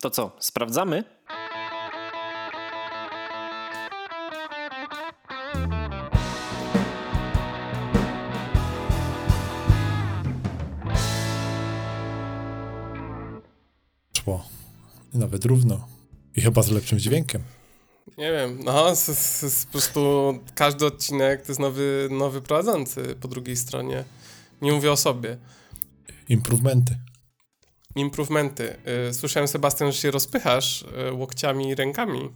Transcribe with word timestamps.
To 0.00 0.10
co, 0.10 0.36
sprawdzamy? 0.38 1.04
Szło. 14.16 14.44
Nawet 15.14 15.44
równo. 15.44 15.88
I 16.36 16.40
chyba 16.40 16.62
z 16.62 16.70
lepszym 16.70 16.98
dźwiękiem. 16.98 17.42
Nie 18.18 18.32
wiem, 18.32 18.60
no, 18.64 18.96
z, 18.96 19.04
z, 19.06 19.40
z, 19.54 19.66
po 19.66 19.72
prostu 19.72 20.32
każdy 20.54 20.86
odcinek 20.86 21.42
to 21.42 21.48
jest 21.48 21.60
nowy, 21.60 22.08
nowy 22.10 22.40
prowadzący 22.42 23.16
po 23.20 23.28
drugiej 23.28 23.56
stronie. 23.56 24.04
Nie 24.62 24.72
mówię 24.72 24.92
o 24.92 24.96
sobie. 24.96 25.38
Improvementy. 26.28 26.98
Improvementy. 27.96 28.76
Y, 29.10 29.14
Słyszałem, 29.14 29.48
Sebastian, 29.48 29.92
że 29.92 29.98
się 29.98 30.10
rozpychasz 30.10 30.84
y, 31.08 31.12
łokciami 31.12 31.68
i 31.68 31.74
rękami. 31.74 32.28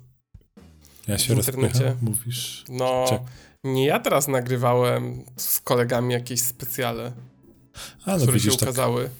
Ja 1.09 1.19
się 1.19 1.35
rozpycham, 1.35 1.97
mówisz. 2.03 2.65
No, 2.69 3.05
Czek. 3.09 3.23
nie 3.65 3.87
ja 3.87 4.01
teraz 4.01 4.29
nagrywałem 4.29 5.25
z 5.37 5.61
kolegami 5.61 6.13
jakieś 6.15 6.41
specjale, 6.41 7.13
A 8.05 8.11
no 8.11 8.17
które 8.17 8.33
widzisz, 8.33 8.53
się 8.53 8.59
tak, 8.59 8.69
ukazały. 8.69 9.11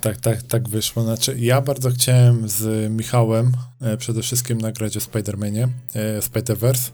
tak, 0.00 0.20
tak, 0.20 0.42
tak 0.42 0.68
wyszło. 0.68 1.02
Znaczy, 1.02 1.36
ja 1.38 1.60
bardzo 1.60 1.90
chciałem 1.90 2.48
z 2.48 2.90
Michałem 2.92 3.52
e, 3.80 3.96
przede 3.96 4.22
wszystkim 4.22 4.58
nagrać 4.58 4.96
o 4.96 5.00
Spider-Manie, 5.00 5.68
e, 5.94 6.20
Spider-Verse, 6.20 6.90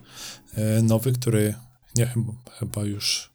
e, 0.54 0.82
nowy, 0.82 1.12
który 1.12 1.54
nie 1.96 2.06
chyba, 2.06 2.32
chyba 2.58 2.84
już 2.84 3.30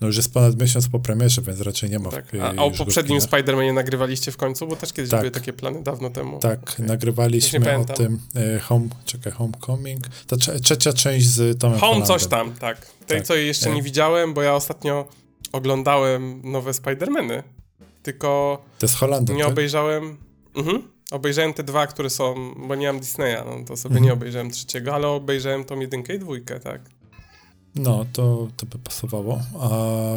no 0.00 0.06
już 0.06 0.16
jest 0.16 0.32
ponad 0.34 0.60
miesiąc 0.60 0.88
po 0.88 0.98
premierze, 1.00 1.42
więc 1.42 1.60
raczej 1.60 1.90
nie 1.90 1.98
ma. 1.98 2.10
Tak. 2.10 2.26
w- 2.26 2.40
A, 2.42 2.52
a 2.56 2.62
o 2.64 2.70
poprzednim. 2.70 3.18
Spider-Manie 3.20 3.74
nagrywaliście 3.74 4.32
w 4.32 4.36
końcu? 4.36 4.66
Bo 4.66 4.76
też 4.76 4.92
kiedyś 4.92 5.10
Tak. 5.10 5.20
były 5.20 5.30
takie 5.30 5.52
plany 5.52 5.82
dawno 5.82 6.10
temu. 6.10 6.38
Tak. 6.38 6.74
Już 6.78 6.88
nagrywaliśmy 6.88 7.78
o 7.78 7.84
tym 7.84 8.20
e, 8.36 8.58
Home, 8.58 8.88
czekaj, 9.04 9.32
Homecoming. 9.32 10.04
Ta 10.26 10.36
trze- 10.36 10.60
trzecia 10.60 10.92
część 10.92 11.26
z 11.26 11.58
Tomem 11.60 11.78
Home 11.78 11.92
Hollandem. 11.92 12.18
coś 12.18 12.26
tam, 12.30 12.52
tak. 12.52 12.86
Tej, 13.06 13.18
Tak. 13.18 13.26
co 13.26 13.34
jeszcze 13.34 13.70
E. 13.70 13.74
nie 13.74 13.82
widziałem, 13.82 14.34
bo 14.34 14.42
ja 14.42 14.54
ostatnio 14.54 15.08
oglądałem 15.52 16.40
nowe 16.52 16.70
Spider-Many, 16.70 17.42
tylko 18.02 18.62
To 18.78 18.86
jest 18.86 18.96
Holandem, 18.96 19.36
nie 19.36 19.42
tak? 19.42 19.52
obejrzałem... 19.52 20.16
Mhm. 20.56 20.82
Obejrzałem 21.10 21.54
te 21.54 21.62
dwa, 21.62 21.86
które 21.86 22.10
są, 22.10 22.54
bo 22.68 22.74
nie 22.74 22.86
mam 22.86 23.00
Disneya, 23.00 23.36
no 23.46 23.64
to 23.66 23.76
sobie 23.76 23.92
Mhm. 23.92 24.04
nie 24.04 24.12
obejrzałem 24.12 24.50
trzeciego, 24.50 24.94
ale 24.94 25.08
obejrzałem 25.08 25.64
tą 25.64 25.80
jedynkę 25.80 26.14
i 26.14 26.18
dwójkę, 26.18 26.60
tak. 26.60 26.80
No, 27.74 28.06
to, 28.12 28.48
to 28.56 28.66
by 28.66 28.78
pasowało. 28.78 29.42
A 29.60 29.68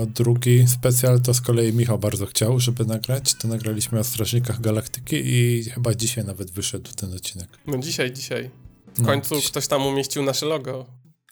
drugi 0.06 0.68
specjal 0.68 1.22
to 1.22 1.34
z 1.34 1.42
kolei 1.42 1.74
Michał 1.74 2.00
bardzo 2.00 2.26
chciał, 2.26 2.60
żeby 2.60 2.86
nagrać. 2.86 3.34
To 3.34 3.48
nagraliśmy 3.48 4.00
o 4.00 4.04
Strażnikach 4.04 4.62
Galaktyki 4.62 5.16
i 5.26 5.64
chyba 5.64 5.94
dzisiaj 5.96 6.26
nawet 6.26 6.52
wyszedł 6.52 6.92
ten 6.96 7.14
odcinek. 7.14 7.48
No 7.68 7.78
dzisiaj, 7.78 8.12
dzisiaj. 8.14 8.52
W 8.96 9.00
No, 9.02 9.06
końcu 9.06 9.36
dziś- 9.36 9.48
ktoś 9.52 9.68
tam 9.68 9.86
umieścił 9.86 10.24
nasze 10.24 10.46
logo. 10.46 10.86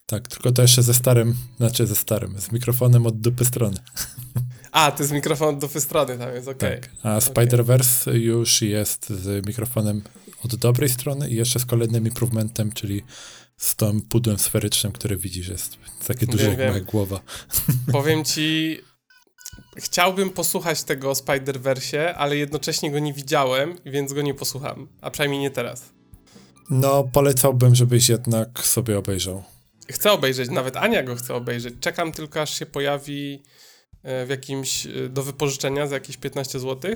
Tak, 0.06 0.28
tylko 0.28 0.52
to 0.52 0.62
jeszcze 0.62 0.84
ze 0.84 0.94
starym, 0.94 1.36
znaczy 1.58 1.88
ze 1.88 1.96
starym, 1.96 2.42
z 2.42 2.52
mikrofonem 2.52 3.06
od 3.06 3.20
dupy 3.22 3.46
strony. 3.46 3.78
A, 4.72 4.92
to 4.92 5.04
jest 5.04 5.14
mikrofon 5.14 5.60
do 5.60 5.68
strony 5.68 6.18
tam 6.18 6.34
jest, 6.36 6.48
okej. 6.48 6.82
Tak. 6.82 6.92
A 7.04 7.20
Spider-Verse 7.20 8.12
już 8.14 8.62
jest 8.62 9.10
z 9.10 9.46
mikrofonem 9.46 10.02
od 10.44 10.56
dobrej 10.56 10.90
strony 10.90 11.30
i 11.30 11.36
jeszcze 11.36 11.60
z 11.60 11.66
kolejnym 11.66 12.08
improvementem, 12.08 12.72
czyli 12.72 13.04
z 13.58 13.76
tym 13.76 14.02
pudłem 14.02 14.40
sferycznym, 14.40 14.92
który 14.92 15.18
widzisz, 15.18 15.48
jest 15.48 15.78
takie 16.08 16.26
duże 16.26 16.52
Wiem, 16.52 16.60
jak 16.60 16.70
moja 16.70 16.84
głowa. 16.84 17.20
Powiem 17.92 18.26
ci, 18.26 18.80
chciałbym 19.78 20.30
posłuchać 20.30 20.84
tego 20.84 21.10
o 21.10 21.14
Spider-Versie, 21.14 22.14
ale 22.18 22.38
jednocześnie 22.38 22.92
go 22.92 23.00
nie 23.00 23.14
widziałem, 23.14 23.76
więc 23.86 24.14
go 24.14 24.22
nie 24.22 24.34
posłucham. 24.34 24.88
A 25.02 25.12
przynajmniej 25.12 25.42
nie 25.42 25.52
teraz. 25.52 25.94
No, 26.70 27.04
polecałbym, 27.04 27.76
żebyś 27.76 28.10
jednak 28.10 28.60
sobie 28.60 28.98
obejrzał. 28.98 29.44
Chcę 29.92 30.12
obejrzeć, 30.12 30.50
nawet 30.50 30.78
Ania 30.78 31.04
go 31.04 31.16
chce 31.16 31.36
obejrzeć. 31.36 31.74
Czekam 31.80 32.12
tylko, 32.12 32.42
aż 32.42 32.60
się 32.60 32.66
pojawi 32.66 33.44
e, 34.04 34.26
w 34.26 34.30
jakimś, 34.30 34.86
e, 34.86 35.10
do 35.10 35.24
wypożyczenia 35.24 35.88
za 35.88 35.96
jakieś 35.96 36.18
15 36.18 36.60
zł. 36.60 36.96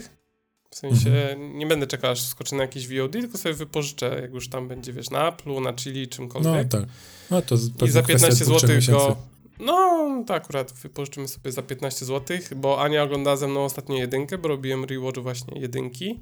W 0.71 0.75
sensie, 0.75 1.35
nie 1.53 1.67
będę 1.67 1.87
czekał, 1.87 2.11
aż 2.11 2.21
skoczy 2.21 2.55
na 2.55 2.61
jakieś 2.61 2.87
VOD, 2.87 3.11
tylko 3.11 3.37
sobie 3.37 3.55
wypożyczę, 3.55 4.19
jak 4.21 4.33
już 4.33 4.49
tam 4.49 4.67
będzie, 4.67 4.93
wiesz, 4.93 5.09
na 5.09 5.31
Apple'u, 5.31 5.61
na 5.61 5.73
Chili, 5.73 6.01
No 6.01 6.07
czymkolwiek. 6.07 6.67
tak. 6.67 6.83
No 7.31 7.41
to 7.41 7.55
I 7.55 7.89
za 7.89 8.01
kwestia 8.01 8.27
15 8.27 8.45
dwóch, 8.45 8.57
trzech 8.57 8.81
zł 8.81 8.99
go. 8.99 9.17
No, 9.59 10.23
to 10.27 10.33
akurat 10.33 10.71
wypożyczymy 10.73 11.27
sobie 11.27 11.51
za 11.51 11.61
15 11.61 12.05
zł, 12.05 12.37
bo 12.55 12.81
Ania 12.81 13.03
oglądała 13.03 13.37
ze 13.37 13.47
mną 13.47 13.63
ostatnio 13.65 13.95
jedynkę, 13.95 14.37
bo 14.37 14.47
robiłem 14.47 14.85
rewatch 14.85 15.19
właśnie 15.19 15.61
jedynki. 15.61 16.19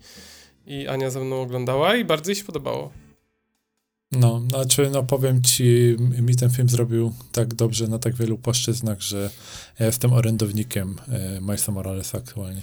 I 0.66 0.88
Ania 0.88 1.10
ze 1.10 1.20
mną 1.20 1.42
oglądała 1.42 1.96
i 1.96 2.06
bardzo 2.06 2.32
jej 2.32 2.36
się 2.36 2.44
podobało. 2.44 2.92
No, 4.12 4.42
znaczy, 4.50 4.90
no 4.92 5.04
powiem 5.04 5.42
ci, 5.42 5.96
mi 6.00 6.36
ten 6.36 6.50
film 6.50 6.70
zrobił 6.70 7.14
tak 7.32 7.54
dobrze 7.54 7.88
na 7.88 8.00
tak 8.00 8.16
wielu 8.16 8.38
płaszczyznach, 8.38 9.02
że 9.02 9.30
ja 9.80 9.86
jestem 9.86 10.14
orędownikiem 10.14 10.96
e, 11.08 11.42
Milesa 11.42 11.72
Moralesa 11.72 12.18
aktualnie. 12.18 12.62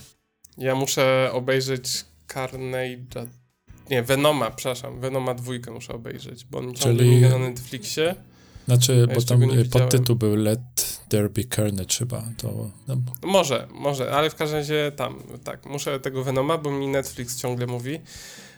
Ja 0.58 0.74
muszę 0.74 1.30
obejrzeć 1.32 2.04
Carnage'a. 2.28 3.26
Nie, 3.90 4.02
Venoma, 4.02 4.50
przepraszam. 4.50 5.00
Venoma 5.00 5.34
dwójkę 5.34 5.70
muszę 5.70 5.92
obejrzeć, 5.92 6.44
bo 6.44 6.58
on 6.58 6.74
ciągle 6.74 7.04
Czyli- 7.04 7.16
miga 7.16 7.28
na 7.28 7.38
Netflixie. 7.38 8.14
Znaczy, 8.66 9.06
bo 9.06 9.12
jeszcze 9.12 9.38
tam 9.38 9.48
podtytuł 9.70 10.16
był 10.16 10.36
Let 10.36 11.00
There 11.08 11.30
Be 11.30 11.44
Carnage 11.44 11.94
chyba, 11.98 12.22
to 12.36 12.70
no, 12.88 12.96
Może, 13.22 13.68
może, 13.70 14.12
ale 14.12 14.30
w 14.30 14.34
każdym 14.34 14.58
razie 14.58 14.92
tam, 14.96 15.22
tak, 15.44 15.66
muszę 15.66 16.00
tego 16.00 16.24
Venoma, 16.24 16.58
bo 16.58 16.70
mi 16.70 16.88
Netflix 16.88 17.36
ciągle 17.36 17.66
mówi. 17.66 18.00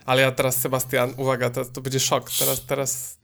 Ale 0.04 0.22
ja 0.22 0.32
teraz, 0.32 0.56
Sebastian, 0.56 1.14
uwaga, 1.16 1.50
teraz 1.50 1.72
to 1.72 1.80
będzie 1.80 2.00
szok. 2.00 2.30
Teraz, 2.38 2.66
teraz 2.66 3.18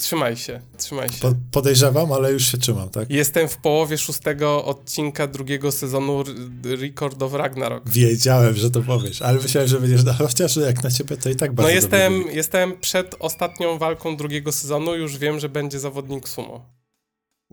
trzymaj 0.00 0.36
się, 0.36 0.60
trzymaj 0.78 1.08
się. 1.08 1.20
po, 1.20 1.34
podejrzewam, 1.52 2.12
ale 2.12 2.32
już 2.32 2.46
się 2.52 2.58
trzymam, 2.58 2.88
tak? 2.88 3.10
Jestem 3.10 3.48
w 3.48 3.56
połowie 3.56 3.98
szóstego 3.98 4.64
odcinka 4.64 5.26
drugiego 5.26 5.72
sezonu 5.72 6.24
Record 6.64 7.22
of 7.22 7.34
Ragnarok. 7.34 7.88
Wiedziałem, 7.90 8.54
że 8.54 8.70
to 8.70 8.82
powiesz, 8.82 9.22
ale 9.22 9.38
myślałem, 9.40 9.68
że 9.68 9.80
będziesz, 9.80 10.04
no, 10.04 10.12
chociaż 10.12 10.56
jak 10.56 10.82
na 10.84 10.90
ciebie 10.90 11.16
to 11.16 11.28
i 11.30 11.36
tak 11.36 11.50
No 11.50 11.54
bardzo 11.54 11.70
jestem, 11.74 12.12
dobry 12.12 12.18
wynik. 12.18 12.36
jestem 12.36 12.78
przed 12.80 13.16
ostatnią 13.18 13.78
walką 13.78 14.16
drugiego 14.16 14.52
sezonu, 14.52 14.94
już 14.94 15.18
wiem, 15.18 15.40
że 15.40 15.48
będzie 15.48 15.78
zawodnik 15.80 16.28
sumo. 16.28 16.66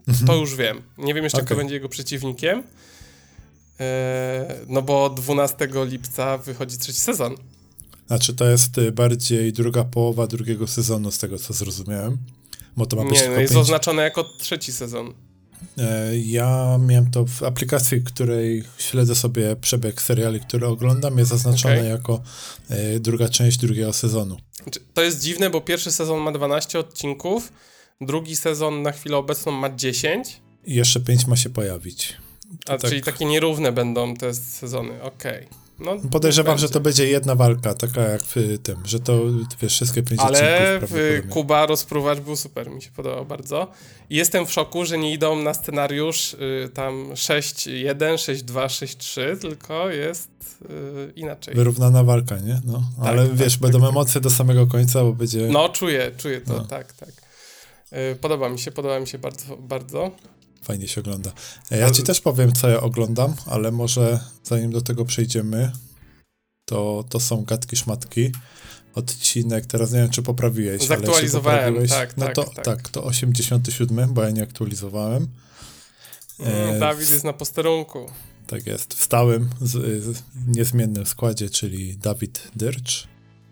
Mhm. 0.07 0.27
To 0.27 0.35
już 0.35 0.55
wiem. 0.55 0.81
Nie 0.97 1.13
wiem 1.13 1.23
jeszcze, 1.23 1.37
kto 1.37 1.45
Okej. 1.45 1.57
będzie 1.57 1.73
jego 1.75 1.89
przeciwnikiem. 1.89 2.63
Eee, 3.79 4.45
no 4.67 4.81
bo 4.81 5.09
12 5.09 5.67
lipca 5.85 6.37
wychodzi 6.37 6.77
trzeci 6.77 6.99
sezon. 6.99 7.35
Znaczy, 8.07 8.33
to 8.33 8.45
jest 8.49 8.77
e, 8.77 8.91
bardziej 8.91 9.53
druga 9.53 9.83
połowa 9.83 10.27
drugiego 10.27 10.67
sezonu, 10.67 11.11
z 11.11 11.17
tego 11.17 11.37
co 11.39 11.53
zrozumiałem. 11.53 12.17
Bo 12.77 12.85
to 12.85 12.95
ma 12.95 13.03
być 13.03 13.21
Nie, 13.21 13.29
no 13.29 13.39
jest 13.39 13.53
pięć- 13.53 13.61
oznaczone 13.61 14.03
jako 14.03 14.23
trzeci 14.23 14.71
sezon. 14.71 15.13
E, 15.77 16.17
Ja 16.17 16.77
miałem 16.85 17.11
to 17.11 17.25
w 17.25 17.43
aplikacji, 17.43 18.01
której 18.03 18.63
śledzę 18.77 19.15
sobie 19.15 19.55
przebieg 19.55 20.01
seriali, 20.01 20.39
które 20.39 20.67
oglądam, 20.67 21.17
jest 21.17 21.29
zaznaczone 21.31 21.75
Okej. 21.75 21.89
jako 21.89 22.21
e, 22.69 22.99
druga 22.99 23.29
część 23.29 23.57
drugiego 23.57 23.93
sezonu. 23.93 24.37
Znaczy, 24.63 24.79
To 24.93 25.01
jest 25.01 25.21
dziwne, 25.21 25.49
bo 25.49 25.61
pierwszy 25.61 25.91
sezon 25.91 26.19
ma 26.19 26.31
12 26.31 26.79
odcinków, 26.79 27.51
drugi 28.01 28.35
sezon 28.35 28.81
na 28.81 28.91
chwilę 28.91 29.17
obecną 29.17 29.51
ma 29.51 29.75
10, 29.75 30.41
I 30.65 30.75
jeszcze 30.75 30.99
pięć 30.99 31.27
ma 31.27 31.35
się 31.35 31.49
pojawić. 31.49 32.13
a 32.65 32.77
tak. 32.77 32.89
czyli 32.89 33.01
takie 33.01 33.25
nierówne 33.25 33.71
będą 33.71 34.13
te 34.15 34.33
sezony. 34.33 35.01
Okej. 35.03 35.47
No, 35.79 35.97
Podejrzewam, 36.11 36.57
że 36.57 36.69
to 36.69 36.79
będzie 36.79 37.07
jedna 37.07 37.35
walka, 37.35 37.73
taka 37.73 38.01
jak 38.01 38.21
w 38.21 38.57
tym, 38.63 38.77
że 38.85 38.99
to 38.99 39.21
wiesz, 39.61 39.73
wszystkie 39.73 40.03
pięć 40.03 40.21
Ale. 40.21 40.79
Kuba 41.29 41.65
rozpruwacz 41.65 42.19
był 42.19 42.35
super, 42.35 42.71
mi 42.71 42.81
się 42.81 42.91
podobał 42.91 43.25
bardzo. 43.25 43.67
I 44.09 44.15
jestem 44.15 44.45
w 44.45 44.51
szoku, 44.51 44.85
że 44.85 44.97
nie 44.97 45.13
idą 45.13 45.41
na 45.41 45.53
scenariusz 45.53 46.33
y, 46.33 46.69
tam 46.73 47.09
6-1, 47.13 47.95
6-2, 47.95 48.65
6-3, 48.65 49.37
tylko 49.37 49.89
jest 49.89 50.29
y, 50.61 51.13
inaczej. 51.15 51.55
Wyrównana 51.55 52.03
walka, 52.03 52.39
nie? 52.39 52.61
No, 52.65 52.83
ale 53.01 53.27
tak, 53.27 53.35
wiesz, 53.35 53.53
tak, 53.53 53.61
będą 53.61 53.79
tak. 53.79 53.89
emocje 53.89 54.21
do 54.21 54.29
samego 54.29 54.67
końca, 54.67 55.03
bo 55.03 55.13
będzie... 55.13 55.47
No, 55.47 55.69
czuję, 55.69 56.11
czuję 56.17 56.41
to, 56.41 56.53
No. 56.53 56.59
tak, 56.65 56.93
tak. 56.93 57.09
Y, 57.93 58.15
podoba 58.15 58.49
mi 58.49 58.59
się, 58.59 58.71
podoba 58.71 58.99
mi 58.99 59.07
się 59.07 59.17
bardzo, 59.17 59.57
bardzo. 59.57 60.11
Fajnie 60.67 60.87
się 60.87 61.01
ogląda. 61.01 61.31
E, 61.71 61.77
Ja 61.77 61.85
Ale- 61.85 61.93
ci 61.93 62.03
też 62.03 62.21
powiem, 62.21 62.51
co 62.53 62.69
ja 62.69 62.81
oglądam, 62.81 63.35
ale 63.45 63.71
może 63.71 64.19
zanim 64.43 64.71
do 64.71 64.81
tego 64.81 65.05
przejdziemy, 65.05 65.71
to, 66.65 67.03
to 67.09 67.19
są 67.19 67.43
gadki 67.43 67.75
szmatki. 67.75 68.31
Odcinek, 68.95 69.65
teraz 69.65 69.91
nie 69.91 69.99
wiem, 69.99 70.09
czy 70.09 70.23
poprawiłeś. 70.23 70.79
ale 70.79 70.87
Zaktualizowałem, 70.87 71.59
poprawiłeś, 71.59 71.89
tak, 71.89 72.17
no 72.17 72.25
tak, 72.25 72.35
to, 72.35 72.43
tak. 72.43 72.65
tak, 72.65 72.89
to 72.89 73.03
87, 73.03 74.13
bo 74.13 74.23
ja 74.23 74.29
nie 74.29 74.43
aktualizowałem. 74.43 75.27
Mm, 76.39 76.53
E, 76.75 76.79
Dawid 76.79 77.11
jest 77.11 77.23
na 77.23 77.33
posterunku. 77.33 78.11
Tak 78.47 78.65
jest, 78.67 78.93
w 78.93 79.03
stałym, 79.03 79.49
z, 79.61 79.71
z 80.15 80.21
niezmiennym 80.47 81.05
składzie, 81.05 81.49
czyli 81.49 81.97
Dawid 81.97 82.47
Dyrcz. 82.55 83.07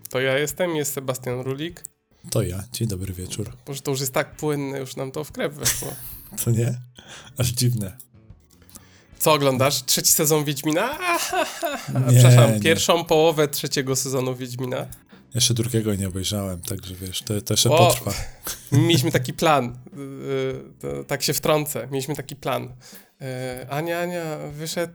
To 0.10 0.22
ja 0.22 0.38
jestem, 0.38 0.76
jest 0.76 0.94
Sebastian 0.94 1.40
Rulik. 1.42 1.84
To 2.32 2.42
ja. 2.42 2.64
Dzień 2.74 2.88
dobry 2.88 3.14
wieczór. 3.14 3.52
Może 3.68 3.82
to 3.82 3.92
już 3.92 4.00
jest 4.00 4.14
tak 4.14 4.36
płynne, 4.38 4.80
już 4.80 4.96
nam 4.96 5.12
to 5.12 5.24
w 5.24 5.32
krew 5.32 5.54
weszło. 5.54 5.94
Co 6.38 6.52
nie? 6.52 6.78
Aż 7.38 7.48
dziwne. 7.48 7.98
Co 9.20 9.34
oglądasz? 9.34 9.84
Trzeci 9.86 10.12
sezon 10.12 10.44
Wiedźmina? 10.44 10.98
Nie, 12.10 12.20
Przepraszam, 12.20 12.54
nie. 12.54 12.60
pierwszą 12.60 13.06
połowę 13.06 13.48
trzeciego 13.48 13.96
sezonu 13.96 14.36
Wiedźmina. 14.36 14.88
Jeszcze 15.36 15.54
drugiego 15.54 15.96
nie 15.96 16.08
obejrzałem, 16.08 16.62
także 16.62 16.96
wiesz, 16.96 17.22
to, 17.22 17.42
to 17.42 17.54
jeszcze 17.54 17.70
o, 17.70 17.78
potrwa. 17.78 18.14
Mieliśmy 18.72 19.12
taki 19.12 19.34
plan, 19.34 19.78
yy, 20.84 21.04
tak 21.04 21.24
się 21.24 21.34
wtrącę, 21.34 21.88
mieliśmy 21.92 22.16
taki 22.16 22.36
plan. 22.36 22.64
Yy, 22.64 23.28
Ania, 23.70 24.00
Ania, 24.00 24.38
wyszedł 24.52 24.94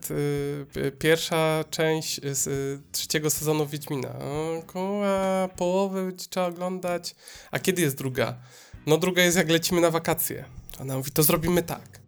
pierwsza 0.99 1.65
część 1.71 2.21
z 2.33 2.47
y, 2.47 2.81
trzeciego 2.93 3.31
sezonu 3.31 3.67
Wiedźmina. 3.67 4.15
Koła, 4.67 5.49
połowę 5.57 6.13
trzeba 6.31 6.47
oglądać. 6.47 7.15
A 7.51 7.59
kiedy 7.59 7.83
jest 7.83 7.97
druga? 7.97 8.39
No 8.87 8.99
druga 8.99 9.23
jest 9.23 9.37
jak 9.37 9.51
lecimy 9.51 9.81
na 9.81 9.91
wakacje. 9.91 10.45
Ona 10.81 10.97
mówi, 10.97 11.11
to 11.11 11.23
zrobimy 11.23 11.63
tak. 11.63 12.01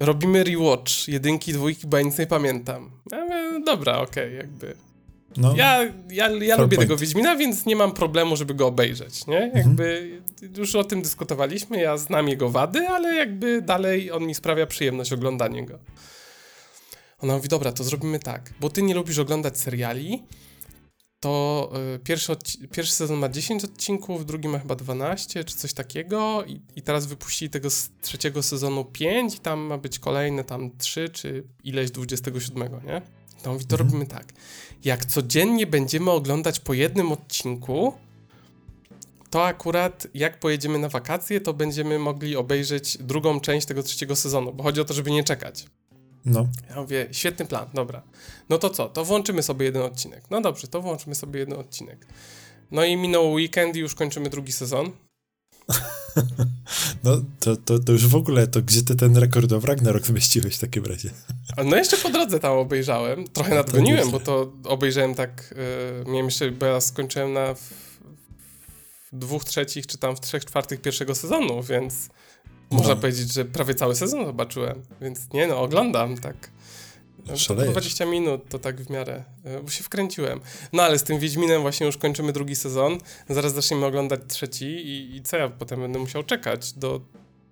Robimy 0.00 0.44
rewatch 0.44 1.08
jedynki, 1.08 1.52
dwójki, 1.52 1.86
bo 1.86 1.96
ja 1.96 2.02
nic 2.02 2.18
nie 2.18 2.26
pamiętam. 2.26 2.90
Ja 3.12 3.24
mówię, 3.24 3.64
dobra, 3.64 3.98
okej, 3.98 4.24
okay, 4.24 4.36
jakby 4.36 4.76
no, 5.36 5.54
ja 5.56 5.84
ja, 6.10 6.28
ja 6.28 6.56
lubię 6.56 6.76
point. 6.76 6.80
tego 6.80 6.96
Wiedźmina, 6.96 7.36
więc 7.36 7.66
nie 7.66 7.76
mam 7.76 7.92
problemu, 7.92 8.36
żeby 8.36 8.54
go 8.54 8.66
obejrzeć, 8.66 9.26
nie? 9.26 9.38
Mhm. 9.42 9.66
Jakby 9.66 10.20
już 10.58 10.74
o 10.74 10.84
tym 10.84 11.02
dyskutowaliśmy, 11.02 11.80
ja 11.80 11.96
znam 11.96 12.28
jego 12.28 12.48
wady, 12.48 12.88
ale 12.88 13.14
jakby 13.14 13.62
dalej 13.62 14.10
on 14.10 14.26
mi 14.26 14.34
sprawia 14.34 14.66
przyjemność 14.66 15.12
oglądanie 15.12 15.66
go. 15.66 15.78
Ona 17.18 17.36
mówi, 17.36 17.48
dobra, 17.48 17.72
to 17.72 17.84
zrobimy 17.84 18.18
tak, 18.18 18.52
bo 18.60 18.70
ty 18.70 18.82
nie 18.82 18.94
lubisz 18.94 19.18
oglądać 19.18 19.58
seriali, 19.58 20.22
to 21.20 21.72
y, 21.94 21.98
pierwszy, 21.98 22.36
pierwszy 22.72 22.92
sezon 22.92 23.18
ma 23.18 23.28
10 23.28 23.64
odcinków, 23.64 24.26
drugi 24.26 24.48
ma 24.48 24.58
chyba 24.58 24.74
12 24.76 25.44
czy 25.44 25.56
coś 25.56 25.72
takiego 25.72 26.44
i, 26.46 26.60
i 26.76 26.82
teraz 26.82 27.06
wypuścili 27.06 27.50
tego 27.50 27.70
z 27.70 27.90
trzeciego 28.02 28.42
sezonu 28.42 28.84
5 28.84 29.34
i 29.34 29.38
tam 29.38 29.60
ma 29.60 29.78
być 29.78 29.98
kolejne 29.98 30.44
tam 30.44 30.70
3 30.78 31.08
czy 31.08 31.44
ileś 31.64 31.90
27, 31.90 32.80
nie? 32.86 33.02
To 33.42 33.52
mówi, 33.52 33.66
to 33.66 33.74
mhm. 33.76 33.88
robimy 33.88 34.06
tak. 34.06 34.32
Jak 34.84 35.04
codziennie 35.04 35.66
będziemy 35.66 36.10
oglądać 36.10 36.60
po 36.60 36.74
jednym 36.74 37.12
odcinku, 37.12 37.92
to 39.30 39.44
akurat 39.46 40.06
jak 40.14 40.40
pojedziemy 40.40 40.78
na 40.78 40.88
wakacje, 40.88 41.40
to 41.40 41.54
będziemy 41.54 41.98
mogli 41.98 42.36
obejrzeć 42.36 42.98
drugą 42.98 43.40
część 43.40 43.66
tego 43.66 43.82
trzeciego 43.82 44.16
sezonu, 44.16 44.52
bo 44.52 44.62
chodzi 44.62 44.80
o 44.80 44.84
to, 44.84 44.94
żeby 44.94 45.10
nie 45.10 45.24
czekać. 45.24 45.66
No. 46.24 46.46
Ja 46.70 46.76
mówię, 46.76 47.08
świetny 47.12 47.46
plan, 47.46 47.66
dobra. 47.74 48.02
No 48.48 48.58
to 48.58 48.70
co? 48.70 48.88
To 48.88 49.04
włączymy 49.04 49.42
sobie 49.42 49.66
jeden 49.66 49.82
odcinek. 49.82 50.24
No 50.30 50.40
dobrze, 50.40 50.68
to 50.68 50.82
włączymy 50.82 51.14
sobie 51.14 51.40
jeden 51.40 51.58
odcinek. 51.58 52.06
No 52.70 52.84
i 52.84 52.96
minął 52.96 53.32
weekend 53.32 53.76
i 53.76 53.78
już 53.78 53.94
kończymy 53.94 54.30
drugi 54.30 54.52
sezon. 54.52 54.90
No 57.04 57.22
to, 57.40 57.56
to, 57.56 57.78
to 57.78 57.92
już 57.92 58.06
w 58.06 58.14
ogóle, 58.14 58.46
to 58.46 58.62
gdzie 58.62 58.82
ty 58.82 58.96
ten 58.96 59.16
rekord 59.16 59.52
w 59.52 59.64
Ragnarok 59.64 60.06
zmieściłeś 60.06 60.56
w 60.56 60.60
takim 60.60 60.84
razie? 60.84 61.10
No 61.64 61.76
jeszcze 61.76 61.96
po 61.96 62.10
drodze 62.10 62.40
tam 62.40 62.52
obejrzałem, 62.52 63.28
trochę 63.28 63.54
nadgoniłem, 63.54 64.10
bo 64.10 64.20
to 64.20 64.52
obejrzałem 64.64 65.14
tak, 65.14 65.54
yy, 66.04 66.12
miałem 66.12 66.26
jeszcze, 66.26 66.50
bo 66.50 66.66
ja 66.66 66.80
skończyłem 66.80 67.32
na 67.32 67.54
w, 67.54 67.60
w 69.12 69.18
dwóch 69.18 69.44
trzecich, 69.44 69.86
czy 69.86 69.98
tam 69.98 70.16
w 70.16 70.20
trzech 70.20 70.44
czwartych 70.44 70.80
pierwszego 70.80 71.14
sezonu, 71.14 71.62
więc 71.62 72.08
no. 72.70 72.78
można 72.78 72.96
powiedzieć, 72.96 73.32
że 73.32 73.44
prawie 73.44 73.74
cały 73.74 73.96
sezon 73.96 74.26
zobaczyłem, 74.26 74.82
więc 75.00 75.32
nie 75.32 75.46
no, 75.46 75.60
oglądam 75.60 76.18
tak. 76.18 76.50
No, 77.26 77.54
20 77.54 78.06
minut 78.06 78.48
to 78.48 78.58
tak 78.58 78.80
w 78.82 78.90
miarę, 78.90 79.24
e, 79.44 79.62
bo 79.62 79.70
się 79.70 79.84
wkręciłem. 79.84 80.40
No 80.72 80.82
ale 80.82 80.98
z 80.98 81.02
tym 81.02 81.18
Wiedźminem 81.18 81.62
właśnie 81.62 81.86
już 81.86 81.96
kończymy 81.96 82.32
drugi 82.32 82.56
sezon, 82.56 82.98
zaraz 83.28 83.54
zaczniemy 83.54 83.86
oglądać 83.86 84.20
trzeci 84.28 84.66
i, 84.66 85.16
i 85.16 85.22
co 85.22 85.36
ja 85.36 85.48
potem 85.48 85.80
będę 85.80 85.98
musiał 85.98 86.22
czekać 86.22 86.72
do 86.72 87.00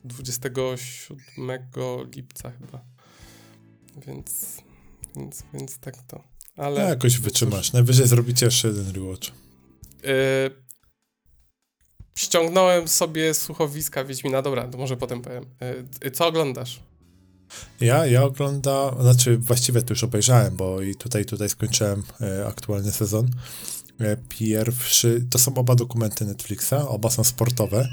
27 0.05 1.59
lipca 2.17 2.51
chyba. 2.51 2.81
Więc, 4.07 4.57
więc, 5.17 5.43
więc 5.55 5.79
tak 5.79 6.03
to. 6.03 6.25
Ale 6.57 6.83
no, 6.83 6.89
jakoś 6.89 7.19
wytrzymasz. 7.19 7.73
Najwyżej 7.73 8.07
zrobicie 8.07 8.47
jeszcze 8.47 8.69
jeden 8.69 8.95
rewatch. 8.95 9.29
Yy, 10.03 10.68
ściągnąłem 12.19 12.89
sobie 12.89 13.35
słuchowiska 13.35 14.05
Wiedźmina. 14.05 14.43
Dobra, 14.43 14.69
to 14.69 14.79
może 14.79 14.97
potem 14.97 15.23
powiem. 15.23 15.45
Yy, 16.03 16.11
co 16.11 16.27
oglądasz? 16.27 16.81
Ja, 17.81 18.07
ja 18.07 18.23
oglądam, 18.23 19.03
znaczy 19.03 19.39
właściwie 19.39 19.83
to 19.83 19.93
już 19.93 20.05
obejrzałem, 20.05 20.57
bo 20.57 20.83
i 20.83 20.95
tutaj, 20.95 21.25
tutaj 21.25 21.49
skończyłem 21.49 22.03
e, 22.21 22.47
aktualny 22.47 22.93
sezon. 22.93 23.31
E, 24.01 24.17
pierwszy, 24.29 25.27
to 25.31 25.39
są 25.39 25.55
oba 25.55 25.75
dokumenty 25.75 26.25
Netflixa, 26.25 26.75
oba 26.89 27.11
są 27.11 27.25
sportowe, 27.25 27.89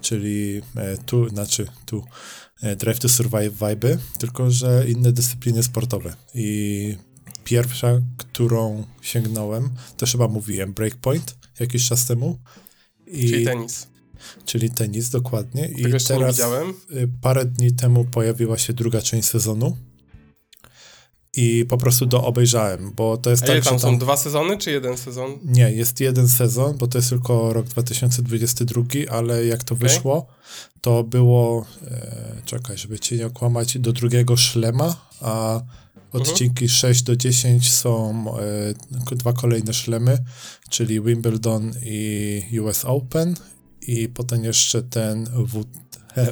czyli 0.00 0.62
e, 0.76 0.96
tu, 0.96 1.28
znaczy 1.28 1.66
tu 1.86 2.04
e, 2.62 2.76
Drive 2.76 2.98
to 2.98 3.08
Survive 3.08 3.52
vibe, 3.52 3.98
tylko 4.18 4.50
że 4.50 4.84
inne 4.88 5.12
dyscypliny 5.12 5.62
sportowe. 5.62 6.14
I 6.34 6.96
pierwsza, 7.44 8.00
którą 8.16 8.84
sięgnąłem, 9.02 9.70
to 9.96 10.06
chyba 10.06 10.28
mówiłem, 10.28 10.72
Breakpoint 10.72 11.36
jakiś 11.60 11.88
czas 11.88 12.06
temu. 12.06 12.38
I 13.12 13.28
czyli 13.28 13.44
tenis 13.44 13.92
czyli 14.44 14.70
tenis 14.70 15.10
dokładnie. 15.10 15.68
I 15.68 15.82
Tego 15.82 15.98
teraz 16.08 16.40
y, 16.40 17.08
parę 17.20 17.44
dni 17.44 17.72
temu 17.72 18.04
pojawiła 18.04 18.58
się 18.58 18.72
druga 18.72 19.02
część 19.02 19.28
sezonu. 19.28 19.76
I 21.36 21.64
po 21.68 21.78
prostu 21.78 22.06
do 22.06 22.24
obejrzałem, 22.24 22.92
bo 22.96 23.16
to 23.16 23.30
jest 23.30 23.42
A 23.42 23.46
tak, 23.46 23.54
tam, 23.54 23.64
tam 23.64 23.78
są 23.78 23.98
dwa 23.98 24.16
sezony, 24.16 24.58
czy 24.58 24.70
jeden 24.70 24.96
sezon? 24.96 25.38
Nie, 25.44 25.72
jest 25.72 26.00
jeden 26.00 26.28
sezon, 26.28 26.78
bo 26.78 26.86
to 26.86 26.98
jest 26.98 27.08
tylko 27.08 27.52
rok 27.52 27.66
2022, 27.66 28.82
ale 29.10 29.46
jak 29.46 29.64
to 29.64 29.74
okay. 29.74 29.88
wyszło, 29.88 30.26
to 30.80 31.04
było, 31.04 31.66
e, 31.90 32.42
czekaj, 32.44 32.78
żeby 32.78 32.98
cię 32.98 33.16
nie 33.16 33.26
okłamać, 33.26 33.78
do 33.78 33.92
drugiego 33.92 34.36
szlema, 34.36 34.96
a 35.20 35.60
odcinki 36.12 36.64
uh 36.64 36.70
-huh. 36.70 36.74
6 36.74 37.02
do 37.02 37.16
10 37.16 37.72
są 37.72 38.24
e, 39.10 39.16
dwa 39.16 39.32
kolejne 39.32 39.72
szlemy, 39.72 40.18
czyli 40.68 41.00
Wimbledon 41.00 41.72
i 41.82 42.60
US 42.60 42.84
Open 42.84 43.34
i 43.86 44.08
potem 44.08 44.44
jeszcze 44.44 44.82
ten 44.82 45.24
w, 45.24 45.64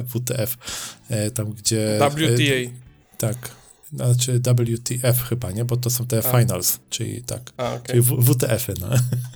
WTF, 0.07 0.57
e, 1.09 1.31
tam 1.31 1.51
gdzie... 1.51 1.99
WTA. 2.11 2.17
E, 2.17 3.17
tak, 3.17 3.51
znaczy 3.93 4.39
WTF 4.39 5.23
chyba, 5.29 5.51
nie? 5.51 5.65
Bo 5.65 5.77
to 5.77 5.89
są 5.89 6.07
te 6.07 6.17
A. 6.17 6.39
finals, 6.39 6.79
czyli 6.89 7.23
tak. 7.23 7.51
A, 7.57 7.73
okay. 7.73 7.81
Czyli 7.87 8.01
WTF-y, 8.01 8.73
no. 8.79 8.87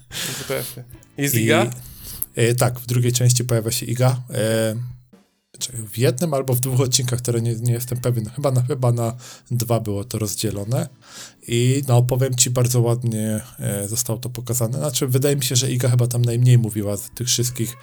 WTF-y. 0.09 0.83
Jest 1.18 1.36
IGA? 1.36 1.71
E, 2.36 2.56
tak, 2.56 2.80
w 2.80 2.86
drugiej 2.86 3.12
części 3.12 3.44
pojawia 3.44 3.71
się 3.71 3.86
IGA. 3.86 4.24
E, 4.33 4.75
w 5.94 5.98
jednym 5.98 6.34
albo 6.34 6.54
w 6.54 6.60
dwóch 6.60 6.81
odcinkach, 6.81 7.19
które 7.19 7.42
nie, 7.42 7.56
nie 7.56 7.74
jestem 7.74 7.98
pewien, 7.98 8.30
chyba 8.30 8.52
na, 8.52 8.62
chyba 8.62 8.92
na 8.92 9.16
dwa 9.52 9.80
było 9.80 10.04
to 10.04 10.19
rozdzielone. 10.19 10.90
I 11.48 11.84
no, 11.88 12.04
powiem 12.04 12.36
ci, 12.36 12.50
bardzo 12.50 12.81
ładnie 12.81 13.42
e, 13.60 13.88
zostało 13.88 14.19
to 14.19 14.30
pokazane. 14.30 14.78
Znaczy, 14.78 15.07
wydaje 15.07 15.36
mi 15.36 15.44
się, 15.44 15.56
że 15.56 15.72
Iga 15.72 15.90
chyba 15.90 16.07
tam 16.07 16.25
najmniej 16.25 16.57
mówiła 16.57 16.97
z 16.97 17.09
tych 17.09 17.28
wszystkich 17.28 17.78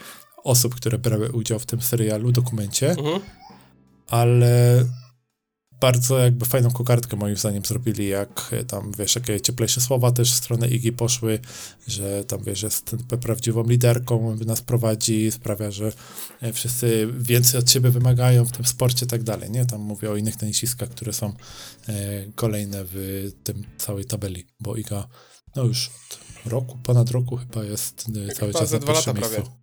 osób, 0.44 0.74
które 0.74 0.98
brały 0.98 1.32
udział 1.32 1.58
w 1.58 1.66
tym 1.66 1.82
serialu, 1.82 2.32
dokumencie, 2.32 2.90
mhm. 2.90 3.20
ale 4.08 4.84
bardzo 5.82 6.18
jakby 6.18 6.46
fajną 6.46 6.70
kokardkę 6.70 7.16
moim 7.16 7.36
zdaniem 7.36 7.64
zrobili, 7.64 8.08
jak 8.08 8.48
e, 8.52 8.64
tam, 8.64 8.92
wiesz, 8.98 9.14
jakie 9.14 9.40
cieplejsze 9.40 9.80
słowa 9.80 10.12
też 10.12 10.32
w 10.32 10.34
stronę 10.34 10.68
Igi 10.68 10.92
poszły, 10.92 11.38
że 11.86 12.24
tam, 12.24 12.42
wiesz, 12.42 12.62
jest 12.62 12.96
prawdziwą 13.20 13.62
liderką, 13.68 14.36
nas 14.36 14.60
prowadzi, 14.60 15.32
sprawia, 15.32 15.70
że 15.70 15.92
e, 16.40 16.52
wszyscy 16.52 17.08
więcej 17.18 17.60
od 17.60 17.70
siebie 17.70 17.90
wymagają 17.90 18.44
w 18.44 18.52
tym 18.52 18.66
sporcie 18.66 19.06
i 19.06 19.08
tak 19.08 19.22
dalej, 19.22 19.50
nie? 19.50 19.66
Tam 19.66 19.80
mówię 19.80 20.10
o 20.10 20.16
innych 20.16 20.36
tenisiskach, 20.36 20.88
które 20.88 21.12
są 21.12 21.26
e, 21.88 21.92
kolejne 22.34 22.84
w 22.84 23.28
tym 23.44 23.64
całej 23.78 24.04
tabeli, 24.04 24.46
bo 24.60 24.76
Iga, 24.76 25.08
no 25.56 25.64
już 25.64 25.90
od 26.10 26.50
roku, 26.52 26.78
ponad 26.82 27.10
roku 27.10 27.36
chyba 27.36 27.64
jest 27.64 28.06
cały 28.38 28.52
czas 28.52 28.72
na 28.72 28.78
pierwszym 28.78 29.16
miejscu. 29.16 29.34
Prawie. 29.34 29.62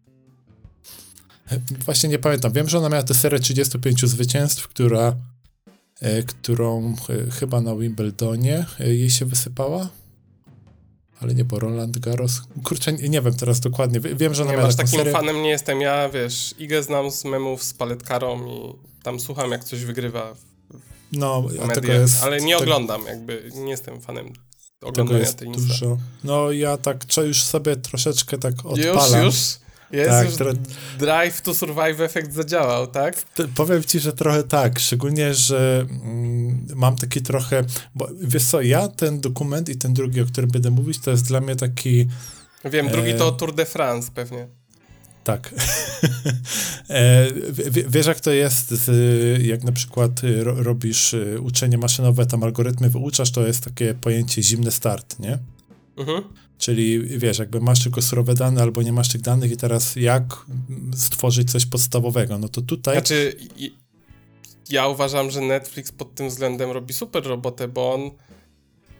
Właśnie 1.85 2.09
nie 2.09 2.19
pamiętam. 2.19 2.53
Wiem, 2.53 2.69
że 2.69 2.77
ona 2.77 2.89
miała 2.89 3.03
tę 3.03 3.13
serię 3.13 3.39
35 3.39 4.05
zwycięstw, 4.05 4.67
która, 4.67 5.15
którą 6.27 6.95
e, 7.09 7.31
chyba 7.31 7.61
na 7.61 7.75
Wimbledonie 7.75 8.65
e, 8.79 8.93
jej 8.93 9.09
się 9.09 9.25
wysypała. 9.25 9.89
Ale 11.21 11.33
nie, 11.33 11.45
bo 11.45 11.59
Roland 11.59 11.99
Garros. 11.99 12.41
Kurczę, 12.63 12.93
nie, 12.93 13.09
nie 13.09 13.21
wiem 13.21 13.33
teraz 13.35 13.59
dokładnie. 13.59 13.99
Wiem, 13.99 14.33
że 14.33 14.43
ona 14.43 14.51
nie 14.51 14.57
miała 14.57 14.67
masz 14.67 14.75
takim 14.75 14.99
serię... 14.99 15.11
fanem 15.11 15.41
nie 15.43 15.49
jestem. 15.49 15.81
Ja 15.81 16.09
wiesz, 16.09 16.55
Igę 16.59 16.83
znam 16.83 17.11
z 17.11 17.25
memów 17.25 17.63
z 17.63 17.73
paletkarą 17.73 18.47
i 18.47 18.73
tam 19.03 19.19
słucham, 19.19 19.51
jak 19.51 19.63
coś 19.63 19.85
wygrywa. 19.85 20.33
W, 20.33 20.39
no, 21.11 21.41
w 21.41 21.67
mediach, 21.67 21.85
jest, 21.85 22.23
ale 22.23 22.41
nie 22.41 22.57
oglądam, 22.57 23.05
jakby 23.05 23.51
nie 23.55 23.71
jestem 23.71 24.01
fanem 24.01 24.33
oglądania 24.81 25.33
tej 25.33 25.51
dużo. 25.51 25.97
No 26.23 26.51
ja 26.51 26.77
tak 26.77 27.17
już 27.17 27.43
sobie 27.43 27.75
troszeczkę 27.75 28.37
tak 28.37 28.53
odpalam. 28.65 29.25
Już, 29.25 29.35
już? 29.35 29.68
Jest 29.91 30.09
tak, 30.09 30.25
już 30.25 30.35
tro... 30.35 30.51
Drive 30.99 31.41
to 31.41 31.53
Survive 31.53 32.01
efekt 32.01 32.33
zadziałał, 32.33 32.87
tak? 32.87 33.23
powiem 33.55 33.83
ci, 33.83 33.99
że 33.99 34.13
trochę 34.13 34.43
tak, 34.43 34.79
szczególnie, 34.79 35.33
że 35.33 35.85
mm, 35.89 36.67
mam 36.75 36.95
taki 36.95 37.21
trochę, 37.21 37.63
bo 37.95 38.07
wiesz 38.21 38.43
co, 38.43 38.61
ja 38.61 38.87
ten 38.87 39.21
dokument 39.21 39.69
i 39.69 39.77
ten 39.77 39.93
drugi, 39.93 40.21
o 40.21 40.25
którym 40.25 40.49
będę 40.49 40.71
mówić, 40.71 40.99
to 40.99 41.11
jest 41.11 41.27
dla 41.27 41.41
mnie 41.41 41.55
taki... 41.55 42.07
Wiem, 42.65 42.89
drugi 42.89 43.09
e... 43.09 43.17
to 43.17 43.31
Tour 43.31 43.55
de 43.55 43.65
France 43.65 44.11
pewnie. 44.15 44.47
Tak. 45.23 45.53
e, 46.89 47.27
wiesz, 47.87 48.05
jak 48.05 48.19
to 48.19 48.31
jest, 48.31 48.69
z, 48.69 49.45
jak 49.45 49.63
na 49.63 49.71
przykład 49.71 50.23
y, 50.23 50.43
ro, 50.43 50.63
robisz 50.63 51.13
y, 51.13 51.41
uczenie 51.41 51.77
maszynowe, 51.77 52.25
tam 52.25 52.43
algorytmy 52.43 52.89
wyuczasz, 52.89 53.31
to 53.31 53.47
jest 53.47 53.63
takie 53.63 53.93
pojęcie 53.93 54.43
zimny 54.43 54.71
start, 54.71 55.19
nie? 55.19 55.37
Mhm 55.97 56.23
Czyli 56.59 56.99
wiesz, 57.19 57.39
jakby 57.39 57.61
masz 57.61 57.83
tylko 57.83 58.01
surowe 58.01 58.35
dane 58.35 58.61
albo 58.61 58.81
nie 58.81 58.93
masz 58.93 59.09
tych 59.09 59.21
danych 59.21 59.51
i 59.51 59.57
teraz 59.57 59.95
jak 59.95 60.23
stworzyć 60.95 61.51
coś 61.51 61.65
podstawowego? 61.65 62.37
No 62.37 62.49
to 62.49 62.61
tutaj... 62.61 62.95
Znaczy, 62.95 63.35
ja 64.69 64.87
uważam, 64.87 65.31
że 65.31 65.41
Netflix 65.41 65.91
pod 65.91 66.15
tym 66.15 66.29
względem 66.29 66.71
robi 66.71 66.93
super 66.93 67.23
robotę, 67.23 67.67
bo 67.67 67.93
on 67.93 68.11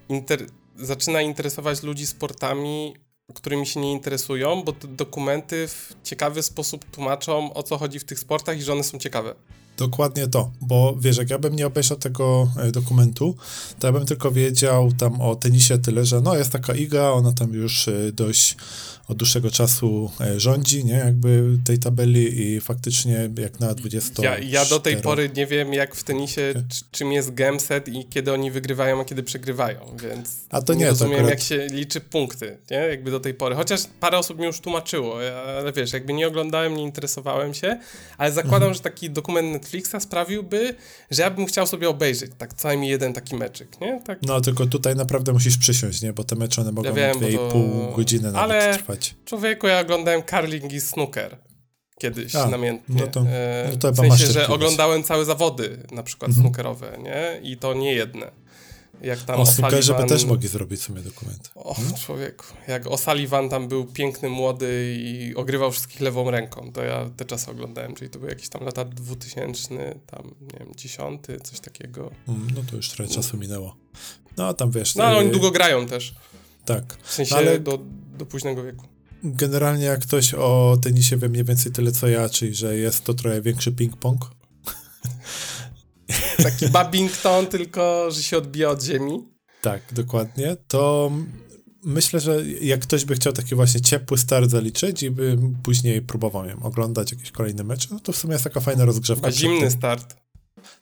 inter 0.10 0.46
zaczyna 0.78 1.22
interesować 1.22 1.84
ludzi 1.84 2.08
sportami, 2.08 2.96
którymi 3.36 3.68
się 3.68 3.80
nie 3.80 3.92
interesują, 3.92 4.64
bo 4.64 4.74
te 4.74 4.88
dokumenty 4.88 5.68
w 5.68 5.96
ciekawy 6.04 6.44
sposób 6.44 6.86
tłumaczą, 6.86 7.54
o 7.54 7.64
co 7.64 7.78
chodzi 7.78 8.00
w 8.00 8.04
tych 8.04 8.20
sportach 8.20 8.58
i 8.58 8.62
że 8.62 8.74
one 8.74 8.84
są 8.84 9.00
ciekawe. 9.00 9.36
Dokładnie 9.80 10.28
to, 10.28 10.52
bo 10.62 10.96
wiesz, 11.00 11.18
jak 11.18 11.30
ja 11.30 11.40
bym 11.40 11.56
nie 11.56 11.68
obejrzał 11.68 11.98
tego 11.98 12.48
e, 12.58 12.72
dokumentu, 12.72 13.36
to 13.80 13.88
ja 13.88 13.94
bym 13.94 14.06
tylko 14.06 14.32
wiedział 14.32 14.92
tam 14.92 15.22
o 15.22 15.36
tenisie 15.36 15.78
tyle, 15.78 16.06
że 16.06 16.22
no 16.22 16.36
jest 16.36 16.52
taka 16.52 16.74
Iga, 16.74 17.10
ona 17.10 17.34
tam 17.34 17.54
już 17.54 17.88
e, 17.88 18.12
dość 18.12 18.58
od 19.10 19.18
dłuższego 19.18 19.52
czasu 19.52 20.12
e, 20.22 20.40
rządzi, 20.40 20.86
nie, 20.86 20.94
jakby 20.94 21.58
tej 21.66 21.80
tabeli 21.80 22.42
i 22.42 22.62
faktycznie 22.62 23.30
jak 23.38 23.60
na 23.60 23.74
20 23.74 24.24
ja, 24.24 24.40
ja 24.40 24.66
do 24.66 24.80
tej 24.80 24.98
pory 24.98 25.30
nie 25.36 25.48
wiem, 25.48 25.74
jak 25.74 25.96
w 25.96 26.04
tenisie, 26.04 26.54
czym 26.92 27.12
jest 27.12 27.34
game 27.34 27.60
set 27.60 27.88
i 27.88 28.06
kiedy 28.06 28.34
oni 28.34 28.52
wygrywają, 28.52 29.02
a 29.02 29.06
kiedy 29.06 29.24
przegrywają, 29.24 29.80
więc 30.04 30.38
a 30.50 30.62
to 30.62 30.74
nie, 30.74 30.80
nie 30.80 30.90
rozumiem, 30.90 31.14
akurat... 31.14 31.30
jak 31.30 31.40
się 31.40 31.68
liczy 31.72 32.02
punkty, 32.02 32.58
nie, 32.72 32.78
jakby 32.78 33.12
do 33.12 33.20
tej 33.20 33.34
pory, 33.34 33.56
chociaż 33.56 33.82
parę 34.00 34.18
osób 34.18 34.40
mi 34.40 34.46
już 34.46 34.60
tłumaczyło, 34.60 35.20
ale 35.58 35.74
wiesz, 35.74 35.94
jakby 35.94 36.14
nie 36.14 36.28
oglądałem, 36.28 36.78
nie 36.78 36.84
interesowałem 36.84 37.54
się, 37.54 37.80
ale 38.18 38.32
zakładam, 38.32 38.70
mhm. 38.70 38.74
że 38.74 38.80
taki 38.80 39.10
dokument 39.10 39.54
Netflixa 39.54 39.96
sprawiłby, 40.00 40.76
że 41.12 41.22
ja 41.22 41.32
bym 41.32 41.46
chciał 41.46 41.68
sobie 41.68 41.90
obejrzeć 41.90 42.32
tak 42.38 42.54
co 42.54 42.68
najmniej 42.68 42.92
jeden 42.92 43.14
taki 43.14 43.36
meczyk, 43.36 43.82
nie? 43.82 44.02
Tak. 44.06 44.20
No, 44.22 44.42
tylko 44.42 44.66
tutaj 44.66 44.96
naprawdę 44.96 45.34
musisz 45.34 45.58
przysiąść, 45.58 46.02
nie? 46.02 46.14
Bo 46.14 46.24
te 46.24 46.36
mecze 46.36 46.62
one 46.62 46.72
mogą 46.72 46.96
ja 46.96 47.16
dwie 47.16 47.32
i 47.32 47.38
pół 47.52 47.96
godziny 47.96 48.32
nawet 48.32 48.40
ale 48.40 48.74
trwać. 48.78 48.99
Człowieku, 49.26 49.68
ja 49.68 49.80
oglądałem 49.80 50.24
curling 50.24 50.74
i 50.74 50.82
snooker 50.82 51.38
kiedyś 52.00 52.36
A, 52.36 52.48
namiętnie. 52.48 53.02
No 53.02 53.08
to, 53.08 53.24
no 53.72 53.78
to 53.80 53.92
w 53.92 53.96
sensie, 53.96 54.26
że 54.26 54.48
oglądałem 54.48 55.04
całe 55.04 55.26
zawody, 55.26 55.84
na 55.92 56.04
przykład 56.04 56.30
mhm. 56.30 56.44
snookerowe, 56.44 56.98
nie? 57.04 57.50
I 57.52 57.58
to 57.58 57.74
nie 57.74 57.94
jedne. 57.94 58.32
Jak 59.02 59.20
tam 59.20 59.40
o 59.40 59.46
Sullivan... 59.46 60.08
też 60.08 60.26
mogli 60.26 60.48
zrobić 60.48 60.82
sobie 60.82 61.02
dokument. 61.02 61.52
O, 61.56 61.74
hmm? 61.74 61.96
człowieku. 61.96 62.46
Jak 62.68 62.84
O'Sullivan 62.84 63.50
tam 63.50 63.68
był 63.68 63.86
piękny, 63.86 64.30
młody 64.30 64.98
i 65.00 65.36
ogrywał 65.36 65.72
wszystkich 65.72 66.02
lewą 66.02 66.32
ręką, 66.32 66.72
to 66.74 66.84
ja 66.84 67.10
te 67.18 67.26
czasy 67.26 67.52
oglądałem, 67.52 67.96
czyli 67.96 68.10
to 68.10 68.20
były 68.20 68.32
jakieś 68.32 68.50
tam 68.50 68.64
lata 68.64 68.86
2000, 68.86 70.00
tam, 70.06 70.36
nie 70.42 70.60
wiem, 70.60 70.72
10, 70.76 71.22
coś 71.44 71.60
takiego. 71.60 72.12
Mm, 72.28 72.48
no 72.56 72.62
to 72.70 72.76
już 72.76 72.90
trochę 72.90 73.14
czasu 73.14 73.38
minęło. 73.38 73.76
No, 74.38 74.48
a 74.48 74.54
tam 74.54 74.72
wiesz... 74.72 74.96
No, 74.96 75.04
ale 75.04 75.18
oni 75.18 75.32
długo 75.32 75.52
grają 75.52 75.86
też. 75.86 76.16
Tak. 76.66 76.98
W 77.04 77.14
sensie 77.14 77.36
no, 77.36 77.42
ale... 77.42 77.60
do, 77.60 77.80
do 78.18 78.26
późnego 78.26 78.64
wieku. 78.64 78.86
Generalnie 79.24 79.86
jak 79.86 80.00
ktoś 80.00 80.34
o 80.34 80.78
tenisie 80.82 81.18
wie 81.18 81.30
mniej 81.30 81.44
więcej 81.44 81.72
tyle 81.72 81.92
co 81.92 82.08
ja, 82.08 82.30
czyli 82.30 82.56
że 82.56 82.78
jest 82.78 83.04
to 83.04 83.14
trochę 83.14 83.42
większy 83.42 83.72
ping-pong, 83.72 84.18
Taki 86.44 86.70
Babington, 86.70 87.48
tylko 87.48 88.12
że 88.12 88.24
się 88.24 88.38
odbija 88.38 88.70
od 88.70 88.84
ziemi. 88.84 89.24
Tak, 89.62 89.82
dokładnie. 89.92 90.58
To 90.68 91.12
myślę, 91.84 92.20
że 92.20 92.46
jak 92.62 92.80
ktoś 92.80 93.06
by 93.06 93.16
chciał 93.16 93.34
taki 93.34 93.56
właśnie 93.56 93.82
ciepły 93.82 94.18
start 94.18 94.50
zaliczyć 94.50 95.04
i 95.04 95.12
by 95.12 95.38
później 95.64 96.02
próbował 96.02 96.46
ją 96.46 96.64
oglądać 96.64 97.12
jakieś 97.12 97.32
kolejne 97.32 97.64
mecze, 97.64 97.88
no 97.92 98.00
to 98.00 98.12
w 98.12 98.18
sumie 98.18 98.34
jest 98.34 98.44
taka 98.44 98.60
fajna 98.60 98.86
rozgrzewka. 98.86 99.28
A 99.28 99.32
zimny 99.32 99.72
start. 99.72 100.16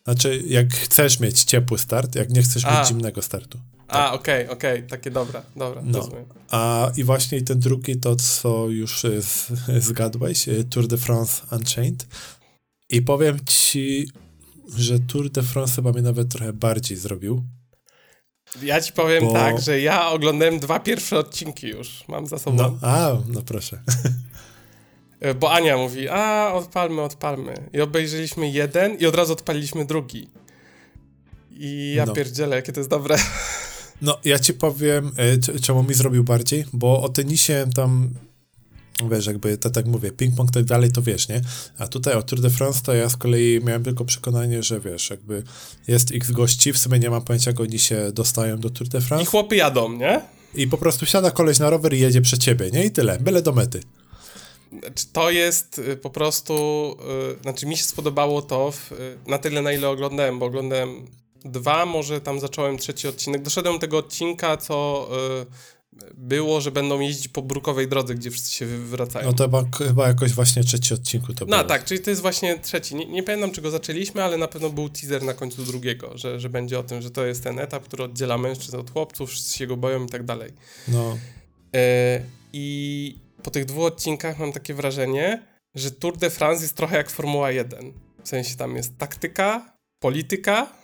Znaczy, 0.03 0.43
jak 0.47 0.73
chcesz 0.73 1.19
mieć 1.19 1.43
ciepły 1.43 1.77
start, 1.77 2.15
jak 2.15 2.29
nie 2.29 2.41
chcesz 2.41 2.65
A. 2.65 2.79
mieć 2.79 2.87
zimnego 2.87 3.21
startu. 3.21 3.59
A, 3.87 4.13
okej, 4.13 4.43
okay, 4.43 4.55
okej, 4.55 4.77
okay. 4.77 4.89
takie 4.89 5.11
dobra, 5.11 5.43
dobra, 5.55 5.81
no. 5.85 5.99
rozumiem. 5.99 6.25
A 6.51 6.91
i 6.97 7.03
właśnie 7.03 7.41
ten 7.41 7.59
drugi, 7.59 7.97
to 7.97 8.15
co 8.15 8.69
już 8.69 9.01
z, 9.19 9.47
zgadłeś, 9.83 10.45
Tour 10.69 10.87
de 10.87 10.97
France 10.97 11.41
Unchained. 11.51 12.07
I 12.89 13.01
powiem 13.01 13.37
ci, 13.45 14.09
że 14.75 14.99
Tour 14.99 15.29
de 15.29 15.43
France 15.43 15.75
chyba 15.75 15.91
mnie 15.91 16.01
nawet 16.01 16.29
trochę 16.29 16.53
bardziej 16.53 16.97
zrobił. 16.97 17.43
Ja 18.61 18.81
ci 18.81 18.93
powiem 18.93 19.23
bo... 19.23 19.33
tak, 19.33 19.61
że 19.61 19.81
ja 19.81 20.09
oglądałem 20.09 20.59
dwa 20.59 20.79
pierwsze 20.79 21.19
odcinki 21.19 21.67
już, 21.67 22.03
mam 22.07 22.27
za 22.27 22.39
sobą. 22.39 22.57
No, 22.57 22.77
a, 22.81 23.11
no 23.27 23.41
proszę. 23.41 23.81
Bo 25.39 25.51
Ania 25.51 25.77
mówi, 25.77 26.09
a 26.09 26.53
odpalmy, 26.53 27.01
odpalmy. 27.01 27.69
I 27.73 27.81
obejrzeliśmy 27.81 28.49
jeden 28.49 28.95
i 28.95 29.05
od 29.05 29.15
razu 29.15 29.33
odpaliliśmy 29.33 29.85
drugi. 29.85 30.29
I 31.51 31.93
ja 31.95 32.05
no. 32.05 32.13
pierdzielę, 32.13 32.55
jakie 32.55 32.73
to 32.73 32.79
jest 32.79 32.89
dobre. 32.89 33.17
No, 34.01 34.17
ja 34.25 34.39
ci 34.39 34.53
powiem, 34.53 35.11
e, 35.17 35.59
czemu 35.59 35.83
mi 35.83 35.93
zrobił 35.93 36.23
bardziej, 36.23 36.65
bo 36.73 37.01
o 37.01 37.09
tenisie 37.09 37.67
tam 37.75 38.09
wiesz, 39.11 39.25
jakby 39.25 39.57
to 39.57 39.69
tak 39.69 39.85
mówię, 39.85 40.11
ping-pong 40.11 40.51
tak 40.51 40.63
dalej, 40.63 40.91
to 40.91 41.01
wiesz, 41.01 41.29
nie? 41.29 41.41
A 41.77 41.87
tutaj 41.87 42.13
o 42.13 42.23
Tour 42.23 42.41
de 42.41 42.49
France 42.49 42.81
to 42.83 42.93
ja 42.93 43.09
z 43.09 43.17
kolei 43.17 43.59
miałem 43.63 43.83
tylko 43.83 44.05
przekonanie, 44.05 44.63
że 44.63 44.79
wiesz, 44.79 45.09
jakby 45.09 45.43
jest 45.87 46.11
x 46.11 46.31
gości, 46.31 46.73
w 46.73 46.77
sumie 46.77 46.99
nie 46.99 47.09
mam 47.09 47.21
pojęcia, 47.21 47.51
jak 47.51 47.59
oni 47.59 47.79
się 47.79 48.11
dostają 48.11 48.59
do 48.59 48.69
Tour 48.69 48.89
de 48.89 49.01
France. 49.01 49.23
I 49.23 49.25
chłopy 49.25 49.55
jadą, 49.55 49.91
nie? 49.91 50.21
I 50.55 50.67
po 50.67 50.77
prostu 50.77 51.05
siada 51.05 51.31
koleś 51.31 51.59
na 51.59 51.69
rower 51.69 51.93
i 51.93 51.99
jedzie 51.99 52.21
przed 52.21 52.43
ciebie, 52.43 52.71
nie? 52.71 52.85
I 52.85 52.91
tyle, 52.91 53.17
byle 53.19 53.41
do 53.41 53.51
mety. 53.51 53.81
Znaczy, 54.71 55.05
to 55.13 55.31
jest 55.31 55.79
y, 55.79 55.97
po 55.97 56.09
prostu, 56.09 56.53
yy, 57.29 57.37
znaczy 57.41 57.65
mi 57.65 57.77
się 57.77 57.83
spodobało 57.83 58.41
to 58.41 58.71
w, 58.71 58.91
yy, 58.91 59.17
na 59.27 59.37
tyle, 59.37 59.61
na 59.61 59.71
ile 59.71 59.89
oglądałem, 59.89 60.39
bo 60.39 60.45
oglądałem 60.45 61.07
dwa, 61.45 61.85
może 61.85 62.21
tam 62.21 62.39
zacząłem 62.39 62.77
trzeci 62.77 63.07
odcinek. 63.07 63.41
Doszedłem 63.41 63.75
do 63.75 63.79
tego 63.79 63.97
odcinka, 63.97 64.57
co 64.57 65.07
yy, 65.11 65.45
było, 66.13 66.61
że 66.61 66.71
będą 66.71 66.99
jeździć 66.99 67.27
po 67.27 67.41
brukowej 67.41 67.87
drodze, 67.87 68.15
gdzie 68.15 68.31
wszyscy 68.31 68.51
się 68.51 68.65
wracają. 68.65 69.25
No 69.27 69.33
to 69.33 69.43
chyba, 69.43 69.63
chyba 69.77 70.07
jakoś 70.07 70.33
właśnie 70.33 70.63
trzeci 70.63 70.93
odcinku 70.93 71.33
to 71.33 71.45
No 71.45 71.63
tak, 71.63 71.85
czyli 71.85 71.99
to 71.99 72.09
jest 72.09 72.21
właśnie 72.21 72.59
trzeci. 72.59 72.95
Nie, 72.95 73.05
nie 73.05 73.23
pamiętam, 73.23 73.51
czego 73.51 73.71
zaczęliśmy, 73.71 74.23
ale 74.23 74.37
na 74.37 74.47
pewno 74.47 74.69
był 74.69 74.89
teaser 74.89 75.23
na 75.23 75.33
końcu 75.33 75.63
drugiego, 75.63 76.17
że, 76.17 76.39
że 76.39 76.49
będzie 76.49 76.79
o 76.79 76.83
tym, 76.83 77.01
że 77.01 77.11
to 77.11 77.25
jest 77.25 77.43
ten 77.43 77.59
etap, 77.59 77.83
który 77.83 78.03
oddziela 78.03 78.37
mężczyzn 78.37 78.77
od 78.77 78.91
chłopców, 78.91 79.29
wszyscy 79.29 79.57
się 79.57 79.67
go 79.67 79.77
boją 79.77 80.05
i 80.05 80.09
tak 80.09 80.23
dalej. 80.23 80.53
No. 80.87 81.17
E, 81.75 82.21
I 82.53 83.19
po 83.43 83.51
tych 83.51 83.65
dwóch 83.65 83.85
odcinkach 83.85 84.39
mam 84.39 84.53
takie 84.53 84.73
wrażenie, 84.73 85.43
że 85.75 85.91
Tour 85.91 86.17
de 86.17 86.29
France 86.29 86.61
jest 86.61 86.75
trochę 86.75 86.97
jak 86.97 87.09
Formuła 87.09 87.51
1. 87.51 87.93
W 88.23 88.29
sensie 88.29 88.55
tam 88.55 88.75
jest 88.75 88.97
taktyka, 88.97 89.73
polityka 89.99 90.76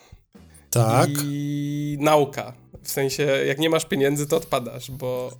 tak. 0.73 1.09
i 1.23 1.97
nauka. 1.99 2.53
W 2.83 2.91
sensie, 2.91 3.23
jak 3.23 3.59
nie 3.59 3.69
masz 3.69 3.85
pieniędzy, 3.85 4.27
to 4.27 4.37
odpadasz, 4.37 4.91
bo, 4.91 5.31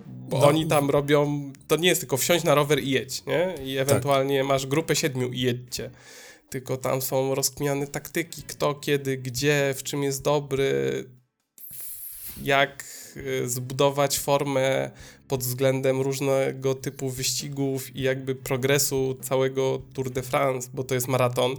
bo 0.00 0.38
no. 0.38 0.46
oni 0.46 0.66
tam 0.66 0.90
robią. 0.90 1.52
To 1.66 1.76
nie 1.76 1.88
jest 1.88 2.00
tylko 2.00 2.16
wsiąść 2.16 2.44
na 2.44 2.54
rower 2.54 2.82
i 2.82 2.90
jedź, 2.90 3.26
nie? 3.26 3.54
I 3.64 3.76
tak. 3.76 3.88
ewentualnie 3.88 4.38
tak. 4.38 4.48
masz 4.48 4.66
grupę 4.66 4.96
siedmiu 4.96 5.28
i 5.28 5.40
jedźcie. 5.40 5.90
Tylko 6.50 6.76
tam 6.76 7.02
są 7.02 7.34
rozkminiane 7.34 7.86
taktyki, 7.86 8.42
kto, 8.42 8.74
kiedy, 8.74 9.16
gdzie, 9.16 9.74
w 9.76 9.82
czym 9.82 10.02
jest 10.02 10.22
dobry, 10.22 11.04
jak 12.42 12.84
y, 13.16 13.48
zbudować 13.48 14.18
formę 14.18 14.90
pod 15.28 15.42
względem 15.42 16.00
różnego 16.00 16.74
typu 16.74 17.10
wyścigów 17.10 17.96
i 17.96 18.02
jakby 18.02 18.34
progresu 18.34 19.16
całego 19.22 19.82
Tour 19.94 20.10
de 20.10 20.22
France, 20.22 20.70
bo 20.74 20.84
to 20.84 20.94
jest 20.94 21.08
maraton 21.08 21.56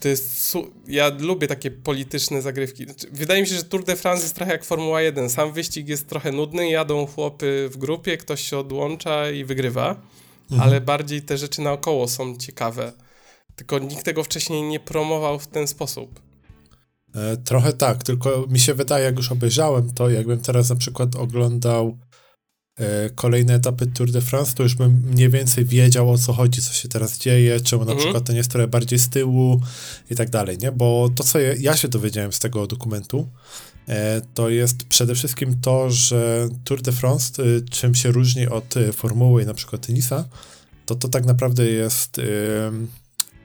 to 0.00 0.08
jest. 0.08 0.56
Ja 0.88 1.10
lubię 1.18 1.46
takie 1.46 1.70
polityczne 1.70 2.42
zagrywki. 2.42 2.84
Znaczy, 2.84 3.06
wydaje 3.12 3.42
mi 3.42 3.48
się, 3.48 3.54
że 3.54 3.64
Tour 3.64 3.84
de 3.84 3.96
France 3.96 4.22
jest 4.22 4.34
trochę 4.34 4.52
jak 4.52 4.64
Formuła 4.64 5.02
1. 5.02 5.30
Sam 5.30 5.52
wyścig 5.52 5.88
jest 5.88 6.08
trochę 6.08 6.32
nudny, 6.32 6.70
jadą 6.70 7.06
chłopy 7.06 7.68
w 7.72 7.76
grupie, 7.76 8.16
ktoś 8.16 8.40
się 8.40 8.58
odłącza 8.58 9.30
i 9.30 9.44
wygrywa, 9.44 9.96
mhm. 10.50 10.60
ale 10.60 10.80
bardziej 10.80 11.22
te 11.22 11.38
rzeczy 11.38 11.62
naokoło 11.62 12.08
są 12.08 12.36
ciekawe. 12.36 12.92
Tylko 13.56 13.78
nikt 13.78 14.04
tego 14.04 14.24
wcześniej 14.24 14.62
nie 14.62 14.80
promował 14.80 15.38
w 15.38 15.46
ten 15.46 15.66
sposób. 15.66 16.20
E, 17.14 17.36
trochę 17.36 17.72
tak, 17.72 18.04
tylko 18.04 18.46
mi 18.48 18.58
się 18.58 18.74
wydaje, 18.74 19.04
jak 19.04 19.16
już 19.16 19.32
obejrzałem 19.32 19.92
to, 19.92 20.10
jakbym 20.10 20.40
teraz 20.40 20.70
na 20.70 20.76
przykład 20.76 21.16
oglądał 21.16 21.98
kolejne 23.14 23.54
etapy 23.54 23.86
Tour 23.86 24.10
de 24.10 24.20
France, 24.20 24.54
to 24.54 24.62
już 24.62 24.74
bym 24.74 25.02
mniej 25.10 25.28
więcej 25.28 25.64
wiedział 25.64 26.10
o 26.10 26.18
co 26.18 26.32
chodzi, 26.32 26.62
co 26.62 26.72
się 26.72 26.88
teraz 26.88 27.18
dzieje, 27.18 27.60
czemu 27.60 27.84
na 27.84 27.92
mhm. 27.92 27.98
przykład 27.98 28.24
ten 28.24 28.36
jest 28.36 28.50
trochę 28.50 28.68
bardziej 28.68 28.98
z 28.98 29.08
tyłu 29.08 29.60
i 30.10 30.14
tak 30.14 30.30
dalej, 30.30 30.58
nie? 30.58 30.72
Bo 30.72 31.10
to, 31.14 31.24
co 31.24 31.38
ja 31.38 31.76
się 31.76 31.88
dowiedziałem 31.88 32.32
z 32.32 32.38
tego 32.38 32.66
dokumentu, 32.66 33.28
e, 33.88 34.20
to 34.34 34.48
jest 34.48 34.84
przede 34.84 35.14
wszystkim 35.14 35.60
to, 35.60 35.90
że 35.90 36.48
Tour 36.64 36.82
de 36.82 36.92
France, 36.92 37.42
e, 37.42 37.60
czym 37.70 37.94
się 37.94 38.12
różni 38.12 38.48
od 38.48 38.74
formuły 38.92 39.42
i 39.42 39.46
na 39.46 39.54
przykład 39.54 39.86
tenisa, 39.86 40.28
to 40.86 40.94
to 40.94 41.08
tak 41.08 41.24
naprawdę 41.24 41.66
jest 41.66 42.20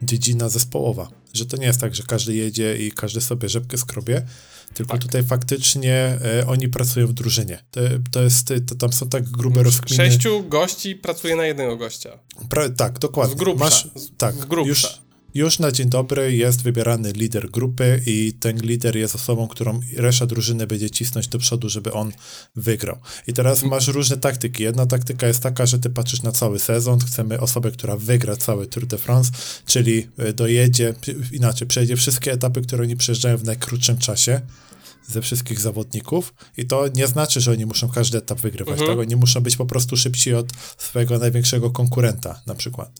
dziedzina 0.02 0.48
zespołowa. 0.48 1.08
Że 1.34 1.46
to 1.46 1.56
nie 1.56 1.66
jest 1.66 1.80
tak, 1.80 1.94
że 1.94 2.02
każdy 2.02 2.34
jedzie 2.34 2.76
i 2.76 2.92
każdy 2.92 3.20
sobie 3.20 3.48
rzepkę 3.48 3.78
skrobie, 3.78 4.22
tylko 4.76 4.92
tak. 4.92 5.02
tutaj 5.02 5.22
faktycznie 5.22 6.18
e, 6.40 6.46
oni 6.46 6.68
pracują 6.68 7.06
w 7.06 7.12
drużynie. 7.12 7.58
To, 7.70 7.80
to 8.10 8.22
jest, 8.22 8.52
to, 8.68 8.74
tam 8.74 8.92
są 8.92 9.08
tak 9.08 9.24
grube 9.24 9.62
rozkminy. 9.62 10.04
Sześciu 10.04 10.44
gości 10.48 10.96
pracuje 10.96 11.36
na 11.36 11.46
jednego 11.46 11.76
gościa. 11.76 12.18
Pra, 12.48 12.68
tak, 12.68 12.98
dokładnie. 12.98 13.34
W 13.34 13.38
grubsza. 13.38 13.64
Masz, 13.64 13.88
tak, 14.18 14.34
w 14.34 14.46
grubsza. 14.46 14.88
Już, 14.88 15.00
już 15.36 15.58
na 15.58 15.72
dzień 15.72 15.88
dobry 15.88 16.36
jest 16.36 16.62
wybierany 16.62 17.12
lider 17.12 17.50
grupy 17.50 18.02
i 18.06 18.32
ten 18.40 18.56
lider 18.56 18.96
jest 18.96 19.14
osobą, 19.14 19.48
którą 19.48 19.80
reszta 19.96 20.26
drużyny 20.26 20.66
będzie 20.66 20.90
cisnąć 20.90 21.28
do 21.28 21.38
przodu, 21.38 21.68
żeby 21.68 21.92
on 21.92 22.12
wygrał. 22.56 22.98
I 23.26 23.32
teraz 23.32 23.62
masz 23.62 23.88
różne 23.88 24.16
taktyki. 24.16 24.62
Jedna 24.62 24.86
taktyka 24.86 25.26
jest 25.26 25.42
taka, 25.42 25.66
że 25.66 25.78
ty 25.78 25.90
patrzysz 25.90 26.22
na 26.22 26.32
cały 26.32 26.58
sezon, 26.58 26.98
chcemy 27.00 27.40
osobę, 27.40 27.70
która 27.70 27.96
wygra 27.96 28.36
cały 28.36 28.66
Tour 28.66 28.86
de 28.86 28.98
France, 28.98 29.30
czyli 29.66 30.06
e, 30.18 30.32
dojedzie, 30.32 30.94
inaczej, 31.32 31.68
przejdzie 31.68 31.96
wszystkie 31.96 32.32
etapy, 32.32 32.62
które 32.62 32.82
oni 32.82 32.96
przejeżdżają 32.96 33.36
w 33.36 33.44
najkrótszym 33.44 33.98
czasie 33.98 34.40
ze 35.08 35.22
wszystkich 35.22 35.60
zawodników 35.60 36.34
i 36.56 36.66
to 36.66 36.88
nie 36.94 37.06
znaczy, 37.06 37.40
że 37.40 37.52
oni 37.52 37.66
muszą 37.66 37.88
każdy 37.88 38.18
etap 38.18 38.40
wygrywać, 38.40 38.72
mhm. 38.72 38.90
tak? 38.90 38.98
Oni 38.98 39.16
muszą 39.16 39.40
być 39.40 39.56
po 39.56 39.66
prostu 39.66 39.96
szybsi 39.96 40.34
od 40.34 40.52
swojego 40.78 41.18
największego 41.18 41.70
konkurenta 41.70 42.42
na 42.46 42.54
przykład. 42.54 42.90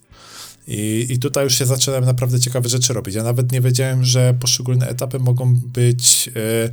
I, 0.68 1.06
I 1.10 1.18
tutaj 1.18 1.44
już 1.44 1.54
się 1.54 1.66
zaczynają 1.66 2.02
naprawdę 2.02 2.40
ciekawe 2.40 2.68
rzeczy 2.68 2.92
robić. 2.92 3.14
Ja 3.14 3.22
nawet 3.22 3.52
nie 3.52 3.60
wiedziałem, 3.60 4.04
że 4.04 4.34
poszczególne 4.40 4.88
etapy 4.88 5.18
mogą 5.18 5.56
być 5.56 6.30
e, 6.36 6.70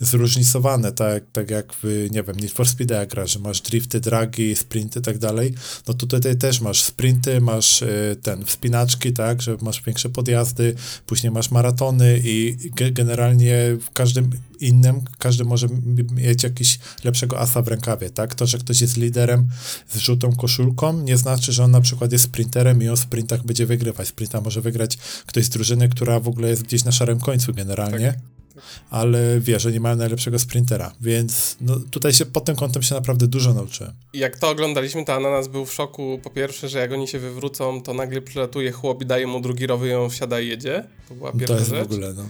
zróżnicowane, 0.00 0.92
tak, 0.92 1.24
tak 1.32 1.50
jak 1.50 1.72
w, 1.82 2.08
nie 2.10 2.22
wiem, 2.22 2.36
Need 2.36 2.52
for 2.52 2.68
Speed 2.68 2.94
jak 2.94 3.08
gra, 3.08 3.26
że 3.26 3.38
masz 3.38 3.60
drifty, 3.60 4.00
dragi, 4.00 4.56
sprinty 4.56 4.98
i 4.98 5.02
tak 5.02 5.18
dalej, 5.18 5.54
no 5.88 5.94
to 5.94 6.06
tutaj 6.06 6.36
też 6.36 6.60
masz 6.60 6.82
sprinty, 6.82 7.40
masz 7.40 7.82
y, 7.82 8.16
ten, 8.22 8.44
wspinaczki, 8.44 9.12
tak, 9.12 9.42
że 9.42 9.56
masz 9.62 9.82
większe 9.82 10.08
podjazdy, 10.08 10.74
później 11.06 11.32
masz 11.32 11.50
maratony 11.50 12.20
i 12.24 12.56
generalnie 12.92 13.76
w 13.80 13.90
każdym 13.90 14.30
innym, 14.60 15.00
każdy 15.18 15.44
może 15.44 15.68
mieć 16.12 16.42
jakiś 16.42 16.78
lepszego 17.04 17.38
asa 17.38 17.62
w 17.62 17.68
rękawie, 17.68 18.10
tak? 18.10 18.34
To, 18.34 18.46
że 18.46 18.58
ktoś 18.58 18.80
jest 18.80 18.96
liderem 18.96 19.48
z 19.88 19.98
żółtą 19.98 20.36
koszulką, 20.36 21.02
nie 21.02 21.16
znaczy, 21.16 21.52
że 21.52 21.64
on 21.64 21.70
na 21.70 21.80
przykład 21.80 22.12
jest 22.12 22.24
sprinterem 22.24 22.82
i 22.82 22.88
on 22.88 22.96
w 22.96 23.00
sprintach 23.00 23.44
będzie 23.44 23.66
wygrywać. 23.66 24.08
Sprinta 24.08 24.40
może 24.40 24.60
wygrać 24.60 24.96
ktoś 25.26 25.44
z 25.44 25.48
drużyny, 25.48 25.88
która 25.88 26.20
w 26.20 26.28
ogóle 26.28 26.48
jest 26.48 26.62
gdzieś 26.62 26.84
na 26.84 26.92
szarym 26.92 27.20
końcu 27.20 27.54
generalnie. 27.54 28.12
Tak 28.12 28.39
ale 28.90 29.40
wie, 29.40 29.60
że 29.60 29.72
nie 29.72 29.80
mają 29.80 29.96
najlepszego 29.96 30.38
sprintera, 30.38 30.92
więc 31.00 31.56
no, 31.60 31.76
tutaj 31.90 32.12
się 32.12 32.26
pod 32.26 32.44
tym 32.44 32.56
kątem 32.56 32.82
się 32.82 32.94
naprawdę 32.94 33.26
dużo 33.26 33.54
nauczyłem. 33.54 33.92
Jak 34.14 34.38
to 34.38 34.50
oglądaliśmy, 34.50 35.04
to 35.04 35.14
Ananas 35.14 35.48
był 35.48 35.66
w 35.66 35.72
szoku, 35.72 36.20
po 36.22 36.30
pierwsze, 36.30 36.68
że 36.68 36.78
jak 36.78 36.92
oni 36.92 37.08
się 37.08 37.18
wywrócą, 37.18 37.82
to 37.82 37.94
nagle 37.94 38.22
przylatuje 38.22 38.72
chłop 38.72 39.02
i 39.02 39.06
daje 39.06 39.26
mu 39.26 39.40
drugi 39.40 39.66
rowy 39.66 39.98
on 39.98 40.10
wsiada 40.10 40.40
i 40.40 40.48
jedzie. 40.48 40.84
To 41.08 41.14
była 41.14 41.32
pierwsza 41.32 41.46
to 41.46 41.54
jest 41.54 41.70
rzecz. 41.70 41.88
w 41.88 41.92
ogóle, 41.92 42.14
no. 42.14 42.24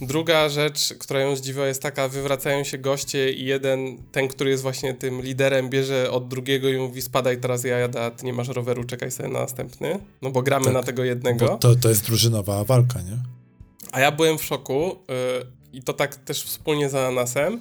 Druga 0.00 0.48
rzecz, 0.48 0.94
która 0.98 1.20
ją 1.20 1.36
zdziwiła 1.36 1.66
jest 1.66 1.82
taka, 1.82 2.08
wywracają 2.08 2.64
się 2.64 2.78
goście 2.78 3.32
i 3.32 3.44
jeden, 3.44 3.98
ten, 4.12 4.28
który 4.28 4.50
jest 4.50 4.62
właśnie 4.62 4.94
tym 4.94 5.22
liderem, 5.22 5.70
bierze 5.70 6.10
od 6.10 6.28
drugiego 6.28 6.68
i 6.68 6.76
mówi 6.76 7.02
spadaj 7.02 7.40
teraz 7.40 7.64
ja 7.64 7.78
jadę, 7.78 8.04
a 8.04 8.10
ty 8.10 8.26
nie 8.26 8.32
masz 8.32 8.48
roweru, 8.48 8.84
czekaj 8.84 9.10
sobie 9.10 9.28
na 9.28 9.40
następny, 9.40 9.98
no 10.22 10.30
bo 10.30 10.42
gramy 10.42 10.64
tak, 10.64 10.74
na 10.74 10.82
tego 10.82 11.04
jednego. 11.04 11.58
to, 11.60 11.76
to 11.76 11.88
jest 11.88 12.06
drużynowa 12.06 12.64
walka, 12.64 13.00
nie? 13.02 13.18
A 13.92 14.00
ja 14.00 14.12
byłem 14.12 14.38
w 14.38 14.44
szoku, 14.44 14.92
y, 14.92 15.63
i 15.76 15.82
to 15.82 15.92
tak 15.92 16.16
też 16.16 16.42
wspólnie 16.42 16.90
z 16.90 16.94
Ananasem, 16.94 17.60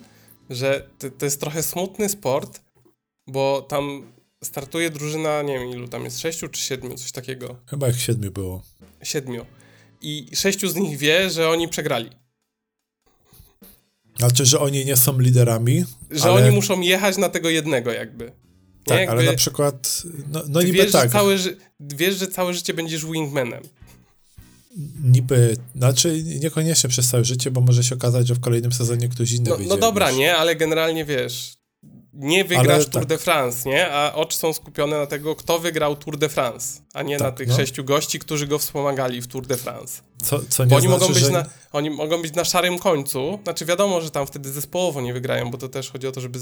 że 0.50 0.89
to, 1.00 1.10
to 1.10 1.25
jest 1.25 1.39
trochę 1.39 1.63
smutny 1.63 2.10
sport, 2.10 2.62
bo 3.27 3.62
tam 3.62 4.13
startuje 4.43 4.89
drużyna, 4.89 5.41
nie 5.41 5.60
wiem 5.60 5.70
ilu 5.70 5.88
tam 5.88 6.03
jest, 6.03 6.20
sześciu 6.20 6.48
czy 6.48 6.62
siedmiu, 6.62 6.96
coś 6.96 7.12
takiego. 7.12 7.55
Chyba 7.70 7.88
jak 7.88 7.96
siedmiu 7.96 8.32
było. 8.32 8.63
Siedmiu. 9.03 9.46
I 10.01 10.27
sześciu 10.36 10.70
z 10.70 10.75
nich 10.75 10.98
wie, 10.98 11.29
że 11.29 11.50
oni 11.50 11.67
przegrali. 11.67 12.10
Znaczy, 14.17 14.46
że 14.46 14.60
oni 14.60 14.86
nie 14.86 14.98
są 14.98 15.20
liderami. 15.20 15.86
Że 16.12 16.24
ale... 16.24 16.46
oni 16.46 16.55
muszą 16.55 16.82
jechać 16.82 17.17
na 17.17 17.29
tego 17.29 17.50
jednego 17.50 17.91
jakby. 17.91 18.32
Tak, 18.86 18.98
jakby... 19.00 19.12
ale 19.12 19.24
na 19.24 19.34
przykład, 19.34 20.03
no, 20.32 20.41
no 20.50 20.62
niby 20.62 20.77
wiesz, 20.77 20.91
tak. 20.91 21.03
Że 21.03 21.10
całe, 21.10 21.36
wiesz, 21.79 22.15
że 22.15 22.27
całe 22.27 22.53
życie 22.53 22.74
będziesz 22.74 23.05
wingmanem 23.05 23.63
niby, 25.03 25.57
znaczy 25.75 26.23
niekoniecznie 26.23 26.89
przez 26.89 27.09
całe 27.09 27.25
życie, 27.25 27.51
bo 27.51 27.61
może 27.61 27.83
się 27.83 27.95
okazać, 27.95 28.27
że 28.27 28.35
w 28.35 28.39
kolejnym 28.39 28.71
sezonie 28.71 29.09
ktoś 29.09 29.31
inny 29.31 29.49
no. 29.49 29.57
No 29.67 29.77
dobra, 29.77 30.07
wiesz. 30.07 30.17
nie, 30.17 30.35
ale 30.35 30.55
generalnie 30.55 31.05
wiesz, 31.05 31.57
nie 32.13 32.45
wygrasz 32.45 32.67
ale, 32.67 32.85
Tour 32.85 33.01
tak. 33.01 33.05
de 33.05 33.17
France, 33.17 33.69
nie? 33.69 33.91
A 33.91 34.13
oczy 34.13 34.37
są 34.37 34.53
skupione 34.53 34.97
na 34.97 35.05
tego, 35.05 35.35
kto 35.35 35.59
wygrał 35.59 35.95
Tour 35.95 36.17
de 36.17 36.29
France, 36.29 36.81
a 36.93 37.03
nie 37.03 37.17
tak, 37.17 37.27
na 37.27 37.31
tych 37.31 37.47
no. 37.47 37.55
sześciu 37.55 37.83
gości, 37.83 38.19
którzy 38.19 38.47
go 38.47 38.59
wspomagali 38.59 39.21
w 39.21 39.27
Tour 39.27 39.47
de 39.47 39.57
France. 39.57 40.01
Co, 40.23 40.39
co 40.49 40.63
nie 40.63 40.69
bo 40.69 40.75
oni, 40.75 40.88
znaczy, 40.88 41.01
mogą 41.01 41.13
być 41.13 41.23
że... 41.23 41.31
na, 41.31 41.45
oni 41.71 41.89
mogą 41.89 42.21
być 42.21 42.33
na 42.33 42.45
szarym 42.45 42.79
końcu, 42.79 43.39
znaczy 43.43 43.65
wiadomo, 43.65 44.01
że 44.01 44.12
tam 44.12 44.27
wtedy 44.27 44.51
zespołowo 44.51 45.01
nie 45.01 45.13
wygrają, 45.13 45.51
bo 45.51 45.57
to 45.57 45.69
też 45.69 45.91
chodzi 45.91 46.07
o 46.07 46.12
to, 46.12 46.21
żeby 46.21 46.39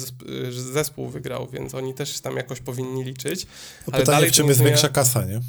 zespół 0.51 1.09
wygrał, 1.09 1.47
więc 1.53 1.75
oni 1.75 1.93
też 1.93 2.19
tam 2.19 2.35
jakoś 2.35 2.59
powinni 2.59 3.03
liczyć. 3.03 3.45
No 3.45 3.93
ale 3.93 4.01
pytanie, 4.01 4.15
dalej 4.15 4.29
w 4.29 4.33
czym 4.33 4.47
jest 4.47 4.57
zmienia... 4.57 4.69
większa 4.69 4.89
kasa, 4.89 5.25
nie? 5.25 5.41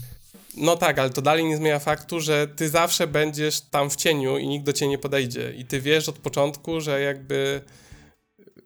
No 0.56 0.76
tak, 0.76 0.98
ale 0.98 1.10
to 1.10 1.22
dalej 1.22 1.44
nie 1.44 1.56
zmienia 1.56 1.78
faktu, 1.78 2.20
że 2.20 2.48
ty 2.48 2.68
zawsze 2.68 3.06
będziesz 3.06 3.60
tam 3.60 3.90
w 3.90 3.96
cieniu 3.96 4.38
i 4.38 4.48
nikt 4.48 4.66
do 4.66 4.72
ciebie 4.72 4.90
nie 4.90 4.98
podejdzie. 4.98 5.52
I 5.52 5.64
ty 5.64 5.80
wiesz 5.80 6.08
od 6.08 6.18
początku, 6.18 6.80
że 6.80 7.00
jakby 7.00 7.60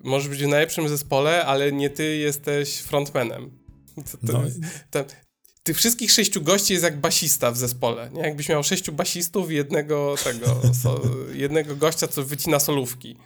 możesz 0.01 0.29
być 0.29 0.45
w 0.45 0.49
najlepszym 0.49 0.89
zespole, 0.89 1.47
ale 1.47 1.73
nie 1.73 1.91
ty 1.91 2.17
jesteś 2.17 2.79
frontmanem. 2.79 3.51
To, 3.97 4.33
to, 4.33 4.33
no. 4.33 4.43
to, 4.91 5.05
tych 5.63 5.77
wszystkich 5.77 6.13
sześciu 6.13 6.43
gości 6.43 6.73
jest 6.73 6.85
jak 6.85 7.01
basista 7.01 7.51
w 7.51 7.57
zespole. 7.57 8.11
Nie? 8.13 8.21
Jakbyś 8.21 8.49
miał 8.49 8.65
sześciu 8.65 8.93
basistów 8.93 9.51
i 9.51 9.55
jednego 9.55 10.15
tego, 10.25 10.61
so, 10.83 11.01
jednego 11.33 11.77
gościa, 11.77 12.09
co 12.09 12.25
wycina 12.25 12.61
solówki. 12.61 13.17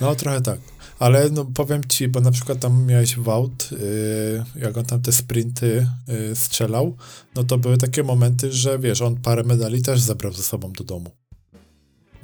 No 0.00 0.14
trochę 0.14 0.40
tak. 0.40 0.58
Ale 0.98 1.30
no, 1.30 1.44
powiem 1.54 1.84
ci, 1.88 2.08
bo 2.08 2.20
na 2.20 2.30
przykład 2.30 2.58
tam 2.60 2.86
miałeś 2.86 3.16
Wout, 3.16 3.68
yy, 3.72 4.62
jak 4.62 4.76
on 4.76 4.84
tam 4.84 5.02
te 5.02 5.12
sprinty 5.12 5.86
yy, 6.08 6.36
strzelał, 6.36 6.96
no 7.34 7.44
to 7.44 7.58
były 7.58 7.78
takie 7.78 8.02
momenty, 8.02 8.52
że 8.52 8.78
wiesz, 8.78 9.02
on 9.02 9.16
parę 9.16 9.42
medali 9.42 9.82
też 9.82 10.00
zabrał 10.00 10.32
ze 10.32 10.42
sobą 10.42 10.72
do 10.72 10.84
domu. 10.84 11.10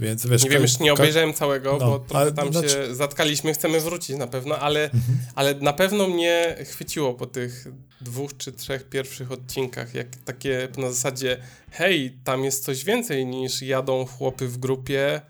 Więc 0.00 0.26
wiesz, 0.26 0.44
nie 0.44 0.50
wiem, 0.50 0.62
jeszcze 0.62 0.84
nie 0.84 0.92
obejrzałem 0.92 1.34
całego, 1.34 1.78
no, 1.80 2.04
bo 2.08 2.18
ale, 2.18 2.32
tam 2.32 2.52
znaczy... 2.52 2.68
się 2.68 2.94
zatkaliśmy, 2.94 3.54
chcemy 3.54 3.80
wrócić 3.80 4.16
na 4.16 4.26
pewno, 4.26 4.58
ale, 4.58 4.84
mhm. 4.84 5.18
ale 5.34 5.54
na 5.54 5.72
pewno 5.72 6.08
mnie 6.08 6.56
chwyciło 6.70 7.14
po 7.14 7.26
tych 7.26 7.66
dwóch 8.00 8.36
czy 8.36 8.52
trzech 8.52 8.88
pierwszych 8.88 9.32
odcinkach, 9.32 9.94
jak 9.94 10.16
takie 10.16 10.68
na 10.76 10.90
zasadzie, 10.90 11.36
hej, 11.70 12.18
tam 12.24 12.44
jest 12.44 12.64
coś 12.64 12.84
więcej 12.84 13.26
niż 13.26 13.62
jadą 13.62 14.06
chłopy 14.06 14.48
w 14.48 14.58
grupie, 14.58 15.20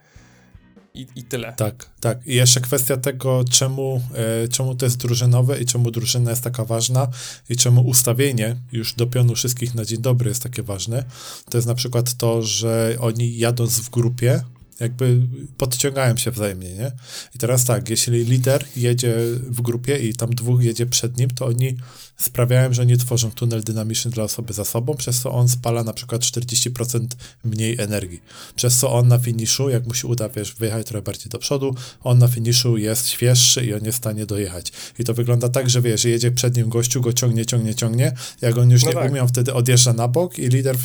i, 0.98 1.06
i 1.16 1.22
tyle. 1.22 1.52
Tak, 1.52 1.90
tak. 2.00 2.26
I 2.26 2.34
jeszcze 2.34 2.60
kwestia 2.60 2.96
tego, 2.96 3.44
czemu, 3.50 4.02
e, 4.44 4.48
czemu 4.48 4.74
to 4.74 4.86
jest 4.86 4.96
drużynowe 4.96 5.60
i 5.60 5.66
czemu 5.66 5.90
drużyna 5.90 6.30
jest 6.30 6.42
taka 6.42 6.64
ważna 6.64 7.08
i 7.48 7.56
czemu 7.56 7.80
ustawienie 7.80 8.56
już 8.72 8.94
do 8.94 9.06
pionu 9.06 9.34
wszystkich 9.34 9.74
na 9.74 9.84
dzień 9.84 10.02
dobry 10.02 10.28
jest 10.28 10.42
takie 10.42 10.62
ważne. 10.62 11.04
To 11.50 11.58
jest 11.58 11.68
na 11.68 11.74
przykład 11.74 12.14
to, 12.14 12.42
że 12.42 12.96
oni 13.00 13.38
jadąc 13.38 13.80
w 13.80 13.90
grupie, 13.90 14.40
jakby 14.80 15.20
podciągają 15.56 16.16
się 16.16 16.30
wzajemnie, 16.30 16.74
nie? 16.74 16.92
I 17.34 17.38
teraz 17.38 17.64
tak, 17.64 17.90
jeśli 17.90 18.24
lider 18.24 18.64
jedzie 18.76 19.16
w 19.50 19.60
grupie 19.62 19.98
i 19.98 20.14
tam 20.14 20.30
dwóch 20.30 20.62
jedzie 20.62 20.86
przed 20.86 21.18
nim, 21.18 21.30
to 21.30 21.46
oni 21.46 21.76
sprawiają, 22.16 22.72
że 22.72 22.86
nie 22.86 22.96
tworzą 22.96 23.30
tunel 23.30 23.62
dynamiczny 23.62 24.10
dla 24.10 24.24
osoby 24.24 24.52
za 24.52 24.64
sobą, 24.64 24.94
przez 24.94 25.20
co 25.20 25.32
on 25.32 25.48
spala 25.48 25.84
na 25.84 25.92
przykład 25.92 26.22
40% 26.22 27.06
mniej 27.44 27.80
energii. 27.80 28.22
Przez 28.56 28.76
co 28.76 28.92
on 28.92 29.08
na 29.08 29.18
finiszu, 29.18 29.68
jak 29.68 29.86
mu 29.86 29.94
się 29.94 30.08
uda, 30.08 30.28
wiesz, 30.28 30.54
wyjechać 30.54 30.86
trochę 30.86 31.02
bardziej 31.02 31.28
do 31.30 31.38
przodu, 31.38 31.74
on 32.02 32.18
na 32.18 32.28
finiszu 32.28 32.76
jest 32.76 33.08
świeższy 33.08 33.66
i 33.66 33.74
on 33.74 33.84
jest 33.84 33.98
w 33.98 34.00
stanie 34.00 34.26
dojechać. 34.26 34.72
I 34.98 35.04
to 35.04 35.14
wygląda 35.14 35.48
tak, 35.48 35.70
że 35.70 35.82
wiesz, 35.82 36.04
jedzie 36.04 36.30
przed 36.30 36.56
nim 36.56 36.68
gościu, 36.68 37.00
go 37.00 37.12
ciągnie, 37.12 37.46
ciągnie, 37.46 37.74
ciągnie, 37.74 38.12
jak 38.40 38.58
on 38.58 38.70
już 38.70 38.82
no 38.82 38.88
nie 38.88 38.94
tak. 38.94 39.10
umie, 39.10 39.22
on 39.22 39.28
wtedy 39.28 39.54
odjeżdża 39.54 39.92
na 39.92 40.08
bok 40.08 40.38
i 40.38 40.48
lider 40.48 40.76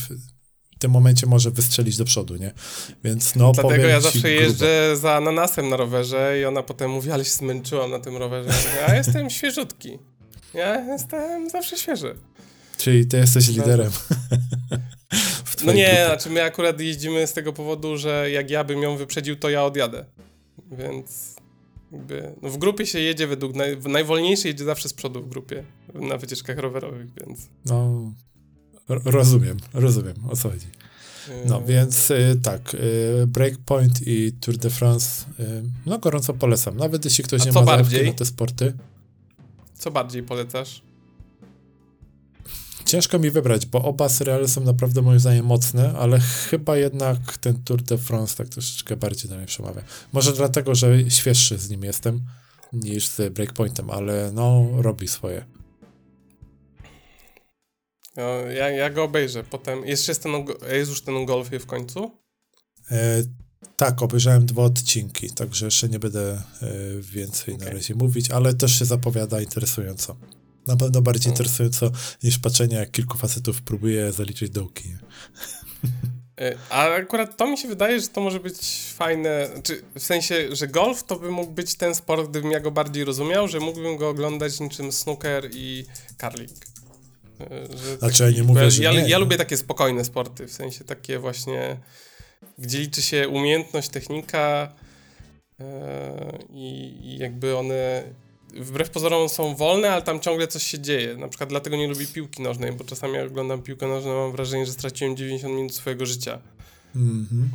tym 0.84 0.92
momencie 0.92 1.28
może 1.28 1.52
wystrzelić 1.52 1.98
do 1.98 2.06
przodu, 2.06 2.36
nie? 2.36 2.52
Więc 3.04 3.36
no 3.36 3.52
Dlatego 3.52 3.88
ja 3.88 4.02
zawsze 4.02 4.32
jeżdżę 4.32 4.98
za 4.98 5.14
ananasem 5.14 5.70
na 5.70 5.78
rowerze 5.78 6.40
i 6.42 6.46
ona 6.46 6.64
potem 6.64 6.92
mówi, 6.92 7.12
ale 7.12 7.26
się 7.26 7.32
zmęczyłam 7.32 7.92
na 7.92 8.00
tym 8.00 8.18
rowerze. 8.18 8.50
Ja 8.88 8.96
jestem 8.96 9.30
świeżutki. 9.30 10.00
Ja 10.54 10.92
jestem 10.92 11.50
zawsze 11.50 11.78
świeży. 11.78 12.16
Czyli 12.78 13.08
ty 13.08 13.18
jesteś 13.18 13.48
liderem. 13.48 13.92
no 15.66 15.74
nie, 15.82 15.86
grupie. 15.86 16.06
znaczy 16.06 16.30
my 16.30 16.44
akurat 16.44 16.80
jeździmy 16.80 17.28
z 17.28 17.34
tego 17.34 17.54
powodu, 17.54 17.98
że 17.98 18.32
jak 18.32 18.50
ja 18.50 18.64
bym 18.64 18.82
ją 18.82 18.98
wyprzedził, 18.98 19.36
to 19.36 19.50
ja 19.50 19.66
odjadę. 19.66 20.06
Więc 20.72 21.36
jakby, 21.92 22.34
no 22.42 22.50
w 22.50 22.58
grupie 22.58 22.86
się 22.86 23.00
jedzie 23.00 23.28
według, 23.28 23.56
naj, 23.56 23.78
najwolniejszy 23.78 24.48
jedzie 24.48 24.64
zawsze 24.64 24.90
z 24.90 24.94
przodu 24.94 25.22
w 25.22 25.30
grupie, 25.30 25.64
na 25.94 26.18
wycieczkach 26.18 26.58
rowerowych, 26.58 27.08
więc... 27.20 27.50
No, 27.66 28.12
Rozumiem, 28.90 29.58
rozumiem 29.74 30.16
o 30.30 30.36
co 30.36 30.50
chodzi. 30.50 30.68
No 31.46 31.60
yy. 31.60 31.66
więc 31.66 32.12
y, 32.12 32.40
tak, 32.44 32.74
y, 32.74 33.28
Breakpoint 33.28 34.08
i 34.08 34.32
Tour 34.32 34.58
de 34.58 34.70
France, 34.70 35.26
y, 35.40 35.64
no 35.86 36.00
gorąco 36.00 36.34
polecam. 36.34 36.78
Nawet 36.78 37.06
jeśli 37.06 37.24
ktoś 37.24 37.42
A 37.42 37.46
nie 37.46 37.52
ma 37.52 37.62
bardziej? 37.62 38.08
na 38.08 38.14
te 38.14 38.26
sporty. 38.26 38.74
Co 39.78 39.92
bardziej 39.92 40.24
polecasz? 40.24 40.82
Ciężko 42.86 43.20
mi 43.20 43.32
wybrać, 43.32 43.66
bo 43.66 43.84
oba 43.84 44.10
seriale 44.10 44.48
są 44.48 44.64
naprawdę 44.64 45.02
moim 45.02 45.20
zdaniem 45.20 45.46
mocne, 45.46 45.94
ale 45.98 46.20
chyba 46.20 46.78
jednak 46.78 47.38
ten 47.38 47.64
Tour 47.64 47.82
de 47.82 47.98
France 47.98 48.36
tak 48.36 48.50
troszeczkę 48.50 48.98
bardziej 48.98 49.30
do 49.30 49.38
mnie 49.38 49.46
przemawia. 49.46 49.82
Może 50.14 50.34
dlatego, 50.34 50.76
że 50.76 51.12
świeższy 51.12 51.58
z 51.58 51.70
nim 51.70 51.84
jestem 51.84 52.22
niż 52.74 53.08
z 53.08 53.34
Breakpointem, 53.34 53.90
ale 53.90 54.32
no 54.34 54.68
robi 54.74 55.08
swoje. 55.08 55.46
No, 58.18 58.24
ja, 58.52 58.70
ja 58.70 58.90
go 58.90 59.04
obejrzę. 59.04 59.44
Potem 59.44 59.86
jeszcze 59.86 60.12
jest, 60.12 60.24
ten, 60.24 60.32
jest 60.72 60.90
już 60.90 61.02
ten 61.02 61.26
golfie 61.26 61.60
w 61.60 61.66
końcu? 61.66 62.12
E, 62.92 63.24
tak, 63.78 64.02
obejrzałem 64.02 64.46
dwa 64.46 64.64
odcinki, 64.64 65.32
także 65.32 65.66
jeszcze 65.66 65.90
nie 65.90 66.00
będę 66.00 66.32
e, 66.32 66.42
więcej 67.00 67.56
okay. 67.56 67.68
na 67.68 67.74
razie 67.74 67.96
mówić, 67.96 68.32
ale 68.32 68.54
też 68.54 68.80
się 68.80 68.86
zapowiada 68.86 69.42
interesująco. 69.42 70.16
Na 70.68 70.78
pewno 70.78 71.02
bardziej 71.02 71.24
hmm. 71.24 71.34
interesująco 71.34 71.92
niż 72.24 72.40
patrzenie, 72.40 72.76
jak 72.76 72.92
kilku 72.92 73.18
facetów 73.18 73.62
próbuje 73.62 74.12
zaliczyć 74.12 74.50
dołki. 74.50 74.96
E, 76.42 76.56
a 76.70 76.90
akurat 76.90 77.38
to 77.38 77.48
mi 77.48 77.58
się 77.58 77.68
wydaje, 77.68 78.02
że 78.02 78.08
to 78.08 78.22
może 78.22 78.40
być 78.40 78.58
fajne, 78.96 79.50
czy 79.64 79.82
w 79.96 80.04
sensie, 80.04 80.56
że 80.56 80.68
golf 80.68 81.04
to 81.04 81.20
by 81.20 81.32
mógł 81.32 81.52
być 81.52 81.76
ten 81.76 81.96
sport, 81.96 82.30
gdybym 82.30 82.52
ja 82.52 82.60
go 82.60 82.72
bardziej 82.72 83.04
rozumiał, 83.04 83.48
że 83.48 83.60
mógłbym 83.60 83.98
go 83.98 84.10
oglądać 84.10 84.60
niczym 84.60 84.92
snooker 84.92 85.50
i 85.54 85.86
curling. 86.18 86.73
Że 87.40 87.98
znaczy, 87.98 88.18
taki, 88.18 88.24
ja 88.24 88.42
nie 88.42 88.44
mówię, 88.44 88.72
że 88.72 88.84
ja, 88.84 88.92
nie, 88.92 89.10
ja 89.10 89.18
lubię 89.18 89.38
takie 89.38 89.58
spokojne 89.58 90.06
sporty, 90.06 90.48
w 90.48 90.54
sensie 90.54 90.84
takie 90.84 91.20
właśnie, 91.20 91.78
gdzie 92.58 92.80
liczy 92.80 93.02
się 93.02 93.30
umiejętność, 93.30 93.90
technika 93.90 94.74
yy, 95.60 95.66
i 96.54 97.18
jakby 97.18 97.58
one 97.58 98.04
wbrew 98.56 98.90
pozorom 98.90 99.30
są 99.30 99.56
wolne, 99.56 99.92
ale 99.92 100.02
tam 100.02 100.20
ciągle 100.20 100.48
coś 100.48 100.64
się 100.64 100.80
dzieje. 100.80 101.18
Na 101.18 101.28
przykład 101.28 101.50
dlatego 101.50 101.76
nie 101.76 101.88
lubię 101.88 102.08
piłki 102.08 102.42
nożnej, 102.42 102.72
bo 102.72 102.84
czasami 102.84 103.14
jak 103.14 103.28
oglądam 103.28 103.62
piłkę 103.62 103.88
nożną, 103.88 104.14
mam 104.14 104.32
wrażenie, 104.32 104.66
że 104.66 104.72
straciłem 104.72 105.18
90 105.18 105.56
minut 105.56 105.76
swojego 105.76 106.06
życia. 106.06 106.40
Mhm. 106.96 107.50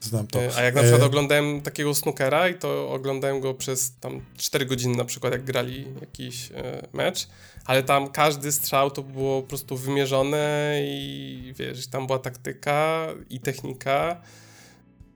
Znam 0.00 0.26
to. 0.26 0.42
E, 0.42 0.56
a 0.56 0.62
jak 0.62 0.74
na 0.74 0.80
przykład 0.80 1.02
e... 1.02 1.06
oglądałem 1.06 1.60
takiego 1.60 1.94
snookera 1.94 2.48
i 2.48 2.54
to 2.54 2.90
oglądałem 2.92 3.40
go 3.40 3.54
przez 3.54 3.92
tam 4.00 4.20
4 4.36 4.66
godziny 4.66 4.96
na 4.96 5.04
przykład, 5.04 5.32
jak 5.32 5.44
grali 5.44 5.86
jakiś 6.00 6.50
e, 6.54 6.86
mecz, 6.92 7.28
ale 7.64 7.82
tam 7.82 8.08
każdy 8.08 8.52
strzał 8.52 8.90
to 8.90 9.02
było 9.02 9.42
po 9.42 9.48
prostu 9.48 9.76
wymierzone 9.76 10.76
i 10.84 11.54
wiesz, 11.58 11.86
tam 11.86 12.06
była 12.06 12.18
taktyka 12.18 13.06
i 13.30 13.40
technika, 13.40 14.22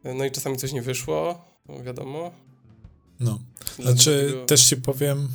e, 0.04 0.14
no 0.14 0.24
i 0.24 0.30
czasami 0.30 0.56
coś 0.56 0.72
nie 0.72 0.82
wyszło, 0.82 1.44
no 1.68 1.82
wiadomo. 1.82 2.30
No, 3.20 3.38
znaczy 3.78 4.26
tego... 4.30 4.46
też 4.46 4.64
ci 4.64 4.76
powiem 4.76 5.28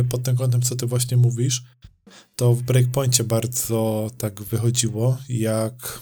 y, 0.00 0.04
pod 0.04 0.22
tym 0.22 0.36
kątem, 0.36 0.62
co 0.62 0.76
ty 0.76 0.86
właśnie 0.86 1.16
mówisz, 1.16 1.62
to 2.36 2.54
w 2.54 2.62
Breakpoincie 2.62 3.24
bardzo 3.24 4.10
tak 4.18 4.42
wychodziło, 4.42 5.18
jak 5.28 6.00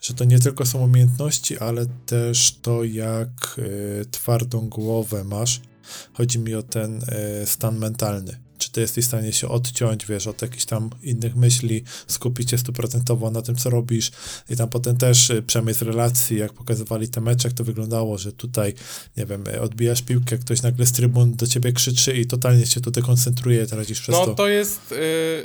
że 0.00 0.14
to 0.14 0.24
nie 0.24 0.38
tylko 0.38 0.66
są 0.66 0.78
umiejętności, 0.78 1.58
ale 1.58 1.86
też 2.06 2.58
to, 2.62 2.84
jak 2.84 3.56
y, 3.58 4.06
twardą 4.10 4.68
głowę 4.68 5.24
masz. 5.24 5.60
Chodzi 6.12 6.38
mi 6.38 6.54
o 6.54 6.62
ten 6.62 7.02
y, 7.42 7.46
stan 7.46 7.78
mentalny 7.78 8.45
czy 8.66 8.72
ty 8.72 8.80
jesteś 8.80 9.04
w 9.04 9.08
stanie 9.08 9.32
się 9.32 9.48
odciąć, 9.48 10.06
wiesz, 10.06 10.26
od 10.26 10.42
jakichś 10.42 10.64
tam 10.64 10.90
innych 11.02 11.36
myśli, 11.36 11.84
skupić 12.06 12.50
się 12.50 12.58
stuprocentowo 12.58 13.30
na 13.30 13.42
tym, 13.42 13.56
co 13.56 13.70
robisz 13.70 14.10
i 14.50 14.56
tam 14.56 14.68
potem 14.68 14.96
też 14.96 15.30
y, 15.30 15.42
przemysł 15.42 15.84
relacji, 15.84 16.38
jak 16.38 16.52
pokazywali 16.52 17.08
te 17.08 17.20
mecze, 17.20 17.48
jak 17.48 17.56
to 17.56 17.64
wyglądało, 17.64 18.18
że 18.18 18.32
tutaj, 18.32 18.74
nie 19.16 19.26
wiem, 19.26 19.48
y, 19.48 19.60
odbijasz 19.60 20.02
piłkę, 20.02 20.38
ktoś 20.38 20.62
nagle 20.62 20.86
z 20.86 20.92
trybun 20.92 21.36
do 21.36 21.46
ciebie 21.46 21.72
krzyczy 21.72 22.16
i 22.16 22.26
totalnie 22.26 22.66
się 22.66 22.80
tutaj 22.80 23.02
koncentruje, 23.02 23.66
tracisz 23.66 24.00
przez 24.00 24.12
no, 24.12 24.20
to. 24.20 24.26
No 24.26 24.34
to 24.34 24.48
jest, 24.48 24.90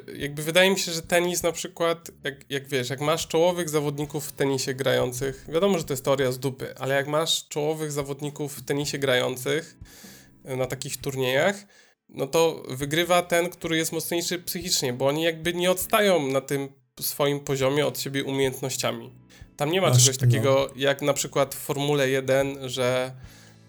yy, 0.08 0.18
jakby 0.18 0.44
wydaje 0.44 0.70
mi 0.70 0.80
się, 0.80 0.92
że 0.92 1.02
tenis 1.02 1.44
na 1.44 1.52
przykład, 1.52 2.12
jak, 2.24 2.36
jak 2.50 2.68
wiesz, 2.68 2.90
jak 2.90 3.02
masz 3.02 3.28
czołowych 3.28 3.70
zawodników 3.70 4.28
w 4.28 4.32
tenisie 4.32 4.74
grających, 4.74 5.46
wiadomo, 5.54 5.78
że 5.78 5.84
to 5.84 5.94
jest 5.94 6.06
teoria 6.06 6.32
z 6.32 6.40
dupy, 6.40 6.78
ale 6.78 6.96
jak 6.96 7.08
masz 7.08 7.48
czołowych 7.48 7.92
zawodników 7.92 8.58
w 8.58 8.62
tenisie 8.62 8.98
grających 8.98 9.78
y, 10.50 10.58
na 10.58 10.66
takich 10.66 10.98
turniejach, 10.98 11.66
no 12.12 12.28
to 12.28 12.64
wygrywa 12.70 13.22
ten, 13.22 13.50
który 13.50 13.78
jest 13.78 13.92
mocniejszy 13.92 14.40
psychicznie, 14.40 14.94
bo 14.94 15.08
oni 15.08 15.24
jakby 15.24 15.54
nie 15.54 15.72
odstają 15.72 16.28
na 16.28 16.42
tym 16.42 16.70
swoim 17.00 17.40
poziomie 17.40 17.88
od 17.88 18.00
siebie 18.00 18.24
umiejętnościami. 18.24 19.12
Tam 19.58 19.72
nie 19.72 19.82
ma 19.82 19.88
Aż, 19.88 20.04
czegoś 20.04 20.22
no. 20.22 20.28
takiego 20.28 20.72
jak 20.76 21.02
na 21.02 21.14
przykład 21.14 21.56
w 21.56 21.58
Formule 21.58 22.10
1, 22.10 22.70
że 22.70 23.12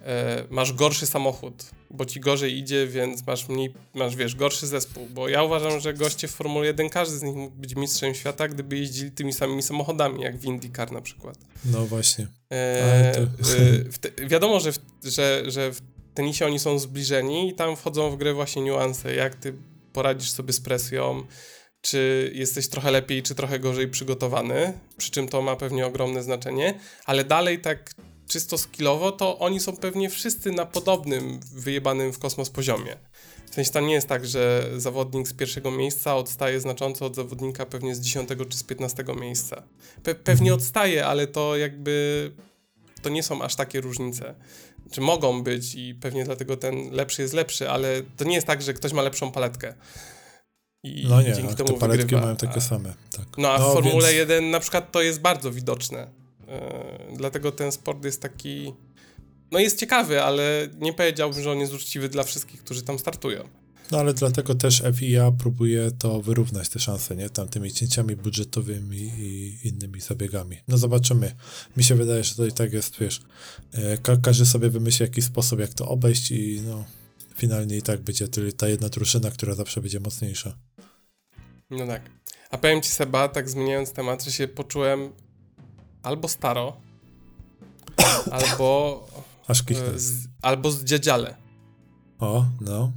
e, 0.05 0.45
masz 0.51 0.73
gorszy 0.73 1.07
samochód, 1.07 1.71
bo 1.91 2.05
ci 2.05 2.21
gorzej 2.21 2.59
idzie, 2.59 2.87
więc 2.87 3.27
masz 3.27 3.49
mniej, 3.49 3.75
masz 3.95 4.17
wiesz, 4.17 4.37
gorszy 4.37 4.67
zespół. 4.67 5.07
Bo 5.11 5.29
ja 5.29 5.43
uważam, 5.43 5.81
że 5.81 5.95
goście 5.95 6.29
w 6.29 6.31
Formule 6.31 6.67
1, 6.67 6.89
każdy 6.89 7.19
z 7.19 7.23
nich 7.23 7.37
mógł 7.37 7.57
być 7.57 7.77
mistrzem 7.77 8.15
świata, 8.15 8.49
gdyby 8.49 8.79
jeździli 8.79 9.11
tymi 9.11 9.33
samymi 9.33 9.63
samochodami, 9.63 10.23
jak 10.23 10.39
w 10.39 10.45
IndyCar 10.45 10.93
na 10.93 11.01
przykład. 11.01 11.39
No 11.65 11.87
właśnie. 11.87 12.27
E, 12.53 13.13
to... 13.15 13.21
e, 13.21 14.11
te, 14.11 14.27
wiadomo, 14.27 14.61
że, 14.61 14.73
w, 14.73 14.79
że, 15.05 15.43
że 15.47 15.73
w 15.73 15.92
tenisie 16.15 16.47
oni 16.47 16.59
są 16.59 16.79
zbliżeni 16.79 17.49
i 17.49 17.55
tam 17.55 17.77
wchodzą 17.77 18.11
w 18.11 18.17
grę 18.17 18.35
właśnie 18.35 18.63
niuanse, 18.63 19.15
jak 19.15 19.35
ty 19.35 19.55
poradzisz 19.93 20.31
sobie 20.31 20.53
z 20.53 20.61
presją, 20.61 21.27
czy 21.81 22.33
jesteś 22.35 22.69
trochę 22.69 22.91
lepiej, 22.91 23.23
czy 23.23 23.35
trochę 23.35 23.59
gorzej 23.59 23.89
przygotowany, 23.89 24.73
przy 24.97 25.11
czym 25.11 25.29
to 25.29 25.43
ma 25.43 25.57
pewnie 25.57 25.87
ogromne 25.87 26.23
znaczenie, 26.23 26.79
ale 27.05 27.25
dalej 27.25 27.61
tak 27.61 27.91
czysto 28.29 28.59
skillowo, 28.59 29.13
to 29.13 29.39
oni 29.39 29.61
są 29.61 29.77
pewnie 29.77 30.11
wszyscy 30.11 30.53
na 30.53 30.67
podobnym, 30.67 31.41
wyjebanym 31.55 32.13
w 32.13 32.19
kosmos 32.19 32.51
poziomie. 32.51 32.97
W 33.51 33.55
sensie 33.55 33.71
tam 33.71 33.87
nie 33.87 33.95
jest 33.95 34.09
tak, 34.09 34.27
że 34.27 34.71
zawodnik 34.77 35.29
z 35.29 35.33
pierwszego 35.33 35.71
miejsca 35.71 36.17
odstaje 36.17 36.61
znacząco 36.61 37.07
od 37.07 37.17
zawodnika 37.17 37.67
pewnie 37.67 37.95
z 37.95 38.01
dziesiątego 38.01 38.45
czy 38.45 38.59
z 38.59 38.63
piętnastego 38.63 39.15
miejsca. 39.15 39.63
Pe 40.03 40.15
pewnie 40.15 40.51
mhm. 40.51 40.61
odstaje, 40.61 41.07
ale 41.07 41.27
to 41.27 41.57
jakby 41.57 42.31
to 43.03 43.09
nie 43.09 43.23
są 43.23 43.43
aż 43.43 43.57
takie 43.57 43.81
różnice 43.81 44.35
czy 44.93 45.01
mogą 45.01 45.43
być 45.43 45.75
i 45.75 45.95
pewnie 45.95 46.25
dlatego 46.25 46.57
ten 46.57 46.91
lepszy 46.91 47.23
jest 47.23 47.35
lepszy, 47.35 47.71
ale 47.71 48.03
to 48.17 48.25
nie 48.25 48.35
jest 48.35 48.47
tak, 48.47 48.63
że 48.63 48.75
ktoś 48.75 48.93
ma 48.93 49.03
lepszą 49.03 49.33
paletkę. 49.33 49.75
I 50.83 51.07
no 51.09 51.23
nie, 51.23 51.33
dzięki 51.33 51.55
temu 51.55 51.73
te 51.73 51.79
paletki 51.79 52.03
wygrywa. 52.03 52.23
mają 52.23 52.37
takie 52.37 52.61
same. 52.61 52.95
Tak. 53.17 53.27
No 53.39 53.53
a 53.53 53.59
no, 53.59 53.71
w 53.71 53.73
Formule 53.73 54.09
więc... 54.09 54.31
1 54.31 54.51
na 54.51 54.61
przykład 54.61 54.93
to 54.93 55.03
jest 55.03 55.21
bardzo 55.21 55.53
widoczne. 55.53 56.11
Yy, 57.11 57.17
dlatego 57.17 57.53
ten 57.53 57.73
sport 57.73 58.05
jest 58.05 58.23
taki. 58.23 58.73
No 59.51 59.59
jest 59.59 59.81
ciekawy, 59.81 60.23
ale 60.23 60.69
nie 60.79 60.93
powiedziałbym, 60.93 61.43
że 61.43 61.51
on 61.51 61.59
jest 61.59 61.75
uczciwy 61.75 62.09
dla 62.09 62.23
wszystkich, 62.23 62.65
którzy 62.65 62.83
tam 62.83 62.99
startują. 62.99 63.49
No 63.91 63.99
ale 63.99 64.15
dlatego 64.15 64.55
też 64.55 64.83
FIA 64.95 65.33
próbuje 65.33 65.91
to 65.91 66.23
wyrównać 66.23 66.69
te 66.69 66.79
szanse, 66.79 67.17
nie? 67.17 67.31
Tam 67.31 67.49
tymi 67.49 67.73
cięciami 67.73 68.17
budżetowymi 68.17 68.97
i 68.99 69.59
innymi 69.65 70.01
zabiegami. 70.01 70.57
No 70.69 70.79
zobaczymy. 70.79 71.35
Mi 71.77 71.85
się 71.85 71.95
wydaje, 71.95 72.25
że 72.25 72.35
to 72.35 72.47
i 72.47 72.53
tak 72.53 72.73
jest, 72.73 72.99
wiesz, 72.99 73.23
e, 73.73 73.99
ka 73.99 74.17
każdy 74.17 74.47
sobie 74.47 74.71
wymyśli 74.71 75.03
jakiś 75.03 75.25
sposób, 75.25 75.61
jak 75.61 75.75
to 75.75 75.89
obejść 75.89 76.31
i 76.31 76.61
no 76.67 76.85
finalnie 77.35 77.77
i 77.77 77.83
tak 77.83 78.01
będzie 78.01 78.29
ta 78.57 78.69
jedna 78.69 78.89
drużyna, 78.89 79.31
która 79.31 79.55
zawsze 79.55 79.81
będzie 79.81 80.01
mocniejsza. 80.01 80.59
No 81.71 81.87
tak. 81.87 82.11
A 82.51 82.59
powiem 82.59 82.83
ci 82.83 82.91
Seba, 82.91 83.29
tak 83.29 83.51
zmieniając 83.51 83.93
temat, 83.93 84.25
że 84.25 84.33
się 84.33 84.49
poczułem 84.49 85.13
albo 86.03 86.29
staro, 86.29 86.77
albo 88.31 89.09
Aż 89.47 89.65
z, 89.97 90.27
albo 90.43 90.73
z 90.73 90.85
dziadziale. 90.85 91.37
O, 92.19 92.47
no. 92.61 92.93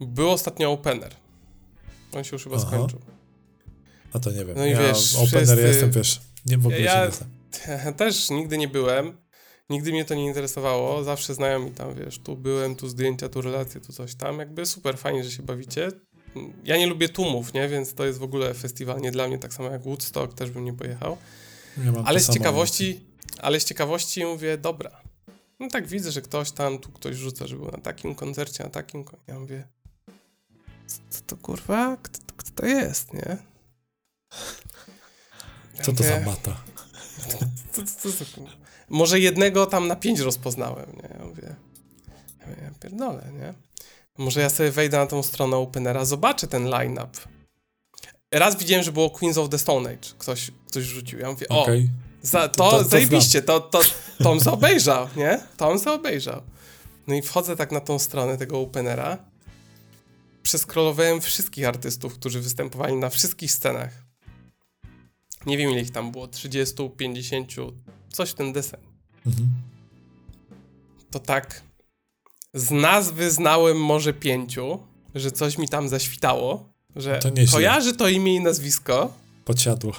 Był 0.00 0.30
ostatnio 0.30 0.72
opener. 0.72 1.14
On 2.12 2.24
się 2.24 2.36
już 2.36 2.44
chyba 2.44 2.56
Aha. 2.56 2.66
skończył. 2.66 2.98
A 4.12 4.18
to 4.18 4.30
nie 4.30 4.44
wiem. 4.44 4.56
No 4.56 4.66
i 4.66 4.70
ja 4.70 4.78
wiesz, 4.78 5.16
opener 5.16 5.46
wszyscy... 5.46 5.62
jestem, 5.62 5.90
wiesz, 5.90 6.20
nie 6.46 6.58
w 6.58 6.66
ogóle 6.66 6.80
ja, 6.80 7.10
ja 7.68 7.92
też 8.02 8.30
nigdy 8.30 8.58
nie 8.58 8.68
byłem. 8.68 9.16
Nigdy 9.70 9.92
mnie 9.92 10.04
to 10.04 10.14
nie 10.14 10.24
interesowało. 10.26 11.04
Zawsze 11.04 11.34
znajomi 11.34 11.70
tam, 11.70 11.94
wiesz, 11.94 12.18
tu 12.18 12.36
byłem, 12.36 12.76
tu 12.76 12.88
zdjęcia, 12.88 13.28
tu 13.28 13.40
relacje, 13.40 13.80
tu 13.80 13.92
coś 13.92 14.14
tam. 14.14 14.38
Jakby 14.38 14.66
super 14.66 14.98
fajnie, 14.98 15.24
że 15.24 15.30
się 15.30 15.42
bawicie. 15.42 15.88
Ja 16.64 16.76
nie 16.76 16.86
lubię 16.86 17.08
tłumów, 17.08 17.54
nie? 17.54 17.68
Więc 17.68 17.94
to 17.94 18.06
jest 18.06 18.18
w 18.18 18.22
ogóle 18.22 18.54
festiwal 18.54 19.00
nie 19.00 19.10
dla 19.10 19.28
mnie, 19.28 19.38
tak 19.38 19.54
samo 19.54 19.70
jak 19.70 19.82
Woodstock, 19.82 20.34
też 20.34 20.50
bym 20.50 20.64
nie 20.64 20.72
pojechał. 20.72 21.16
Ja 21.84 21.92
ale 22.04 22.20
z 22.20 22.30
ciekawości, 22.30 23.00
ale 23.38 23.60
z 23.60 23.64
ciekawości 23.64 24.24
mówię, 24.24 24.58
dobra. 24.58 25.02
No 25.60 25.68
tak 25.68 25.86
widzę, 25.86 26.12
że 26.12 26.22
ktoś 26.22 26.50
tam, 26.50 26.78
tu 26.78 26.92
ktoś 26.92 27.16
rzuca, 27.16 27.46
że 27.46 27.56
był 27.56 27.70
na 27.70 27.78
takim 27.78 28.14
koncercie, 28.14 28.64
na 28.64 28.70
takim. 28.70 29.04
Ja 29.26 29.38
mówię, 29.38 29.68
co 31.10 31.20
to 31.26 31.36
kurwa? 31.36 31.96
Kto, 32.02 32.18
kto 32.36 32.50
to 32.54 32.66
jest, 32.66 33.14
nie? 33.14 33.36
Co 35.82 35.92
to 35.92 36.04
za 36.04 36.20
mata? 36.20 36.56
Co, 37.72 37.82
co, 37.82 38.12
co, 38.12 38.24
Może 38.88 39.20
jednego 39.20 39.66
tam 39.66 39.88
na 39.88 39.96
pięć 39.96 40.20
rozpoznałem, 40.20 40.92
nie? 40.96 41.18
Ja 41.18 41.24
mówię, 41.24 41.54
ja, 42.40 42.46
mówię, 42.46 42.70
pierdolę, 42.80 43.32
nie? 43.40 43.54
Może 44.18 44.40
ja 44.40 44.50
sobie 44.50 44.70
wejdę 44.70 44.98
na 44.98 45.06
tą 45.06 45.22
stronę 45.22 45.56
Openera, 45.56 46.04
zobaczę 46.04 46.46
ten 46.46 46.68
line-up. 46.68 47.18
Raz 48.32 48.56
widziałem, 48.56 48.84
że 48.84 48.92
było 48.92 49.10
Queens 49.10 49.38
of 49.38 49.48
the 49.48 49.58
Stone 49.58 49.90
Age. 49.90 50.08
Ktoś, 50.18 50.50
ktoś 50.68 50.84
rzucił. 50.84 51.18
Ja 51.18 51.30
mówię, 51.30 51.48
okay. 51.48 51.88
o, 52.22 52.26
za, 52.26 52.48
to, 52.48 52.70
to, 52.70 52.78
to 52.78 52.84
zajebiście, 52.84 53.42
to, 53.42 53.60
to, 53.60 53.80
to 54.22 54.30
on 54.30 54.38
obejrzał, 54.50 55.08
nie? 55.16 55.40
To 55.56 55.68
on 55.68 55.88
obejrzał. 55.88 56.42
No 57.06 57.14
i 57.14 57.22
wchodzę 57.22 57.56
tak 57.56 57.72
na 57.72 57.80
tą 57.80 57.98
stronę 57.98 58.38
tego 58.38 58.60
Openera 58.60 59.18
przeskrolowałem 60.48 61.20
wszystkich 61.20 61.66
artystów, 61.66 62.14
którzy 62.14 62.40
występowali 62.40 62.96
na 62.96 63.10
wszystkich 63.10 63.52
scenach. 63.52 64.04
Nie 65.46 65.58
wiem 65.58 65.70
ile 65.70 65.80
ich 65.80 65.90
tam 65.90 66.12
było, 66.12 66.28
30, 66.28 66.90
50, 66.96 67.52
coś 68.12 68.30
w 68.30 68.34
ten 68.34 68.52
desen. 68.52 68.80
Mhm. 69.26 69.48
To 71.10 71.18
tak, 71.18 71.62
z 72.54 72.70
nazwy 72.70 73.30
znałem 73.30 73.76
może 73.76 74.12
pięciu, 74.12 74.78
że 75.14 75.30
coś 75.30 75.58
mi 75.58 75.68
tam 75.68 75.88
zaświtało, 75.88 76.72
Że 76.96 77.18
to 77.18 77.30
kojarzy 77.52 77.96
to 77.96 78.08
imię 78.08 78.34
i 78.34 78.40
nazwisko. 78.40 79.12
Podsiadło. 79.44 79.92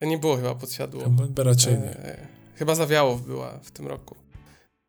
Nie 0.00 0.18
było 0.18 0.36
chyba 0.36 0.54
podsiadło. 0.54 1.04
Chyba 1.04 1.42
raczej 1.42 1.78
nie. 1.78 1.96
E, 1.96 2.26
chyba 2.54 2.74
Zawiałow 2.74 3.22
była 3.22 3.58
w 3.62 3.70
tym 3.70 3.86
roku. 3.86 4.23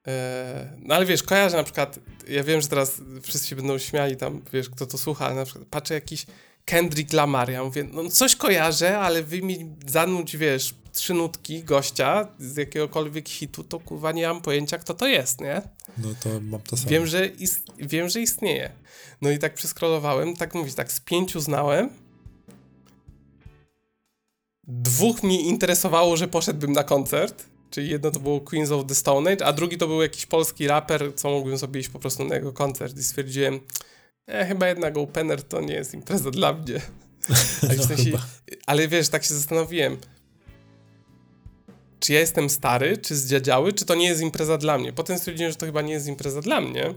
E, 0.08 0.78
no 0.82 0.96
ale 0.96 1.06
wiesz, 1.06 1.24
kojarzę 1.24 1.58
na 1.58 1.64
przykład, 1.64 2.00
ja 2.28 2.44
wiem, 2.44 2.62
że 2.62 2.68
teraz 2.68 3.02
wszyscy 3.22 3.48
się 3.48 3.56
będą 3.56 3.78
śmiali 3.78 4.18
tam, 4.18 4.42
wiesz, 4.54 4.70
kto 4.70 4.86
to 4.86 4.98
słucha, 4.98 5.26
ale 5.26 5.36
na 5.36 5.46
przykład 5.46 5.68
patrzę 5.70 5.94
jakiś 5.94 6.26
Kendrick 6.66 7.14
Lamar, 7.14 7.50
ja 7.50 7.64
mówię, 7.64 7.84
no 7.84 8.10
coś 8.10 8.36
kojarzę, 8.36 9.00
ale 9.00 9.24
wy 9.24 9.42
mi 9.42 9.76
zanudź, 9.88 10.38
wiesz, 10.38 10.76
trzy 10.94 11.14
nutki 11.14 11.64
gościa 11.64 12.28
z 12.40 12.58
jakiegokolwiek 12.58 13.30
hitu, 13.30 13.64
to 13.64 13.80
kurwa 13.80 14.12
nie 14.12 14.28
mam 14.28 14.42
pojęcia, 14.42 14.78
kto 14.78 14.94
to 14.94 15.08
jest, 15.08 15.42
nie? 15.42 15.62
No 15.98 16.10
to 16.24 16.30
mam 16.42 16.62
to 16.62 16.78
samo. 16.78 16.90
Wiem, 16.90 17.08
że, 17.08 17.26
ist 17.26 17.66
wiem, 17.78 18.10
że 18.10 18.22
istnieje. 18.22 18.72
No 19.22 19.30
i 19.30 19.40
tak 19.40 19.54
przeskrolowałem, 19.54 20.36
tak 20.36 20.56
mówić, 20.56 20.76
tak 20.76 20.92
z 20.92 21.00
pięciu 21.00 21.40
znałem. 21.40 21.90
Dwóch 24.68 25.24
mnie 25.24 25.42
interesowało, 25.42 26.18
że 26.18 26.28
poszedłbym 26.28 26.72
na 26.72 26.84
koncert, 26.84 27.46
czyli 27.76 27.90
jedno 27.90 28.12
to 28.12 28.20
było 28.20 28.42
Queens 28.42 28.72
of 28.72 28.86
the 28.88 28.96
Stone 28.96 29.32
Age, 29.32 29.46
a 29.46 29.54
drugi 29.54 29.78
to 29.78 29.88
był 29.88 30.02
jakiś 30.02 30.26
polski 30.26 30.68
raper, 30.68 31.12
co 31.16 31.30
mógłbym 31.30 31.58
sobie 31.58 31.80
iść 31.80 31.90
po 31.90 32.00
prostu 32.00 32.26
na 32.26 32.36
jego 32.36 32.54
koncert 32.54 32.98
i 32.98 33.04
stwierdziłem, 33.04 33.60
e, 34.28 34.46
chyba 34.46 34.68
jednak 34.68 34.98
opener 34.98 35.44
to 35.44 35.62
nie 35.62 35.74
jest 35.74 35.94
impreza 35.94 36.32
dla 36.32 36.54
mnie. 36.54 36.82
Ale, 37.64 37.74
w 37.74 37.78
no 37.78 37.84
sensie, 37.84 38.12
ale 38.66 38.88
wiesz, 38.88 39.10
tak 39.10 39.24
się 39.24 39.34
zastanowiłem, 39.34 39.98
czy 42.00 42.14
ja 42.14 42.20
jestem 42.20 42.50
stary, 42.50 42.98
czy 42.98 43.16
zdziadziały, 43.16 43.74
czy 43.74 43.86
to 43.86 43.96
nie 43.96 44.08
jest 44.08 44.22
impreza 44.22 44.58
dla 44.58 44.78
mnie. 44.78 44.94
Potem 44.94 45.18
stwierdziłem, 45.18 45.52
że 45.52 45.58
to 45.58 45.66
chyba 45.66 45.82
nie 45.82 45.94
jest 45.94 46.08
impreza 46.08 46.42
dla 46.42 46.62
mnie. 46.62 46.94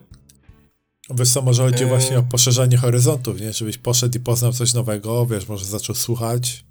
Wiesz 1.10 1.30
co, 1.30 1.42
może 1.42 1.62
chodzi 1.62 1.84
e... 1.84 1.86
właśnie 1.86 2.18
o 2.18 2.22
poszerzanie 2.22 2.76
horyzontów, 2.76 3.40
nie? 3.40 3.52
Żebyś 3.52 3.78
poszedł 3.78 4.18
i 4.18 4.20
poznał 4.20 4.52
coś 4.52 4.74
nowego, 4.74 5.26
wiesz, 5.26 5.48
może 5.48 5.64
zaczął 5.64 5.94
słuchać. 5.94 6.67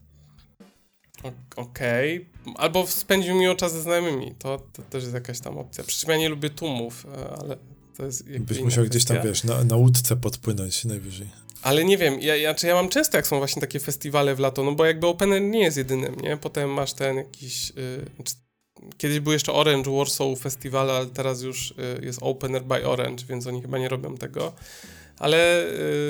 Okej. 1.55 2.27
Okay. 2.45 2.53
Albo 2.57 2.87
spędził 2.87 3.35
miło 3.35 3.55
czas 3.55 3.73
ze 3.73 3.81
znajomymi. 3.81 4.35
To, 4.39 4.61
to 4.73 4.81
też 4.81 5.03
jest 5.03 5.13
jakaś 5.13 5.39
tam 5.39 5.57
opcja. 5.57 5.83
Przy 5.83 5.99
czym 5.99 6.09
ja 6.09 6.17
nie 6.17 6.29
lubię 6.29 6.49
tłumów, 6.49 7.05
e, 7.17 7.29
ale 7.29 7.57
to 7.97 8.05
jest 8.05 8.29
Byś 8.39 8.59
musiał 8.59 8.85
gdzieś 8.85 9.05
tam, 9.05 9.17
wiesz, 9.23 9.43
na, 9.43 9.63
na 9.63 9.75
łódce 9.75 10.15
podpłynąć 10.15 10.85
najwyżej. 10.85 11.27
Ale 11.61 11.85
nie 11.85 11.97
wiem, 11.97 12.21
ja, 12.21 12.35
ja, 12.35 12.53
czy 12.53 12.67
ja 12.67 12.75
mam 12.75 12.89
często, 12.89 13.17
jak 13.17 13.27
są 13.27 13.37
właśnie 13.37 13.61
takie 13.61 13.79
festiwale 13.79 14.35
w 14.35 14.39
lato, 14.39 14.63
no 14.63 14.71
bo 14.71 14.85
jakby 14.85 15.07
Open 15.07 15.51
nie 15.51 15.59
jest 15.59 15.77
jedynym, 15.77 16.15
nie? 16.15 16.37
Potem 16.37 16.69
masz 16.69 16.93
ten 16.93 17.17
jakiś... 17.17 17.69
Yy, 17.69 18.05
kiedyś 18.97 19.19
był 19.19 19.33
jeszcze 19.33 19.53
Orange 19.53 19.91
Warsaw 19.91 20.39
Festival, 20.39 20.91
ale 20.91 21.05
teraz 21.05 21.41
już 21.41 21.73
yy, 21.99 22.05
jest 22.05 22.19
Opener 22.21 22.63
by 22.63 22.87
Orange, 22.87 23.25
więc 23.25 23.47
oni 23.47 23.61
chyba 23.61 23.77
nie 23.77 23.89
robią 23.89 24.17
tego. 24.17 24.53
Ale 25.19 25.65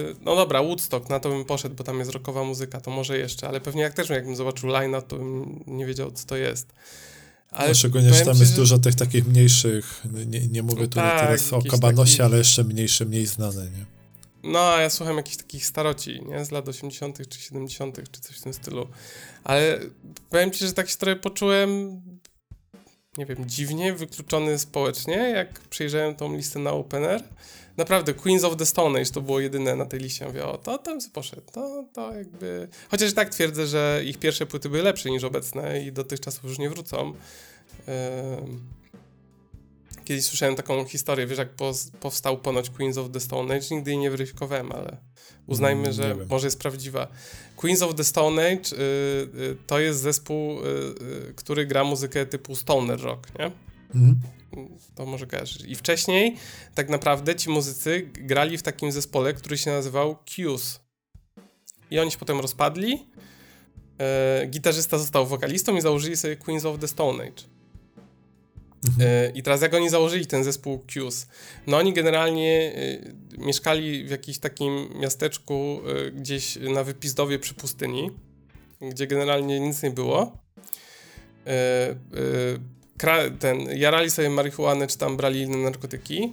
yy, 0.08 0.16
no 0.22 0.36
dobra, 0.36 0.64
Woodstock, 0.64 1.10
na 1.10 1.20
to 1.20 1.30
bym 1.30 1.46
poszedł, 1.46 1.76
bo 1.76 1.84
tam 1.84 2.00
jest 2.00 2.12
rockowa 2.12 2.44
muzyka, 2.44 2.82
to 2.82 2.92
może 2.92 3.18
jeszcze, 3.18 3.48
ale 3.48 3.62
pewnie 3.62 3.82
jak 3.82 3.94
też 3.94 4.10
jakbym 4.10 4.36
zobaczył 4.36 4.70
line 4.70 4.96
to 5.08 5.16
bym 5.16 5.64
nie 5.68 5.86
wiedział, 5.86 6.12
co 6.12 6.28
to 6.28 6.36
jest. 6.36 6.74
Ale 7.52 7.68
no, 7.68 7.76
szczególnie, 7.76 8.14
że 8.14 8.26
tam 8.26 8.34
ci, 8.34 8.40
jest 8.40 8.52
że... 8.52 8.58
dużo 8.58 8.78
tych 8.78 8.96
takich 8.96 9.28
mniejszych, 9.28 10.04
nie, 10.26 10.48
nie 10.48 10.64
mówię 10.64 10.88
tutaj 10.88 11.04
tak, 11.04 11.22
teraz 11.22 11.54
o 11.54 11.62
kabanosie, 11.62 12.18
taki... 12.18 12.22
ale 12.22 12.38
jeszcze 12.38 12.64
mniejsze, 12.64 13.06
mniej 13.06 13.26
znane, 13.26 13.64
nie? 13.64 13.86
No, 14.44 14.60
a 14.60 14.82
ja 14.82 14.90
słucham 14.90 15.18
jakichś 15.18 15.38
takich 15.38 15.66
staroci, 15.66 16.22
nie? 16.26 16.46
Z 16.46 16.52
lat 16.52 16.68
80. 16.68 17.30
czy 17.30 17.40
70., 17.40 18.00
czy 18.12 18.22
coś 18.22 18.38
w 18.38 18.42
tym 18.42 18.54
stylu. 18.54 18.88
Ale 19.44 19.80
powiem 20.30 20.52
ci, 20.52 20.66
że 20.66 20.74
tak 20.74 20.90
się 20.90 20.98
trochę 20.98 21.16
poczułem, 21.16 22.02
nie 23.18 23.26
wiem, 23.26 23.38
dziwnie, 23.46 23.94
wykluczony 23.94 24.60
społecznie, 24.60 25.16
jak 25.16 25.60
przejrzałem 25.60 26.16
tą 26.16 26.36
listę 26.36 26.60
na 26.60 26.72
Opener. 26.72 27.24
Naprawdę, 27.78 28.14
Queens 28.14 28.44
of 28.44 28.58
the 28.58 28.66
Stone 28.66 29.00
Age 29.00 29.12
to 29.12 29.22
było 29.22 29.40
jedyne 29.40 29.76
na 29.76 29.86
tej 29.86 30.00
liście. 30.00 30.26
Mówię, 30.26 30.46
o, 30.46 30.58
to 30.58 30.78
tam 30.78 31.00
poszedł. 31.14 31.42
To, 31.52 31.86
to 31.94 32.14
jakby... 32.14 32.68
Chociaż 32.92 33.14
tak 33.14 33.30
twierdzę, 33.30 33.68
że 33.68 34.02
ich 34.06 34.18
pierwsze 34.18 34.46
płyty 34.46 34.70
były 34.70 34.84
lepsze 34.84 35.10
niż 35.10 35.24
obecne 35.24 35.84
i 35.84 35.92
do 35.92 36.04
tych 36.04 36.20
czasów 36.20 36.44
już 36.44 36.60
nie 36.60 36.70
wrócą. 36.70 37.14
Kiedyś 40.06 40.26
słyszałem 40.26 40.56
taką 40.56 40.86
historię, 40.86 41.28
wiesz, 41.28 41.38
jak 41.38 41.50
powstał 42.00 42.38
ponoć 42.38 42.70
Queens 42.70 42.98
of 42.98 43.12
the 43.12 43.20
Stone 43.20 43.56
Age, 43.56 43.66
nigdy 43.72 43.92
jej 43.92 43.98
nie 43.98 44.12
weryfikowałem, 44.12 44.72
ale 44.72 44.98
uznajmy, 45.48 45.82
mm, 45.82 45.94
że 45.94 46.16
może 46.30 46.48
jest 46.48 46.60
prawdziwa. 46.60 47.08
Queens 47.58 47.82
of 47.82 47.96
the 47.96 48.04
Stone 48.04 48.42
Age 48.42 48.74
y, 48.74 48.80
y, 49.42 49.58
to 49.68 49.80
jest 49.80 50.02
zespół, 50.02 50.60
y, 50.60 51.34
który 51.36 51.66
gra 51.66 51.84
muzykę 51.84 52.26
typu 52.26 52.56
stoner 52.56 53.02
rock, 53.02 53.28
nie? 53.40 53.52
Mm. 53.96 54.20
To 54.96 55.06
może 55.06 55.28
kojarzysz. 55.28 55.66
I 55.66 55.76
wcześniej 55.76 56.36
tak 56.76 56.90
naprawdę 56.90 57.36
ci 57.36 57.50
muzycy 57.50 58.10
grali 58.14 58.58
w 58.58 58.64
takim 58.64 58.92
zespole, 58.92 59.34
który 59.34 59.58
się 59.58 59.72
nazywał 59.72 60.18
Q's. 60.26 60.80
I 61.92 62.00
oni 62.00 62.12
się 62.12 62.18
potem 62.18 62.40
rozpadli. 62.40 63.06
E, 64.00 64.48
gitarzysta 64.48 64.98
został 64.98 65.28
wokalistą 65.28 65.76
i 65.76 65.82
założyli 65.82 66.18
sobie 66.18 66.36
Queens 66.36 66.66
of 66.66 66.80
the 66.80 66.88
Stone 66.88 67.24
Age. 67.24 67.57
Mhm. 68.88 69.10
E, 69.10 69.30
I 69.30 69.44
teraz 69.44 69.62
jak 69.62 69.74
oni 69.74 69.90
założyli 69.90 70.28
ten 70.28 70.44
zespół 70.44 70.84
Q's? 70.88 71.28
No 71.68 71.78
oni 71.78 71.94
generalnie 71.94 72.74
e, 72.76 73.46
mieszkali 73.46 74.06
w 74.06 74.10
jakimś 74.10 74.38
takim 74.38 74.90
miasteczku 75.00 75.82
e, 76.08 76.12
gdzieś 76.12 76.56
na 76.56 76.84
wypizdowie 76.84 77.40
przy 77.40 77.54
pustyni, 77.54 78.12
gdzie 78.82 79.08
generalnie 79.08 79.60
nic 79.60 79.84
nie 79.84 79.92
było. 79.92 80.38
ten, 83.40 83.60
jarali 83.78 84.12
sobie 84.12 84.30
marihuanę, 84.30 84.88
czy 84.88 84.98
tam 84.98 85.18
brali 85.18 85.42
inne 85.42 85.58
narkotyki 85.58 86.32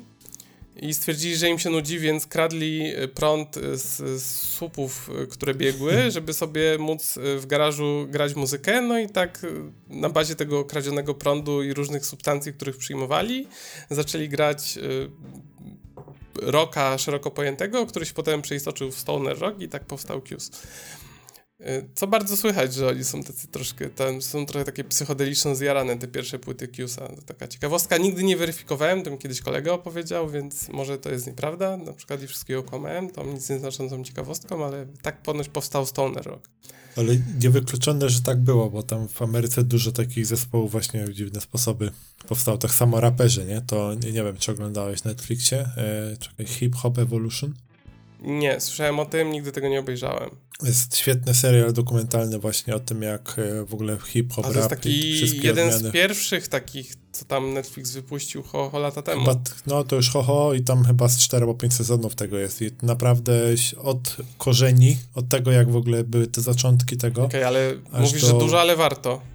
i 0.76 0.94
stwierdzili, 0.94 1.36
że 1.36 1.48
im 1.48 1.58
się 1.58 1.70
nudzi, 1.70 1.98
więc 1.98 2.26
kradli 2.26 2.94
e, 2.94 3.08
prąd 3.08 3.56
e, 3.56 3.76
z, 3.76 3.96
z 4.22 4.42
słupów, 4.42 5.10
e, 5.22 5.26
które 5.26 5.54
biegły, 5.54 5.92
żeby 6.10 6.32
sobie 6.32 6.78
móc 6.78 7.18
w 7.38 7.46
garażu 7.46 8.06
grać 8.10 8.34
muzykę. 8.34 8.80
No 8.80 8.98
i 8.98 9.08
tak 9.08 9.46
na 9.88 10.08
bazie 10.08 10.34
tego 10.34 10.64
kradzionego 10.64 11.14
prądu 11.14 11.62
i 11.62 11.74
różnych 11.74 12.06
substancji, 12.06 12.52
których 12.52 12.76
przyjmowali, 12.76 13.48
zaczęli 13.90 14.28
grać 14.28 14.78
rocka 16.42 16.98
szeroko 16.98 17.30
pojętego, 17.30 17.86
który 17.86 18.06
się 18.06 18.14
potem 18.14 18.42
przeistoczył 18.42 18.90
w 18.90 18.98
stoner 18.98 19.38
rock 19.38 19.60
i 19.60 19.68
tak 19.68 19.84
powstał 19.84 20.20
Q's. 20.20 20.50
Y, 21.66 21.88
co 21.94 22.06
bardzo 22.06 22.36
słychać, 22.36 22.74
że 22.74 22.88
oni 22.88 23.04
są 23.04 23.22
tacy 23.22 23.48
troszkę, 23.48 23.90
tam 23.90 24.22
są 24.22 24.46
trochę 24.46 24.64
takie 24.64 24.84
psychodeliczno 24.84 25.54
zjarane 25.54 25.98
te 25.98 26.08
pierwsze 26.08 26.38
płyty 26.38 26.68
Qsa. 26.68 27.08
To 27.08 27.22
taka 27.22 27.48
ciekawostka. 27.48 27.98
Nigdy 27.98 28.24
nie 28.24 28.36
weryfikowałem, 28.36 29.02
to 29.02 29.10
mi 29.10 29.18
kiedyś 29.18 29.40
kolega 29.40 29.72
opowiedział, 29.72 30.30
więc 30.30 30.68
może 30.68 30.98
to 30.98 31.10
jest 31.10 31.26
nieprawda. 31.26 31.76
Na 31.76 31.92
przykład 31.92 32.22
i 32.22 32.26
wszystkiego 32.26 32.60
okłamałem, 32.60 33.10
to 33.10 33.24
nic 33.24 33.50
nieznaczącą 33.50 34.04
ciekawostką, 34.04 34.66
ale 34.66 34.86
tak 35.02 35.22
ponoć 35.22 35.48
powstał 35.48 35.86
Stoner 35.86 36.24
Rock. 36.24 36.48
Ale 36.96 37.16
niewykluczone, 37.40 38.10
że 38.10 38.20
tak 38.20 38.40
było, 38.40 38.70
bo 38.70 38.82
tam 38.82 39.08
w 39.08 39.22
Ameryce 39.22 39.64
dużo 39.64 39.92
takich 39.92 40.26
zespołów 40.26 40.72
właśnie 40.72 41.04
w 41.04 41.12
dziwne 41.12 41.40
sposoby 41.40 41.90
powstało. 42.28 42.58
Tak 42.58 42.70
samo 42.70 43.00
raperzy, 43.00 43.44
nie? 43.44 43.60
To 43.60 43.94
nie, 43.94 44.12
nie 44.12 44.22
wiem, 44.22 44.36
czy 44.36 44.52
oglądałeś 44.52 45.04
na 45.04 45.10
Netflixie. 45.10 45.58
E, 45.58 46.16
czekaj, 46.16 46.46
Hip 46.46 46.74
Hop 46.74 46.98
Evolution? 46.98 47.54
Nie, 48.24 48.60
słyszałem 48.60 48.98
o 48.98 49.06
tym, 49.06 49.30
nigdy 49.30 49.52
tego 49.52 49.68
nie 49.68 49.80
obejrzałem. 49.80 50.30
Jest 50.62 50.96
świetny 50.96 51.34
serial 51.34 51.72
dokumentalny 51.72 52.38
właśnie 52.38 52.74
o 52.74 52.80
tym, 52.80 53.02
jak 53.02 53.36
e, 53.38 53.64
w 53.64 53.74
ogóle 53.74 53.98
hip-hop, 54.06 54.44
rap 54.44 54.52
to 54.52 54.58
jest 54.58 54.70
taki 54.70 55.46
jeden 55.46 55.72
z 55.72 55.92
pierwszych 55.92 56.48
takich, 56.48 56.94
co 57.12 57.24
tam 57.24 57.52
Netflix 57.52 57.90
wypuścił 57.90 58.42
ho, 58.42 58.70
ho 58.70 58.78
lata 58.78 59.02
temu. 59.02 59.20
Chyba, 59.20 59.40
no 59.66 59.84
to 59.84 59.96
już 59.96 60.10
ho, 60.10 60.22
ho 60.22 60.54
i 60.54 60.62
tam 60.62 60.84
chyba 60.84 61.08
z 61.08 61.18
4 61.18 61.42
albo 61.42 61.54
5 61.54 61.74
sezonów 61.74 62.14
tego 62.14 62.38
jest 62.38 62.62
i 62.62 62.70
naprawdę 62.82 63.32
od 63.78 64.16
korzeni, 64.38 64.96
od 65.14 65.28
tego 65.28 65.50
jak 65.50 65.70
w 65.70 65.76
ogóle 65.76 66.04
były 66.04 66.26
te 66.26 66.40
zaczątki 66.40 66.96
tego. 66.96 67.24
Okej, 67.24 67.40
okay, 67.40 67.46
ale 67.46 67.74
mówisz, 67.92 68.20
do... 68.20 68.26
że 68.28 68.32
dużo, 68.32 68.60
ale 68.60 68.76
warto. 68.76 69.33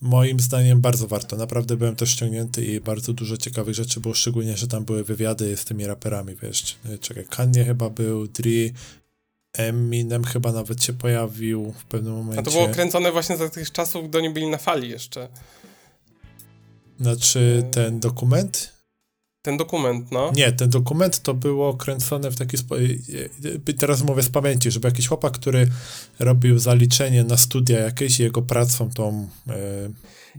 Moim 0.00 0.40
zdaniem 0.40 0.80
bardzo 0.80 1.06
warto. 1.06 1.36
Naprawdę 1.36 1.76
byłem 1.76 1.96
też 1.96 2.10
ściągnięty 2.10 2.64
i 2.64 2.80
bardzo 2.80 3.12
dużo 3.12 3.36
ciekawych 3.36 3.74
rzeczy 3.74 4.00
było, 4.00 4.14
szczególnie, 4.14 4.56
że 4.56 4.68
tam 4.68 4.84
były 4.84 5.04
wywiady 5.04 5.56
z 5.56 5.64
tymi 5.64 5.86
raperami, 5.86 6.36
wiesz. 6.42 6.78
Czekaj, 7.00 7.24
Kanye 7.30 7.64
chyba 7.64 7.90
był, 7.90 8.28
Dre, 8.28 8.70
Eminem 9.52 10.24
chyba 10.24 10.52
nawet 10.52 10.84
się 10.84 10.92
pojawił 10.92 11.72
w 11.72 11.84
pewnym 11.84 12.12
momencie. 12.12 12.40
A 12.40 12.42
to 12.42 12.50
było 12.50 12.68
kręcone 12.68 13.12
właśnie 13.12 13.36
za 13.36 13.48
tych 13.48 13.72
czasów, 13.72 14.08
gdy 14.08 14.18
oni 14.18 14.30
byli 14.30 14.46
na 14.46 14.58
fali 14.58 14.88
jeszcze. 14.88 15.28
Znaczy 17.00 17.62
ten 17.70 18.00
dokument? 18.00 18.72
Ten 19.42 19.56
dokument, 19.56 20.12
no. 20.12 20.32
Nie, 20.34 20.52
ten 20.52 20.70
dokument 20.70 21.22
to 21.22 21.34
było 21.34 21.74
kręcone 21.74 22.30
w 22.30 22.36
taki 22.36 22.56
sposób. 22.56 22.86
Teraz 23.78 24.02
mówię 24.02 24.22
z 24.22 24.28
pamięci, 24.28 24.70
żeby 24.70 24.88
jakiś 24.88 25.08
chłopak, 25.08 25.32
który 25.32 25.68
robił 26.18 26.58
zaliczenie 26.58 27.24
na 27.24 27.36
studia 27.36 27.80
jakieś 27.80 28.20
i 28.20 28.22
jego 28.22 28.42
pracą 28.42 28.90
tą. 28.90 29.28
E, 29.48 29.54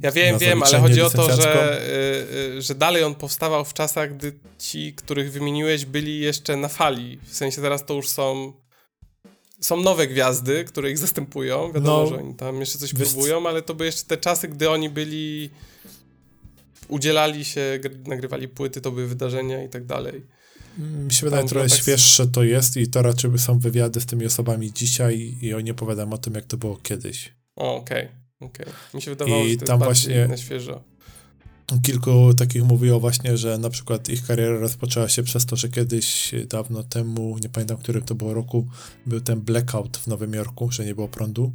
ja 0.02 0.12
wiem, 0.12 0.38
wiem, 0.38 0.64
ale 0.64 0.80
chodzi 0.80 1.02
o 1.02 1.10
to, 1.10 1.36
że, 1.36 1.82
że 2.60 2.76
dalej 2.76 3.04
on 3.04 3.16
powstawał 3.16 3.66
w 3.66 3.74
czasach, 3.74 4.18
gdy 4.18 4.34
ci, 4.60 4.94
których 4.94 5.32
wymieniłeś, 5.32 5.86
byli 5.86 6.20
jeszcze 6.20 6.58
na 6.58 6.68
fali. 6.68 7.20
W 7.24 7.36
sensie 7.36 7.62
teraz 7.62 7.86
to 7.86 7.94
już 7.94 8.10
są. 8.10 8.54
Są 9.62 9.78
nowe 9.78 10.08
gwiazdy, 10.08 10.64
które 10.64 10.92
ich 10.92 10.98
zastępują. 10.98 11.72
Wiadomo, 11.72 12.04
no, 12.04 12.08
że 12.08 12.16
oni 12.16 12.36
tam 12.36 12.60
jeszcze 12.60 12.78
coś 12.80 12.94
próbują, 12.94 13.48
ale 13.48 13.62
to 13.62 13.74
były 13.74 13.86
jeszcze 13.86 14.04
te 14.04 14.18
czasy, 14.18 14.48
gdy 14.48 14.70
oni 14.70 14.90
byli 14.90 15.50
udzielali 16.92 17.46
się, 17.46 17.80
nagrywali 18.08 18.48
płyty, 18.48 18.82
to 18.82 18.92
były 18.92 19.08
wydarzenia 19.08 19.64
i 19.64 19.70
tak 19.70 19.86
dalej. 19.86 20.26
Mi 20.78 21.14
się 21.14 21.26
wydaje, 21.26 21.48
trochę 21.48 21.70
świeższe 21.70 22.28
to 22.28 22.44
jest 22.44 22.78
i 22.78 22.88
to 22.88 23.02
raczej 23.02 23.40
są 23.40 23.60
wywiady 23.60 24.02
z 24.02 24.06
tymi 24.06 24.26
osobami 24.26 24.74
dzisiaj 24.74 25.38
i 25.42 25.54
oni 25.54 25.72
opowiadają 25.72 26.14
o 26.14 26.18
tym, 26.18 26.34
jak 26.34 26.46
to 26.46 26.58
było 26.58 26.78
kiedyś. 26.78 27.34
O, 27.56 27.76
okej, 27.76 28.06
okay, 28.06 28.50
okej. 28.50 28.66
Okay. 28.66 28.76
Mi 28.94 29.02
się 29.02 29.12
wydawało, 29.12 29.46
I 29.46 29.52
że 29.52 29.58
to 29.58 29.66
tam 29.66 29.80
właśnie 29.80 30.28
na 30.28 30.38
świeżo. 30.38 30.84
Kilku 31.84 32.34
takich 32.34 32.64
mówiło 32.64 33.00
właśnie, 33.00 33.38
że 33.38 33.58
na 33.58 33.70
przykład 33.70 34.10
ich 34.10 34.26
kariera 34.26 34.60
rozpoczęła 34.60 35.10
się 35.10 35.24
przez 35.24 35.46
to, 35.46 35.56
że 35.56 35.70
kiedyś 35.70 36.32
dawno 36.50 36.84
temu, 36.84 37.38
nie 37.42 37.50
pamiętam, 37.50 37.78
którym 37.78 38.04
to 38.04 38.16
było 38.16 38.34
roku, 38.34 38.68
był 39.06 39.22
ten 39.22 39.42
blackout 39.42 39.98
w 39.98 40.08
Nowym 40.08 40.34
Jorku, 40.34 40.72
że 40.72 40.86
nie 40.86 40.96
było 40.96 41.08
prądu 41.08 41.54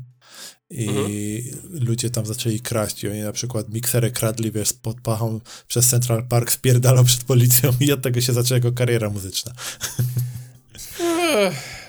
i 0.71 0.89
mhm. 0.89 1.85
ludzie 1.87 2.11
tam 2.11 2.27
zaczęli 2.27 2.61
kraść 2.61 3.05
i 3.05 3.09
oni 3.09 3.21
na 3.21 3.33
przykład 3.33 3.69
miksery 3.69 4.11
kradli, 4.11 4.53
wiesz, 4.53 4.73
pod 4.73 5.01
pachą 5.01 5.41
przez 5.69 5.89
Central 5.89 6.27
Park, 6.29 6.51
spierdalał 6.51 7.05
przed 7.05 7.25
policją 7.25 7.73
i 7.81 7.93
od 7.93 8.03
tego 8.03 8.21
się 8.21 8.33
zaczęła 8.33 8.57
jego 8.57 8.73
kariera 8.73 9.11
muzyczna. 9.11 9.53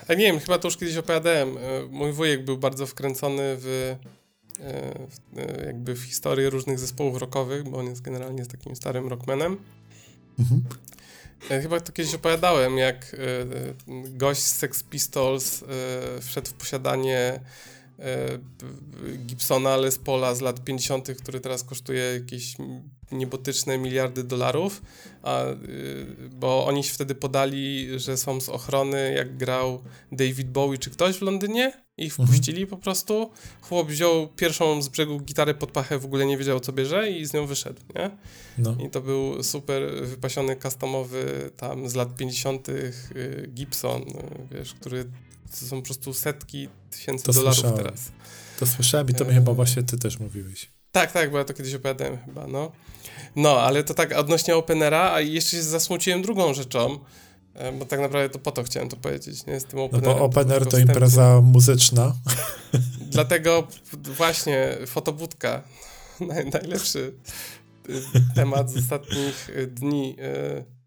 A 0.08 0.14
nie 0.14 0.24
wiem, 0.24 0.40
chyba 0.40 0.58
to 0.58 0.68
już 0.68 0.76
kiedyś 0.76 0.96
opowiadałem. 0.96 1.58
E, 1.58 1.60
mój 1.90 2.12
wujek 2.12 2.44
był 2.44 2.58
bardzo 2.58 2.86
wkręcony 2.86 3.42
w, 3.42 3.96
e, 4.60 5.08
w 5.08 5.38
e, 5.38 5.66
jakby 5.66 5.94
w 5.94 6.02
historię 6.02 6.50
różnych 6.50 6.78
zespołów 6.78 7.18
rockowych, 7.18 7.64
bo 7.64 7.78
on 7.78 7.86
jest 7.86 8.00
generalnie 8.00 8.44
z 8.44 8.48
takim 8.48 8.76
starym 8.76 9.08
rockmanem. 9.08 9.56
Mhm. 10.38 10.64
Chyba 11.62 11.80
to 11.80 11.92
kiedyś 11.92 12.14
opowiadałem, 12.14 12.78
jak 12.78 13.16
gość 14.08 14.40
z 14.40 14.56
Sex 14.56 14.82
Pistols 14.82 15.64
wszedł 16.20 16.50
w 16.50 16.52
posiadanie 16.52 17.40
Gibsona 19.26 19.76
Les 19.76 19.98
Paula 19.98 20.34
z 20.34 20.40
lat 20.40 20.64
50., 20.64 21.08
który 21.22 21.40
teraz 21.40 21.64
kosztuje 21.64 22.02
jakieś 22.02 22.56
niebotyczne 23.12 23.78
miliardy 23.78 24.24
dolarów, 24.24 24.82
a, 25.22 25.44
y, 25.44 26.06
bo 26.30 26.66
oni 26.66 26.84
się 26.84 26.94
wtedy 26.94 27.14
podali, 27.14 27.88
że 28.00 28.16
są 28.16 28.40
z 28.40 28.48
ochrony, 28.48 29.12
jak 29.16 29.36
grał 29.36 29.82
David 30.12 30.50
Bowie 30.50 30.78
czy 30.78 30.90
ktoś 30.90 31.16
w 31.16 31.22
Londynie 31.22 31.72
i 31.96 32.04
mhm. 32.04 32.28
wpuścili 32.28 32.62
mhm. 32.62 32.70
po 32.70 32.84
prostu. 32.84 33.30
Chłop 33.60 33.88
wziął 33.88 34.28
pierwszą 34.28 34.82
z 34.82 34.88
brzegu 34.88 35.20
gitarę 35.20 35.54
pod 35.54 35.70
pachę, 35.70 35.98
w 35.98 36.04
ogóle 36.04 36.26
nie 36.26 36.38
wiedział 36.38 36.60
co 36.60 36.72
bierze 36.72 37.10
i 37.10 37.26
z 37.26 37.32
nią 37.32 37.46
wyszedł, 37.46 37.80
nie? 37.94 38.10
No. 38.58 38.76
I 38.86 38.90
to 38.90 39.00
był 39.00 39.42
super 39.42 39.82
wypasiony 40.02 40.56
customowy 40.56 41.50
tam 41.56 41.88
z 41.88 41.94
lat 41.94 42.16
50. 42.16 42.68
Y, 42.68 42.92
Gibson, 43.54 44.04
wiesz, 44.50 44.74
który 44.74 45.04
to 45.50 45.66
są 45.66 45.76
po 45.76 45.86
prostu 45.86 46.14
setki 46.14 46.68
tysięcy 46.90 47.24
to 47.24 47.32
dolarów 47.32 47.58
słyszałem. 47.58 47.84
teraz. 47.84 48.12
To 48.58 48.66
słyszałem 48.66 49.08
i 49.08 49.14
to 49.14 49.24
mi 49.24 49.34
chyba 49.34 49.52
właśnie 49.52 49.82
ty 49.82 49.98
też 49.98 50.18
mówiłeś. 50.18 50.70
Tak, 50.92 51.12
tak, 51.12 51.30
bo 51.30 51.38
ja 51.38 51.44
to 51.44 51.54
kiedyś 51.54 51.74
opowiadałem 51.74 52.18
chyba, 52.18 52.46
no. 52.46 52.72
No, 53.36 53.60
ale 53.60 53.84
to 53.84 53.94
tak 53.94 54.12
odnośnie 54.12 54.56
Openera, 54.56 55.12
a 55.12 55.20
jeszcze 55.20 55.50
się 55.50 55.62
zasmuciłem 55.62 56.22
drugą 56.22 56.54
rzeczą, 56.54 56.98
e, 57.54 57.72
bo 57.72 57.84
tak 57.84 58.00
naprawdę 58.00 58.28
to 58.30 58.38
po 58.38 58.52
to 58.52 58.62
chciałem 58.62 58.88
to 58.88 58.96
powiedzieć, 58.96 59.46
nie? 59.46 59.60
Z 59.60 59.64
tym 59.64 59.78
Openerem. 59.78 60.10
No 60.10 60.18
bo 60.18 60.24
Opener 60.24 60.64
to, 60.64 60.70
to 60.70 60.78
impreza 60.78 61.40
muzyczna. 61.40 62.14
Dlatego 63.00 63.68
właśnie 64.16 64.78
fotobudka, 64.86 65.62
najlepszy 66.52 67.14
y, 67.88 68.02
temat 68.34 68.70
z 68.70 68.76
ostatnich 68.76 69.50
y, 69.50 69.66
dni 69.66 70.16
y, 70.20 70.77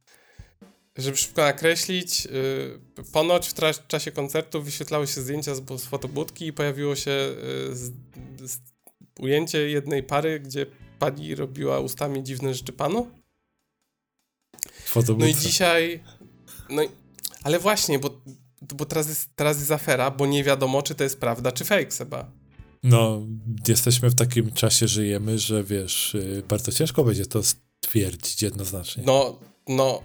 żeby 1.02 1.18
szybko 1.18 1.42
nakreślić, 1.42 2.26
yy, 2.26 2.80
ponoć 3.12 3.50
w 3.50 3.88
czasie 3.88 4.12
koncertu 4.12 4.64
wyświetlały 4.64 5.08
się 5.08 5.22
zdjęcia 5.22 5.56
z, 5.56 5.82
z 5.82 5.86
fotobudki 5.86 6.46
i 6.48 6.54
pojawiło 6.54 6.96
się 6.96 7.12
yy, 7.12 7.76
z, 7.76 7.92
z 8.42 8.60
ujęcie 9.20 9.70
jednej 9.70 10.04
pary, 10.04 10.40
gdzie 10.40 10.66
pani 11.00 11.36
robiła 11.36 11.80
ustami 11.80 12.24
dziwne 12.24 12.54
rzeczy 12.54 12.74
panu. 12.74 13.08
No 15.18 15.28
i 15.28 15.36
dzisiaj... 15.36 16.04
No 16.70 16.84
i, 16.84 16.90
ale 17.44 17.60
właśnie, 17.60 18.00
bo, 18.00 18.22
bo 18.62 18.86
teraz, 18.86 19.10
jest, 19.10 19.30
teraz 19.36 19.60
jest 19.60 19.72
afera, 19.72 20.12
bo 20.12 20.26
nie 20.26 20.44
wiadomo, 20.44 20.82
czy 20.82 20.96
to 20.96 21.04
jest 21.04 21.20
prawda, 21.20 21.52
czy 21.52 21.66
fake, 21.66 21.92
Seba. 21.92 22.32
No, 22.84 23.22
jesteśmy 23.68 24.10
w 24.10 24.16
takim 24.16 24.52
czasie, 24.52 24.88
żyjemy, 24.88 25.40
że 25.40 25.64
wiesz, 25.64 26.16
y, 26.16 26.44
bardzo 26.48 26.72
ciężko 26.72 27.04
będzie 27.04 27.26
to 27.26 27.42
stwierdzić 27.44 28.42
jednoznacznie. 28.42 29.04
No, 29.06 29.40
no, 29.68 30.02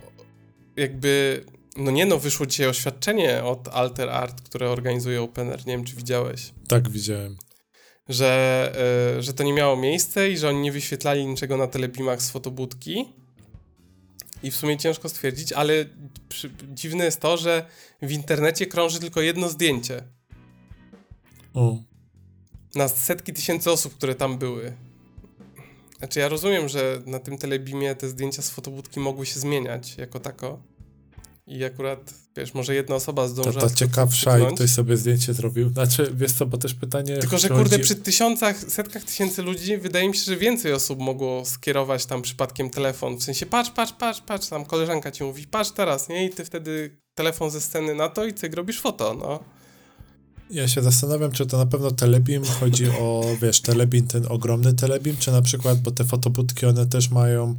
jakby, 0.77 1.45
no 1.77 1.91
nie 1.91 2.07
no, 2.07 2.19
wyszło 2.19 2.47
dzisiaj 2.47 2.67
oświadczenie 2.67 3.45
od 3.45 3.69
Alter 3.69 4.11
Art, 4.11 4.43
które 4.43 4.71
organizuje 4.71 5.23
Opener, 5.23 5.67
nie 5.67 5.73
wiem 5.73 5.85
czy 5.85 5.97
widziałeś. 5.97 6.53
Tak, 6.69 6.89
widziałem. 6.91 7.37
Że, 8.09 8.73
y, 9.19 9.23
że 9.23 9.35
to 9.35 9.45
nie 9.45 9.53
miało 9.53 9.77
miejsca 9.77 10.27
i 10.27 10.37
że 10.37 10.49
oni 10.49 10.61
nie 10.61 10.73
wyświetlali 10.73 11.27
niczego 11.27 11.57
na 11.57 11.67
telebimach 11.67 12.23
z 12.23 12.31
fotobudki. 12.31 13.05
I 14.43 14.51
w 14.51 14.57
sumie 14.57 14.77
ciężko 14.79 15.09
stwierdzić, 15.09 15.53
ale 15.53 15.73
przy, 16.29 16.51
dziwne 16.69 17.05
jest 17.05 17.21
to, 17.21 17.37
że 17.37 17.67
w 18.03 18.13
internecie 18.13 18.67
krąży 18.67 19.01
tylko 19.01 19.21
jedno 19.21 19.49
zdjęcie. 19.49 20.03
O. 21.55 21.77
Na 22.75 22.89
setki 22.89 23.33
tysięcy 23.33 23.71
osób, 23.71 23.95
które 23.95 24.15
tam 24.15 24.39
były. 24.39 24.73
Znaczy 25.99 26.21
ja 26.21 26.29
rozumiem, 26.29 26.69
że 26.69 27.03
na 27.07 27.19
tym 27.19 27.39
telebimie 27.39 27.95
te 27.95 28.09
zdjęcia 28.09 28.43
z 28.43 28.51
fotobudki 28.51 29.01
mogły 29.01 29.27
się 29.27 29.41
zmieniać 29.41 29.97
jako 29.99 30.21
tako. 30.21 30.63
I 31.47 31.65
akurat, 31.65 32.15
wiesz, 32.37 32.55
może 32.55 32.75
jedna 32.75 32.95
osoba 32.95 33.29
zdążyła... 33.29 33.61
To, 33.61 33.71
to 33.71 33.75
ciekawsza 33.75 34.39
i 34.39 34.55
ktoś 34.55 34.71
sobie 34.71 34.97
zdjęcie 34.97 35.35
zrobił. 35.35 35.69
Znaczy, 35.69 36.13
wiesz 36.15 36.33
co, 36.33 36.47
bo 36.47 36.59
też 36.59 36.75
pytanie... 36.75 37.19
Tylko, 37.19 37.39
że 37.39 37.49
kurde, 37.49 37.79
przy 37.79 37.95
tysiącach, 37.95 38.59
setkach 38.59 39.05
tysięcy 39.05 39.43
ludzi 39.43 39.77
wydaje 39.79 40.09
mi 40.09 40.17
się, 40.17 40.25
że 40.25 40.37
więcej 40.37 40.73
osób 40.73 40.99
mogło 40.99 41.45
skierować 41.45 42.07
tam 42.07 42.23
przypadkiem 42.23 42.71
telefon. 42.71 43.17
W 43.17 43.23
sensie, 43.23 43.47
patrz, 43.47 43.71
patrz, 43.71 43.93
patrz, 43.93 44.21
patrz, 44.21 44.49
tam 44.49 44.65
koleżanka 44.65 45.11
ci 45.11 45.25
mówi, 45.25 45.47
patrz 45.47 45.71
teraz, 45.71 46.09
nie? 46.09 46.27
I 46.27 46.31
ty 46.31 46.45
wtedy 46.45 46.97
telefon 47.15 47.51
ze 47.51 47.61
sceny 47.61 47.95
na 47.95 48.09
to 48.09 48.25
i 48.25 48.33
ty 48.33 48.49
robisz 48.49 48.81
foto, 48.81 49.15
no. 49.15 49.56
Ja 50.51 50.69
się 50.69 50.83
zastanawiam, 50.83 51.33
czy 51.33 51.47
to 51.47 51.59
na 51.59 51.67
pewno 51.67 51.91
telebim 51.91 52.45
chodzi 52.45 52.87
o, 52.89 53.25
wiesz, 53.43 53.61
telebim, 53.61 54.07
ten 54.07 54.27
ogromny 54.29 54.75
telebim, 54.75 55.17
czy 55.17 55.33
na 55.33 55.43
przykład, 55.43 55.81
bo 55.81 55.91
te 55.91 56.05
fotobudki, 56.05 56.67
one 56.67 56.87
też 56.87 57.11
mają 57.11 57.57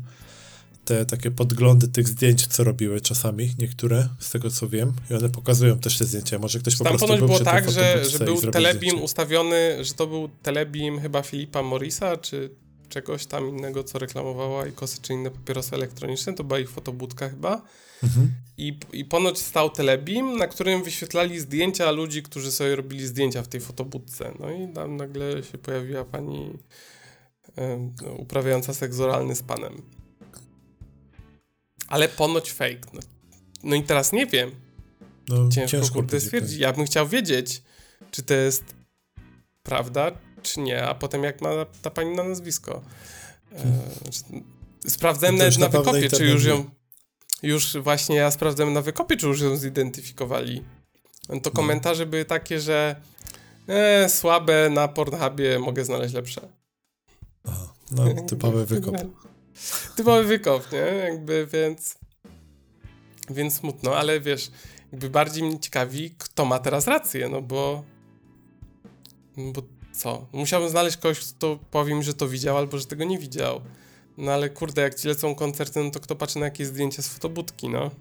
te 0.85 1.05
takie 1.05 1.31
podglądy 1.31 1.87
tych 1.87 2.07
zdjęć, 2.07 2.47
co 2.47 2.63
robiły 2.63 3.01
czasami, 3.01 3.55
niektóre, 3.59 4.07
z 4.19 4.29
tego 4.29 4.49
co 4.51 4.69
wiem, 4.69 4.93
i 5.11 5.13
one 5.13 5.29
pokazują 5.29 5.79
też 5.79 5.97
te 5.97 6.05
zdjęcia. 6.05 6.39
Może 6.39 6.59
ktoś 6.59 6.75
po 6.75 6.83
Tam 6.83 6.97
prostu 6.97 7.17
był 7.17 7.27
było 7.27 7.39
tak, 7.39 7.71
że, 7.71 8.05
że 8.09 8.19
był 8.19 8.41
telebim 8.41 8.79
zdjęcie. 8.79 9.03
ustawiony, 9.03 9.85
że 9.85 9.93
to 9.93 10.07
był 10.07 10.29
telebim 10.43 10.99
chyba 10.99 11.21
Filipa 11.21 11.63
Morisa, 11.63 12.17
czy 12.17 12.49
czegoś 12.89 13.25
tam 13.25 13.49
innego, 13.49 13.83
co 13.83 13.99
reklamowała 13.99 14.67
i 14.67 14.71
kosy 14.71 14.97
czy 15.01 15.13
inne 15.13 15.31
papierosy 15.31 15.75
elektroniczne, 15.75 16.33
to 16.33 16.43
była 16.43 16.59
ich 16.59 16.69
fotobudka 16.69 17.29
chyba. 17.29 17.61
Mhm. 18.03 18.33
I, 18.57 18.79
I 18.93 19.05
ponoć 19.05 19.39
stał 19.39 19.69
telebim, 19.69 20.37
na 20.37 20.47
którym 20.47 20.83
wyświetlali 20.83 21.39
zdjęcia 21.39 21.91
ludzi, 21.91 22.23
którzy 22.23 22.51
sobie 22.51 22.75
robili 22.75 23.07
zdjęcia 23.07 23.43
w 23.43 23.47
tej 23.47 23.61
fotobudce. 23.61 24.33
No 24.39 24.51
i 24.51 24.73
tam 24.73 24.97
nagle 24.97 25.43
się 25.43 25.57
pojawiła 25.57 26.05
pani 26.05 26.53
y, 28.03 28.11
uprawiająca 28.11 28.73
seks 28.73 28.99
oralny 28.99 29.35
z 29.35 29.43
panem. 29.43 29.81
Ale 31.87 32.09
ponoć 32.09 32.51
fake. 32.51 32.81
No, 32.93 32.99
no 33.63 33.75
i 33.75 33.83
teraz 33.83 34.13
nie 34.13 34.25
wiem. 34.25 34.51
No, 35.27 35.49
ciężko, 35.49 35.77
ciężko 35.77 35.93
kurde 35.93 36.19
stwierdzić. 36.19 36.59
Ja 36.59 36.73
bym 36.73 36.85
chciał 36.85 37.07
wiedzieć, 37.07 37.63
czy 38.11 38.23
to 38.23 38.33
jest 38.33 38.63
prawda, 39.63 40.11
czy 40.41 40.59
nie, 40.59 40.83
a 40.83 40.95
potem 40.95 41.23
jak 41.23 41.41
ma 41.41 41.49
ta 41.81 41.89
pani 41.89 42.15
na 42.15 42.23
nazwisko. 42.23 42.81
E, 43.51 43.57
hmm. 43.57 44.43
sprawdzałem 44.87 45.35
no 45.35 45.43
nawet 45.43 45.59
na 45.59 45.69
wykopie, 45.69 46.09
czy 46.09 46.25
już 46.25 46.45
ją 46.45 46.69
już 47.43 47.77
właśnie 47.77 48.15
ja 48.15 48.31
sprawdzałem 48.31 48.73
na 48.73 48.81
wykopie, 48.81 49.17
czy 49.17 49.27
już 49.27 49.41
ją 49.41 49.55
zidentyfikowali. 49.55 50.63
To 51.27 51.35
no. 51.35 51.51
komentarze 51.51 52.05
były 52.05 52.25
takie, 52.25 52.59
że 52.59 52.95
e, 53.67 54.09
słabe, 54.09 54.69
na 54.69 54.87
Pornhubie 54.87 55.59
mogę 55.59 55.85
znaleźć 55.85 56.13
lepsze. 56.13 56.41
Aha, 57.47 57.73
no, 57.91 58.21
typowy 58.27 58.65
wykop. 58.75 58.95
typowy 59.95 60.23
wykop, 60.23 60.71
nie? 60.71 60.77
Jakby, 60.77 61.47
więc... 61.53 61.97
Więc 63.29 63.55
smutno, 63.55 63.95
ale 63.95 64.19
wiesz, 64.19 64.51
jakby 64.91 65.09
bardziej 65.09 65.43
mnie 65.43 65.59
ciekawi, 65.59 66.15
kto 66.17 66.45
ma 66.45 66.59
teraz 66.59 66.87
rację, 66.87 67.29
no 67.29 67.41
bo... 67.41 67.83
Bo 69.37 69.61
co? 69.91 70.27
Musiałbym 70.33 70.69
znaleźć 70.69 70.97
kogoś, 70.97 71.19
kto 71.19 71.59
powie 71.71 71.95
mi, 71.95 72.03
że 72.03 72.13
to 72.13 72.27
widział, 72.27 72.57
albo 72.57 72.77
że 72.77 72.85
tego 72.85 73.03
nie 73.03 73.19
widział. 73.19 73.61
No 74.17 74.31
ale 74.31 74.49
kurde, 74.49 74.81
jak 74.81 74.95
ci 74.95 75.07
lecą 75.07 75.35
koncerty, 75.35 75.83
no 75.83 75.91
to 75.91 75.99
kto 75.99 76.15
patrzy 76.15 76.39
na 76.39 76.45
jakieś 76.45 76.67
zdjęcia 76.67 77.01
z 77.01 77.07
fotobudki, 77.07 77.69
no? 77.69 77.91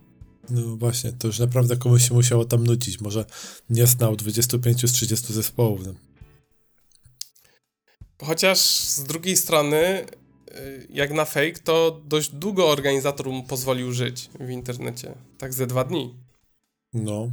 No 0.51 0.77
właśnie, 0.77 1.13
to 1.13 1.27
już 1.27 1.39
naprawdę 1.39 1.77
komuś 1.77 2.09
się 2.09 2.15
musiało 2.15 2.45
tam 2.45 2.67
nudzić. 2.67 3.01
Może 3.01 3.25
nie 3.71 3.87
znał 3.87 4.17
25 4.17 4.89
z 4.89 4.93
30 4.93 5.33
zespołów. 5.33 5.87
No. 5.87 5.95
Chociaż 8.23 8.59
z 8.81 9.05
drugiej 9.05 9.37
strony, 9.37 10.07
y, 10.57 10.87
jak 10.91 11.13
na 11.13 11.25
fake, 11.25 11.59
to 11.65 12.01
dość 12.05 12.31
długo 12.31 12.69
organizator 12.69 13.27
mu 13.27 13.43
pozwolił 13.43 13.93
żyć 13.93 14.31
w 14.41 14.51
internecie. 14.51 15.15
Tak 15.39 15.55
ze 15.55 15.67
dwa 15.67 15.85
dni. 15.85 16.15
No. 16.95 17.31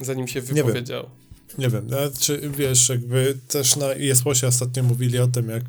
Zanim 0.00 0.28
się 0.28 0.40
wypowiedział. 0.40 1.10
Nie 1.58 1.68
wiem, 1.68 1.86
nie 1.86 1.96
wiem. 1.96 2.10
czy 2.20 2.50
wiesz, 2.50 2.88
jakby 2.88 3.38
też 3.48 3.76
na 3.76 3.86
ESPOSie 3.86 4.46
ostatnio 4.46 4.82
mówili 4.82 5.18
o 5.18 5.26
tym, 5.28 5.48
jak 5.48 5.62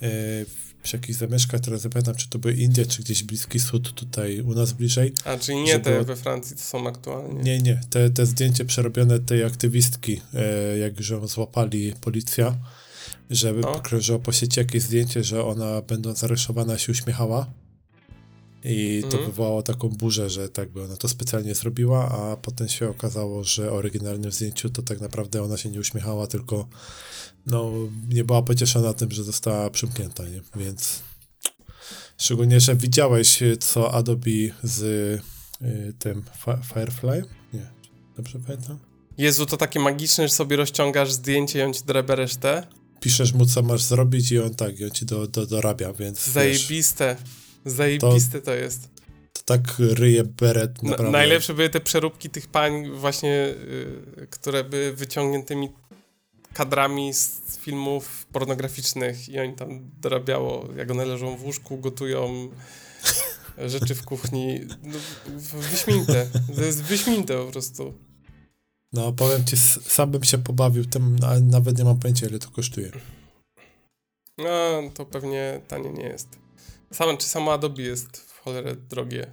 yy, 0.00 0.46
przy 0.82 0.96
jakichś 0.96 1.18
zamieszkach, 1.18 1.60
teraz 1.60 1.84
nie 1.84 1.90
pamiętam, 1.90 2.14
czy 2.14 2.28
to 2.28 2.38
były 2.38 2.54
Indie, 2.54 2.86
czy 2.86 3.02
gdzieś 3.02 3.22
Bliski 3.22 3.58
Wschód, 3.58 3.92
tutaj 3.94 4.40
u 4.40 4.54
nas 4.54 4.72
bliżej. 4.72 5.12
A, 5.24 5.36
czyli 5.36 5.58
nie 5.58 5.80
te 5.80 5.90
było... 5.90 6.04
we 6.04 6.16
Francji, 6.16 6.56
to 6.56 6.62
są 6.62 6.88
aktualnie. 6.88 7.42
Nie, 7.42 7.58
nie, 7.58 7.80
te, 7.90 8.10
te 8.10 8.26
zdjęcie 8.26 8.64
przerobione 8.64 9.18
tej 9.18 9.44
aktywistki, 9.44 10.20
e, 10.34 10.78
jak 10.78 11.10
ją 11.10 11.26
złapali 11.26 11.94
policja, 12.00 12.56
żeby 13.30 13.60
no. 13.60 13.72
pokrążyło 13.72 14.18
po 14.18 14.32
sieci 14.32 14.60
jakieś 14.60 14.82
zdjęcie, 14.82 15.24
że 15.24 15.44
ona 15.44 15.82
będąc 15.82 16.24
aresztowana 16.24 16.78
się 16.78 16.92
uśmiechała. 16.92 17.46
I 18.64 19.00
to 19.02 19.16
mhm. 19.16 19.26
wywołało 19.26 19.62
taką 19.62 19.88
burzę, 19.88 20.30
że 20.30 20.48
tak 20.48 20.72
by 20.72 20.84
ona 20.84 20.96
to 20.96 21.08
specjalnie 21.08 21.54
zrobiła, 21.54 22.08
a 22.08 22.36
potem 22.36 22.68
się 22.68 22.88
okazało, 22.88 23.44
że 23.44 23.72
oryginalnym 23.72 24.32
zdjęciu 24.32 24.70
to 24.70 24.82
tak 24.82 25.00
naprawdę 25.00 25.42
ona 25.42 25.56
się 25.56 25.70
nie 25.70 25.80
uśmiechała, 25.80 26.26
tylko 26.26 26.68
no, 27.46 27.72
nie 28.08 28.24
była 28.24 28.42
pocieszona 28.42 28.92
tym, 28.94 29.10
że 29.10 29.24
została 29.24 29.70
przymknięta, 29.70 30.24
nie? 30.28 30.42
Więc 30.56 31.02
szczególnie, 32.18 32.60
że 32.60 32.76
widziałeś, 32.76 33.42
co 33.60 33.94
Adobe 33.94 34.30
z 34.62 34.82
y, 34.82 35.92
tym 35.98 36.24
Firefly? 36.74 37.24
Nie, 37.52 37.66
dobrze 38.16 38.38
pamiętam? 38.46 38.78
Jezu, 39.18 39.46
to 39.46 39.56
takie 39.56 39.80
magiczne, 39.80 40.28
że 40.28 40.34
sobie 40.34 40.56
rozciągasz 40.56 41.12
zdjęcie 41.12 41.58
i 41.58 41.62
on 41.62 41.74
ci 41.74 41.84
drabia 41.84 42.14
resztę? 42.14 42.66
Piszesz 43.00 43.32
mu, 43.32 43.46
co 43.46 43.62
masz 43.62 43.82
zrobić 43.82 44.32
i 44.32 44.38
on 44.38 44.54
tak, 44.54 44.80
i 44.80 44.84
on 44.84 44.90
ci 44.90 45.06
do, 45.06 45.26
do, 45.26 45.46
dorabia, 45.46 45.92
więc 45.92 46.26
Zajebiste. 46.26 47.16
Wiesz, 47.20 47.49
Zajebiste 47.64 48.40
to, 48.40 48.46
to 48.46 48.54
jest. 48.54 48.88
To 49.32 49.42
tak 49.44 49.60
ryje 49.78 50.24
beret, 50.24 50.82
naprawdę. 50.82 51.10
najlepsze 51.10 51.54
były 51.54 51.68
te 51.68 51.80
przeróbki 51.80 52.30
tych 52.30 52.46
pań 52.48 52.90
właśnie, 52.90 53.54
y, 54.18 54.26
które 54.30 54.64
były 54.64 54.92
wyciągniętymi 54.92 55.68
kadrami 56.52 57.14
z 57.14 57.58
filmów 57.58 58.26
pornograficznych 58.32 59.28
i 59.28 59.38
oni 59.38 59.54
tam 59.54 59.90
dorabiało, 60.00 60.68
jak 60.76 60.90
one 60.90 61.04
leżą 61.04 61.36
w 61.36 61.44
łóżku, 61.44 61.78
gotują 61.78 62.48
rzeczy 63.66 63.94
w 63.94 64.04
kuchni. 64.04 64.60
No, 64.82 64.98
wyśmienite. 65.70 66.26
To 66.56 66.62
jest 66.62 66.82
wyśmienite 66.82 67.44
po 67.44 67.52
prostu. 67.52 67.94
No, 68.92 69.12
powiem 69.12 69.44
ci, 69.44 69.56
sam 69.56 70.10
bym 70.10 70.24
się 70.24 70.38
pobawił 70.38 70.84
tym, 70.84 71.16
ale 71.26 71.40
nawet 71.40 71.78
nie 71.78 71.84
mam 71.84 71.98
pojęcia, 71.98 72.26
ile 72.26 72.38
to 72.38 72.50
kosztuje. 72.50 72.90
No, 74.38 74.82
to 74.94 75.06
pewnie 75.06 75.60
tanie 75.68 75.90
nie 75.90 76.04
jest. 76.04 76.39
Sam, 76.92 77.16
czy 77.16 77.26
samo 77.26 77.52
Adobe 77.52 77.82
jest 77.82 78.16
w 78.16 78.38
cholerę 78.40 78.76
drogie? 78.76 79.26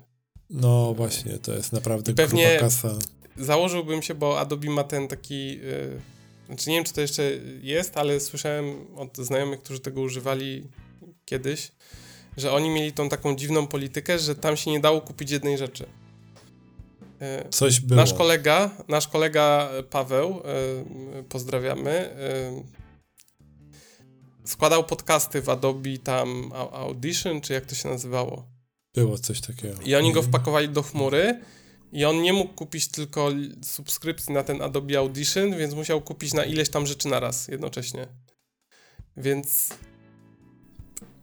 No 0.50 0.94
właśnie, 0.94 1.38
to 1.38 1.54
jest 1.54 1.74
naprawdę 1.74 2.14
pewnie 2.14 2.58
kasa. 2.60 2.90
Założyłbym 3.38 4.02
się, 4.02 4.16
bo 4.16 4.40
Adobe 4.40 4.70
ma 4.70 4.84
ten 4.84 5.08
taki... 5.08 5.58
Yy, 5.58 6.02
znaczy 6.48 6.70
nie 6.70 6.76
wiem, 6.76 6.86
czy 6.86 6.94
to 6.94 7.02
jeszcze 7.02 7.24
jest, 7.62 7.98
ale 7.98 8.20
słyszałem 8.20 8.98
od 8.98 9.18
znajomych, 9.18 9.60
którzy 9.60 9.80
tego 9.80 10.02
używali 10.02 10.68
kiedyś, 11.26 11.72
że 12.38 12.52
oni 12.52 12.70
mieli 12.70 12.94
tą 12.94 13.10
taką 13.10 13.36
dziwną 13.36 13.68
politykę, 13.68 14.20
że 14.20 14.36
tam 14.36 14.58
się 14.58 14.72
nie 14.72 14.80
dało 14.80 15.02
kupić 15.02 15.32
jednej 15.32 15.58
rzeczy. 15.58 15.86
E, 17.22 17.50
Coś 17.50 17.80
było. 17.80 18.02
Nasz 18.02 18.14
kolega, 18.14 18.72
nasz 18.88 19.08
kolega 19.08 19.70
Paweł, 19.90 20.42
e, 21.20 21.24
pozdrawiamy, 21.24 22.16
składał 24.48 24.84
podcasty 24.84 25.42
w 25.42 25.50
Adobe 25.50 25.98
tam 26.04 26.52
Audition, 26.72 27.42
czy 27.42 27.54
jak 27.54 27.66
to 27.66 27.76
się 27.76 27.90
nazywało. 27.90 28.48
Było 28.94 29.18
coś 29.18 29.42
takiego. 29.42 29.82
I 29.86 29.96
oni 29.96 30.14
go 30.14 30.22
wpakowali 30.22 30.70
do 30.70 30.84
chmury 30.84 31.42
i 31.92 32.06
on 32.06 32.22
nie 32.22 32.34
mógł 32.34 32.54
kupić 32.54 32.88
tylko 32.88 33.30
subskrypcji 33.64 34.34
na 34.34 34.44
ten 34.44 34.62
Adobe 34.62 34.98
Audition, 34.98 35.58
więc 35.58 35.74
musiał 35.74 36.02
kupić 36.02 36.34
na 36.34 36.46
ileś 36.46 36.70
tam 36.70 36.88
rzeczy 36.88 37.08
naraz 37.08 37.48
jednocześnie. 37.48 38.08
Więc 39.18 39.70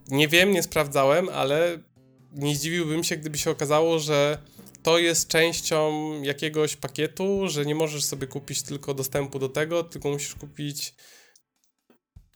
nie 0.09 0.29
wiem, 0.29 0.51
nie 0.51 0.62
sprawdzałem, 0.62 1.29
ale 1.29 1.79
nie 2.33 2.57
zdziwiłbym 2.57 3.05
się, 3.05 3.16
gdyby 3.16 3.39
się 3.39 3.51
okazało, 3.51 3.99
że 3.99 4.39
to 4.83 4.99
jest 4.99 5.29
częścią 5.29 6.12
jakiegoś 6.22 6.77
pakietu, 6.77 7.49
że 7.49 7.66
nie 7.66 7.75
możesz 7.75 8.05
sobie 8.05 8.27
kupić 8.27 8.62
tylko 8.62 8.95
dostępu 8.95 9.39
do 9.39 9.49
tego, 9.49 9.85
tylko 9.85 10.11
musisz 10.11 10.35
kupić 10.35 10.95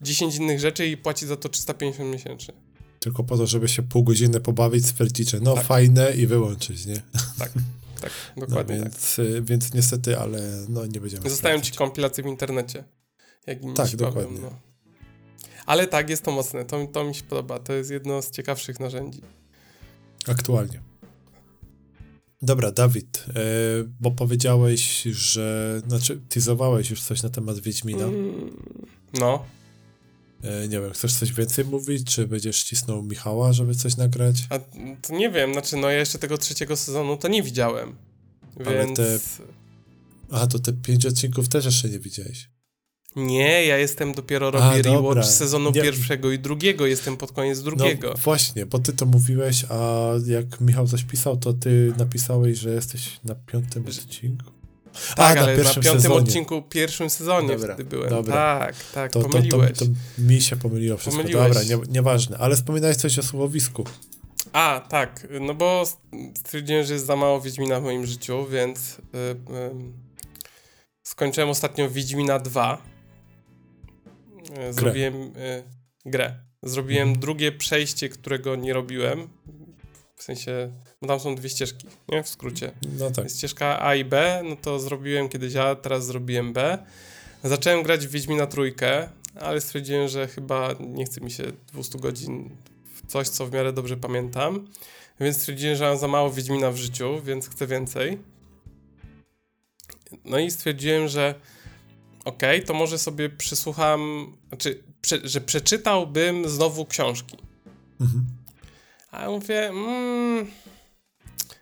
10 0.01 0.37
innych 0.37 0.61
rzeczy 0.61 0.87
i 0.87 0.97
płacić 0.97 1.29
za 1.29 1.37
to 1.37 1.49
350 1.49 2.13
miesięcznie. 2.13 2.55
Tylko 3.01 3.25
po 3.25 3.37
to, 3.37 3.47
żeby 3.47 3.69
się 3.69 3.83
pół 3.83 4.05
godziny 4.05 4.41
pobawić, 4.41 4.87
stwierdzić, 4.87 5.31
że 5.31 5.41
no 5.41 5.55
tak. 5.55 5.65
fajne 5.65 6.13
i 6.17 6.27
wyłączyć, 6.27 6.87
nie? 6.87 7.03
Tak. 7.39 7.53
Tak, 8.01 8.13
dokładnie 8.37 8.77
no, 8.77 8.85
więc, 8.85 9.17
tak. 9.17 9.45
Więc 9.45 9.75
niestety, 9.75 10.19
ale 10.19 10.65
no 10.69 10.87
nie 10.87 11.01
będziemy 11.01 11.31
Zostają 11.31 11.61
ci 11.61 11.73
kompilacje 11.73 12.25
w 12.25 12.27
internecie. 12.27 12.85
Jak 13.47 13.63
inni 13.63 13.75
tak, 13.75 13.97
dokładnie. 13.97 14.41
no. 14.41 14.51
Ale 15.67 15.87
tak, 15.87 16.11
jest 16.11 16.23
to 16.23 16.31
mocne. 16.31 16.65
To, 16.65 16.87
to 16.87 17.05
mi 17.05 17.15
się 17.15 17.23
podoba. 17.23 17.59
To 17.59 17.73
jest 17.73 17.91
jedno 17.91 18.23
z 18.23 18.31
ciekawszych 18.31 18.81
narzędzi. 18.81 19.21
Aktualnie. 20.29 20.81
Dobra, 22.43 22.73
Dawid, 22.73 23.25
yy, 23.27 23.35
bo 24.01 24.11
powiedziałeś, 24.11 25.03
że. 25.03 25.81
Znaczy, 25.89 26.21
teasowałeś 26.29 26.91
już 26.91 27.03
coś 27.03 27.23
na 27.23 27.29
temat 27.29 27.59
Wiedźmina. 27.59 28.05
Mm, 28.05 28.57
no. 29.21 29.45
Yy, 30.43 30.69
nie 30.69 30.81
wiem, 30.81 30.91
chcesz 30.93 31.15
coś 31.15 31.33
więcej 31.33 31.65
mówić, 31.65 32.15
czy 32.15 32.27
będziesz 32.27 32.63
cisnął 32.63 33.03
Michała, 33.03 33.53
żeby 33.53 33.75
coś 33.75 33.97
nagrać? 33.97 34.37
A 34.51 34.59
to 35.03 35.15
nie 35.15 35.31
wiem, 35.31 35.53
znaczy, 35.53 35.77
no 35.77 35.91
ja 35.91 35.99
jeszcze 35.99 36.19
tego 36.19 36.39
trzeciego 36.39 36.77
sezonu 36.77 37.17
to 37.17 37.29
nie 37.29 37.43
widziałem. 37.43 37.97
Ale 38.67 38.87
więc. 38.87 38.97
Te... 38.97 39.19
Aha, 40.33 40.47
to 40.47 40.59
te 40.59 40.73
pięć 40.73 41.07
odcinków 41.07 41.49
też 41.49 41.65
jeszcze 41.65 41.89
nie 41.89 41.99
widziałeś. 41.99 42.49
Nie, 43.17 43.67
ja 43.67 43.79
jestem 43.79 44.15
dopiero 44.15 44.51
robię 44.51 44.65
a, 44.65 44.77
rewatch 44.77 45.03
dobra. 45.03 45.23
sezonu 45.23 45.71
nie. 45.71 45.83
pierwszego 45.83 46.33
i 46.33 46.39
drugiego, 46.39 46.87
jestem 46.87 47.17
pod 47.17 47.33
koniec 47.33 47.63
drugiego. 47.63 48.09
No 48.09 48.17
właśnie, 48.25 48.67
bo 48.67 48.79
ty 48.79 48.93
to 48.93 49.07
mówiłeś, 49.07 49.65
a 49.69 50.11
jak 50.27 50.61
Michał 50.61 50.87
coś 50.87 51.05
pisał, 51.05 51.37
to 51.37 51.53
ty 51.53 51.93
napisałeś, 51.99 52.59
że 52.59 52.71
jesteś 52.71 53.21
na 53.25 53.35
piątym 53.35 53.87
odcinku. 53.87 54.58
Tak, 55.17 55.39
a, 55.39 55.41
ale 55.41 55.57
na, 55.57 55.63
na 55.63 55.71
piątym 55.75 56.03
sezonie. 56.03 56.15
odcinku, 56.15 56.63
pierwszym 56.63 57.11
sezonie 57.11 57.49
dobra, 57.49 57.75
wtedy 57.75 57.91
byłem. 57.91 58.11
Dobra. 58.11 58.59
Tak, 58.59 58.75
tak, 58.95 59.13
to, 59.13 59.21
pomyliłeś. 59.21 59.79
To, 59.79 59.85
to, 59.85 59.85
to, 59.85 60.23
mi 60.23 60.41
się 60.41 60.57
pomyliło 60.57 60.97
wszystko. 60.97 61.23
Pomyliłeś. 61.23 61.49
Dobra, 61.49 61.77
nie, 61.77 61.93
nieważne. 61.93 62.39
Ale 62.39 62.57
wspominałeś 62.57 62.97
coś 62.97 63.19
o 63.19 63.23
słowisku. 63.23 63.85
A, 64.53 64.81
tak, 64.89 65.27
no 65.41 65.55
bo 65.55 65.85
stwierdziłem, 66.37 66.85
że 66.85 66.93
jest 66.93 67.07
za 67.07 67.17
mało 67.17 67.41
Wiedźmina 67.41 67.81
w 67.81 67.83
moim 67.83 68.07
życiu, 68.07 68.47
więc 68.47 68.99
yy, 69.13 69.21
yy, 69.55 69.71
skończyłem 71.03 71.49
ostatnio 71.49 71.91
Wiedźmina 71.91 72.39
2 72.39 72.99
E, 74.57 74.73
zrobiłem 74.73 75.33
grę. 76.07 76.39
Zrobiłem 76.63 77.09
mhm. 77.09 77.21
drugie 77.21 77.53
przejście, 77.53 78.09
którego 78.09 78.57
nie 78.57 78.73
robiłem. 78.73 79.29
W 80.17 80.23
sensie, 80.23 80.73
bo 81.03 81.09
tam 81.09 81.21
są 81.21 81.35
dwie 81.35 81.49
ścieżki, 81.49 81.87
nie? 82.09 82.23
W 82.23 82.29
skrócie. 82.29 82.73
No 82.99 83.11
tak. 83.11 83.31
Ścieżka 83.31 83.83
A 83.83 83.95
i 83.95 84.05
B, 84.05 84.43
no 84.45 84.57
to 84.57 84.81
zrobiłem 84.81 85.29
kiedyś 85.29 85.57
A, 85.57 85.75
teraz 85.75 86.07
zrobiłem 86.07 86.53
B. 86.53 86.79
Zacząłem 87.45 87.83
grać 87.83 88.07
w 88.07 88.11
Wiedźmina 88.11 88.47
trójkę, 88.47 89.09
ale 89.41 89.61
stwierdziłem, 89.61 90.09
że 90.09 90.29
chyba 90.29 90.75
nie 90.81 91.05
chce 91.05 91.21
mi 91.21 91.31
się 91.31 91.45
200 91.73 91.99
godzin 91.99 92.51
w 92.95 93.07
coś, 93.07 93.29
co 93.29 93.47
w 93.47 93.53
miarę 93.53 93.73
dobrze 93.73 93.97
pamiętam. 93.97 94.69
Więc 95.21 95.37
stwierdziłem, 95.37 95.77
że 95.77 95.85
mam 95.85 95.99
za 95.99 96.09
mało 96.09 96.31
Wiedźmina 96.31 96.71
w 96.71 96.77
życiu, 96.77 97.21
więc 97.25 97.49
chcę 97.49 97.67
więcej. 97.67 98.19
No 100.25 100.39
i 100.39 100.51
stwierdziłem, 100.51 101.09
że 101.09 101.35
ok, 102.25 102.43
to 102.67 102.75
może 102.75 102.99
sobie 102.99 103.31
przysłucham, 103.31 104.33
znaczy, 104.49 104.83
prze, 105.01 105.19
że 105.25 105.41
przeczytałbym 105.41 106.49
znowu 106.49 106.85
książki. 106.85 107.37
Mhm. 108.01 108.27
A 109.11 109.23
ja 109.23 109.31
mówię, 109.31 109.69
mm, 109.69 110.47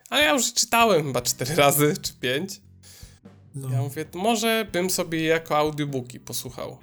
ale 0.09 0.23
ja 0.23 0.33
już 0.33 0.53
czytałem 0.53 1.03
chyba 1.03 1.21
cztery 1.21 1.55
razy, 1.55 1.93
czy 2.01 2.13
pięć. 2.13 2.61
No. 3.55 3.69
Ja 3.69 3.81
mówię, 3.81 4.05
może 4.13 4.67
bym 4.71 4.89
sobie 4.89 5.23
jako 5.23 5.57
audiobooki 5.57 6.19
posłuchał. 6.19 6.77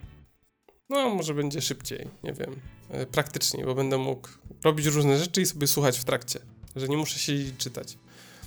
No, 0.89 1.09
może 1.09 1.35
będzie 1.35 1.63
szybciej, 1.63 2.09
nie 2.25 2.33
wiem, 2.33 2.57
e, 2.91 3.07
praktycznie, 3.07 3.65
bo 3.65 3.75
będę 3.75 3.99
mógł 3.99 4.29
robić 4.65 4.87
różne 4.87 5.19
rzeczy 5.19 5.43
i 5.43 5.47
sobie 5.47 5.67
słuchać 5.67 5.99
w 5.99 6.05
trakcie, 6.05 6.41
że 6.77 6.89
nie 6.89 6.97
muszę 6.97 7.19
siedzieć 7.19 7.57
czytać. 7.57 7.99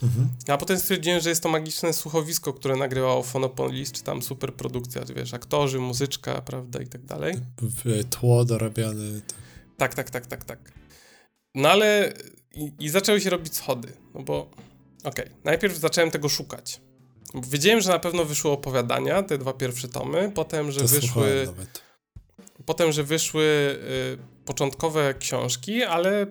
Mhm. 0.04 0.30
A 0.48 0.58
potem 0.58 0.80
stwierdziłem, 0.80 1.22
że 1.22 1.30
jest 1.30 1.44
to 1.44 1.50
magiczne 1.50 1.94
słuchowisko, 1.94 2.54
które 2.54 2.76
nagrywało 2.76 3.24
Phonopolis, 3.24 3.92
czy 3.92 4.04
tam 4.04 4.22
super 4.22 4.54
produkcja, 4.54 5.02
wiesz, 5.16 5.34
aktorzy, 5.34 5.80
muzyczka, 5.80 6.42
prawda, 6.42 6.82
i 6.82 6.88
tak 6.88 7.06
dalej. 7.06 7.36
Tło 8.10 8.46
dorabiane. 8.46 9.22
Tak, 9.78 9.94
tak, 9.94 10.10
tak, 10.10 10.28
tak, 10.28 10.46
tak. 10.46 10.72
No 11.56 11.70
ale 11.70 12.14
i, 12.58 12.74
i 12.80 12.90
zaczęły 12.90 13.22
się 13.22 13.30
robić 13.30 13.56
schody, 13.56 13.94
no 14.14 14.24
bo 14.24 14.50
okej, 15.04 15.26
okay, 15.26 15.30
najpierw 15.44 15.78
zacząłem 15.78 16.12
tego 16.12 16.30
szukać. 16.30 16.82
Wiedziałem, 17.50 17.82
że 17.82 17.90
na 17.90 18.00
pewno 18.00 18.26
wyszły 18.26 18.52
opowiadania, 18.52 19.24
te 19.24 19.38
dwa 19.38 19.54
pierwsze 19.54 19.88
tomy, 19.88 20.32
potem, 20.36 20.72
że 20.72 20.82
to 20.82 20.88
wyszły... 20.88 21.48
Potem, 22.66 22.92
że 22.92 23.04
wyszły 23.04 23.44
y, 23.44 24.46
początkowe 24.46 25.14
książki, 25.14 25.84
ale 25.84 26.28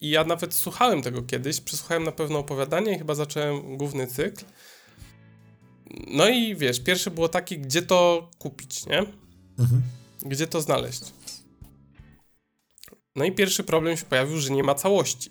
i 0.00 0.10
ja 0.10 0.24
nawet 0.24 0.54
słuchałem 0.54 1.02
tego 1.02 1.22
kiedyś, 1.22 1.60
przesłuchałem 1.60 2.04
na 2.04 2.12
pewno 2.12 2.38
opowiadanie 2.38 2.94
i 2.94 2.98
chyba 2.98 3.14
zacząłem 3.14 3.76
główny 3.76 4.06
cykl. 4.06 4.44
No 6.06 6.28
i 6.28 6.56
wiesz, 6.56 6.80
pierwsze 6.80 7.10
było 7.10 7.28
takie, 7.28 7.58
gdzie 7.58 7.82
to 7.82 8.30
kupić, 8.38 8.86
nie? 8.86 8.98
Mhm. 9.58 9.82
Gdzie 10.22 10.46
to 10.46 10.60
znaleźć? 10.60 11.02
No 13.16 13.24
i 13.24 13.32
pierwszy 13.32 13.64
problem 13.64 13.96
się 13.96 14.04
pojawił, 14.04 14.38
że 14.38 14.50
nie 14.50 14.62
ma 14.62 14.74
całości. 14.74 15.30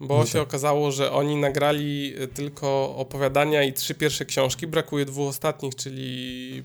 Bo 0.00 0.18
No 0.18 0.26
się 0.26 0.32
tak. 0.32 0.42
okazało, 0.42 0.92
że 0.92 1.12
oni 1.12 1.36
nagrali 1.36 2.14
y, 2.22 2.28
tylko 2.28 2.96
opowiadania 2.96 3.62
i 3.64 3.72
trzy 3.72 3.94
pierwsze 3.94 4.24
książki. 4.24 4.66
Brakuje 4.66 5.04
dwóch 5.04 5.28
ostatnich, 5.28 5.74
czyli 5.74 6.62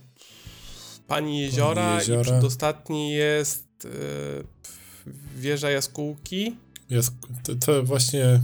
Pani 1.07 1.41
Jeziora, 1.41 1.95
Jeziora. 1.99 2.21
i 2.21 2.23
przedostatni 2.23 3.11
jest 3.11 3.85
y, 3.85 3.89
Wieża 5.35 5.69
Jaskółki. 5.69 6.55
Jest, 6.89 7.11
to, 7.43 7.55
to 7.55 7.83
właśnie 7.83 8.41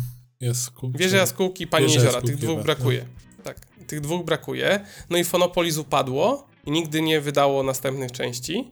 ku- 0.76 0.92
Wieża 0.96 1.18
Jaskółki 1.18 1.64
i 1.64 1.68
Pani 1.68 1.86
Wieża 1.86 1.96
Jeziora. 1.96 2.14
Jaskółki 2.14 2.36
Tych 2.38 2.46
dwóch 2.46 2.56
chyba, 2.58 2.64
brakuje. 2.64 3.06
Tak, 3.44 3.60
tych 3.88 4.02
dwóch 4.02 4.26
brakuje. 4.26 4.86
No 5.10 5.18
i 5.18 5.24
Fonopolis 5.24 5.78
upadło 5.78 6.48
i 6.66 6.72
nigdy 6.72 7.02
nie 7.02 7.22
wydało 7.22 7.64
następnych 7.64 8.12
części. 8.12 8.72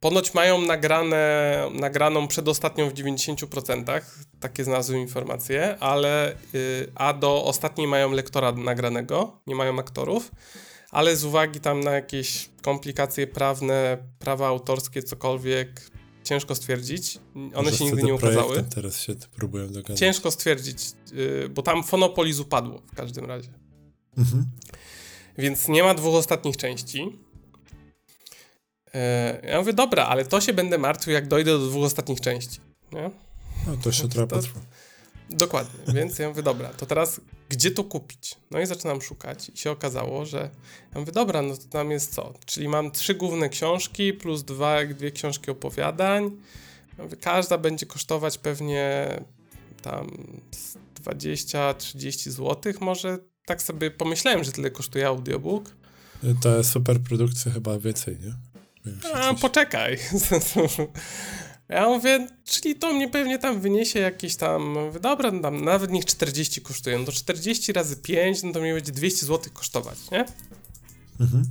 Ponoć 0.00 0.34
mają 0.34 0.60
nagrane, 0.60 1.66
nagraną 1.72 2.28
przedostatnią 2.28 2.90
w 2.90 2.94
90%, 2.94 4.00
takie 4.40 4.64
znalazłem 4.64 5.00
informacje, 5.00 5.78
ale 5.78 6.36
y, 6.54 6.92
a 6.94 7.12
do 7.12 7.44
ostatniej 7.44 7.86
mają 7.86 8.10
lektora 8.12 8.52
nagranego, 8.52 9.40
nie 9.46 9.54
mają 9.54 9.78
aktorów, 9.78 10.32
ale 10.90 11.16
z 11.16 11.24
uwagi 11.24 11.60
tam 11.60 11.80
na 11.80 11.90
jakieś 11.90 12.50
komplikacje 12.62 13.26
prawne, 13.26 13.98
prawa 14.18 14.48
autorskie, 14.48 15.02
cokolwiek, 15.02 15.90
ciężko 16.24 16.54
stwierdzić. 16.54 17.18
One 17.34 17.50
Może 17.54 17.76
się 17.76 17.84
nigdy 17.84 18.02
nie 18.02 18.14
ukazały. 18.14 18.64
Teraz 18.74 19.00
się 19.00 19.14
próbują 19.36 19.68
dogadać. 19.68 19.98
Ciężko 19.98 20.30
stwierdzić, 20.30 20.78
y, 21.12 21.48
bo 21.48 21.62
tam 21.62 21.84
Fonopolis 21.84 22.38
upadło 22.38 22.82
w 22.92 22.94
każdym 22.94 23.24
razie. 23.24 23.50
Mhm. 24.18 24.46
Więc 25.38 25.68
nie 25.68 25.82
ma 25.82 25.94
dwóch 25.94 26.14
ostatnich 26.14 26.56
części. 26.56 27.18
E, 28.94 29.40
Ja 29.48 29.58
mówię, 29.58 29.72
dobra, 29.72 30.06
ale 30.06 30.24
to 30.24 30.40
się 30.40 30.52
będę 30.52 30.78
martwił, 30.78 31.12
jak 31.12 31.28
dojdę 31.28 31.50
do 31.50 31.66
dwóch 31.68 31.84
ostatnich 31.84 32.20
części. 32.20 32.60
Nie? 32.92 33.10
No 33.66 33.76
to 33.82 33.88
jeszcze 33.88 34.08
trochę 34.08 34.26
To- 34.26 34.36
potrwa. 34.36 34.60
Dokładnie, 35.30 35.94
więc 35.94 36.18
ja 36.18 36.28
mówię, 36.28 36.42
dobra, 36.42 36.68
to 36.68 36.86
teraz 36.86 37.20
gdzie 37.48 37.70
to 37.70 37.84
kupić? 37.84 38.36
No 38.50 38.60
i 38.60 38.66
zaczynam 38.66 39.02
szukać 39.02 39.48
i 39.54 39.56
się 39.58 39.70
okazało, 39.70 40.26
że 40.26 40.50
ja 40.94 41.00
mówię, 41.00 41.12
dobra, 41.12 41.42
no 41.42 41.56
to 41.56 41.62
tam 41.70 41.90
jest 41.90 42.14
co? 42.14 42.32
Czyli 42.46 42.68
mam 42.68 42.90
trzy 42.90 43.14
główne 43.14 43.48
książki 43.48 44.12
plus 44.12 44.42
dwa, 44.44 44.84
dwie 44.86 45.10
książki 45.10 45.50
opowiadań. 45.50 46.30
Ja 46.98 47.04
mówię, 47.04 47.16
każda 47.16 47.58
będzie 47.58 47.86
kosztować 47.86 48.38
pewnie 48.38 49.08
tam 49.82 50.10
z 50.50 50.76
20-30 51.02 52.30
zł 52.30 52.72
może. 52.80 53.18
Tak 53.46 53.62
sobie 53.62 53.90
pomyślałem, 53.90 54.44
że 54.44 54.52
tyle 54.52 54.70
kosztuje 54.70 55.06
audiobook. 55.06 55.76
Te 56.42 56.64
super 56.64 57.00
produkcje 57.00 57.52
chyba 57.52 57.78
więcej, 57.78 58.18
nie? 58.24 58.34
A, 59.14 59.34
poczekaj. 59.34 59.98
Ja 61.68 61.88
mówię, 61.88 62.26
czyli 62.44 62.74
to 62.74 62.92
mnie 62.92 63.08
pewnie 63.08 63.38
tam 63.38 63.60
wyniesie 63.60 63.98
jakieś 63.98 64.36
tam, 64.36 64.62
mówię, 64.86 65.00
dobra, 65.00 65.30
no 65.30 65.40
tam 65.40 65.64
nawet 65.64 65.90
niech 65.90 66.04
40 66.04 66.60
kosztuje, 66.60 66.98
no 66.98 67.04
to 67.04 67.12
40 67.12 67.72
razy 67.72 67.96
5, 67.96 68.42
no 68.42 68.52
to 68.52 68.60
mnie 68.60 68.74
będzie 68.74 68.92
200 68.92 69.26
zł 69.26 69.52
kosztować, 69.54 70.10
nie? 70.10 70.24
Mhm. 71.20 71.44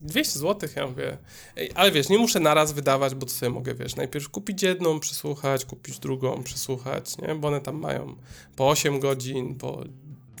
200 0.00 0.38
zł, 0.38 0.70
ja 0.76 0.86
mówię, 0.86 1.18
ej, 1.56 1.70
ale 1.74 1.90
wiesz, 1.90 2.08
nie 2.08 2.18
muszę 2.18 2.40
naraz 2.40 2.72
wydawać, 2.72 3.14
bo 3.14 3.26
to 3.26 3.32
sobie 3.32 3.50
mogę, 3.50 3.74
wiesz, 3.74 3.96
najpierw 3.96 4.28
kupić 4.28 4.62
jedną, 4.62 5.00
przesłuchać, 5.00 5.64
kupić 5.64 5.98
drugą, 5.98 6.42
przesłuchać, 6.42 7.18
nie? 7.18 7.34
Bo 7.34 7.48
one 7.48 7.60
tam 7.60 7.76
mają 7.76 8.16
po 8.56 8.68
8 8.68 9.00
godzin, 9.00 9.54
po 9.54 9.84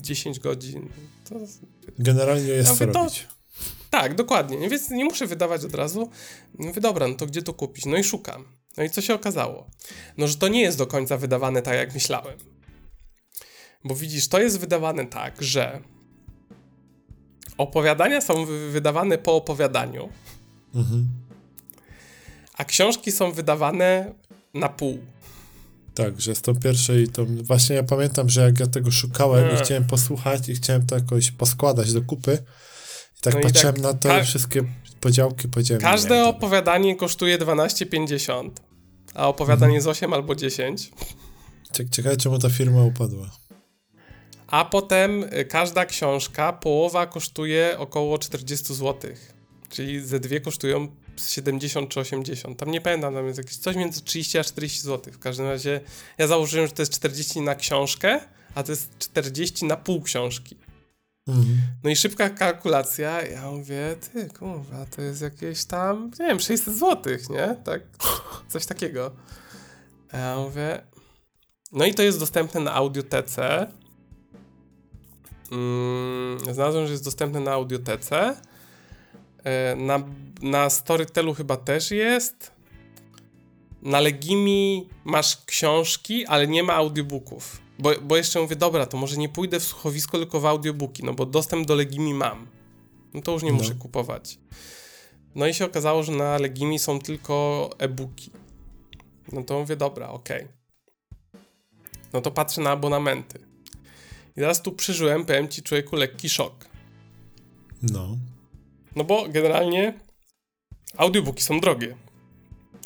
10 0.00 0.40
godzin, 0.40 0.88
to 1.28 1.34
Generalnie 1.98 2.48
jest 2.48 2.68
Ja 2.68 2.74
mówię, 2.74 2.86
to- 2.86 2.98
robić. 2.98 3.26
Tak, 3.92 4.14
dokładnie. 4.14 4.68
Więc 4.68 4.90
nie 4.90 5.04
muszę 5.04 5.26
wydawać 5.26 5.64
od 5.64 5.74
razu. 5.74 6.10
Mówię, 6.58 6.80
dobra, 6.80 7.08
no 7.08 7.14
to 7.14 7.26
gdzie 7.26 7.42
to 7.42 7.54
kupić? 7.54 7.86
No 7.86 7.96
i 7.96 8.04
szukam. 8.04 8.44
No 8.76 8.84
i 8.84 8.90
co 8.90 9.00
się 9.00 9.14
okazało? 9.14 9.66
No, 10.18 10.28
że 10.28 10.36
to 10.36 10.48
nie 10.48 10.60
jest 10.60 10.78
do 10.78 10.86
końca 10.86 11.16
wydawane 11.16 11.62
tak, 11.62 11.74
jak 11.74 11.94
myślałem. 11.94 12.38
Bo 13.84 13.94
widzisz, 13.94 14.28
to 14.28 14.40
jest 14.40 14.58
wydawane 14.60 15.06
tak, 15.06 15.42
że 15.42 15.80
opowiadania 17.58 18.20
są 18.20 18.44
wy- 18.46 18.70
wydawane 18.70 19.18
po 19.18 19.36
opowiadaniu, 19.36 20.08
Mhm. 20.74 21.08
a 22.54 22.64
książki 22.64 23.12
są 23.12 23.32
wydawane 23.32 24.14
na 24.54 24.68
pół. 24.68 24.98
Tak, 25.94 26.20
że 26.20 26.34
z 26.34 26.42
tą 26.42 26.60
pierwszej, 26.60 27.08
to 27.08 27.26
właśnie 27.26 27.76
ja 27.76 27.82
pamiętam, 27.82 28.28
że 28.28 28.40
jak 28.42 28.60
ja 28.60 28.66
tego 28.66 28.90
szukałem 28.90 29.50
i 29.50 29.54
Nie. 29.54 29.60
chciałem 29.64 29.84
posłuchać 29.86 30.48
i 30.48 30.54
chciałem 30.54 30.86
to 30.86 30.94
jakoś 30.94 31.30
poskładać 31.30 31.92
do 31.92 32.02
kupy 32.02 32.38
tak 33.22 33.34
No 33.34 33.40
i 33.40 33.42
patrzyłem 33.42 33.74
tak 33.74 33.84
na 33.84 33.94
to 33.94 34.08
ka- 34.08 34.22
wszystkie 34.22 34.62
podziałki 35.00 35.48
powiedziałem 35.48 35.82
Każde 35.82 36.24
opowiadanie 36.24 36.96
kosztuje 36.96 37.38
12,50, 37.38 38.50
a 39.14 39.28
opowiadanie 39.28 39.80
z 39.80 39.86
8 39.86 40.12
albo 40.12 40.34
10. 40.34 40.90
Cie- 41.72 41.88
Ciekawe, 41.90 42.16
czemu 42.16 42.38
ta 42.38 42.50
firma 42.50 42.84
upadła. 42.84 43.30
A 44.46 44.64
potem 44.64 45.24
y, 45.24 45.44
każda 45.44 45.86
książka, 45.86 46.52
połowa 46.52 47.06
kosztuje 47.06 47.74
około 47.78 48.18
40 48.18 48.74
zł. 48.74 49.10
Czyli 49.68 50.00
ze 50.00 50.20
dwie 50.20 50.40
kosztują 50.40 50.88
70 51.28 51.90
czy 51.90 52.00
80. 52.00 52.58
Tam 52.58 52.70
nie 52.70 52.80
pamiętam, 52.80 53.14
tam 53.14 53.26
jest 53.26 53.38
jakieś 53.38 53.56
coś 53.56 53.76
między 53.76 54.00
30 54.02 54.38
a 54.38 54.44
40 54.44 54.80
zł. 54.82 55.12
W 55.12 55.18
każdym 55.18 55.46
razie 55.46 55.80
ja 56.18 56.26
założyłem, 56.26 56.66
że 56.66 56.72
to 56.72 56.82
jest 56.82 56.92
40 56.92 57.40
na 57.40 57.54
książkę, 57.54 58.20
a 58.54 58.62
to 58.62 58.72
jest 58.72 58.98
40 58.98 59.64
na 59.64 59.76
pół 59.76 60.02
książki. 60.02 60.56
Mhm. 61.28 61.56
No 61.84 61.90
i 61.90 61.96
szybka 61.96 62.30
kalkulacja, 62.30 63.22
ja 63.22 63.50
mówię, 63.50 63.96
ty 64.12 64.28
kurwa, 64.38 64.86
to 64.96 65.02
jest 65.02 65.22
jakieś 65.22 65.64
tam, 65.64 66.10
nie 66.20 66.26
wiem, 66.26 66.40
600 66.40 66.74
zł, 66.74 67.16
nie? 67.30 67.56
Tak, 67.64 67.82
coś 68.48 68.66
takiego. 68.66 69.10
Ja 70.12 70.36
mówię, 70.36 70.82
no 71.72 71.84
i 71.84 71.94
to 71.94 72.02
jest 72.02 72.18
dostępne 72.20 72.60
na 72.60 72.74
audiotece. 72.74 73.66
Mm, 75.52 76.38
znalazłem, 76.54 76.86
że 76.86 76.92
jest 76.92 77.04
dostępne 77.04 77.40
na 77.40 77.52
audiotece. 77.52 78.36
E, 79.44 79.76
Na, 79.76 79.98
na 80.42 80.70
Storytelu 80.70 81.34
chyba 81.34 81.56
też 81.56 81.90
jest. 81.90 82.52
Na 83.82 84.00
Legimi 84.00 84.88
masz 85.04 85.44
książki, 85.44 86.26
ale 86.26 86.46
nie 86.46 86.62
ma 86.62 86.74
audiobooków. 86.74 87.61
Bo, 87.78 87.90
bo 88.02 88.16
jeszcze 88.16 88.40
mówię, 88.40 88.56
dobra, 88.56 88.86
to 88.86 88.96
może 88.96 89.16
nie 89.16 89.28
pójdę 89.28 89.60
w 89.60 89.64
słuchowisko, 89.64 90.18
tylko 90.18 90.40
w 90.40 90.46
audiobooki, 90.46 91.04
no 91.04 91.14
bo 91.14 91.26
dostęp 91.26 91.66
do 91.66 91.74
Legimi 91.74 92.14
mam. 92.14 92.46
No 93.14 93.20
to 93.22 93.32
już 93.32 93.42
nie 93.42 93.52
No. 93.52 93.56
muszę 93.58 93.74
kupować. 93.74 94.38
No 95.34 95.46
i 95.46 95.54
się 95.54 95.64
okazało, 95.64 96.02
że 96.02 96.12
na 96.12 96.38
Legimi 96.38 96.78
są 96.78 96.98
tylko 96.98 97.70
e-booki. 97.78 98.30
No 99.32 99.42
to 99.42 99.58
mówię, 99.58 99.76
dobra, 99.76 100.08
okej. 100.08 100.48
No 102.12 102.20
to 102.20 102.30
patrzę 102.30 102.60
na 102.60 102.70
abonamenty. 102.70 103.38
I 104.30 104.34
teraz 104.34 104.62
tu 104.62 104.72
przeżyłem, 104.72 105.24
powiem 105.24 105.48
ci, 105.48 105.62
człowieku, 105.62 105.96
lekki 105.96 106.28
szok. 106.28 106.54
No. 107.82 108.16
No 108.96 109.04
bo 109.04 109.28
generalnie 109.28 110.00
audiobooki 110.96 111.42
są 111.42 111.60
drogie. 111.60 111.96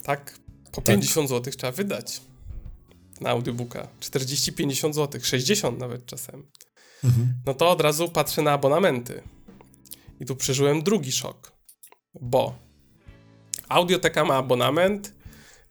Tak? 0.02 0.38
Po 0.72 0.82
50 0.82 1.28
zł 1.28 1.52
trzeba 1.58 1.72
wydać 1.72 2.20
na 3.20 3.30
audiobooka. 3.30 3.88
40-50 4.00 4.92
zł, 4.92 5.20
60 5.24 5.78
nawet 5.78 6.06
czasem. 6.06 6.46
Mhm. 7.04 7.34
No 7.46 7.54
to 7.54 7.70
od 7.70 7.80
razu 7.80 8.08
patrzę 8.08 8.42
na 8.42 8.52
abonamenty. 8.52 9.22
I 10.20 10.26
tu 10.26 10.36
przeżyłem 10.36 10.82
drugi 10.82 11.12
szok. 11.12 11.52
Bo 12.20 12.54
audioteka 13.68 14.24
ma 14.24 14.34
abonament, 14.34 15.14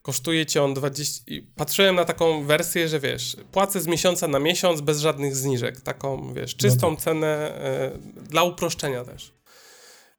kosztuje 0.01 0.45
cię 0.45 0.63
on 0.63 0.73
20. 0.73 1.23
I 1.27 1.41
patrzyłem 1.41 1.95
na 1.95 2.05
taką 2.05 2.43
wersję, 2.43 2.87
że 2.87 2.99
wiesz, 2.99 3.37
płacę 3.51 3.81
z 3.81 3.87
miesiąca 3.87 4.27
na 4.27 4.39
miesiąc 4.39 4.81
bez 4.81 4.99
żadnych 4.99 5.35
zniżek. 5.35 5.81
Taką, 5.81 6.33
wiesz, 6.33 6.55
czystą 6.55 6.95
cenę 6.95 7.27
e, 7.27 7.91
dla 8.21 8.43
uproszczenia 8.43 9.03
też. 9.03 9.33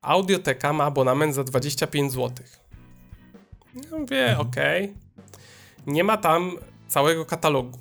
Audioteka 0.02 0.72
ma 0.72 0.84
abonament 0.84 1.34
za 1.34 1.44
25 1.44 2.12
zł. 2.12 2.46
Ja 3.74 3.98
mówię, 3.98 4.36
okej. 4.38 4.94
Nie 5.86 6.04
ma 6.04 6.16
tam 6.16 6.58
całego 6.88 7.24
katalogu. 7.24 7.78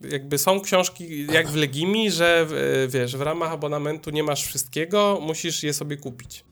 Jakby 0.00 0.38
są 0.38 0.60
książki 0.60 1.26
jak 1.26 1.48
w 1.48 1.54
Legimi, 1.54 2.10
że 2.10 2.46
w- 2.48 2.88
wiesz, 2.92 3.16
w 3.16 3.20
ramach 3.20 3.52
abonamentu 3.52 4.10
nie 4.10 4.22
masz 4.22 4.44
wszystkiego, 4.46 5.18
musisz 5.22 5.62
je 5.62 5.72
sobie 5.74 5.96
kupić. 5.96 6.44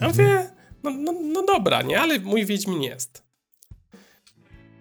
Ja 0.00 0.08
mówię, 0.08 0.50
no, 0.82 0.90
no, 0.90 1.12
no 1.12 1.42
dobra, 1.46 1.82
nie, 1.82 2.00
ale 2.00 2.18
mój 2.18 2.46
Wiedźmin 2.46 2.82
jest. 2.82 3.22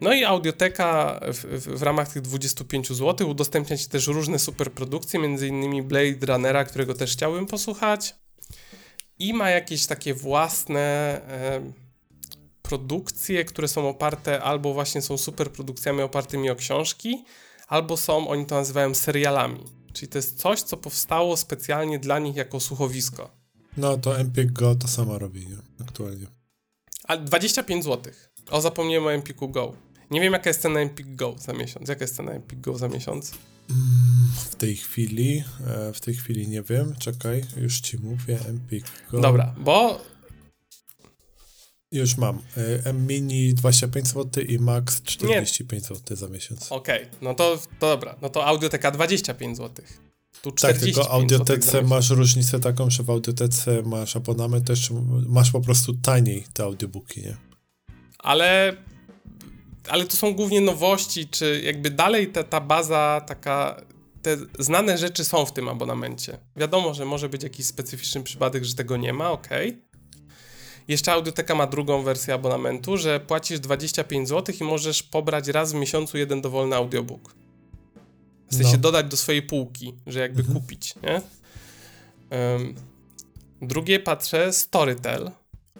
No 0.01 0.14
i 0.14 0.24
audioteka 0.24 1.20
w, 1.34 1.38
w, 1.45 1.80
w 1.80 1.84
ramach 1.84 2.14
tych 2.14 2.22
25 2.22 2.88
zł 2.93 3.30
udostępnia 3.30 3.78
ci 3.78 3.89
też 3.89 4.08
różne 4.08 4.39
superprodukcje, 4.39 5.20
między 5.20 5.47
innymi 5.47 5.84
Blade 5.84 6.26
Runnera, 6.34 6.66
którego 6.66 6.93
też 6.93 7.14
chciałbym 7.14 7.45
posłuchać. 7.45 8.16
I 9.20 9.34
ma 9.34 9.49
jakieś 9.49 9.86
takie 9.88 10.14
własne 10.14 10.82
e, 11.28 11.62
produkcje, 12.70 13.45
które 13.45 13.68
są 13.68 13.89
oparte 13.89 14.41
albo 14.41 14.74
właśnie 14.74 15.01
są 15.01 15.18
superprodukcjami 15.18 16.01
opartymi 16.01 16.49
o 16.49 16.55
książki, 16.55 17.24
albo 17.68 17.97
są, 17.97 18.28
oni 18.28 18.45
to 18.45 18.55
nazywają 18.55 18.95
serialami. 18.95 19.63
Czyli 19.93 20.07
to 20.07 20.18
jest 20.18 20.38
coś, 20.39 20.61
co 20.61 20.78
powstało 20.78 21.38
specjalnie 21.38 21.99
dla 21.99 22.20
nich 22.20 22.36
jako 22.36 22.59
słuchowisko. 22.59 23.30
No 23.78 23.97
to 23.97 24.20
Empik 24.20 24.51
Go 24.51 24.76
to 24.76 24.88
samo 24.88 25.20
robi, 25.20 25.47
nie? 25.47 25.57
Aktualnie. 25.82 26.28
A 27.03 27.18
25 27.18 27.84
zł. 27.84 28.13
O, 28.51 28.61
zapomniałem 28.61 29.05
o 29.05 29.13
Empiku 29.13 29.49
Go. 29.49 29.74
Nie 30.11 30.22
wiem, 30.22 30.34
jaka 30.34 30.49
jest 30.49 30.61
cena 30.61 30.80
Empik 30.80 31.15
Go 31.15 31.36
za 31.39 31.53
miesiąc. 31.53 31.89
Jaka 31.89 32.03
jest 32.03 32.15
cena 32.15 32.32
Empik 32.32 32.59
Go 32.59 32.78
za 32.78 32.88
miesiąc? 32.88 33.32
W 34.49 34.55
tej 34.55 34.76
chwili, 34.76 35.43
e, 35.68 35.93
w 35.93 36.01
tej 36.01 36.15
chwili 36.15 36.47
nie 36.47 36.61
wiem, 36.61 36.95
czekaj, 36.99 37.43
już 37.57 37.80
ci 37.80 37.97
mówię, 37.97 38.39
Empik 38.49 38.86
Go. 39.11 39.22
Dobra, 39.22 39.55
bo 39.57 40.01
Już 41.91 42.17
mam. 42.17 42.41
M-Mini 42.83 43.53
25 43.53 44.07
zł 44.07 44.43
i 44.43 44.59
Max 44.59 45.01
45 45.01 45.83
zł 45.83 46.17
za 46.17 46.27
miesiąc. 46.27 46.71
okej, 46.71 47.05
no 47.21 47.33
to, 47.33 47.57
to 47.79 47.89
dobra. 47.89 48.15
No 48.21 48.29
to 48.29 48.45
Audioteka 48.45 48.91
25 48.91 49.57
zł. 49.57 49.85
Tu 50.41 50.51
Tak, 50.51 50.57
45 50.57 50.95
tylko 50.95 51.11
audiotece 51.11 51.81
masz 51.81 52.09
różnicę 52.09 52.59
taką, 52.59 52.89
że 52.89 53.03
w 53.03 53.09
audiotece 53.09 53.81
masz 53.85 54.15
abonament 54.15 54.67
też, 54.67 54.89
masz 55.27 55.51
po 55.51 55.61
prostu 55.61 55.93
taniej 55.93 56.43
te 56.53 56.63
audiobooki, 56.63 57.21
nie? 57.21 57.38
Ale, 58.19 58.77
ale 59.89 60.05
to 60.05 60.17
są 60.17 60.33
głównie 60.33 60.61
nowości, 60.61 61.27
czy 61.27 61.61
jakby 61.63 61.89
dalej 61.89 62.31
ta, 62.31 62.43
ta 62.43 62.61
baza 62.61 63.21
taka, 63.27 63.81
te 64.21 64.38
znane 64.59 64.97
rzeczy 64.97 65.25
są 65.25 65.45
w 65.45 65.53
tym 65.53 65.69
abonamencie. 65.69 66.38
Wiadomo, 66.55 66.93
że 66.93 67.05
może 67.05 67.29
być 67.29 67.43
jakiś 67.43 67.65
specyficzny 67.65 68.23
przypadek, 68.23 68.63
że 68.65 68.75
tego 68.75 68.97
nie 68.97 69.13
ma, 69.13 69.31
okej. 69.31 69.86
Jeszcze 70.88 71.11
Audioteka 71.13 71.55
ma 71.55 71.67
drugą 71.67 72.03
wersję 72.03 72.33
abonamentu, 72.33 72.97
że 72.97 73.19
płacisz 73.19 73.59
25 73.59 74.29
zł 74.29 74.55
i 74.61 74.63
możesz 74.63 75.03
pobrać 75.03 75.47
raz 75.47 75.71
w 75.71 75.75
miesiącu 75.75 76.17
jeden 76.17 76.41
dowolny 76.41 76.75
audiobook. 76.75 77.35
W 78.49 78.55
sensie 78.55 78.71
No. 78.71 78.77
dodać 78.77 79.07
do 79.07 79.17
swojej 79.17 79.41
półki, 79.41 79.93
że 80.07 80.19
jakby 80.19 80.43
kupić, 80.43 80.95
nie? 80.95 81.21
Ym, 82.55 82.75
drugie 83.61 83.99
patrzę, 83.99 84.53
Storytel. 84.53 85.31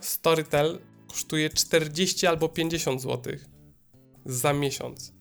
Storytel 0.02 0.80
kosztuje 1.08 1.50
40 1.50 2.28
albo 2.28 2.50
50 2.50 3.02
zł 3.02 3.34
za 4.26 4.54
miesiąc. 4.54 5.14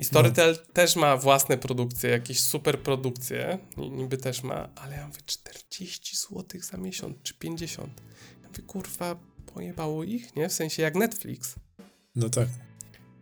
I 0.00 0.04
Storytel 0.04 0.58
też 0.72 0.96
ma 0.96 1.16
własne 1.16 1.58
produkcje, 1.58 2.10
jakieś 2.10 2.40
super 2.40 2.78
produkcje, 2.82 3.58
ni- 3.76 3.90
niby 3.90 4.16
też 4.18 4.42
ma, 4.42 4.68
ale 4.74 4.96
ja 4.96 5.06
mówię 5.06 5.20
40 5.26 6.16
zł 6.16 6.44
za 6.62 6.76
miesiąc, 6.76 7.16
czy 7.22 7.34
50. 7.34 8.00
Ja 8.42 8.48
mówię, 8.48 8.62
kurwa, 8.62 9.16
pojebało 9.54 10.04
ich, 10.04 10.36
nie? 10.36 10.48
W 10.48 10.52
sensie 10.52 10.82
jak 10.82 10.94
Netflix. 10.94 11.54
No 12.14 12.28
tak. 12.30 12.48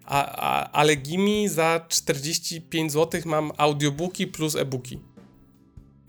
A, 0.04 0.26
a, 0.26 0.70
ale 0.72 0.96
Gimi 0.96 1.48
za 1.48 1.86
45 1.88 2.92
zł 2.92 3.20
mam 3.24 3.52
audiobooki 3.56 4.26
plus 4.26 4.56
e-booki. 4.56 4.98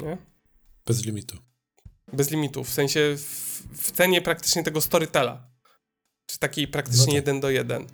Nie? 0.01 0.17
Bez 0.85 1.05
limitu. 1.05 1.37
Bez 2.13 2.31
limitów, 2.31 2.69
w 2.69 2.73
sensie 2.73 3.15
w, 3.17 3.63
w 3.73 3.91
cenie 3.91 4.21
praktycznie 4.21 4.63
tego 4.63 4.81
Storytela. 4.81 5.49
Czy 6.25 6.39
takiej 6.39 6.67
praktycznie 6.67 7.01
No 7.05 7.11
tak. 7.11 7.15
jeden 7.15 7.39
do 7.39 7.49
jeden. 7.49 7.87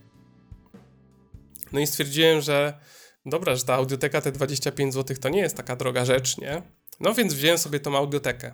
No 1.72 1.80
i 1.80 1.88
stwierdziłem, 1.88 2.42
że 2.42 2.80
dobra, 3.26 3.56
że 3.56 3.64
ta 3.64 3.74
audioteka 3.74 4.22
te 4.22 4.32
25 4.32 4.94
zł 4.94 5.18
to 5.22 5.30
nie 5.30 5.40
jest 5.40 5.58
taka 5.58 5.76
droga 5.76 6.06
rzecz, 6.06 6.38
nie? 6.38 6.62
No 7.00 7.14
więc 7.14 7.34
wziąłem 7.34 7.58
sobie 7.58 7.80
tą 7.80 7.98
audiotekę. 7.98 8.52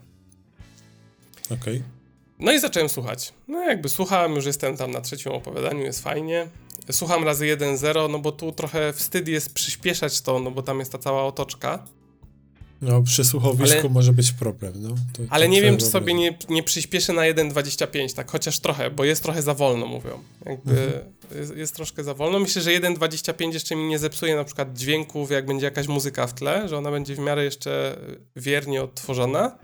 Okej. 1.49 1.83
No 2.39 2.51
i 2.51 2.59
zacząłem 2.59 2.89
słuchać. 2.89 3.33
No 3.47 3.63
jakby 3.63 3.89
słuchałem, 3.89 4.35
już 4.35 4.45
jestem 4.45 4.77
tam 4.77 4.91
na 4.91 5.01
trzecim 5.01 5.31
opowiadaniu, 5.31 5.81
jest 5.81 6.03
fajnie. 6.03 6.47
Słucham 6.91 7.23
razy 7.23 7.45
1.0, 7.45 8.09
no 8.09 8.19
bo 8.19 8.31
tu 8.31 8.51
trochę 8.51 8.93
wstyd 8.93 9.27
jest 9.27 9.53
przyspieszać 9.53 10.21
to, 10.21 10.39
no 10.39 10.51
bo 10.51 10.61
tam 10.61 10.79
jest 10.79 10.91
ta 10.91 10.97
cała 10.97 11.23
otoczka. 11.23 11.87
No 12.81 13.03
przy 13.03 13.25
słuchowisku 13.25 13.79
Ale- 13.79 13.89
może 13.89 14.13
być 14.13 14.31
problem, 14.31 14.73
no. 14.75 14.89
To, 14.89 15.23
Ale 15.29 15.45
to 15.45 15.51
nie 15.51 15.61
wiem, 15.61 15.77
czy 15.77 15.85
sobie 15.85 16.13
nie, 16.13 16.37
nie 16.49 16.63
przyspieszę 16.63 17.13
na 17.13 17.21
1.25, 17.21 18.13
tak 18.13 18.31
chociaż 18.31 18.59
trochę, 18.59 18.91
bo 18.91 19.03
jest 19.03 19.23
trochę 19.23 19.41
za 19.41 19.53
wolno, 19.53 19.85
mówią. 19.85 20.19
Jakby 20.45 21.03
jest, 21.35 21.55
jest 21.55 21.75
troszkę 21.75 22.03
za 22.03 22.13
wolno. 22.13 22.39
Myślę, 22.39 22.61
że 22.61 22.71
1.25 22.71 23.53
jeszcze 23.53 23.75
mi 23.75 23.83
nie 23.87 23.99
zepsuje 23.99 24.35
na 24.35 24.43
przykład 24.43 24.77
dźwięków, 24.77 25.31
jak 25.31 25.45
będzie 25.45 25.65
jakaś 25.65 25.87
muzyka 25.87 26.27
w 26.27 26.33
tle, 26.33 26.69
że 26.69 26.77
ona 26.77 26.91
będzie 26.91 27.15
w 27.15 27.19
miarę 27.19 27.43
jeszcze 27.43 27.97
wiernie 28.35 28.83
odtworzona. 28.83 29.57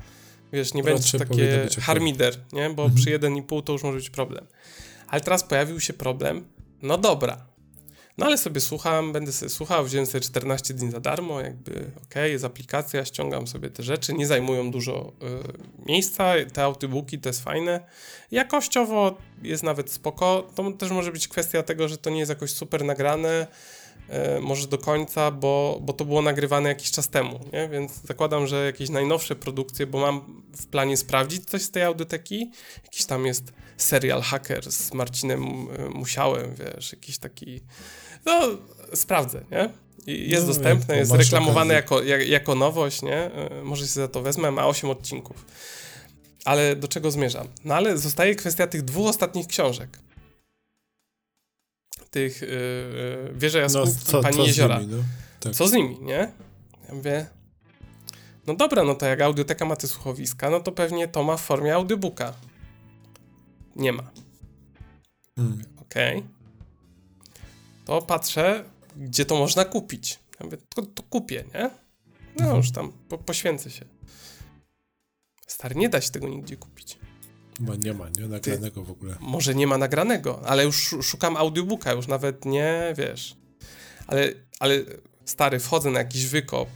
Wiesz, 0.53 0.73
nie 0.73 0.83
będzie 0.83 1.03
Raczej 1.03 1.19
takie 1.19 1.35
być 1.63 1.71
okej. 1.73 1.83
harmider, 1.83 2.37
nie? 2.53 2.69
Bo 2.69 2.83
Mhm. 2.83 2.95
przy 2.95 3.09
1.5 3.19 3.63
to 3.63 3.73
już 3.73 3.83
może 3.83 3.97
być 3.97 4.09
problem. 4.09 4.45
Ale 5.07 5.21
teraz 5.21 5.43
pojawił 5.43 5.79
się 5.79 5.93
problem, 5.93 6.45
no 6.81 6.97
dobra. 6.97 7.46
No 8.17 8.25
ale 8.25 8.37
sobie 8.37 8.61
słucham, 8.61 9.13
będę 9.13 9.31
sobie 9.31 9.49
słuchał, 9.49 9.85
wziąłem 9.85 10.05
sobie 10.05 10.21
14 10.21 10.73
dni 10.73 10.91
za 10.91 10.99
darmo, 10.99 11.41
jakby 11.41 11.91
okej, 12.03 12.31
jest 12.31 12.45
aplikacja, 12.45 13.05
ściągam 13.05 13.47
sobie 13.47 13.69
te 13.69 13.83
rzeczy, 13.83 14.13
nie 14.13 14.27
zajmują 14.27 14.71
dużo 14.71 15.13
y, 15.83 15.85
miejsca, 15.85 16.33
te 16.53 16.63
audiobooki 16.63 17.19
to 17.19 17.29
jest 17.29 17.43
fajne. 17.43 17.79
Jakościowo 18.31 19.17
jest 19.43 19.63
nawet 19.63 19.91
spoko, 19.91 20.47
to 20.55 20.71
też 20.71 20.91
może 20.91 21.11
być 21.11 21.27
kwestia 21.27 21.63
tego, 21.63 21.87
że 21.87 21.97
to 21.97 22.09
nie 22.09 22.19
jest 22.19 22.29
jakoś 22.29 22.51
super 22.51 22.85
nagrane, 22.85 23.47
y, 24.37 24.41
może 24.41 24.67
do 24.67 24.77
końca, 24.77 25.31
bo, 25.31 25.79
bo 25.81 25.93
to 25.93 26.05
było 26.05 26.21
nagrywane 26.21 26.69
jakiś 26.69 26.91
czas 26.91 27.09
temu, 27.09 27.39
nie? 27.53 27.69
Więc 27.69 28.01
zakładam, 28.03 28.47
że 28.47 28.65
jakieś 28.65 28.89
najnowsze 28.89 29.35
produkcje, 29.35 29.87
bo 29.87 29.99
mam 29.99 30.43
w 30.53 30.67
planie 30.67 30.97
sprawdzić 30.97 31.45
coś 31.45 31.61
z 31.61 31.71
tej 31.71 31.83
audioteki, 31.83 32.51
jakiś 32.83 33.05
tam 33.05 33.25
jest 33.25 33.53
serial 33.77 34.21
Hacker 34.21 34.71
z 34.71 34.93
Marcinem 34.93 35.43
y, 35.43 35.89
Musiałem, 35.89 36.55
wiesz, 36.55 36.91
jakiś 36.93 37.17
taki 37.17 37.61
no, 38.27 38.57
sprawdzę, 38.95 39.43
nie? 39.51 39.69
I 40.07 40.29
Jest 40.29 40.47
No, 40.47 40.53
dostępne, 40.53 40.97
jest 40.97 41.11
reklamowane 41.11 41.73
jako, 41.73 42.03
jak, 42.03 42.27
jako 42.27 42.55
nowość, 42.55 43.01
nie? 43.01 43.31
Y, 43.59 43.63
Może 43.63 43.81
się 43.87 43.91
za 43.93 44.07
to 44.07 44.21
wezmę, 44.21 44.51
ma 44.51 44.67
8 44.67 44.89
odcinków. 44.89 45.45
Ale 46.45 46.75
do 46.75 46.87
czego 46.87 47.11
zmierzam? 47.11 47.47
No 47.65 47.75
ale 47.75 47.97
zostaje 47.97 48.35
kwestia 48.35 48.67
tych 48.67 48.81
dwóch 48.81 49.09
ostatnich 49.09 49.47
książek. 49.47 49.99
Tych 52.11 52.41
yy, 52.41 52.47
yy, 52.47 53.33
Wieże 53.35 53.57
No, 53.57 53.63
Jaskółki 53.63 54.05
co, 54.05 54.21
Pani 54.21 54.37
co 54.37 54.43
z 54.43 54.47
Jeziora. 54.47 54.79
nimi, 54.79 54.93
no? 54.95 55.03
Tak. 55.39 55.53
Co 55.53 55.67
z 55.67 55.73
nimi, 55.73 55.99
nie? 56.01 56.31
Ja 56.87 56.93
mówię, 56.93 57.25
no 58.47 58.55
dobra, 58.55 58.83
no 58.83 58.95
to 58.95 59.05
jak 59.05 59.21
audioteka 59.21 59.65
ma 59.65 59.75
te 59.75 59.87
słuchowiska, 59.87 60.49
no 60.49 60.59
to 60.59 60.71
pewnie 60.71 61.07
to 61.07 61.23
ma 61.23 61.37
w 61.37 61.41
formie 61.41 61.75
audiobooka. 61.75 62.33
Nie 63.75 63.93
ma. 63.93 64.11
Mm. 65.37 65.63
Okej. 65.81 66.23
To 67.87 68.01
patrzę, 68.01 68.63
gdzie 68.97 69.25
to 69.25 69.35
można 69.35 69.65
kupić. 69.65 70.19
Ja 70.39 70.45
mówię, 70.45 70.57
to, 70.75 70.81
to 70.81 71.03
kupię, 71.03 71.43
nie? 71.53 71.61
No 72.39 72.45
Mhm. 72.45 72.57
już 72.57 72.71
tam 72.71 72.91
po, 73.09 73.17
poświęcę 73.17 73.69
się. 73.71 73.85
Stary, 75.47 75.75
nie 75.75 75.89
da 75.89 76.01
się 76.01 76.11
tego 76.11 76.27
nigdzie 76.29 76.57
kupić. 76.57 76.97
Chyba 77.57 77.75
nie 77.75 77.93
ma, 77.93 78.09
nie? 78.09 78.27
Nagranego 78.27 78.83
w 78.83 78.91
ogóle. 78.91 79.15
Może 79.19 79.55
nie 79.55 79.67
ma 79.67 79.77
nagranego, 79.77 80.41
ale 80.45 80.63
już 80.63 80.75
szu- 80.75 81.03
szukam 81.03 81.37
audiobooka, 81.37 81.93
już 81.93 82.07
nawet 82.07 82.45
nie, 82.45 82.93
wiesz. 82.97 83.35
Ale, 84.07 84.33
ale 84.59 84.79
stary, 85.25 85.59
wchodzę 85.59 85.91
na 85.91 85.99
jakiś 85.99 86.25
wykop 86.25 86.69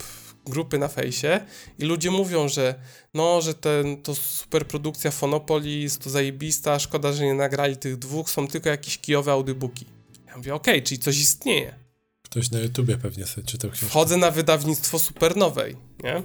grupy 0.45 0.77
na 0.77 0.87
fejsie 0.87 1.45
i 1.79 1.85
ludzie 1.85 2.11
mówią, 2.11 2.47
że 2.49 2.75
no, 3.13 3.41
że 3.41 3.53
ten, 3.53 4.01
to 4.01 4.15
super 4.15 4.67
produkcja 4.67 5.11
Fonopolis, 5.11 5.97
to 5.97 6.09
zajebista, 6.09 6.79
szkoda, 6.79 7.13
że 7.13 7.25
nie 7.25 7.33
nagrali 7.33 7.77
tych 7.77 7.97
dwóch, 7.97 8.29
są 8.29 8.47
tylko 8.47 8.69
jakieś 8.69 8.97
kijowe 8.97 9.31
audiobooki. 9.31 9.85
Ja 10.31 10.37
mówię, 10.37 10.55
okej, 10.55 10.83
czyli 10.83 10.99
coś 10.99 11.19
istnieje. 11.19 11.75
Ktoś 12.21 12.51
na 12.51 12.59
YouTubie 12.59 12.97
pewnie 12.97 13.25
sobie 13.25 13.47
czytał 13.47 13.71
książkę. 13.71 13.89
Wchodzę 13.89 14.17
na 14.17 14.31
wydawnictwo 14.31 14.99
Supernowej, 14.99 15.77
nie? 16.03 16.23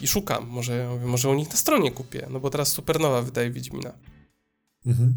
I 0.00 0.06
szukam, 0.06 0.46
może, 0.46 0.88
mówię, 0.88 1.06
może 1.06 1.28
u 1.28 1.34
nich 1.34 1.50
na 1.50 1.56
stronie 1.56 1.90
kupię, 1.90 2.26
no 2.30 2.40
bo 2.40 2.50
teraz 2.50 2.72
Supernowa 2.72 3.22
wydaje 3.22 3.50
Wiedźmina. 3.50 3.92
Mhm. 4.86 5.14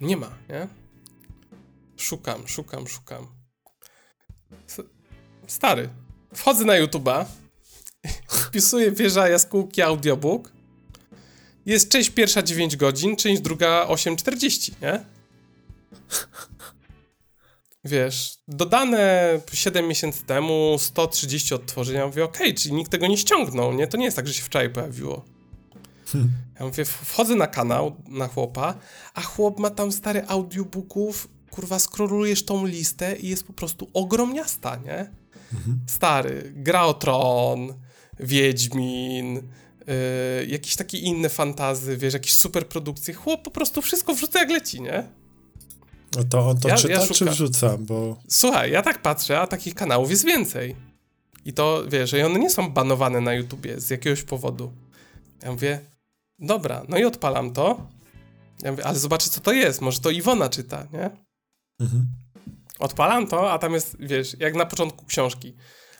Nie 0.00 0.16
ma, 0.16 0.38
nie? 0.48 0.68
Szukam, 1.96 2.48
szukam, 2.48 2.88
szukam. 2.88 3.26
Stary. 5.46 5.88
Wchodzę 6.34 6.64
na 6.64 6.72
YouTube'a, 6.72 7.24
wpisuję 8.46 8.92
wieża 8.92 9.28
jaskółki 9.28 9.82
audiobook. 9.82 10.52
Jest 11.66 11.88
część 11.88 12.10
pierwsza 12.10 12.42
9 12.42 12.76
godzin, 12.76 13.16
część 13.16 13.42
druga 13.42 13.86
8.40, 13.86 14.72
nie? 14.82 15.04
Wiesz, 17.86 18.38
dodane 18.48 19.28
7 19.52 19.88
miesięcy 19.88 20.24
temu, 20.24 20.76
130 20.78 21.54
odtworzenia. 21.54 22.06
Mówię, 22.06 22.24
okej, 22.24 22.54
czyli 22.54 22.74
nikt 22.74 22.90
tego 22.90 23.06
nie 23.06 23.16
ściągnął, 23.16 23.72
nie? 23.72 23.86
To 23.86 23.96
nie 23.96 24.04
jest 24.04 24.16
tak, 24.16 24.26
że 24.26 24.34
się 24.34 24.42
wczoraj 24.42 24.70
pojawiło. 24.70 25.24
Ja 26.60 26.66
mówię, 26.66 26.84
wchodzę 26.84 27.34
na 27.34 27.46
kanał, 27.46 27.96
na 28.08 28.28
chłopa, 28.28 28.74
a 29.14 29.20
chłop 29.22 29.58
ma 29.58 29.70
tam 29.70 29.92
stare 29.92 30.26
audiobooków, 30.26 31.28
kurwa, 31.50 31.78
skrolujesz 31.78 32.44
tą 32.44 32.66
listę 32.66 33.16
i 33.16 33.28
jest 33.28 33.46
po 33.46 33.52
prostu 33.52 33.90
ogromniasta, 33.94 34.76
nie? 34.76 35.10
Stary, 35.86 36.52
Gra 36.56 36.84
o 36.84 36.94
Tron, 36.94 37.74
Wiedźmin, 38.20 39.34
yy, 39.34 40.46
jakieś 40.46 40.76
takie 40.76 40.98
inne 40.98 41.28
fantazy, 41.28 41.96
wiesz, 41.96 42.14
jakieś 42.14 42.32
super 42.32 42.68
produkcje. 42.68 43.14
Chłop 43.14 43.42
po 43.42 43.50
prostu 43.50 43.82
wszystko 43.82 44.14
wrzuca 44.14 44.38
jak 44.38 44.50
leci, 44.50 44.80
nie? 44.80 45.04
No 46.16 46.24
to 46.24 46.48
on 46.48 46.60
to 46.60 46.68
Ja- 46.68 46.76
czyta, 46.76 46.92
ja 46.94 47.06
czy 47.06 47.24
wrzuca? 47.24 47.76
Bo 47.78 48.16
Słuchaj, 48.28 48.70
ja 48.70 48.82
tak 48.82 49.02
patrzę, 49.02 49.40
a 49.40 49.46
takich 49.46 49.74
kanałów 49.74 50.10
jest 50.10 50.24
więcej. 50.24 50.76
I 51.44 51.52
to, 51.52 51.84
wiesz, 51.88 52.10
że 52.10 52.26
one 52.26 52.38
nie 52.38 52.50
są 52.50 52.70
banowane 52.70 53.20
na 53.20 53.34
YouTubie 53.34 53.80
z 53.80 53.90
jakiegoś 53.90 54.22
powodu. 54.22 54.72
Ja 55.42 55.52
mówię, 55.52 55.80
dobra, 56.38 56.82
no 56.88 56.98
i 56.98 57.04
odpalam 57.04 57.52
to. 57.52 57.86
Ja 58.62 58.70
mówię, 58.70 58.86
ale 58.86 58.98
zobaczę, 58.98 59.30
co 59.30 59.40
to 59.40 59.52
jest. 59.52 59.80
Może 59.80 60.00
to 60.00 60.10
Iwona 60.10 60.48
czyta, 60.48 60.86
nie? 60.92 61.10
Mhm. 61.80 62.06
Odpalam 62.78 63.26
to, 63.26 63.52
a 63.52 63.58
tam 63.58 63.72
jest, 63.74 63.96
wiesz, 64.00 64.36
jak 64.40 64.54
na 64.54 64.66
początku 64.66 65.04
książki. 65.06 65.54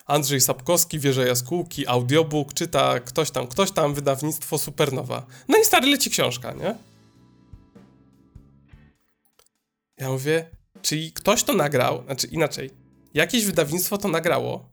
Andrzej 0.06 0.40
Sapkowski, 0.40 0.98
Wieża 0.98 1.24
Jaskółki, 1.24 1.86
audiobook, 1.86 2.54
czyta 2.54 3.00
ktoś 3.00 3.30
tam, 3.30 3.46
ktoś 3.46 3.70
tam, 3.70 3.94
wydawnictwo 3.94 4.58
Supernowa. 4.58 5.26
No 5.48 5.58
i 5.58 5.64
stary 5.64 5.86
leci 5.90 6.10
książka, 6.10 6.52
nie? 6.52 6.74
Ja 9.98 10.10
mówię, 10.10 10.50
czyli 10.82 11.12
ktoś 11.12 11.42
to 11.42 11.52
nagrał, 11.52 12.04
znaczy 12.04 12.26
inaczej, 12.26 12.70
jakieś 13.14 13.44
wydawnictwo 13.44 13.98
to 13.98 14.08
nagrało 14.08 14.70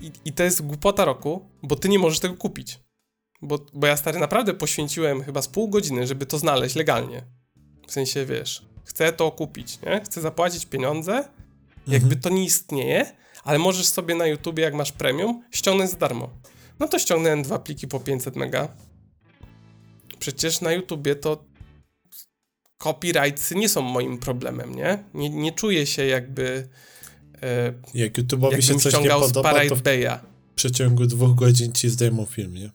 i, 0.00 0.12
i 0.24 0.32
to 0.32 0.42
jest 0.42 0.66
głupota 0.66 1.04
roku, 1.04 1.48
bo 1.62 1.76
ty 1.76 1.88
nie 1.88 1.98
możesz 1.98 2.20
tego 2.20 2.34
kupić. 2.34 2.78
Bo, 3.42 3.58
bo 3.72 3.86
ja 3.86 3.96
stary 3.96 4.18
naprawdę 4.18 4.54
poświęciłem 4.54 5.22
chyba 5.24 5.42
z 5.42 5.48
pół 5.48 5.68
godziny, 5.68 6.06
żeby 6.06 6.26
to 6.26 6.38
znaleźć 6.38 6.74
legalnie. 6.74 7.22
W 7.86 7.92
sensie, 7.92 8.26
wiesz, 8.26 8.66
chcę 8.84 9.12
to 9.12 9.30
kupić, 9.30 9.82
nie? 9.82 10.00
Chcę 10.04 10.20
zapłacić 10.20 10.66
pieniądze, 10.66 11.28
jakby 11.86 12.16
to 12.16 12.30
nie 12.30 12.44
istnieje, 12.44 13.16
ale 13.44 13.58
możesz 13.58 13.86
sobie 13.86 14.14
na 14.14 14.26
YouTubie, 14.26 14.62
jak 14.62 14.74
masz 14.74 14.92
premium, 14.92 15.44
ściągnąć 15.50 15.90
za 15.90 15.96
darmo. 15.96 16.30
No 16.78 16.88
to 16.88 16.98
ściągnąłem 16.98 17.42
dwa 17.42 17.58
pliki 17.58 17.88
po 17.88 18.00
500 18.00 18.36
mega. 18.36 18.68
Przecież 20.18 20.60
na 20.60 20.72
YouTubie 20.72 21.16
to 21.16 21.44
copyrights 22.82 23.50
nie 23.50 23.68
są 23.68 23.82
moim 23.82 24.18
problemem, 24.18 24.74
nie? 24.74 25.04
Nie, 25.14 25.30
nie 25.30 25.52
czuję 25.52 25.86
się 25.86 26.06
jakby 26.06 26.68
e, 27.42 27.72
Jak 27.94 28.12
YouTube'owi 28.12 28.60
się 28.60 28.78
coś 28.78 29.00
nie 29.00 29.10
podoba, 29.10 29.64
to 29.68 29.76
w 29.76 29.82
przeciągu 30.54 31.06
dwóch 31.06 31.34
godzin 31.34 31.72
ci 31.72 31.88
zdejmą 31.88 32.24
film, 32.26 32.54
nie? 32.54 32.70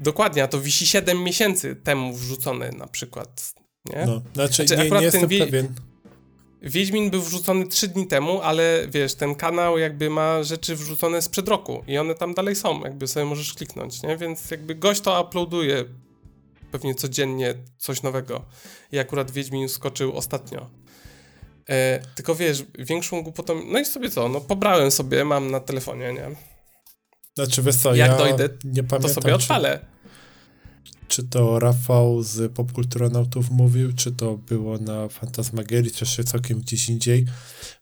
Dokładnie, 0.00 0.42
a 0.42 0.48
to 0.48 0.60
wisi 0.60 0.86
7 0.86 1.24
miesięcy 1.24 1.76
temu 1.76 2.14
wrzucone 2.16 2.70
na 2.70 2.86
przykład, 2.86 3.54
nie? 3.84 4.06
No, 4.06 4.22
znaczy, 4.34 4.54
Znaczy, 4.54 4.76
nie, 4.76 4.82
akurat 4.82 5.00
nie 5.00 5.04
jestem 5.04 5.28
wie- 5.28 5.44
pewien. 5.46 5.74
Wiedźmin 6.62 7.10
był 7.10 7.22
wrzucony 7.22 7.66
3 7.66 7.88
dni 7.88 8.06
temu, 8.06 8.40
ale 8.40 8.86
wiesz, 8.88 9.14
ten 9.14 9.34
kanał 9.34 9.78
jakby 9.78 10.10
ma 10.10 10.42
rzeczy 10.42 10.76
wrzucone 10.76 11.22
sprzed 11.22 11.48
roku 11.48 11.84
i 11.86 11.98
one 11.98 12.14
tam 12.14 12.34
dalej 12.34 12.56
są, 12.56 12.80
jakby 12.84 13.06
sobie 13.06 13.26
możesz 13.26 13.54
kliknąć, 13.54 14.02
nie? 14.02 14.16
Więc 14.16 14.50
jakby 14.50 14.74
gość 14.74 15.00
to 15.00 15.22
uploaduje 15.22 15.84
pewnie 16.72 16.94
codziennie 16.94 17.54
coś 17.78 18.02
nowego. 18.02 18.44
I 18.92 18.98
akurat 18.98 19.30
Wiedźmin 19.30 19.68
skoczył 19.68 20.16
ostatnio. 20.16 20.70
E, 21.68 22.00
tylko 22.14 22.34
wiesz, 22.34 22.64
większą 22.78 23.22
głupotą... 23.22 23.60
No 23.66 23.78
i 23.78 23.84
sobie 23.84 24.10
co, 24.10 24.28
no 24.28 24.40
pobrałem 24.40 24.90
sobie, 24.90 25.24
mam 25.24 25.50
na 25.50 25.60
telefonie, 25.60 26.12
nie? 26.12 26.36
Znaczy, 27.34 27.62
wiesz 27.62 27.76
co, 27.76 27.94
Jak 27.94 28.10
ja 28.10 28.16
dojdę, 28.18 28.48
nie 28.64 28.82
To 28.82 28.88
pamiętam, 28.88 29.14
sobie 29.14 29.28
czy, 29.28 29.34
odpalę. 29.34 29.86
czy 31.08 31.24
to 31.28 31.58
Rafał 31.58 32.22
z 32.22 32.52
Popkulturonautów 32.52 33.50
mówił, 33.50 33.92
czy 33.92 34.12
to 34.12 34.36
było 34.36 34.78
na 34.78 35.08
Fantasmagierii, 35.08 35.90
czy 35.92 36.04
jeszcze 36.04 36.24
całkiem 36.24 36.60
gdzieś 36.60 36.88
indziej, 36.88 37.26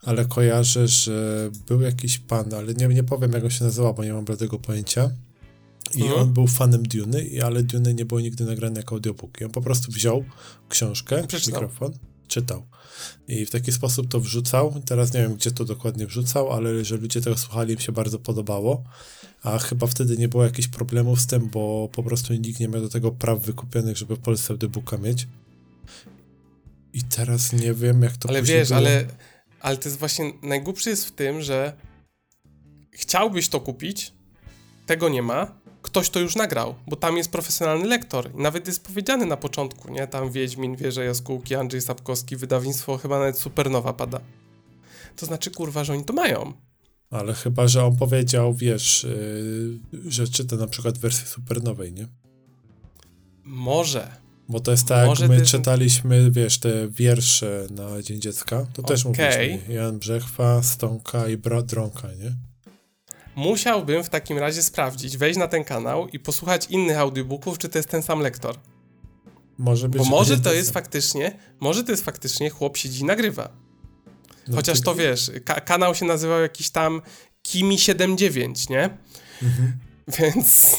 ale 0.03 0.25
kojarzę, 0.25 0.89
że 0.89 1.51
był 1.67 1.81
jakiś 1.81 2.19
pan, 2.19 2.55
ale 2.55 2.75
nie, 2.75 2.89
nie 2.89 3.03
powiem, 3.05 3.33
jak 3.33 3.45
on 3.45 3.51
się 3.51 3.65
nazywał, 3.65 3.95
bo 3.95 4.05
nie 4.05 4.13
mam 4.13 4.25
bladego 4.25 4.59
pojęcia. 4.59 5.11
I 5.95 6.03
Mhm. 6.03 6.21
on 6.21 6.33
był 6.33 6.47
fanem 6.47 6.83
Duny, 6.83 7.31
ale 7.45 7.63
Duny 7.63 7.95
nie 7.95 8.05
było 8.05 8.21
nigdy 8.21 8.45
nagrane 8.45 8.81
jako 8.81 8.95
audiobook. 8.95 9.41
I 9.41 9.45
on 9.45 9.51
po 9.51 9.63
prostu 9.63 9.93
wziął 9.93 10.25
książkę, 10.69 11.27
Przeczytał. 11.27 11.63
mikrofon, 11.63 11.93
czytał. 12.29 12.67
I 13.29 13.47
w 13.47 13.51
taki 13.51 13.73
sposób 13.73 14.09
to 14.09 14.21
wrzucał. 14.21 14.83
Teraz 14.87 15.15
nie 15.15 15.21
wiem, 15.21 15.35
gdzie 15.35 15.51
to 15.51 15.65
dokładnie 15.65 16.07
wrzucał, 16.07 16.53
ale 16.53 16.85
że 16.85 16.97
ludzie 16.97 17.21
tego 17.21 17.37
słuchali, 17.39 17.73
im 17.75 17.81
się 17.81 17.93
bardzo 17.93 18.19
podobało. 18.19 18.85
A 19.43 19.59
chyba 19.59 19.87
wtedy 19.87 20.17
nie 20.17 20.29
było 20.29 20.45
jakichś 20.45 20.69
problemów 20.69 21.21
z 21.21 21.27
tym, 21.27 21.49
bo 21.49 21.89
po 21.93 22.03
prostu 22.03 22.35
nikt 22.35 22.61
nie 22.61 22.69
miał 22.69 22.83
do 22.83 22.89
tego 22.89 23.13
praw 23.13 23.41
wykupionych, 23.41 23.97
żeby 23.97 24.17
w 24.17 24.21
Polsce 24.21 24.53
audiobooka 24.53 24.97
mieć. 24.99 25.29
I 26.93 27.03
teraz 27.03 27.53
nie 27.53 27.75
wiem, 27.75 28.03
jak 28.03 28.17
to 28.17 28.29
Ale 28.29 28.43
wiesz, 28.43 28.69
było. 28.69 28.79
ale, 28.81 29.07
ale 29.61 29.77
to 29.77 29.89
jest 29.89 29.99
właśnie 29.99 30.33
najgłupszy 30.43 30.91
jest 30.91 31.07
w 31.07 31.13
tym, 31.13 31.43
że 31.43 31.73
chciałbyś 32.93 33.49
to 33.49 33.61
kupić, 33.61 34.13
tego 34.87 35.09
nie 35.09 35.23
ma, 35.23 35.60
ktoś 35.83 36.11
to 36.11 36.21
już 36.21 36.37
nagrał, 36.37 36.75
bo 36.87 36.97
tam 36.97 37.17
jest 37.17 37.31
profesjonalny 37.33 37.87
lektor 37.87 38.31
i 38.35 38.43
nawet 38.43 38.67
jest 38.67 38.85
powiedziany 38.87 39.27
na 39.27 39.37
początku, 39.37 39.93
nie? 39.93 40.07
Tam 40.07 40.31
Wiedźmin, 40.33 40.77
Wieże 40.77 41.05
Jaskółki, 41.05 41.55
Andrzej 41.55 41.81
Sapkowski, 41.81 42.37
wydawnictwo 42.37 42.99
chyba 42.99 43.19
nawet 43.19 43.39
Supernowa 43.39 43.93
pada. 43.93 44.21
To 45.17 45.27
znaczy, 45.27 45.51
kurwa, 45.51 45.85
że 45.85 45.93
oni 45.93 46.05
to 46.05 46.13
mają. 46.13 46.53
Ale 47.11 47.35
chyba, 47.35 47.69
że 47.69 47.85
on 47.85 47.97
powiedział, 47.97 48.55
wiesz, 48.55 49.07
yy, 49.93 50.11
że 50.11 50.29
czyta 50.29 50.57
na 50.57 50.67
przykład 50.67 50.99
wersję 50.99 51.27
supernowej, 51.27 51.93
nie? 51.93 52.07
Może. 53.45 54.09
Bo 54.49 54.61
to 54.61 54.71
jest 54.71 54.87
tak, 54.87 55.07
Może 55.07 55.25
jak 55.25 55.31
my 55.31 55.39
jest- 55.39 55.51
czytaliśmy, 55.51 56.31
wiesz, 56.31 56.59
te 56.59 56.89
wiersze 56.89 57.67
na 57.71 58.03
Dzień 58.03 58.21
Dziecka, 58.21 58.67
to 58.73 58.83
też 58.83 59.07
Okej. 59.07 59.49
mówiliśmy 59.51 59.75
Jan 59.75 59.99
Brzechwa, 59.99 60.63
Stonka 60.63 61.29
i 61.29 61.37
Bra 61.37 61.63
Dronka, 61.63 62.09
nie? 62.15 62.33
Musiałbym 63.37 64.05
w 64.05 64.09
takim 64.09 64.39
razie 64.39 64.63
sprawdzić, 64.63 65.17
wejść 65.17 65.39
na 65.39 65.49
ten 65.49 65.65
kanał 65.65 66.09
i 66.09 66.19
posłuchać 66.19 66.67
innych 66.67 66.99
audiobooków, 66.99 67.59
czy 67.59 67.69
to 67.69 67.79
jest 67.79 67.89
ten 67.89 68.03
sam 68.03 68.21
lektor. 68.21 68.57
Może 69.59 69.89
być, 69.89 69.99
Bo 69.99 70.05
że 70.05 70.11
może 70.11 70.39
to 70.41 70.53
jest 70.53 70.71
faktycznie, 70.73 71.39
może 71.61 71.85
to 71.85 71.91
jest 71.91 72.05
faktycznie 72.05 72.51
chłop 72.51 72.77
siedzi 72.77 73.01
i 73.01 73.05
nagrywa. 73.05 73.49
No 74.49 74.57
Chociaż 74.57 74.81
to 74.81 74.95
wiesz, 74.95 75.31
ka- 75.45 75.61
kanał 75.61 75.95
się 75.95 76.05
nazywał 76.07 76.41
jakiś 76.41 76.71
tam 76.71 77.03
Kimi79, 77.49 78.71
nie? 78.71 78.91
Mhm. 79.43 79.73
Więc 80.19 80.77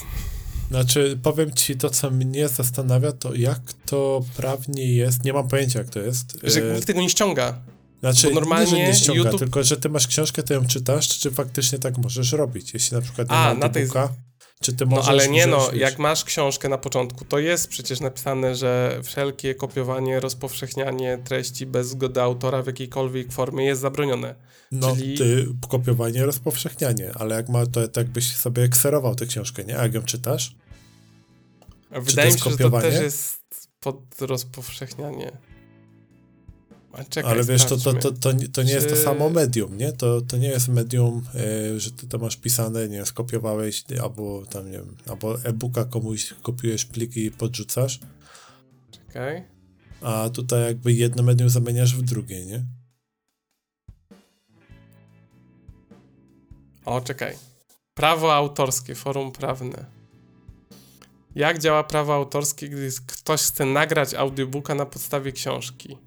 Znaczy, 0.70 1.20
powiem 1.24 1.54
ci 1.54 1.76
to, 1.78 1.90
co 1.90 2.12
mnie 2.12 2.48
zastanawia, 2.50 3.12
to 3.12 3.36
jak 3.36 3.60
to 3.86 4.22
prawnie 4.38 4.96
jest, 4.96 5.26
nie 5.26 5.34
mam 5.34 5.48
pojęcia, 5.48 5.80
jak 5.80 5.90
to 5.90 6.00
jest. 6.00 6.38
że 6.44 6.72
E, 6.72 6.74
nikt 6.74 6.88
tego 6.88 7.02
nie 7.02 7.10
ściąga. 7.10 7.62
Znaczy, 8.02 8.28
bo 8.28 8.34
normalnie 8.36 8.72
nie, 8.72 8.88
nie 8.88 8.94
ściąga, 8.94 9.30
YouTube- 9.32 9.40
tylko 9.40 9.64
że 9.64 9.78
ty 9.78 9.90
masz 9.90 10.08
książkę, 10.08 10.44
ty 10.44 10.54
ją 10.54 10.68
czytasz, 10.68 11.20
czy 11.20 11.32
faktycznie 11.32 11.80
tak 11.80 11.98
możesz 11.98 12.32
robić? 12.32 12.74
Jeśli 12.74 12.96
na 12.96 13.02
przykład 13.02 13.30
nie 13.30 13.36
A, 13.36 13.54
ma 13.54 13.70
tej- 13.70 13.88
czy 14.62 14.74
ty 14.74 14.86
No 14.86 14.92
możesz 14.96 15.10
ale 15.10 15.30
nie 15.30 15.48
no, 15.48 15.70
jak 15.74 16.00
masz 16.00 16.24
książkę 16.24 16.70
na 16.70 16.78
początku, 16.78 17.26
to 17.26 17.40
jest 17.40 17.68
przecież 17.68 18.00
napisane, 18.00 18.56
że 18.56 19.00
wszelkie 19.04 19.56
kopiowanie, 19.56 20.20
rozpowszechnianie 20.20 21.18
treści 21.24 21.66
bez 21.66 21.88
zgody 21.88 22.22
autora 22.22 22.64
w 22.64 22.68
jakiejkolwiek 22.68 23.32
formie 23.32 23.66
jest 23.66 23.82
zabronione. 23.82 24.36
No, 24.72 24.96
czyli- 24.96 25.18
ty 25.18 25.48
kopiowanie, 25.70 26.26
rozpowszechnianie, 26.26 27.12
ale 27.16 27.36
jak 27.36 27.50
ma, 27.50 27.66
to 27.66 27.88
tak 27.88 28.08
byś 28.10 28.36
sobie 28.36 28.70
kserował 28.70 29.16
tę 29.16 29.26
książkę, 29.26 29.64
nie? 29.64 29.80
A 29.80 29.84
jak 29.84 29.94
ją 29.94 30.02
czytasz? 30.04 30.56
Wydaje 31.92 32.28
mi 32.28 32.34
jest 32.34 32.44
się, 32.44 32.52
że 32.52 32.58
to 32.58 32.82
też 32.82 33.02
jest 33.02 33.40
pod 33.80 34.02
rozpowszechnianie. 34.20 35.32
Czekaj, 37.10 37.32
ale 37.32 37.44
wiesz, 37.44 37.66
to, 37.66 37.78
to, 37.78 37.94
to, 37.94 38.12
to, 38.12 38.32
nie- 38.32 38.48
to 38.48 38.64
nie 38.64 38.72
jest 38.74 38.90
to 38.90 38.96
Czy- 38.96 39.02
samo 39.04 39.30
medium, 39.30 39.78
nie? 39.78 39.92
To, 39.94 40.22
to 40.22 40.38
nie 40.38 40.48
jest 40.48 40.68
medium, 40.68 41.24
e, 41.76 41.80
że 41.80 41.92
ty 41.92 42.08
to 42.08 42.18
masz 42.18 42.38
pisane, 42.38 42.88
nie 42.90 43.06
skopiowałeś, 43.06 43.84
albo 44.04 44.46
tam, 44.46 44.66
nie 44.66 44.78
wiem, 44.78 44.96
albo 45.10 45.42
e-booka 45.44 45.86
komuś 45.86 46.34
kopiujesz 46.42 46.86
pliki 46.86 47.26
i 47.26 47.32
podrzucasz, 47.32 48.00
Czekaj. 48.92 49.44
a 50.02 50.30
tutaj 50.34 50.64
jakby 50.64 50.94
jedno 50.94 51.24
medium 51.24 51.50
zamieniasz 51.50 51.96
w 51.96 52.02
drugie, 52.02 52.46
nie? 52.46 52.66
O, 56.86 57.02
czekaj. 57.02 57.36
Prawo 57.94 58.34
autorskie, 58.36 58.96
forum 58.96 59.32
prawne. 59.32 59.86
Jak 61.36 61.60
działa 61.60 61.84
prawo 61.84 62.14
autorskie, 62.16 62.70
gdy 62.70 62.90
ktoś 63.08 63.42
chce 63.42 63.66
nagrać 63.66 64.14
audiobooka 64.14 64.76
na 64.76 64.86
podstawie 64.86 65.32
książki? 65.32 65.98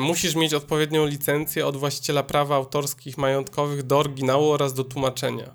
Musisz 0.00 0.34
mieć 0.34 0.54
odpowiednią 0.54 1.06
licencję 1.06 1.66
od 1.66 1.76
właściciela 1.76 2.22
prawa 2.22 2.56
autorskich 2.56 3.18
majątkowych 3.18 3.82
do 3.82 3.98
oryginału 3.98 4.50
oraz 4.50 4.74
do 4.74 4.84
tłumaczenia. 4.84 5.50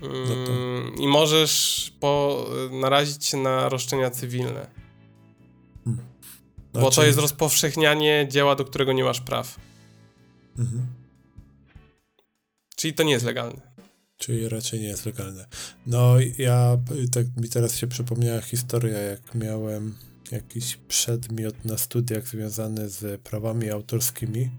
to- 0.00 0.06
Mm, 0.52 0.94
I 0.98 1.08
możesz 1.08 1.92
po, 2.00 2.46
narazić 2.70 3.24
się 3.24 3.36
na 3.36 3.68
roszczenia 3.68 4.10
cywilne. 4.10 4.66
Bo 6.72 6.80
to 6.80 6.90
Znaczy- 6.90 7.06
jest 7.06 7.18
rozpowszechnianie 7.18 8.26
dzieła, 8.30 8.54
do 8.56 8.64
którego 8.64 8.92
nie 8.92 9.04
masz 9.04 9.20
praw. 9.20 9.56
Mhm. 10.58 10.86
Czyli 12.76 12.94
to 12.94 13.02
nie 13.02 13.12
jest 13.12 13.24
legalne. 13.24 13.60
Czyli 14.16 14.48
raczej 14.48 14.80
nie 14.80 14.86
jest 14.88 15.06
legalne. 15.06 15.46
No, 15.86 16.14
ja, 16.38 16.76
tak 17.12 17.26
mi 17.36 17.48
teraz 17.48 17.76
się 17.76 17.86
przypomniała 17.86 18.40
historia, 18.40 18.98
jak 18.98 19.34
miałem 19.34 19.94
jakiś 20.32 20.76
przedmiot 20.76 21.64
na 21.64 21.78
studiach 21.78 22.28
związany 22.28 22.88
z 22.88 23.20
prawami 23.20 23.70
autorskimi 23.70 24.50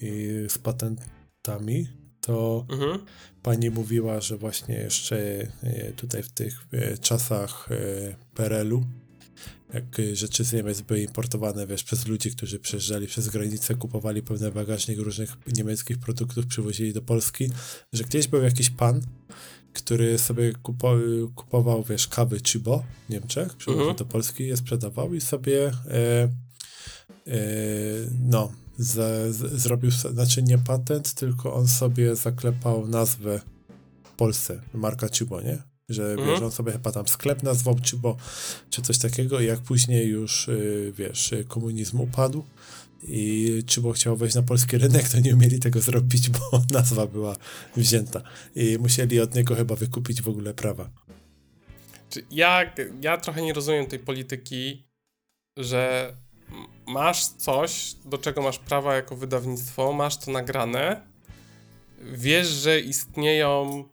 i 0.00 0.28
z 0.48 0.58
patentami, 0.58 1.88
to 2.20 2.66
Mhm. 2.68 2.98
pani 3.42 3.70
mówiła, 3.70 4.20
że 4.20 4.36
właśnie 4.36 4.74
jeszcze 4.74 5.16
e, 5.62 5.92
tutaj 5.92 6.22
w 6.22 6.30
tych 6.30 6.66
e, 6.72 6.98
czasach 6.98 7.68
e, 7.70 7.76
PRL-u, 8.34 8.84
jak 9.74 9.96
rzeczy 10.12 10.44
z 10.44 10.52
Niemiec 10.52 10.80
były 10.80 11.00
importowane, 11.00 11.66
wiesz, 11.66 11.84
przez 11.84 12.06
ludzi, 12.06 12.30
którzy 12.30 12.58
przejeżdżali 12.58 13.06
przez 13.06 13.28
granicę, 13.28 13.74
kupowali 13.74 14.22
pełny 14.22 14.52
bagażnik 14.52 14.98
różnych 14.98 15.36
niemieckich 15.56 15.98
produktów, 15.98 16.46
przywozili 16.46 16.92
do 16.92 17.02
Polski, 17.02 17.50
że 17.92 18.04
gdzieś 18.04 18.28
był 18.28 18.42
jakiś 18.42 18.70
pan, 18.70 19.00
który 19.76 20.18
sobie 20.18 20.52
kupo, 20.52 20.94
kupował, 21.34 21.82
wiesz, 21.82 22.08
kawy 22.08 22.40
Chibo 22.40 22.84
w 23.06 23.10
Niemczech, 23.10 23.56
przywoził 23.56 23.80
Mhm. 23.80 23.96
do 23.96 24.04
Polski, 24.04 24.46
je 24.46 24.56
sprzedawał 24.56 25.14
i 25.14 25.20
sobie 25.20 25.66
e, 25.66 25.72
e, 27.26 27.38
no, 28.20 28.52
z, 28.78 28.92
z, 29.36 29.60
zrobił, 29.62 29.90
znaczy 29.90 30.42
nie 30.42 30.58
patent, 30.58 31.14
tylko 31.14 31.54
on 31.54 31.68
sobie 31.68 32.16
zaklepał 32.16 32.88
nazwę 32.88 33.40
w 34.04 34.10
Polsce, 34.10 34.60
marka 34.74 35.08
Chibo, 35.08 35.40
nie? 35.40 35.62
Że 35.88 36.10
Mhm. 36.12 36.28
wiesz, 36.28 36.42
on 36.42 36.50
sobie 36.50 36.72
chyba 36.72 36.92
tam 36.92 37.08
sklep 37.08 37.42
nazwał 37.42 37.76
Chibo, 37.84 38.16
czy 38.70 38.82
coś 38.82 38.98
takiego 38.98 39.40
i 39.40 39.46
jak 39.46 39.60
później 39.60 40.08
już, 40.08 40.48
y, 40.48 40.92
wiesz, 40.96 41.32
y, 41.32 41.44
komunizm 41.44 42.00
upadł 42.00 42.44
i 43.08 43.62
Chibo 43.66 43.92
chciał 43.92 44.16
wejść 44.16 44.34
na 44.34 44.42
polski 44.42 44.78
rynek, 44.78 45.08
to 45.08 45.20
nie 45.20 45.34
umieli 45.34 45.60
tego 45.60 45.80
zrobić, 45.80 46.30
bo 46.30 46.40
nazwa 46.78 47.06
była 47.06 47.36
wzięta 47.76 48.22
i 48.54 48.78
musieli 48.80 49.20
od 49.20 49.34
niego 49.34 49.54
chyba 49.54 49.74
wykupić 49.74 50.22
w 50.22 50.28
ogóle 50.28 50.54
prawa. 50.54 50.90
Czy 52.10 52.24
ja, 52.30 52.72
ja 53.00 53.16
trochę 53.16 53.42
nie 53.42 53.52
rozumiem 53.52 53.86
tej 53.86 53.98
polityki, 53.98 54.86
że 55.56 56.12
masz 56.86 57.26
coś, 57.26 57.94
do 58.04 58.18
czego 58.18 58.42
masz 58.42 58.58
prawa 58.58 58.94
jako 58.94 59.16
wydawnictwo, 59.16 59.92
masz 59.92 60.16
to 60.16 60.30
nagrane, 60.30 61.06
wiesz, 61.98 62.48
że 62.48 62.80
istnieją. 62.80 63.84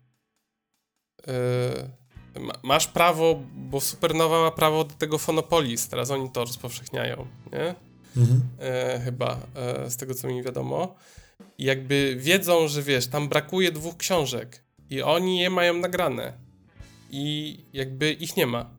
Yy, 1.28 2.42
ma- 2.42 2.60
masz 2.64 2.88
prawo, 2.88 3.44
bo 3.56 3.82
Supernowa 3.82 4.42
ma 4.42 4.52
prawo 4.52 4.84
do 4.84 4.96
tego 4.96 5.18
Fonopolis, 5.18 5.88
teraz 5.88 6.12
oni 6.12 6.30
to 6.30 6.40
rozpowszechniają, 6.40 7.28
nie? 7.52 7.76
E, 8.60 9.02
chyba, 9.06 9.40
e, 9.56 9.90
z 9.90 9.98
tego 9.98 10.14
co 10.14 10.28
mi 10.28 10.44
wiadomo. 10.44 10.96
I 11.58 11.64
jakby 11.64 12.16
wiedzą, 12.20 12.68
że 12.68 12.84
wiesz, 12.84 13.08
tam 13.08 13.30
brakuje 13.30 13.72
dwóch 13.72 13.98
książek 13.98 14.64
i 14.90 15.02
oni 15.02 15.40
je 15.40 15.50
mają 15.50 15.74
nagrane 15.74 16.34
i 17.10 17.58
jakby 17.74 18.14
ich 18.14 18.38
nie 18.38 18.48
ma. 18.48 18.70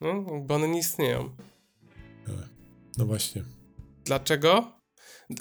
No, 0.00 0.22
bo 0.40 0.54
one 0.54 0.68
nie 0.68 0.78
istnieją. 0.78 1.30
No 2.98 3.06
właśnie. 3.06 3.42
Dlaczego? 4.04 4.72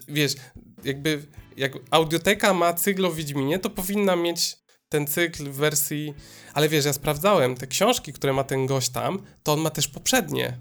Wiesz, 0.08 0.36
jakby 0.84 1.26
jak 1.58 1.74
audioteka 1.92 2.54
ma 2.54 2.74
cykl 2.74 3.06
o 3.06 3.12
Wiedźminie, 3.12 3.60
to 3.60 3.70
powinna 3.70 4.16
mieć 4.16 4.58
ten 4.90 5.08
cykl 5.08 5.50
w 5.50 5.56
wersji... 5.56 6.14
Ale 6.54 6.70
wiesz, 6.70 6.86
ja 6.86 6.94
sprawdzałem, 6.94 7.56
te 7.56 7.68
książki, 7.68 8.14
które 8.14 8.34
ma 8.34 8.44
ten 8.44 8.66
gość 8.66 8.90
tam, 8.90 9.26
to 9.44 9.54
on 9.54 9.60
ma 9.60 9.70
też 9.70 9.88
poprzednie. 9.88 10.58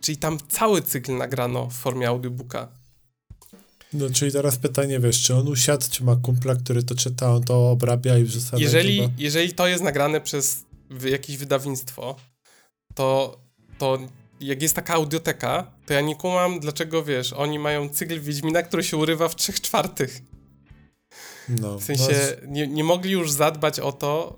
Czyli 0.00 0.18
tam 0.18 0.38
cały 0.48 0.82
cykl 0.82 1.16
nagrano 1.16 1.66
w 1.66 1.72
formie 1.72 2.08
audiobooka. 2.08 2.68
No, 3.92 4.10
czyli 4.10 4.32
teraz 4.32 4.56
pytanie, 4.56 5.00
wiesz, 5.00 5.22
czy 5.22 5.34
on 5.34 5.48
usiadł, 5.48 5.84
czy 5.90 6.04
ma 6.04 6.16
kumpla, 6.16 6.54
który 6.54 6.82
to 6.82 6.94
czyta, 6.94 7.34
on 7.34 7.44
to 7.44 7.70
obrabia 7.70 8.18
i 8.18 8.24
wrzuca 8.24 8.56
jeżeli, 8.58 9.02
YouTube'a? 9.02 9.10
jeżeli 9.18 9.52
to 9.52 9.66
jest 9.66 9.84
nagrane 9.84 10.20
przez 10.20 10.64
jakieś 11.04 11.36
wydawnictwo, 11.36 12.16
to, 12.94 13.40
to 13.78 13.98
jak 14.40 14.62
jest 14.62 14.74
taka 14.74 14.94
audioteka, 14.94 15.72
to 15.86 15.94
ja 15.94 16.00
nie 16.00 16.16
kumam, 16.16 16.60
dlaczego, 16.60 17.04
wiesz, 17.04 17.32
oni 17.32 17.58
mają 17.58 17.88
cykl 17.88 18.20
Wiedźmina, 18.20 18.62
który 18.62 18.84
się 18.84 18.96
urywa 18.96 19.28
w 19.28 19.36
trzech 19.36 19.60
czwartych. 19.60 20.22
No, 21.48 21.78
W 21.78 21.84
sensie 21.84 22.36
nie, 22.46 22.66
nie 22.66 22.84
mogli 22.84 23.10
już 23.10 23.30
zadbać 23.30 23.80
o 23.80 23.92
to, 23.92 24.36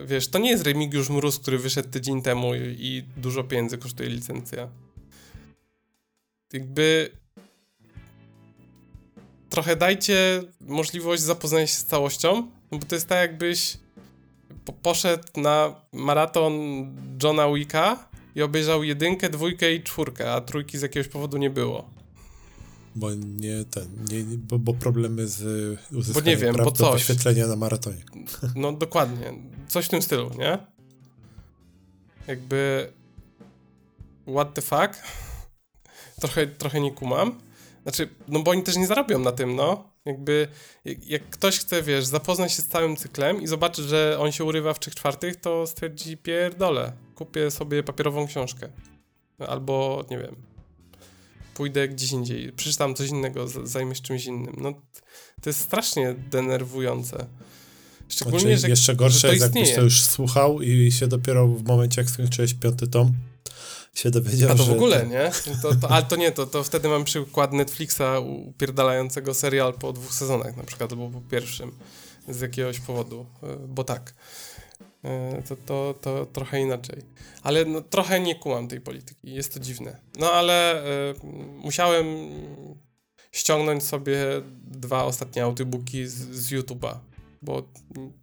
yy, 0.00 0.06
wiesz, 0.06 0.28
to 0.28 0.38
nie 0.38 0.50
jest 0.50 0.64
Remigiusz 0.64 1.08
Mróz, 1.08 1.38
który 1.38 1.58
wyszedł 1.58 1.88
tydzień 1.88 2.22
temu 2.22 2.54
i, 2.54 2.76
i 2.78 3.02
dużo 3.16 3.44
pieniędzy 3.44 3.78
kosztuje 3.78 4.08
licencja. 4.08 4.68
Jakby 6.52 7.10
trochę 9.50 9.76
dajcie 9.76 10.42
możliwość 10.60 11.22
zapoznania 11.22 11.66
się 11.66 11.76
z 11.76 11.84
całością, 11.84 12.48
no 12.72 12.78
bo 12.78 12.86
to 12.86 12.94
jest 12.94 13.08
tak 13.08 13.18
jakbyś 13.18 13.76
po, 14.64 14.72
poszedł 14.72 15.24
na 15.36 15.74
maraton 15.92 16.52
Johna 17.22 17.52
Wicka 17.52 18.08
i 18.34 18.42
obejrzał 18.42 18.84
jedynkę, 18.84 19.30
dwójkę 19.30 19.74
i 19.74 19.82
czwórkę, 19.82 20.32
a 20.32 20.40
trójki 20.40 20.78
z 20.78 20.82
jakiegoś 20.82 21.08
powodu 21.08 21.36
nie 21.36 21.50
było. 21.50 21.99
Bo 22.94 23.14
nie 23.14 23.64
ten, 23.64 23.88
nie, 24.10 24.24
bo, 24.36 24.58
bo 24.58 24.74
problemy 24.74 25.28
z 25.28 25.40
uzyskaniem 25.92 26.24
Bo 26.24 26.30
nie 26.30 26.36
wiem, 26.36 26.54
praw 26.54 26.64
bo 26.64 26.70
do 26.70 26.76
coś. 26.76 26.92
wyświetlenia 26.92 27.46
na 27.46 27.56
maratonie. 27.56 28.02
No 28.54 28.72
dokładnie. 28.72 29.32
Coś 29.68 29.86
w 29.86 29.88
tym 29.88 30.02
stylu, 30.02 30.30
nie? 30.38 30.58
Jakby. 32.26 32.92
What 34.34 34.54
the 34.54 34.62
fuck? 34.62 35.02
Trochę, 36.20 36.46
trochę 36.46 36.80
nie 36.80 36.92
kumam. 36.92 37.40
Znaczy, 37.82 38.08
no 38.28 38.40
bo 38.42 38.50
oni 38.50 38.62
też 38.62 38.76
nie 38.76 38.86
zarobią 38.86 39.18
na 39.18 39.32
tym, 39.32 39.56
no. 39.56 39.90
Jakby, 40.04 40.48
jak, 40.84 41.06
jak 41.06 41.30
ktoś 41.30 41.58
chce, 41.58 41.82
wiesz, 41.82 42.06
zapoznać 42.06 42.52
się 42.52 42.62
z 42.62 42.66
całym 42.68 42.96
cyklem 42.96 43.42
i 43.42 43.46
zobaczy, 43.46 43.82
że 43.82 44.16
on 44.20 44.32
się 44.32 44.44
urywa 44.44 44.74
w 44.74 44.80
trzech 44.80 44.94
czwartych, 44.94 45.36
to 45.36 45.66
stwierdzi, 45.66 46.16
pierdolę, 46.16 46.92
kupię 47.14 47.50
sobie 47.50 47.82
papierową 47.82 48.26
książkę. 48.26 48.68
Albo, 49.48 50.04
nie 50.10 50.18
wiem, 50.18 50.36
pójdę 51.54 51.88
gdzieś 51.88 52.12
indziej, 52.12 52.52
przeczytam 52.52 52.94
coś 52.94 53.08
innego, 53.08 53.48
zajmę 53.48 53.94
się 53.94 54.02
czymś 54.02 54.24
innym. 54.24 54.56
No, 54.58 54.72
to 55.42 55.50
jest 55.50 55.60
strasznie 55.60 56.14
denerwujące. 56.30 57.26
Szczególnie, 58.08 58.40
Znaczy, 58.40 58.56
że, 58.58 58.68
jeszcze 58.68 58.92
że 58.92 58.96
gorsze 58.96 59.20
to 59.20 59.32
jest, 59.32 59.42
jakbyś 59.42 59.62
istnieje. 59.62 59.76
to 59.76 59.82
już 59.82 60.02
słuchał 60.02 60.62
i 60.62 60.92
się 60.92 61.06
dopiero 61.06 61.48
w 61.48 61.64
momencie, 61.64 62.00
jak 62.00 62.10
skończyłeś 62.10 62.54
piąty 62.54 62.88
tom, 62.88 63.12
się 63.94 64.10
dowiedział, 64.10 64.50
A 64.50 64.54
to 64.54 64.62
że... 64.62 64.72
w 64.72 64.74
ogóle, 64.74 65.06
nie? 65.06 65.30
To, 65.62 65.74
to, 65.74 65.90
ale 65.90 66.02
to 66.02 66.16
nie, 66.16 66.32
to, 66.32 66.46
to 66.46 66.64
wtedy 66.64 66.88
mam 66.88 67.04
przykład 67.04 67.52
Netflixa 67.52 68.02
upierdalającego 68.46 69.34
serial 69.34 69.74
po 69.74 69.92
dwóch 69.92 70.14
sezonach 70.14 70.56
na 70.56 70.62
przykład, 70.62 70.92
albo 70.92 71.08
po 71.10 71.20
pierwszym 71.20 71.72
z 72.28 72.40
jakiegoś 72.40 72.80
powodu, 72.80 73.26
e, 73.42 73.56
bo 73.68 73.84
tak. 73.84 74.14
E, 75.04 75.42
To, 75.48 75.56
to, 75.56 75.94
to 76.00 76.26
trochę 76.26 76.60
inaczej. 76.60 77.02
Ale 77.42 77.64
no, 77.64 77.80
trochę 77.80 78.20
nie 78.20 78.34
kumam 78.34 78.68
tej 78.68 78.80
polityki, 78.80 79.34
jest 79.34 79.54
to 79.54 79.60
dziwne. 79.60 79.96
No 80.18 80.32
ale 80.32 80.84
e, 81.10 81.14
musiałem 81.56 82.06
ściągnąć 83.32 83.84
sobie 83.84 84.16
dwa 84.64 85.04
ostatnie 85.04 85.44
audiobooki 85.44 86.06
z, 86.06 86.14
z 86.14 86.52
YouTube'a, 86.52 86.94
bo 87.42 87.68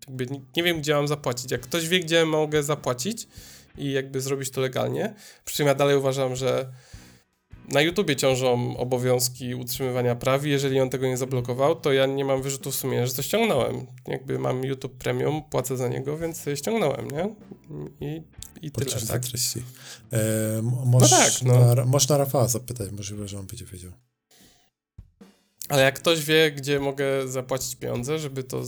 jakby 0.08 0.26
nie, 0.28 0.42
nie 0.58 0.64
wiem, 0.64 0.78
gdzie 0.80 0.94
mam 0.94 1.08
zapłacić. 1.08 1.52
Jak 1.52 1.62
ktoś 1.62 1.88
wie, 1.88 2.00
gdzie 2.00 2.26
mogę 2.26 2.64
zapłacić 2.64 3.28
i 3.78 3.92
jakby 3.92 4.22
zrobić 4.22 4.50
to 4.52 4.62
legalnie, 4.62 5.14
przy 5.46 5.58
czym 5.58 5.68
ja 5.68 5.76
dalej 5.76 5.98
uważam, 5.98 6.36
że 6.36 6.72
na 7.68 7.82
YouTubie 7.82 8.16
ciążą 8.16 8.78
obowiązki 8.78 9.56
utrzymywania 9.56 10.16
praw 10.16 10.46
i 10.46 10.50
jeżeli 10.50 10.80
on 10.80 10.90
tego 10.90 11.08
nie 11.08 11.18
zablokował, 11.18 11.76
to 11.76 11.94
ja 11.94 12.06
nie 12.06 12.26
mam 12.26 12.42
wyrzutów 12.42 12.76
sumienia, 12.76 13.06
że 13.06 13.14
to 13.14 13.22
ściągnąłem. 13.22 13.86
Jakby 14.08 14.40
mam 14.40 14.64
YouTube 14.64 14.98
Premium, 14.98 15.44
płacę 15.50 15.78
za 15.78 15.88
niego, 15.88 16.18
więc 16.18 16.46
ściągnąłem, 16.56 17.12
nie? 17.12 17.36
I, 18.08 18.22
i 18.62 18.72
tyle, 18.72 18.86
Podczas 18.86 19.08
tak? 19.08 19.26
treści. 19.26 19.64
E, 20.14 20.62
możesz, 20.86 21.10
tak, 21.10 21.44
no. 21.44 21.76
na, 21.76 21.86
można 21.86 22.18
Rafała 22.18 22.48
zapytać, 22.48 22.92
możliwe, 22.92 23.28
że 23.28 23.40
on 23.40 23.48
będzie 23.48 23.66
wiedział. 23.66 23.92
Ale 25.70 25.84
jak 25.84 26.00
ktoś 26.00 26.26
wie, 26.26 26.52
gdzie 26.52 26.80
mogę 26.80 27.28
zapłacić 27.28 27.76
pieniądze, 27.76 28.20
żeby 28.20 28.44
to. 28.44 28.64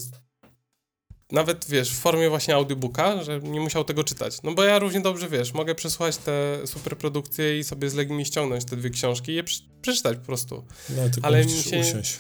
Nawet 1.32 1.66
wiesz, 1.70 1.92
w 1.92 2.00
formie 2.00 2.30
właśnie 2.30 2.56
audiobooka, 2.56 3.24
że 3.24 3.40
nie 3.40 3.60
musiał 3.60 3.84
tego 3.84 4.04
czytać. 4.04 4.42
No 4.44 4.54
bo 4.54 4.64
ja 4.64 4.80
równie 4.80 5.02
dobrze 5.02 5.30
wiesz, 5.30 5.54
mogę 5.54 5.76
przesłuchać 5.76 6.18
te 6.18 6.62
superprodukcje 6.66 7.60
i 7.60 7.64
sobie 7.64 7.90
z 7.90 7.94
Legimi 7.94 8.26
ściągnąć 8.26 8.66
te 8.66 8.76
dwie 8.78 8.90
książki 8.90 9.32
i 9.32 9.36
je 9.36 9.44
prze- 9.44 9.64
przeczytać 9.82 10.18
po 10.18 10.26
prostu. 10.26 10.66
No, 10.90 11.10
tylko 11.10 11.28
Ale 11.28 11.46
mi 11.46 11.52
się- 11.52 11.80
usiąść. 11.80 12.20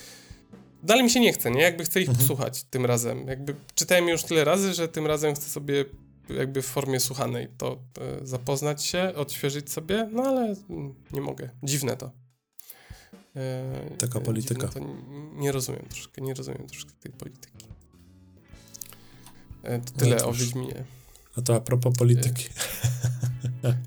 Dalej 0.83 1.03
mi 1.03 1.09
się 1.09 1.19
nie 1.19 1.33
chce, 1.33 1.51
nie? 1.51 1.61
Jakby 1.61 1.83
chcę 1.83 2.01
ich 2.01 2.09
Mhm. 2.09 2.27
posłuchać 2.27 2.63
tym 2.63 2.85
razem. 2.85 3.27
Jakby 3.27 3.55
czytałem 3.75 4.07
już 4.07 4.23
tyle 4.23 4.43
razy, 4.43 4.73
że 4.73 4.87
tym 4.87 5.07
razem 5.07 5.35
chcę 5.35 5.49
sobie 5.49 5.85
jakby 6.29 6.61
w 6.61 6.65
formie 6.65 6.99
słuchanej 6.99 7.47
to 7.57 7.79
e, 8.21 8.27
zapoznać 8.27 8.83
się, 8.85 9.13
odświeżyć 9.15 9.71
sobie, 9.71 10.09
no 10.11 10.23
ale 10.23 10.55
mm, 10.69 10.95
nie 11.11 11.21
mogę. 11.21 11.49
Dziwne 11.63 11.97
to. 11.97 12.11
E, 13.35 13.89
Taka 13.97 14.19
e, 14.19 14.21
polityka. 14.21 14.67
To 14.67 14.79
nie 15.35 15.51
rozumiem 15.51 15.85
troszkę, 15.89 16.21
nie 16.21 16.33
rozumiem 16.33 16.67
troszkę 16.67 16.91
tej 16.99 17.11
polityki. 17.11 17.65
E, 19.63 19.79
to 19.79 19.91
tyle 19.91 20.15
No 20.15 20.27
o. 20.27 20.33
Wiedźminie. 20.33 20.83
A 21.37 21.41
to 21.41 21.55
a 21.55 21.59
propos 21.59 21.93
polityki. 21.97 22.45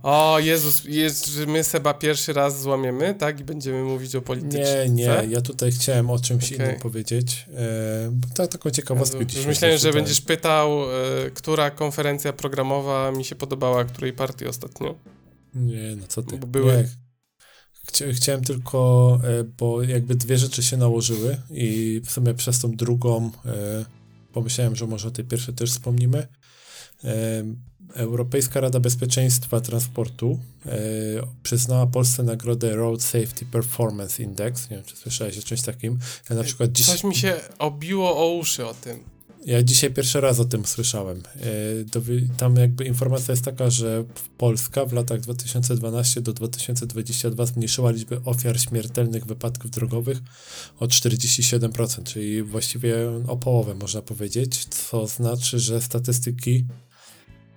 O 0.03 0.39
Jezus, 0.39 0.85
jest, 0.85 1.27
że 1.27 1.47
my 1.47 1.65
Seba 1.65 1.95
pierwszy 1.95 2.33
raz 2.33 2.63
złamiemy, 2.63 3.15
tak? 3.15 3.41
I 3.41 3.45
będziemy 3.45 3.83
mówić 3.85 4.17
o 4.17 4.23
polityce. 4.23 4.89
Nie, 4.89 4.95
nie, 4.95 5.27
ja 5.29 5.41
tutaj 5.41 5.73
chciałem 5.73 6.11
o 6.11 6.19
czymś 6.19 6.53
Okej. 6.53 6.67
innym 6.67 6.81
powiedzieć. 6.81 7.47
E, 7.57 8.35
to 8.35 8.47
taką 8.49 8.71
ciekawostkę 8.71 9.19
Jezu, 9.19 9.29
dzisiaj 9.31 9.47
myślałem, 9.47 9.79
że 9.79 9.93
będziesz 9.93 10.21
pytał, 10.21 10.83
e, 10.83 11.31
która 11.31 11.71
konferencja 11.71 12.33
programowa 12.33 13.13
mi 13.13 13.25
się 13.25 13.35
podobała, 13.35 13.85
której 13.85 14.13
partii 14.13 14.47
ostatnio. 14.47 14.95
Nie, 15.55 15.97
no 15.97 16.07
co 16.09 16.23
ty. 16.23 16.37
Bo 16.37 16.47
były- 16.47 16.77
Nie. 16.77 16.89
Chcia, 17.89 18.05
chciałem 18.13 18.45
tylko, 18.45 19.21
e, 19.25 19.45
bo 19.45 19.83
jakby 19.83 20.15
dwie 20.15 20.39
rzeczy 20.39 20.63
się 20.63 20.77
nałożyły 20.77 21.37
i 21.51 22.01
w 22.05 22.11
sumie 22.11 22.35
przez 22.35 22.61
tą 22.61 22.71
drugą 22.77 23.31
e, 23.47 23.85
pomyślałem, 24.33 24.77
że 24.77 24.87
może 24.87 25.09
o 25.09 25.11
tej 25.11 25.25
pierwszej 25.25 25.55
też 25.55 25.71
wspomnimy. 25.71 26.29
E, 27.05 27.45
Europejska 27.95 28.61
Rada 28.61 28.81
Bezpieczeństwa 28.81 29.61
Transportu 29.61 30.39
e, 30.67 30.71
przyznała 31.43 31.87
Polsce 31.87 32.23
nagrodę 32.23 32.77
Road 32.77 33.03
Safety 33.03 33.47
Performance 33.47 34.23
Index. 34.23 34.71
Nie 34.71 34.77
wiem, 34.77 34.87
czy 34.87 34.97
słyszałeś 34.97 35.39
o 35.39 35.43
czymś 35.43 35.63
takim. 35.63 35.99
Ja 36.31 36.37
na 36.37 36.43
przykład 36.43 36.73
dziś... 36.73 36.87
Coś 36.87 37.05
mi 37.05 37.15
się 37.15 37.41
obiło 37.59 38.17
o 38.17 38.35
uszy 38.35 38.67
o 38.67 38.75
tym. 38.75 39.12
Ja 39.47 39.63
dzisiaj 39.63 39.93
pierwszy 39.93 40.21
raz 40.21 40.41
o 40.41 40.45
tym 40.45 40.65
słyszałem. 40.65 41.19
E, 41.19 42.31
tam 42.37 42.57
jakby 42.57 42.85
informacja 42.85 43.33
jest 43.33 43.45
taka, 43.45 43.71
że 43.71 44.05
Polska 44.39 44.87
w 44.87 44.93
latach 44.93 45.21
2012 45.21 46.21
do 46.21 46.33
2022 46.33 47.47
zmniejszyła 47.47 47.91
liczbę 47.91 48.21
ofiar 48.25 48.61
śmiertelnych 48.61 49.27
wypadków 49.27 49.71
drogowych 49.71 50.19
o 50.79 50.87
47%, 50.87 52.03
czyli 52.03 52.43
właściwie 52.43 52.95
o 53.27 53.37
połowę 53.37 53.75
można 53.75 54.03
powiedzieć, 54.03 54.65
co 54.65 55.07
znaczy, 55.07 55.59
że 55.59 55.81
statystyki 55.81 56.67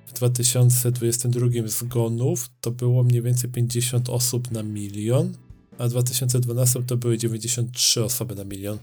w 0.06 0.14
2022 0.14 1.48
zgonów 1.66 2.50
to 2.62 2.72
było 2.72 3.04
mniej 3.04 3.22
więcej 3.22 3.50
50 3.50 4.10
osób 4.10 4.52
na 4.52 4.64
milion, 4.64 5.34
a 5.78 5.88
w 5.88 5.90
2012 5.90 6.84
to 6.84 6.98
były 6.98 7.18
93 7.18 8.04
osoby 8.04 8.36
na 8.36 8.44
milion. 8.44 8.78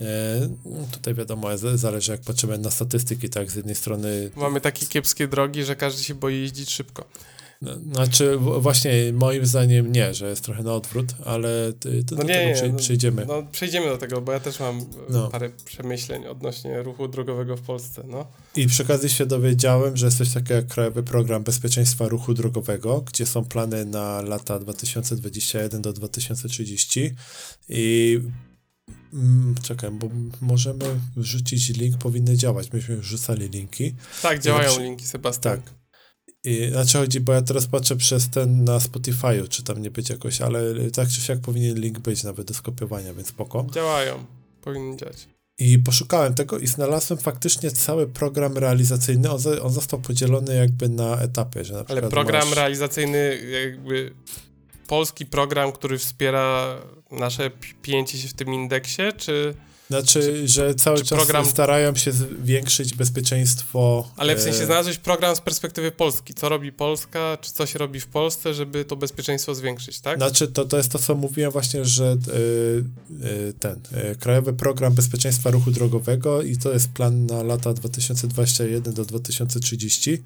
E, 0.00 0.48
tutaj 0.92 1.14
wiadomo, 1.14 1.48
zależy 1.74 2.12
jak 2.12 2.20
patrzymy 2.20 2.58
na 2.58 2.70
statystyki, 2.70 3.30
tak, 3.30 3.50
z 3.50 3.54
jednej 3.54 3.74
strony... 3.74 4.30
Mamy 4.36 4.60
takie 4.60 4.86
kiepskie 4.86 5.28
drogi, 5.28 5.64
że 5.64 5.76
każdy 5.76 6.02
się 6.02 6.14
boi 6.14 6.34
jeździć 6.34 6.70
szybko. 6.70 7.04
No, 7.62 7.72
znaczy, 7.92 8.36
właśnie 8.36 8.92
moim 9.12 9.46
zdaniem 9.46 9.92
nie, 9.92 10.14
że 10.14 10.28
jest 10.30 10.44
trochę 10.44 10.62
na 10.62 10.74
odwrót, 10.74 11.06
ale 11.24 11.72
to, 11.72 11.88
no 12.10 12.16
do 12.16 12.22
nie, 12.22 12.54
tego 12.54 12.72
nie, 12.72 12.78
przejdziemy. 12.78 13.26
No, 13.26 13.42
przejdziemy 13.52 13.86
do 13.86 13.98
tego, 13.98 14.20
bo 14.20 14.32
ja 14.32 14.40
też 14.40 14.60
mam 14.60 14.80
no. 15.08 15.28
parę 15.28 15.50
przemyśleń 15.64 16.26
odnośnie 16.26 16.82
ruchu 16.82 17.08
drogowego 17.08 17.56
w 17.56 17.60
Polsce. 17.60 18.02
No. 18.06 18.26
I 18.56 18.66
przy 18.66 18.82
okazji 18.82 19.08
się 19.08 19.26
dowiedziałem, 19.26 19.96
że 19.96 20.06
jest 20.06 20.18
coś 20.18 20.32
takiego 20.32 20.54
jak 20.54 20.66
Krajowy 20.66 21.02
Program 21.02 21.42
Bezpieczeństwa 21.42 22.08
Ruchu 22.08 22.34
Drogowego, 22.34 23.00
gdzie 23.00 23.26
są 23.26 23.44
plany 23.44 23.84
na 23.84 24.22
lata 24.22 24.58
2021 24.58 25.82
do 25.82 25.92
2030 25.92 27.14
i 27.68 28.20
Mm, 29.12 29.54
czekaj, 29.62 29.90
bo 29.90 30.08
możemy 30.40 30.84
wrzucić 31.16 31.68
link, 31.68 31.98
powinny 31.98 32.36
działać. 32.36 32.72
Myśmy 32.72 32.94
już 32.94 33.06
rzucali 33.06 33.48
linki. 33.48 33.94
Tak, 34.22 34.42
działają 34.42 34.80
linki, 34.80 35.06
Sebastian. 35.06 35.60
Tak. 35.62 35.74
I, 36.44 36.68
znaczy 36.70 36.98
chodzi, 36.98 37.20
bo 37.20 37.32
ja 37.32 37.42
teraz 37.42 37.66
patrzę 37.66 37.96
przez 37.96 38.30
ten 38.30 38.64
na 38.64 38.78
Spotify'u, 38.78 39.48
czy 39.48 39.62
tam 39.62 39.82
nie 39.82 39.90
być 39.90 40.10
jakoś, 40.10 40.40
ale 40.40 40.90
tak 40.90 41.08
czy 41.08 41.20
siak 41.20 41.40
powinien 41.40 41.80
link 41.80 41.98
być 41.98 42.24
nawet 42.24 42.46
do 42.46 42.54
skopiowania, 42.54 43.14
więc 43.14 43.28
spoko. 43.28 43.66
Działają, 43.74 44.24
powinien 44.62 44.98
działać. 44.98 45.28
I 45.58 45.78
poszukałem 45.78 46.34
tego 46.34 46.58
i 46.58 46.66
znalazłem 46.66 47.18
faktycznie 47.18 47.70
cały 47.70 48.06
program 48.06 48.58
realizacyjny. 48.58 49.30
On, 49.30 49.40
on 49.62 49.72
został 49.72 50.00
podzielony 50.00 50.54
jakby 50.54 50.88
na 50.88 51.18
etapy. 51.18 51.64
Że 51.64 51.74
na 51.74 51.84
Ale 51.88 52.02
program 52.02 52.48
masz... 52.48 52.56
realizacyjny 52.56 53.40
jakby 53.50 54.14
polski 54.86 55.26
program, 55.26 55.72
który 55.72 55.98
wspiera 55.98 56.76
nasze 57.10 57.50
pięcie 57.82 58.18
się 58.18 58.28
w 58.28 58.34
tym 58.34 58.54
indeksie, 58.54 59.02
czy... 59.16 59.54
Znaczy, 59.88 60.20
czy, 60.20 60.48
że 60.48 60.74
cały 60.74 60.98
czas 60.98 61.08
program... 61.08 61.46
starają 61.46 61.96
się 61.96 62.12
zwiększyć 62.12 62.94
bezpieczeństwo. 62.94 64.10
Ale 64.16 64.36
w 64.36 64.40
sensie 64.40 64.62
e, 64.62 64.66
znalazłeś 64.66 64.98
program 64.98 65.36
z 65.36 65.40
perspektywy 65.40 65.92
Polski. 65.92 66.34
Co 66.34 66.48
robi 66.48 66.72
Polska, 66.72 67.38
czy 67.40 67.52
co 67.52 67.66
się 67.66 67.78
robi 67.78 68.00
w 68.00 68.06
Polsce, 68.06 68.54
żeby 68.54 68.84
to 68.84 68.96
bezpieczeństwo 68.96 69.54
zwiększyć, 69.54 70.00
tak? 70.00 70.18
Znaczy, 70.18 70.48
to, 70.48 70.64
to 70.64 70.76
jest 70.76 70.92
to, 70.92 70.98
co 70.98 71.14
mówiłem 71.14 71.50
właśnie, 71.50 71.84
że 71.84 72.16
yy, 72.26 72.84
yy, 73.28 73.52
ten 73.52 73.80
yy, 73.92 74.16
Krajowy 74.16 74.52
Program 74.52 74.94
Bezpieczeństwa 74.94 75.50
Ruchu 75.50 75.70
Drogowego 75.70 76.42
i 76.42 76.56
to 76.56 76.72
jest 76.72 76.88
plan 76.88 77.26
na 77.26 77.42
lata 77.42 77.74
2021 77.74 78.94
do 78.94 79.04
2030 79.04 80.22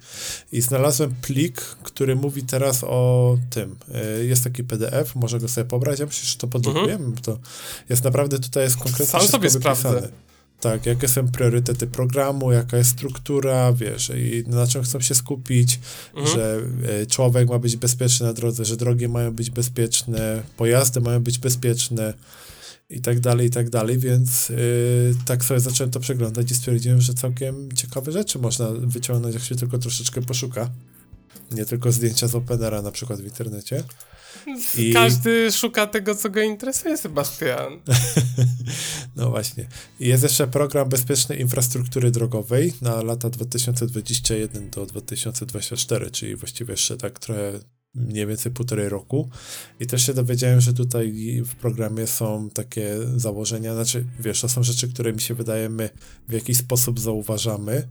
i 0.51 0.61
znalazłem 0.61 1.15
plik, 1.21 1.61
który 1.61 2.15
mówi 2.15 2.43
teraz 2.43 2.83
o 2.83 3.37
tym. 3.49 3.75
jest 4.23 4.43
taki 4.43 4.63
PDF, 4.63 5.15
może 5.15 5.39
go 5.39 5.47
sobie 5.47 5.65
pobrać, 5.65 5.99
ja 5.99 6.05
myślę, 6.05 6.29
że 6.29 6.35
to 6.37 6.47
podrukujemy, 6.47 7.05
mhm. 7.05 7.17
to 7.17 7.39
jest 7.89 8.03
naprawdę 8.03 8.39
tutaj 8.39 8.63
jest 8.63 8.77
konkretnie 8.77 9.05
Sam 9.05 9.27
sobie 9.27 9.50
sprawdzę. 9.51 10.09
Tak, 10.59 10.85
jakie 10.85 11.07
są 11.07 11.27
priorytety 11.31 11.87
programu, 11.87 12.51
jaka 12.51 12.77
jest 12.77 12.89
struktura, 12.89 13.73
wiesz, 13.73 14.11
i 14.15 14.43
na 14.47 14.67
czym 14.67 14.83
chcą 14.83 15.01
się 15.01 15.15
skupić, 15.15 15.79
mhm. 16.15 16.35
że 16.37 16.59
e, 17.01 17.05
człowiek 17.05 17.49
ma 17.49 17.59
być 17.59 17.77
bezpieczny 17.77 18.25
na 18.25 18.33
drodze, 18.33 18.65
że 18.65 18.77
drogi 18.77 19.07
mają 19.07 19.31
być 19.31 19.49
bezpieczne, 19.49 20.43
pojazdy 20.57 21.01
mają 21.01 21.19
być 21.19 21.37
bezpieczne 21.39 22.13
i 22.91 23.01
tak 23.01 23.19
dalej, 23.19 23.47
i 23.47 23.49
tak 23.49 23.69
dalej, 23.69 23.97
więc 23.97 24.49
yy, 24.49 25.15
tak 25.25 25.45
sobie 25.45 25.59
zacząłem 25.59 25.91
to 25.91 25.99
przeglądać 25.99 26.51
i 26.51 26.55
stwierdziłem, 26.55 27.01
że 27.01 27.13
całkiem 27.13 27.71
ciekawe 27.71 28.11
rzeczy 28.11 28.39
można 28.39 28.71
wyciągnąć, 28.71 29.35
jak 29.35 29.43
się 29.43 29.55
tylko 29.55 29.77
troszeczkę 29.77 30.21
poszuka. 30.21 30.69
Nie 31.51 31.65
tylko 31.65 31.91
zdjęcia 31.91 32.27
z 32.27 32.35
Openera 32.35 32.81
na 32.81 32.91
przykład 32.91 33.21
w 33.21 33.25
internecie. 33.25 33.83
I... 34.77 34.93
Każdy 34.93 35.51
szuka 35.51 35.87
tego, 35.87 36.15
co 36.15 36.29
go 36.29 36.41
interesuje, 36.41 36.97
Sebastian. 36.97 37.79
no 39.15 39.29
właśnie. 39.29 39.67
Jest 39.99 40.23
jeszcze 40.23 40.47
program 40.47 40.89
bezpiecznej 40.89 41.41
infrastruktury 41.41 42.11
drogowej 42.11 42.73
na 42.81 43.03
lata 43.03 43.29
2021 43.29 44.69
do 44.69 44.85
2024, 44.85 46.11
czyli 46.11 46.35
właściwie 46.35 46.73
jeszcze 46.73 46.97
tak 46.97 47.19
trochę 47.19 47.59
mniej 47.95 48.27
więcej 48.27 48.51
półtorej 48.51 48.89
roku. 48.89 49.29
I 49.79 49.87
też 49.87 50.05
się 50.05 50.13
dowiedziałem, 50.13 50.61
że 50.61 50.73
tutaj 50.73 51.41
w 51.45 51.55
programie 51.55 52.07
są 52.07 52.49
takie 52.49 52.97
założenia, 53.15 53.73
znaczy 53.73 54.05
wiesz, 54.19 54.41
to 54.41 54.49
są 54.49 54.63
rzeczy, 54.63 54.87
które 54.87 55.13
mi 55.13 55.21
się 55.21 55.33
wydaje, 55.33 55.69
my 55.69 55.89
w 56.27 56.33
jakiś 56.33 56.57
sposób 56.57 56.99
zauważamy, 56.99 57.87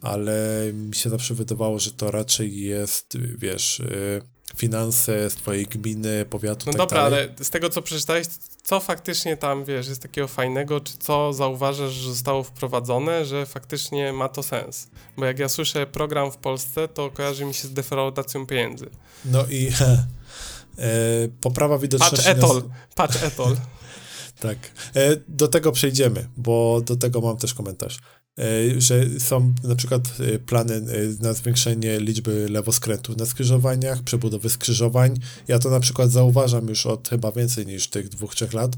ale 0.00 0.70
mi 0.74 0.94
się 0.94 1.10
zawsze 1.10 1.34
wydawało, 1.34 1.78
że 1.78 1.90
to 1.90 2.10
raczej 2.10 2.60
jest, 2.60 3.18
wiesz, 3.38 3.80
y, 3.80 4.22
finanse 4.56 5.30
z 5.30 5.34
twojej 5.34 5.66
gminy, 5.66 6.24
powiatu. 6.30 6.66
No 6.66 6.72
tak 6.72 6.78
dobra, 6.78 7.02
dalej. 7.02 7.28
ale 7.38 7.44
z 7.44 7.50
tego 7.50 7.70
co 7.70 7.82
przeczytałeś, 7.82 8.26
co 8.62 8.80
faktycznie 8.80 9.36
tam 9.36 9.64
wiesz, 9.64 9.88
jest 9.88 10.02
takiego 10.02 10.28
fajnego, 10.28 10.80
czy 10.80 10.98
co 10.98 11.32
zauważasz, 11.32 11.92
że 11.92 12.08
zostało 12.08 12.42
wprowadzone, 12.42 13.24
że 13.24 13.46
faktycznie 13.46 14.12
ma 14.12 14.28
to 14.28 14.42
sens? 14.42 14.88
Bo 15.16 15.24
jak 15.24 15.38
ja 15.38 15.48
słyszę 15.48 15.86
program 15.86 16.32
w 16.32 16.36
Polsce, 16.36 16.88
to 16.88 17.10
kojarzy 17.10 17.44
mi 17.44 17.54
się 17.54 17.68
z 17.68 17.72
defraudacją 17.72 18.46
pieniędzy. 18.46 18.90
No 19.24 19.46
i 19.50 19.68
e, 20.78 21.28
poprawa 21.40 21.78
widoczności. 21.78 22.16
Patrz 22.16 22.28
etol, 22.38 22.56
nas... 22.56 22.64
patrz 22.94 23.22
etol. 23.22 23.56
tak. 24.40 24.58
E, 24.94 25.16
do 25.28 25.48
tego 25.48 25.72
przejdziemy, 25.72 26.28
bo 26.36 26.80
do 26.80 26.96
tego 26.96 27.20
mam 27.20 27.36
też 27.36 27.54
komentarz. 27.54 27.98
E, 28.38 28.80
że 28.80 29.20
są 29.20 29.54
na 29.64 29.76
przykład 29.76 30.02
e, 30.20 30.38
plany 30.38 30.74
e, 30.74 30.82
na 31.22 31.32
zwiększenie 31.32 32.00
liczby 32.00 32.46
lewoskrętów 32.50 33.16
na 33.16 33.26
skrzyżowaniach, 33.26 34.02
przebudowy 34.02 34.50
skrzyżowań. 34.50 35.16
Ja 35.48 35.58
to 35.58 35.70
na 35.70 35.80
przykład 35.80 36.10
zauważam 36.10 36.68
już 36.68 36.86
od 36.86 37.08
chyba 37.08 37.32
więcej 37.32 37.66
niż 37.66 37.88
tych 37.88 38.08
dwóch, 38.08 38.34
trzech 38.34 38.52
lat. 38.52 38.76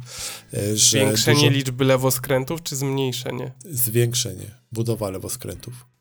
Zwiększenie 0.75 1.41
dużo... 1.41 1.51
liczby 1.51 1.85
lewoskrętów 1.85 2.63
czy 2.63 2.77
zmniejszenie? 2.77 3.53
Zwiększenie, 3.71 4.51
budowa 4.73 5.11
lewoskrętów. 5.11 5.94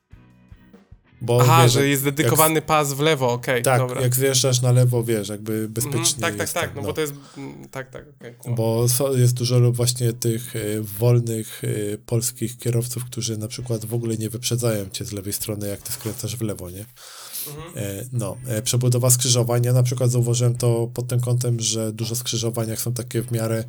Bo, 1.23 1.41
Aha, 1.41 1.63
wiesz, 1.63 1.71
że 1.71 1.87
jest 1.87 2.03
dedykowany 2.03 2.55
jak, 2.55 2.65
pas 2.65 2.93
w 2.93 2.99
lewo, 2.99 3.31
okej, 3.31 3.53
okay, 3.53 3.61
tak, 3.61 3.79
dobra. 3.79 4.01
jak 4.01 4.15
zjeżdżasz 4.15 4.61
na 4.61 4.71
lewo, 4.71 5.03
wiesz, 5.03 5.29
jakby 5.29 5.69
bezpiecznie 5.69 5.99
mm, 5.99 6.21
Tak, 6.21 6.35
tak, 6.35 6.49
tak, 6.49 6.65
tam, 6.65 6.75
no, 6.75 6.81
no, 6.81 6.87
bo 6.87 6.93
to 6.93 7.01
jest, 7.01 7.13
mm, 7.37 7.69
tak, 7.69 7.89
tak, 7.89 8.05
okay, 8.19 8.33
cool. 8.33 8.55
Bo 8.55 8.85
jest 9.15 9.33
dużo 9.33 9.71
właśnie 9.71 10.13
tych 10.13 10.55
y, 10.55 10.81
wolnych 10.99 11.63
y, 11.63 11.99
polskich 12.05 12.57
kierowców, 12.57 13.05
którzy 13.05 13.37
na 13.37 13.47
przykład 13.47 13.85
w 13.85 13.93
ogóle 13.93 14.17
nie 14.17 14.29
wyprzedzają 14.29 14.89
cię 14.89 15.05
z 15.05 15.11
lewej 15.11 15.33
strony, 15.33 15.67
jak 15.67 15.81
ty 15.81 15.91
skręcasz 15.91 16.35
w 16.35 16.41
lewo, 16.41 16.69
nie? 16.69 16.85
Mhm. 17.47 17.73
E, 17.75 18.05
no, 18.11 18.37
e, 18.47 18.61
przebudowa 18.61 19.09
skrzyżowań, 19.09 19.63
ja 19.65 19.73
na 19.73 19.83
przykład 19.83 20.11
zauważyłem 20.11 20.55
to 20.55 20.87
pod 20.93 21.07
tym 21.07 21.19
kątem, 21.19 21.59
że 21.59 21.93
dużo 21.93 22.15
skrzyżowań, 22.15 22.69
jak 22.69 22.79
są 22.79 22.93
takie 22.93 23.21
w 23.21 23.31
miarę 23.31 23.63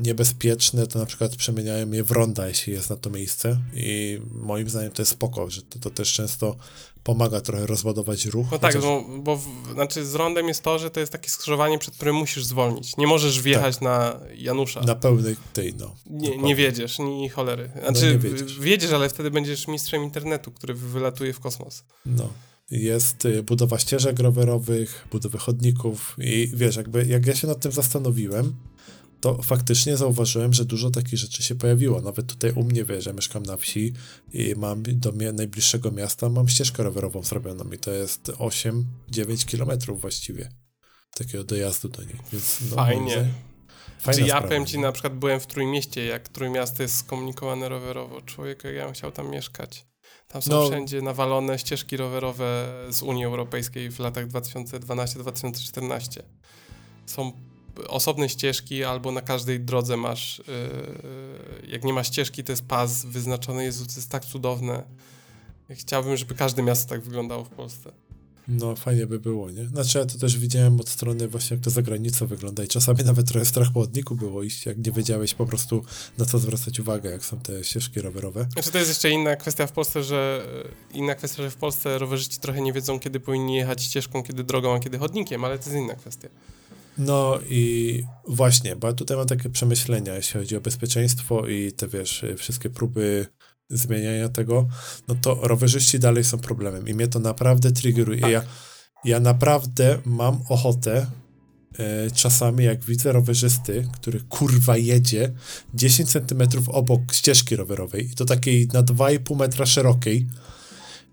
niebezpieczne, 0.00 0.86
to 0.86 0.98
na 0.98 1.06
przykład 1.06 1.36
przemieniają 1.36 1.90
je 1.90 2.04
w 2.04 2.10
ronda, 2.10 2.48
jeśli 2.48 2.72
jest 2.72 2.90
na 2.90 2.96
to 2.96 3.10
miejsce 3.10 3.60
i 3.74 4.20
moim 4.32 4.70
zdaniem 4.70 4.90
to 4.90 5.02
jest 5.02 5.12
spoko, 5.12 5.50
że 5.50 5.62
to, 5.62 5.78
to 5.78 5.90
też 5.90 6.12
często 6.12 6.56
pomaga 7.02 7.40
trochę 7.40 7.66
rozładować 7.66 8.26
ruch. 8.26 8.46
No 8.52 8.58
tak, 8.58 8.74
chociaż... 8.74 8.82
bo, 8.82 9.04
bo 9.18 9.36
w, 9.36 9.72
znaczy 9.72 10.04
z 10.04 10.14
rondem 10.14 10.48
jest 10.48 10.62
to, 10.62 10.78
że 10.78 10.90
to 10.90 11.00
jest 11.00 11.12
takie 11.12 11.30
skrzyżowanie, 11.30 11.78
przed 11.78 11.94
którym 11.94 12.16
musisz 12.16 12.44
zwolnić. 12.44 12.96
Nie 12.96 13.06
możesz 13.06 13.42
wjechać 13.42 13.74
tak. 13.74 13.82
na 13.82 14.20
Janusza. 14.36 14.80
Na 14.80 14.94
pełnej 14.94 15.36
tej, 15.52 15.74
no. 15.74 15.94
Nie, 16.06 16.38
nie 16.38 16.56
wiedziesz, 16.56 16.98
ni 16.98 17.28
cholery. 17.28 17.70
No 17.74 17.80
znaczy, 17.80 18.14
no 18.14 18.30
wiedziesz. 18.30 18.60
wiedziesz, 18.60 18.92
ale 18.92 19.08
wtedy 19.08 19.30
będziesz 19.30 19.68
mistrzem 19.68 20.02
internetu, 20.02 20.52
który 20.52 20.74
wylatuje 20.74 21.32
w 21.32 21.40
kosmos. 21.40 21.84
No. 22.06 22.28
Jest 22.70 23.24
y, 23.24 23.42
budowa 23.42 23.78
ścieżek 23.78 24.18
rowerowych, 24.18 25.08
budowy 25.10 25.38
chodników 25.38 26.16
i 26.18 26.50
wiesz, 26.54 26.76
jakby 26.76 27.06
jak 27.06 27.26
ja 27.26 27.34
się 27.34 27.46
nad 27.46 27.60
tym 27.60 27.72
zastanowiłem, 27.72 28.54
to 29.20 29.42
faktycznie 29.42 29.96
zauważyłem, 29.96 30.52
że 30.52 30.64
dużo 30.64 30.90
takich 30.90 31.18
rzeczy 31.18 31.42
się 31.42 31.54
pojawiło. 31.54 32.00
Nawet 32.00 32.26
tutaj 32.26 32.52
u 32.52 32.64
mnie, 32.64 32.84
wiesz, 32.84 33.06
ja 33.06 33.12
mieszkam 33.12 33.42
na 33.42 33.56
wsi 33.56 33.92
i 34.32 34.54
mam 34.56 34.82
do 34.86 35.12
najbliższego 35.32 35.90
miasta 35.90 36.28
mam 36.28 36.48
ścieżkę 36.48 36.82
rowerową 36.82 37.22
zrobioną 37.22 37.64
i 37.72 37.78
to 37.78 37.90
jest 37.90 38.22
8-9 38.28 39.46
kilometrów 39.46 40.00
właściwie 40.00 40.48
takiego 41.14 41.44
dojazdu 41.44 41.88
do 41.88 42.02
niej. 42.02 42.16
Więc, 42.32 42.60
no, 42.70 42.76
Fajnie. 42.76 43.28
Czy 44.14 44.22
ja 44.22 44.40
powiem 44.40 44.66
ci, 44.66 44.78
na 44.78 44.92
przykład 44.92 45.14
byłem 45.14 45.40
w 45.40 45.46
Trójmieście, 45.46 46.04
jak 46.04 46.28
Trójmiasto 46.28 46.82
jest 46.82 46.96
skomunikowane 46.96 47.68
rowerowo. 47.68 48.22
Człowiek, 48.22 48.64
ja 48.76 48.84
bym 48.84 48.94
chciał 48.94 49.12
tam 49.12 49.30
mieszkać. 49.30 49.86
Tam 50.28 50.42
są 50.42 50.50
no. 50.50 50.66
wszędzie 50.66 51.02
nawalone 51.02 51.58
ścieżki 51.58 51.96
rowerowe 51.96 52.74
z 52.90 53.02
Unii 53.02 53.24
Europejskiej 53.24 53.90
w 53.90 53.98
latach 53.98 54.28
2012-2014. 54.28 56.22
Są 57.06 57.32
osobne 57.88 58.28
ścieżki, 58.28 58.84
albo 58.84 59.12
na 59.12 59.20
każdej 59.20 59.60
drodze 59.60 59.96
masz, 59.96 60.42
yy, 61.62 61.68
jak 61.68 61.84
nie 61.84 61.92
ma 61.92 62.04
ścieżki, 62.04 62.44
to 62.44 62.52
jest 62.52 62.64
pas 62.64 63.04
wyznaczony. 63.04 63.64
Jezu, 63.64 63.86
to 63.86 63.92
jest 63.96 64.08
tak 64.08 64.24
cudowne. 64.24 64.82
Chciałbym, 65.70 66.16
żeby 66.16 66.34
każde 66.34 66.62
miasto 66.62 66.88
tak 66.88 67.00
wyglądało 67.00 67.44
w 67.44 67.48
Polsce. 67.48 67.92
No, 68.48 68.76
fajnie 68.76 69.06
by 69.06 69.20
było, 69.20 69.50
nie? 69.50 69.66
Znaczy, 69.66 69.98
ja 69.98 70.06
to 70.06 70.18
też 70.18 70.38
widziałem 70.38 70.80
od 70.80 70.88
strony 70.88 71.28
właśnie, 71.28 71.54
jak 71.54 71.64
to 71.64 71.70
za 71.70 71.82
granicą 71.82 72.26
wygląda 72.26 72.64
i 72.64 72.68
czasami 72.68 73.04
nawet 73.04 73.28
trochę 73.28 73.44
strach 73.44 73.72
po 73.72 73.80
odniku 73.80 74.16
było 74.16 74.42
iść, 74.42 74.66
jak 74.66 74.86
nie 74.86 74.92
wiedziałeś 74.92 75.34
po 75.34 75.46
prostu 75.46 75.84
na 76.18 76.24
co 76.24 76.38
zwracać 76.38 76.80
uwagę, 76.80 77.10
jak 77.10 77.24
są 77.24 77.38
te 77.40 77.64
ścieżki 77.64 78.00
rowerowe. 78.00 78.46
Znaczy, 78.52 78.70
to 78.70 78.78
jest 78.78 78.90
jeszcze 78.90 79.10
inna 79.10 79.36
kwestia 79.36 79.66
w 79.66 79.72
Polsce, 79.72 80.04
że 80.04 80.46
inna 80.92 81.14
kwestia, 81.14 81.42
że 81.42 81.50
w 81.50 81.56
Polsce 81.56 81.98
rowerzyści 81.98 82.38
trochę 82.38 82.60
nie 82.60 82.72
wiedzą, 82.72 83.00
kiedy 83.00 83.20
powinni 83.20 83.56
jechać 83.56 83.82
ścieżką, 83.82 84.22
kiedy 84.22 84.44
drogą, 84.44 84.74
a 84.74 84.80
kiedy 84.80 84.98
chodnikiem, 84.98 85.44
ale 85.44 85.58
to 85.58 85.64
jest 85.64 85.82
inna 85.82 85.94
kwestia. 85.94 86.28
No 87.00 87.38
i 87.48 88.02
właśnie, 88.28 88.76
bo 88.76 88.92
tutaj 88.92 89.16
mam 89.16 89.26
takie 89.26 89.50
przemyślenia, 89.50 90.14
jeśli 90.14 90.40
chodzi 90.40 90.56
o 90.56 90.60
bezpieczeństwo 90.60 91.46
i 91.48 91.72
te, 91.72 91.88
wiesz, 91.88 92.24
wszystkie 92.36 92.70
próby 92.70 93.26
zmieniania 93.70 94.28
tego, 94.28 94.68
no 95.08 95.14
to 95.22 95.34
rowerzyści 95.42 95.98
dalej 95.98 96.24
są 96.24 96.38
problemem 96.38 96.88
i 96.88 96.94
mnie 96.94 97.08
to 97.08 97.18
naprawdę 97.18 97.72
triggeruje. 97.72 98.20
Tak. 98.20 98.30
Ja, 98.30 98.42
ja 99.04 99.20
naprawdę 99.20 99.98
mam 100.04 100.42
ochotę 100.48 101.06
e, 101.78 102.10
czasami 102.10 102.64
jak 102.64 102.84
widzę 102.84 103.12
rowerzysty, 103.12 103.88
który 103.92 104.20
kurwa 104.20 104.76
jedzie 104.76 105.32
10 105.74 106.10
centymetrów 106.10 106.68
obok 106.68 107.12
ścieżki 107.12 107.56
rowerowej 107.56 108.06
i 108.06 108.14
to 108.14 108.24
takiej 108.24 108.68
na 108.72 108.82
2,5 108.82 109.36
metra 109.36 109.66
szerokiej, 109.66 110.26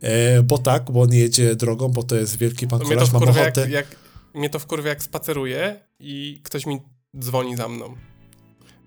e, 0.02 0.44
bo 0.44 0.58
tak, 0.58 0.92
bo 0.92 1.02
on 1.02 1.14
jedzie 1.14 1.56
drogą, 1.56 1.90
bo 1.90 2.04
to 2.04 2.16
jest 2.16 2.38
wielki 2.38 2.68
pan 2.68 2.80
kolarz, 2.80 3.12
mam 3.12 3.24
ochotę... 3.24 3.62
Jak, 3.62 3.70
jak, 3.70 4.07
mnie 4.38 4.50
to 4.50 4.60
wkurwia 4.60 4.90
jak 4.90 5.04
spaceruję 5.04 5.80
i 6.00 6.42
ktoś 6.44 6.66
mi 6.66 6.82
dzwoni 7.20 7.56
za 7.56 7.68
mną. 7.70 7.96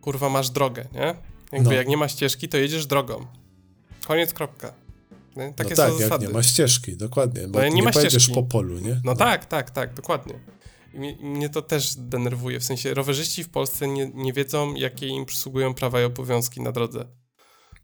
Kurwa, 0.01 0.28
masz 0.28 0.51
drogę, 0.51 0.88
nie? 0.92 1.14
Jakby 1.53 1.68
no. 1.68 1.72
jak 1.72 1.88
nie 1.88 1.96
ma 1.96 2.09
ścieżki, 2.09 2.48
to 2.48 2.57
jedziesz 2.57 2.86
drogą. 2.86 3.26
Koniec, 4.07 4.34
kropka. 4.34 4.72
Nie? 5.36 5.53
Takie 5.53 5.70
no 5.70 5.76
tak, 5.76 5.92
są 5.92 5.98
jak 5.98 6.20
nie 6.20 6.28
ma 6.28 6.42
ścieżki, 6.42 6.96
dokładnie. 6.96 7.48
Bo 7.48 7.59
no, 7.59 7.64
nie, 7.64 7.70
nie 7.70 7.82
ma 7.82 7.92
ścieżki. 7.92 8.34
po 8.34 8.42
polu, 8.42 8.78
nie? 8.78 8.90
No, 8.90 9.01
no, 9.05 9.16
tak, 9.16 9.46
tak, 9.46 9.70
tak, 9.70 9.94
dokładnie. 9.94 10.34
I 10.94 10.98
mnie, 10.98 11.16
mnie, 11.22 11.48
to 11.48 11.62
też 11.62 11.94
denerwuje, 11.96 12.61
w 12.61 12.64
sensie 12.64 12.94
rowerzyści 12.94 13.44
w 13.44 13.48
Polsce 13.48 13.88
nie, 13.88 14.11
nie 14.14 14.32
wiedzą, 14.32 14.74
jakie 14.74 15.07
im 15.07 15.26
przysługują 15.26 15.74
prawa 15.74 16.01
i 16.01 16.05
obowiązki 16.05 16.61
na 16.61 16.72
drodze. 16.72 17.07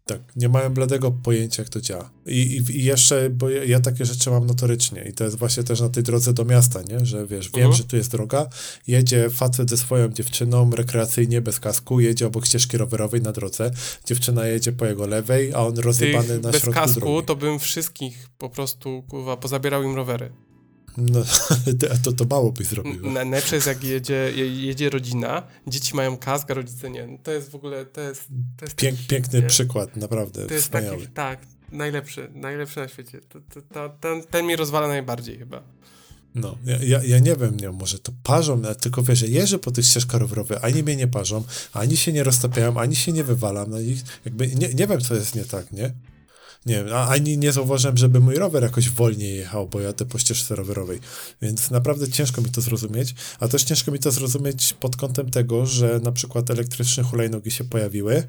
Tak, 0.09 0.21
nie 0.37 0.49
mają 0.49 0.75
bladego 0.75 1.11
pojęcia, 1.11 1.63
jak 1.63 1.71
to 1.71 1.81
działa. 1.81 2.11
I, 2.27 2.41
i, 2.41 2.77
i 2.79 2.85
jeszcze, 2.85 3.31
bo 3.31 3.51
ja, 3.51 3.65
ja, 3.65 3.81
takie 3.81 4.05
rzeczy 4.05 4.31
mam 4.31 4.47
notorycznie 4.47 5.05
i 5.09 5.13
to 5.13 5.25
jest 5.25 5.39
właśnie 5.39 5.63
też 5.63 5.81
na 5.81 5.89
tej 5.89 6.03
drodze 6.03 6.33
do 6.33 6.45
miasta, 6.45 6.83
nie? 6.83 7.07
Że 7.07 7.27
wiesz, 7.27 7.51
wiem, 7.57 7.71
uh-huh. 7.71 7.75
że 7.75 7.85
tu 7.85 7.97
jest 7.97 8.11
droga, 8.11 8.49
jedzie 8.87 9.31
facet 9.31 9.71
ze 9.71 9.77
swoją 9.77 10.09
dziewczyną 10.09 10.71
rekreacyjnie, 10.71 11.41
bez 11.41 11.61
kasku, 11.61 12.01
jedzie 12.01 12.27
obok 12.27 12.47
ścieżki 12.47 12.77
rowerowej 12.77 13.23
na 13.23 13.33
drodze, 13.33 13.71
dziewczyna 14.05 14.47
jedzie 14.47 14.73
po 14.73 14.87
jego 14.87 15.07
lewej, 15.07 15.55
a 15.55 15.59
on 15.59 15.79
rozjebany 15.79 16.29
Tych 16.29 16.43
na 16.43 16.51
bez 16.51 16.63
środku 16.63 16.81
bez 16.81 16.91
kasku 16.91 17.01
drogi. 17.01 17.27
to 17.27 17.37
bym 17.37 17.59
wszystkich 17.59 18.29
po 18.39 18.51
prostu, 18.51 19.03
kurwa, 19.09 19.37
pozabierał 19.37 19.83
im 19.83 19.97
rowery. 19.97 20.46
No, 20.97 21.25
to, 22.05 22.13
to 22.13 22.25
mało 22.25 22.53
byś 22.53 22.67
zrobił. 22.67 23.11
Najlepsze 23.11 23.55
jest, 23.55 23.67
jak 23.67 23.85
jedzie, 23.85 24.33
jedzie 24.37 24.91
rodzina, 24.91 25.43
dzieci 25.67 25.97
mają 25.97 26.17
kask, 26.17 26.51
a 26.51 26.55
rodzice 26.55 26.91
nie. 26.91 27.19
To 27.23 27.33
jest 27.33 27.51
w 27.51 27.55
ogóle, 27.55 27.87
to 27.87 28.01
jest... 28.01 28.25
To 28.57 28.65
jest 28.65 28.77
Pięk, 28.77 28.97
taki, 28.97 29.09
piękny 29.09 29.43
nie? 29.43 29.47
przykład, 29.47 29.97
naprawdę, 29.97 30.47
to 30.47 30.55
jest 30.55 30.67
wspaniały. 30.67 30.99
Taki, 30.99 31.13
tak, 31.13 31.41
najlepszy, 31.73 32.31
najlepszy 32.35 32.81
na 32.81 32.89
świecie. 32.89 33.21
To, 33.29 33.41
to, 33.55 33.63
to, 33.63 33.89
ten, 34.01 34.23
ten 34.23 34.45
mnie 34.45 34.57
rozwala 34.57 34.89
najbardziej 34.89 35.39
chyba. 35.39 35.63
No, 36.35 36.57
ja, 36.67 36.77
ja, 36.83 37.05
ja 37.05 37.19
nie 37.19 37.37
wiem, 37.37 37.57
nie, 37.57 37.71
może 37.71 37.99
to 37.99 38.13
parzą, 38.23 38.63
tylko 38.81 39.03
wiesz, 39.03 39.19
że 39.19 39.27
jeżdżę 39.27 39.59
po 39.59 39.71
tych 39.71 39.85
ścieżkach 39.85 40.21
rowerowych, 40.21 40.65
ani 40.65 40.83
mnie 40.83 40.97
nie 40.97 41.09
parzą, 41.09 41.45
ani 41.73 41.97
się 41.97 42.13
nie 42.13 42.25
roztapiają, 42.25 42.81
ani 42.81 42.97
się 42.97 43.13
nie 43.13 43.25
wywalam, 43.25 43.71
no 43.71 43.81
i 43.81 43.99
jakby 44.25 44.47
nie, 44.47 44.75
nie 44.75 44.87
wiem, 44.87 45.01
co 45.01 45.15
jest 45.15 45.35
nie 45.35 45.45
tak, 45.45 45.73
nie? 45.73 45.93
Nie 46.67 46.85
wiem, 46.85 46.95
ani 46.95 47.39
nie 47.39 47.53
zauważyłem, 47.53 47.97
żeby 47.97 48.21
mój 48.21 48.35
rower 48.35 48.63
jakoś 48.63 48.91
wolniej 48.91 49.37
jechał, 49.37 49.69
bo 49.69 49.81
jadę 49.81 50.05
po 50.05 50.19
ścieżce 50.19 50.57
rowerowej. 50.57 51.01
Więc 51.43 51.71
naprawdę 51.71 52.09
ciężko 52.09 52.43
mi 52.43 52.51
to 52.51 52.61
zrozumieć, 52.61 53.15
a 53.41 53.49
też 53.49 53.65
ciężko 53.65 53.93
mi 53.93 53.99
to 53.99 54.11
zrozumieć 54.11 54.73
pod 54.81 54.97
kątem 54.97 55.31
tego, 55.31 55.67
że 55.67 56.01
na 56.03 56.13
przykład 56.13 56.51
elektryczne 56.51 57.03
hulajnogi 57.03 57.51
się 57.51 57.65
pojawiły. 57.65 58.27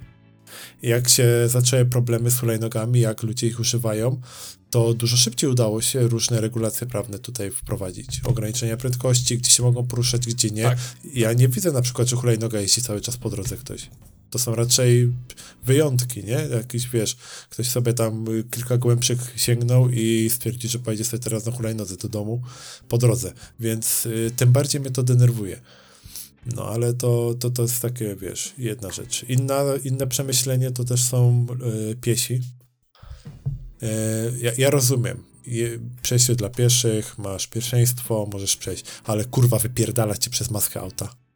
Jak 0.81 1.09
się 1.09 1.25
zaczęły 1.47 1.85
problemy 1.85 2.31
z 2.31 2.39
hulajnogami, 2.39 2.99
jak 2.99 3.23
ludzie 3.23 3.47
ich 3.47 3.59
używają, 3.59 4.21
to 4.69 4.93
dużo 4.93 5.17
szybciej 5.17 5.49
udało 5.49 5.81
się 5.81 6.07
różne 6.07 6.41
regulacje 6.41 6.87
prawne 6.87 7.19
tutaj 7.19 7.51
wprowadzić. 7.51 8.21
Ograniczenia 8.23 8.77
prędkości, 8.77 9.37
gdzie 9.37 9.51
się 9.51 9.63
mogą 9.63 9.87
poruszać, 9.87 10.27
gdzie 10.27 10.49
nie. 10.49 10.63
Tak. 10.63 10.77
Ja 11.13 11.33
nie 11.33 11.47
widzę 11.47 11.71
na 11.71 11.81
przykład, 11.81 12.07
że 12.07 12.15
hulajnoga 12.15 12.59
jeździ 12.59 12.81
cały 12.81 13.01
czas 13.01 13.17
po 13.17 13.29
drodze 13.29 13.57
ktoś. 13.57 13.89
To 14.29 14.39
są 14.39 14.55
raczej 14.55 15.13
wyjątki, 15.65 16.23
nie? 16.23 16.47
Jakiś, 16.51 16.89
wiesz, 16.89 17.17
ktoś 17.49 17.69
sobie 17.69 17.93
tam 17.93 18.25
kilka 18.51 18.77
głębszych 18.77 19.33
sięgnął 19.35 19.89
i 19.89 20.29
stwierdzi, 20.29 20.67
że 20.67 20.79
pojedzie 20.79 21.05
sobie 21.05 21.23
teraz 21.23 21.45
na 21.45 21.51
hulajnodze 21.51 21.97
do 21.97 22.09
domu 22.09 22.41
po 22.87 22.97
drodze, 22.97 23.33
więc 23.59 24.05
y, 24.05 24.31
tym 24.35 24.51
bardziej 24.51 24.81
mnie 24.81 24.91
to 24.91 25.03
denerwuje. 25.03 25.61
No, 26.55 26.65
ale 26.65 26.93
to, 26.93 27.35
to, 27.39 27.49
to 27.49 27.61
jest 27.61 27.81
takie, 27.81 28.15
wiesz, 28.15 28.53
jedna 28.57 28.91
rzecz. 28.91 29.25
Inna, 29.29 29.63
inne 29.83 30.07
przemyślenie 30.07 30.71
to 30.71 30.83
też 30.83 31.03
są 31.03 31.45
y, 31.91 31.95
piesi. 31.95 32.33
Y, 32.33 33.87
ja, 34.41 34.51
ja 34.57 34.69
rozumiem, 34.69 35.23
przejście 36.01 36.35
dla 36.35 36.49
pieszych, 36.49 37.17
masz 37.17 37.47
pierwszeństwo, 37.47 38.29
możesz 38.33 38.57
przejść, 38.57 38.85
ale 39.03 39.25
kurwa 39.25 39.59
wypierdala 39.59 40.17
cię 40.17 40.29
przez 40.29 40.51
maskę 40.51 40.79
auta. 40.79 41.26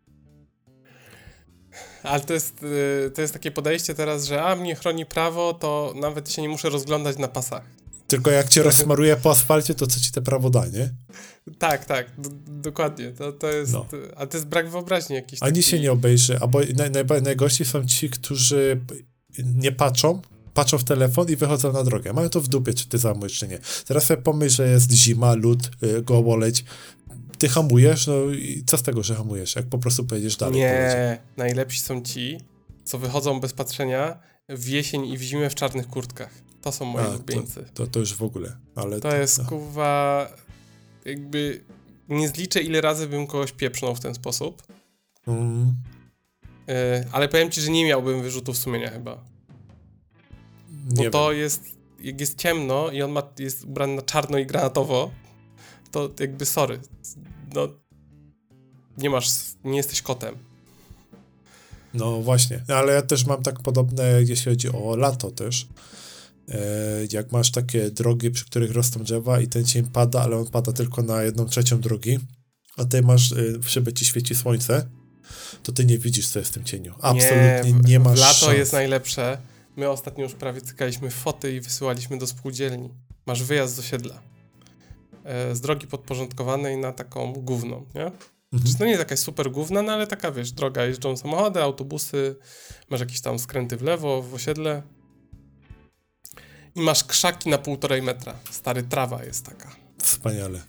Ale 2.04 2.22
to 2.22 2.34
jest, 2.34 2.64
y, 2.64 3.12
to 3.12 3.22
jest 3.22 3.34
takie 3.34 3.52
podejście 3.52 3.96
teraz, 3.96 4.26
że 4.26 4.44
a 4.44 4.56
mnie 4.56 4.76
chroni 4.76 5.06
prawo, 5.06 5.54
to 5.54 5.94
nawet 6.02 6.32
się 6.32 6.42
nie 6.42 6.50
muszę 6.50 6.70
rozglądać 6.70 7.18
na 7.18 7.28
pasach. 7.28 7.64
Tylko 8.08 8.32
jak 8.32 8.50
cię 8.50 8.64
rozsmaruje 8.64 9.16
po 9.16 9.32
asfalcie, 9.32 9.76
to 9.76 9.88
co 9.88 10.00
ci 10.00 10.12
te 10.12 10.22
prawo 10.22 10.50
da, 10.50 10.68
nie? 10.68 10.90
Tak, 11.60 11.86
tak, 11.86 12.12
dokładnie. 12.48 13.12
To, 13.12 13.32
to 13.32 13.48
jest, 13.48 13.74
no. 13.74 13.86
A 14.16 14.26
to 14.28 14.38
jest 14.38 14.48
brak 14.48 14.70
wyobraźni 14.70 15.16
jakiś. 15.16 15.44
Ani 15.44 15.52
taki... 15.52 15.64
się 15.64 15.80
nie 15.80 15.92
obejrzy, 15.92 16.40
albo 16.40 16.60
naj, 16.76 16.92
naj, 16.92 17.22
najgorsi 17.22 17.66
są 17.66 17.86
ci, 17.86 18.10
którzy 18.10 18.82
nie 19.56 19.72
patrzą, 19.72 20.22
patrzą 20.54 20.78
w 20.78 20.84
telefon 20.84 21.30
i 21.30 21.36
wychodzą 21.36 21.74
na 21.74 21.84
drogę. 21.84 22.14
Mają 22.14 22.30
to 22.30 22.42
w 22.42 22.48
dupie, 22.48 22.74
czy 22.74 22.88
ty 22.88 22.98
zamówisz, 22.98 23.40
czy 23.40 23.48
nie. 23.48 23.60
Teraz 23.88 24.04
sobie 24.04 24.22
pomyśl, 24.22 24.56
że 24.56 24.70
jest 24.70 24.92
zima, 24.92 25.34
lód, 25.34 25.72
y, 25.84 26.02
gołoleć, 26.02 26.64
ty 27.38 27.50
hamujesz, 27.50 28.08
no 28.08 28.26
i 28.26 28.64
co 28.68 28.78
z 28.78 28.84
tego, 28.84 29.04
że 29.04 29.16
hamujesz, 29.16 29.56
jak 29.56 29.66
po 29.66 29.78
prostu 29.78 30.06
pojedziesz 30.06 30.38
dalej? 30.38 30.60
Nie, 30.60 31.20
najlepsi 31.38 31.80
są 31.80 32.02
ci, 32.02 32.38
co 32.84 32.98
wychodzą 32.98 33.40
bez 33.40 33.54
patrzenia 33.54 34.20
w 34.50 34.68
jesień 34.68 35.06
i 35.06 35.18
w 35.18 35.22
zimę 35.22 35.50
w 35.50 35.56
czarnych 35.56 35.88
kurtkach. 35.88 36.34
To 36.62 36.72
są 36.72 36.86
moi 36.86 37.08
ulubieńcy. 37.10 37.66
To, 37.74 37.86
to, 37.86 37.88
to, 37.88 38.00
już 38.00 38.16
w 38.16 38.24
ogóle, 38.24 38.58
ale... 38.76 39.00
To, 39.00 39.10
to 39.10 39.16
jest, 39.16 39.38
no. 39.38 39.46
kuwa, 39.46 40.28
jakby 41.06 41.64
nie 42.10 42.28
zliczę 42.28 42.62
ile 42.62 42.82
razy 42.82 43.08
bym 43.08 43.28
kogoś 43.28 43.52
pieprznął 43.52 43.96
w 43.96 44.00
ten 44.00 44.16
sposób. 44.16 44.64
Mm. 45.28 45.74
Ale 47.12 47.30
powiem 47.30 47.52
ci, 47.52 47.62
że 47.62 47.72
nie 47.72 47.86
miałbym 47.86 48.22
wyrzutów 48.22 48.58
sumienia 48.58 48.90
chyba. 48.90 49.24
Bo 50.70 51.04
nie 51.04 51.10
to 51.10 51.30
wiem. 51.30 51.40
jest, 51.40 51.64
jak 52.00 52.20
jest 52.20 52.38
ciemno 52.38 52.92
i 52.92 53.02
on 53.02 53.12
ma, 53.12 53.24
jest 53.40 53.64
ubrany 53.64 53.96
na 53.96 54.02
czarno 54.02 54.38
i 54.38 54.46
granatowo, 54.46 55.12
to 55.92 56.10
jakby 56.20 56.46
sorry, 56.46 56.80
no 57.54 57.68
nie 58.98 59.10
masz, 59.10 59.30
nie 59.64 59.78
jesteś 59.78 60.02
kotem. 60.02 60.36
No 61.94 62.22
właśnie, 62.22 62.64
ale 62.68 62.94
ja 62.94 63.02
też 63.02 63.26
mam 63.26 63.44
tak 63.44 63.60
podobne, 63.60 64.22
jeśli 64.28 64.52
chodzi 64.52 64.70
o 64.70 64.96
lato 64.96 65.32
też. 65.32 65.68
E, 66.50 66.58
jak 67.12 67.32
masz 67.32 67.52
takie 67.52 67.92
drogi, 67.92 68.32
przy 68.32 68.46
których 68.46 68.72
rosną 68.72 69.04
drzewa 69.04 69.40
i 69.40 69.48
ten 69.48 69.66
cień 69.66 69.88
pada, 69.88 70.22
ale 70.22 70.38
on 70.38 70.48
pada 70.48 70.74
tylko 70.74 71.04
na 71.04 71.24
jedną 71.24 71.46
trzecią 71.46 71.80
drogi, 71.80 72.20
a 72.78 72.86
ty 72.86 73.02
masz, 73.02 73.32
e, 73.32 73.36
w 73.60 73.70
szybie 73.70 73.94
ci 73.94 74.06
świeci 74.06 74.36
słońce, 74.36 74.90
to 75.64 75.72
ty 75.72 75.86
nie 75.86 75.98
widzisz, 75.98 76.28
co 76.28 76.40
jest 76.40 76.52
w 76.52 76.54
tym 76.54 76.64
cieniu. 76.64 76.94
Absolutnie 77.02 77.62
nie, 77.66 77.80
nie 77.90 78.00
masz 78.00 78.20
Lato 78.20 78.34
szans. 78.34 78.58
jest 78.58 78.74
najlepsze. 78.74 79.38
My 79.78 79.90
ostatnio 79.90 80.24
już 80.24 80.34
prawie 80.34 80.62
cykaliśmy 80.62 81.12
foty 81.12 81.56
i 81.56 81.62
wysyłaliśmy 81.62 82.18
do 82.18 82.28
spółdzielni. 82.28 82.90
Masz 83.26 83.44
wyjazd 83.44 83.76
z 83.76 83.80
osiedla. 83.80 84.22
E, 85.24 85.56
z 85.56 85.62
drogi 85.62 85.88
podporządkowanej 85.88 86.78
na 86.78 86.92
taką 86.92 87.34
główną, 87.34 87.86
nie? 87.96 88.12
Mhm. 88.54 88.76
To 88.78 88.84
nie 88.84 88.92
jest 88.92 89.00
jakaś 89.00 89.20
super 89.20 89.52
główna, 89.52 89.82
no 89.82 89.94
ale 89.94 90.08
taka, 90.08 90.32
wiesz, 90.32 90.52
droga, 90.52 90.86
jeżdżą 90.86 91.18
samochody, 91.18 91.62
autobusy, 91.62 92.36
masz 92.90 93.00
jakieś 93.00 93.22
tam 93.22 93.40
skręty 93.40 93.78
w 93.78 93.82
lewo, 93.82 94.22
w 94.22 94.34
osiedle 94.34 94.82
i 96.76 96.82
masz 96.82 97.04
krzaki 97.04 97.50
na 97.50 97.58
półtorej 97.58 98.02
metra. 98.02 98.36
Stary, 98.52 98.84
trawa 98.84 99.24
jest 99.24 99.46
taka. 99.46 99.76
Wspaniale. 100.02 100.62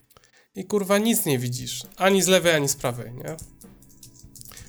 I 0.55 0.65
kurwa 0.65 0.99
nic 0.99 1.27
nie 1.27 1.39
widzisz, 1.39 1.83
ani 1.97 2.23
z 2.23 2.27
lewej, 2.27 2.55
ani 2.55 2.69
z 2.69 2.77
prawej, 2.77 3.13
nie? 3.13 3.37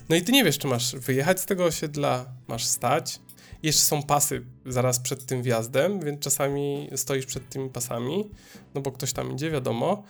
No 0.10 0.16
i 0.16 0.22
ty 0.22 0.32
nie 0.32 0.44
wiesz, 0.44 0.58
czy 0.58 0.68
masz 0.68 0.96
wyjechać 0.96 1.42
z 1.42 1.46
tego 1.46 1.66
osiedla, 1.66 2.26
masz 2.48 2.66
stać, 2.66 3.20
jeszcze 3.64 3.82
są 3.82 4.04
pasy 4.04 4.46
zaraz 4.66 5.00
przed 5.00 5.26
tym 5.26 5.44
wjazdem, 5.44 6.00
więc 6.00 6.20
czasami 6.20 6.90
stoisz 6.96 7.26
przed 7.26 7.50
tymi 7.50 7.70
pasami, 7.70 8.30
no 8.76 8.82
bo 8.82 8.92
ktoś 8.92 9.14
tam 9.14 9.32
idzie, 9.32 9.52
wiadomo. 9.52 10.04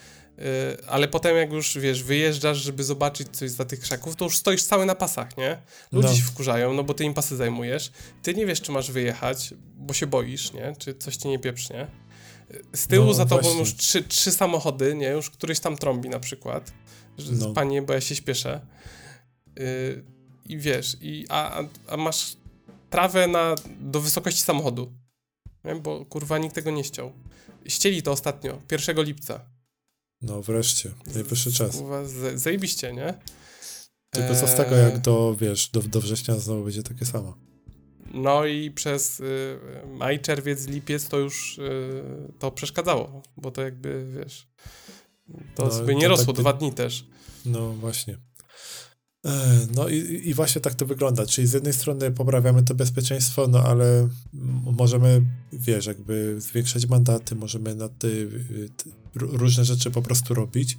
ale 0.88 1.08
potem 1.08 1.38
jak 1.38 1.52
już, 1.52 1.78
wiesz, 1.78 2.04
wyjeżdżasz, 2.04 2.58
żeby 2.58 2.84
zobaczyć 2.84 3.28
coś 3.32 3.52
za 3.52 3.66
tych 3.66 3.80
krzaków, 3.80 4.16
to 4.16 4.26
już 4.26 4.38
stoisz 4.38 4.64
cały 4.64 4.86
na 4.86 4.96
pasach, 4.96 5.38
nie? 5.38 5.58
Ludzie 5.92 6.08
no. 6.08 6.16
się 6.16 6.24
wkurzają, 6.24 6.74
no 6.74 6.84
bo 6.84 6.94
ty 6.94 7.04
im 7.04 7.14
pasy 7.14 7.36
zajmujesz. 7.36 7.92
Ty 8.22 8.34
nie 8.34 8.46
wiesz, 8.46 8.62
czy 8.62 8.72
masz 8.72 8.92
wyjechać, 8.92 9.54
bo 9.78 9.94
się 9.94 10.08
boisz, 10.08 10.54
nie? 10.54 10.76
Czy 10.78 10.96
coś 10.96 11.16
ci 11.16 11.28
nie 11.28 11.40
pieprznie. 11.40 11.88
Z 12.76 12.88
tyłu 12.88 13.06
no, 13.06 13.14
za 13.14 13.26
tobą 13.26 13.42
właśnie. 13.42 13.60
już 13.60 13.76
trzy, 13.76 14.04
trzy 14.04 14.32
samochody, 14.32 14.96
nie? 14.96 15.08
Już 15.08 15.30
któryś 15.30 15.60
tam 15.60 15.78
trąbi 15.78 16.10
na 16.10 16.20
przykład. 16.20 16.74
Że 17.18 17.32
no. 17.32 17.54
Panie, 17.54 17.82
bo 17.82 17.94
ja 17.94 18.02
się 18.02 18.16
śpieszę. 18.16 18.62
Yy, 19.56 20.04
I 20.46 20.58
wiesz, 20.58 20.98
i, 21.02 21.26
a, 21.30 21.64
a 21.88 21.98
masz 21.98 22.36
trawę 22.94 23.28
na, 23.28 23.56
do 23.80 24.02
wysokości 24.02 24.42
samochodu. 24.42 24.94
Nie? 25.64 25.76
Bo 25.76 26.06
kurwa 26.06 26.38
nikt 26.38 26.56
tego 26.56 26.72
nie 26.72 26.84
ściął. 26.84 27.12
Ścieli 27.68 28.04
to 28.04 28.12
ostatnio, 28.12 28.62
1 28.72 29.04
lipca. 29.04 29.46
No 30.22 30.42
wreszcie, 30.42 30.92
najwyższy 31.16 31.54
czas. 31.54 31.78
Kurwa, 31.78 32.02
zajebiście, 32.36 32.94
nie? 32.94 33.14
Tylko 34.10 34.36
co 34.36 34.48
z 34.48 34.56
tego, 34.56 34.76
jak 34.76 35.00
do, 35.00 35.36
wiesz, 35.40 35.70
do, 35.70 35.82
do 35.82 36.02
września 36.02 36.36
znowu 36.36 36.64
będzie 36.64 36.84
takie 36.84 37.06
samo. 37.06 37.38
No 38.14 38.46
i 38.46 38.72
przez 38.72 39.20
y, 39.20 39.60
maj, 39.88 40.20
czerwiec, 40.20 40.68
lipiec 40.68 41.08
to 41.08 41.20
już 41.20 41.58
y, 41.58 42.04
to 42.40 42.52
przeszkadzało, 42.52 43.22
bo 43.38 43.52
to 43.52 43.62
jakby, 43.62 44.06
wiesz, 44.18 44.48
to 45.56 45.66
no, 45.66 45.72
sobie 45.72 45.96
nie 45.96 46.02
to 46.02 46.10
rosło 46.10 46.34
tak, 46.34 46.42
dwa 46.42 46.54
dni 46.54 46.74
też. 46.74 47.06
No 47.46 47.70
właśnie. 47.70 48.18
E, 49.26 49.68
no 49.76 49.90
i, 49.90 50.22
i 50.30 50.34
właśnie 50.34 50.62
tak 50.62 50.76
to 50.76 50.86
wygląda, 50.86 51.26
czyli 51.26 51.48
z 51.48 51.54
jednej 51.54 51.74
strony 51.74 52.12
poprawiamy 52.12 52.64
to 52.64 52.76
bezpieczeństwo, 52.76 53.48
no 53.48 53.64
ale 53.64 54.10
możemy, 54.78 55.22
wiesz, 55.54 55.86
jakby 55.86 56.36
zwiększać 56.42 56.86
mandaty, 56.86 57.36
możemy 57.36 57.76
na 57.76 57.90
ty 57.90 58.30
różne 59.16 59.66
rzeczy 59.66 59.92
po 59.92 60.02
prostu 60.02 60.34
robić, 60.34 60.78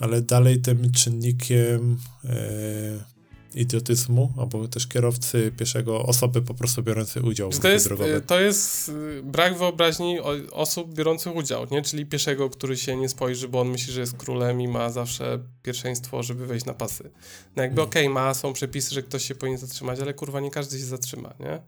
ale 0.00 0.22
dalej 0.22 0.60
tym 0.60 0.92
czynnikiem 0.92 1.98
e, 2.24 3.17
idiotyzmu, 3.54 4.32
albo 4.38 4.68
też 4.68 4.86
kierowcy 4.86 5.52
pieszego, 5.56 6.02
osoby 6.02 6.42
po 6.42 6.54
prostu 6.54 6.82
biorące 6.82 7.22
udział 7.22 7.50
w 7.50 7.64
jest, 7.64 7.88
drogowe. 7.88 8.20
To 8.20 8.40
jest 8.40 8.88
y, 8.88 9.22
brak 9.22 9.58
wyobraźni 9.58 10.20
osób 10.52 10.94
biorących 10.94 11.36
udział, 11.36 11.66
nie? 11.70 11.82
Czyli 11.82 12.06
pieszego, 12.06 12.50
który 12.50 12.76
się 12.76 12.96
nie 12.96 13.08
spojrzy, 13.08 13.48
bo 13.48 13.60
on 13.60 13.68
myśli, 13.68 13.92
że 13.92 14.00
jest 14.00 14.16
królem 14.16 14.60
i 14.60 14.68
ma 14.68 14.90
zawsze 14.90 15.38
pierwszeństwo, 15.62 16.22
żeby 16.22 16.46
wejść 16.46 16.66
na 16.66 16.74
pasy. 16.74 17.10
No 17.56 17.62
jakby 17.62 17.76
no. 17.76 17.82
okej, 17.82 18.06
okay, 18.06 18.14
ma, 18.14 18.34
są 18.34 18.52
przepisy, 18.52 18.94
że 18.94 19.02
ktoś 19.02 19.24
się 19.24 19.34
powinien 19.34 19.58
zatrzymać, 19.58 20.00
ale 20.00 20.14
kurwa 20.14 20.40
nie 20.40 20.50
każdy 20.50 20.78
się 20.78 20.84
zatrzyma, 20.84 21.34
nie? 21.40 21.62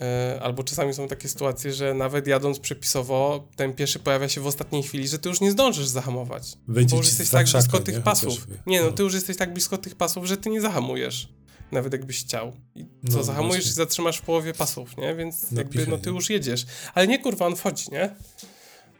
E, 0.00 0.38
albo 0.42 0.64
czasami 0.64 0.94
są 0.94 1.08
takie 1.08 1.28
sytuacje, 1.28 1.72
że 1.72 1.94
nawet 1.94 2.26
jadąc 2.26 2.60
przepisowo, 2.60 3.48
ten 3.56 3.74
pieszy 3.74 3.98
pojawia 3.98 4.28
się 4.28 4.40
w 4.40 4.46
ostatniej 4.46 4.82
chwili, 4.82 5.08
że 5.08 5.18
ty 5.18 5.28
już 5.28 5.40
nie 5.40 5.50
zdążysz 5.50 5.86
zahamować. 5.86 6.52
Wyjdzie 6.68 6.90
bo 6.90 6.96
już 6.96 7.06
jesteś 7.06 7.30
tak 7.30 7.46
blisko 7.50 7.80
tych 7.80 8.02
pasów. 8.02 8.46
Nie, 8.66 8.80
no, 8.80 8.86
no, 8.86 8.92
ty 8.92 9.02
już 9.02 9.14
jesteś 9.14 9.36
tak 9.36 9.52
blisko 9.52 9.78
tych 9.78 9.94
pasów, 9.94 10.26
że 10.26 10.36
ty 10.36 10.50
nie 10.50 10.60
zahamujesz. 10.60 11.28
Nawet 11.72 11.92
jakbyś 11.92 12.20
chciał. 12.20 12.52
I 12.74 12.86
co, 13.10 13.16
no, 13.16 13.24
zahamujesz 13.24 13.56
właśnie. 13.56 13.70
i 13.70 13.74
zatrzymasz 13.74 14.18
w 14.18 14.22
połowie 14.22 14.54
pasów, 14.54 14.96
nie? 14.96 15.14
Więc 15.14 15.50
no, 15.50 15.60
jakby, 15.60 15.86
no 15.86 15.98
ty 15.98 16.10
już 16.10 16.30
jedziesz. 16.30 16.66
Ale 16.94 17.06
nie 17.06 17.18
kurwa, 17.18 17.46
on 17.46 17.56
wchodzi, 17.56 17.84
nie? 17.92 18.16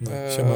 No, 0.00 0.10
siema. 0.36 0.54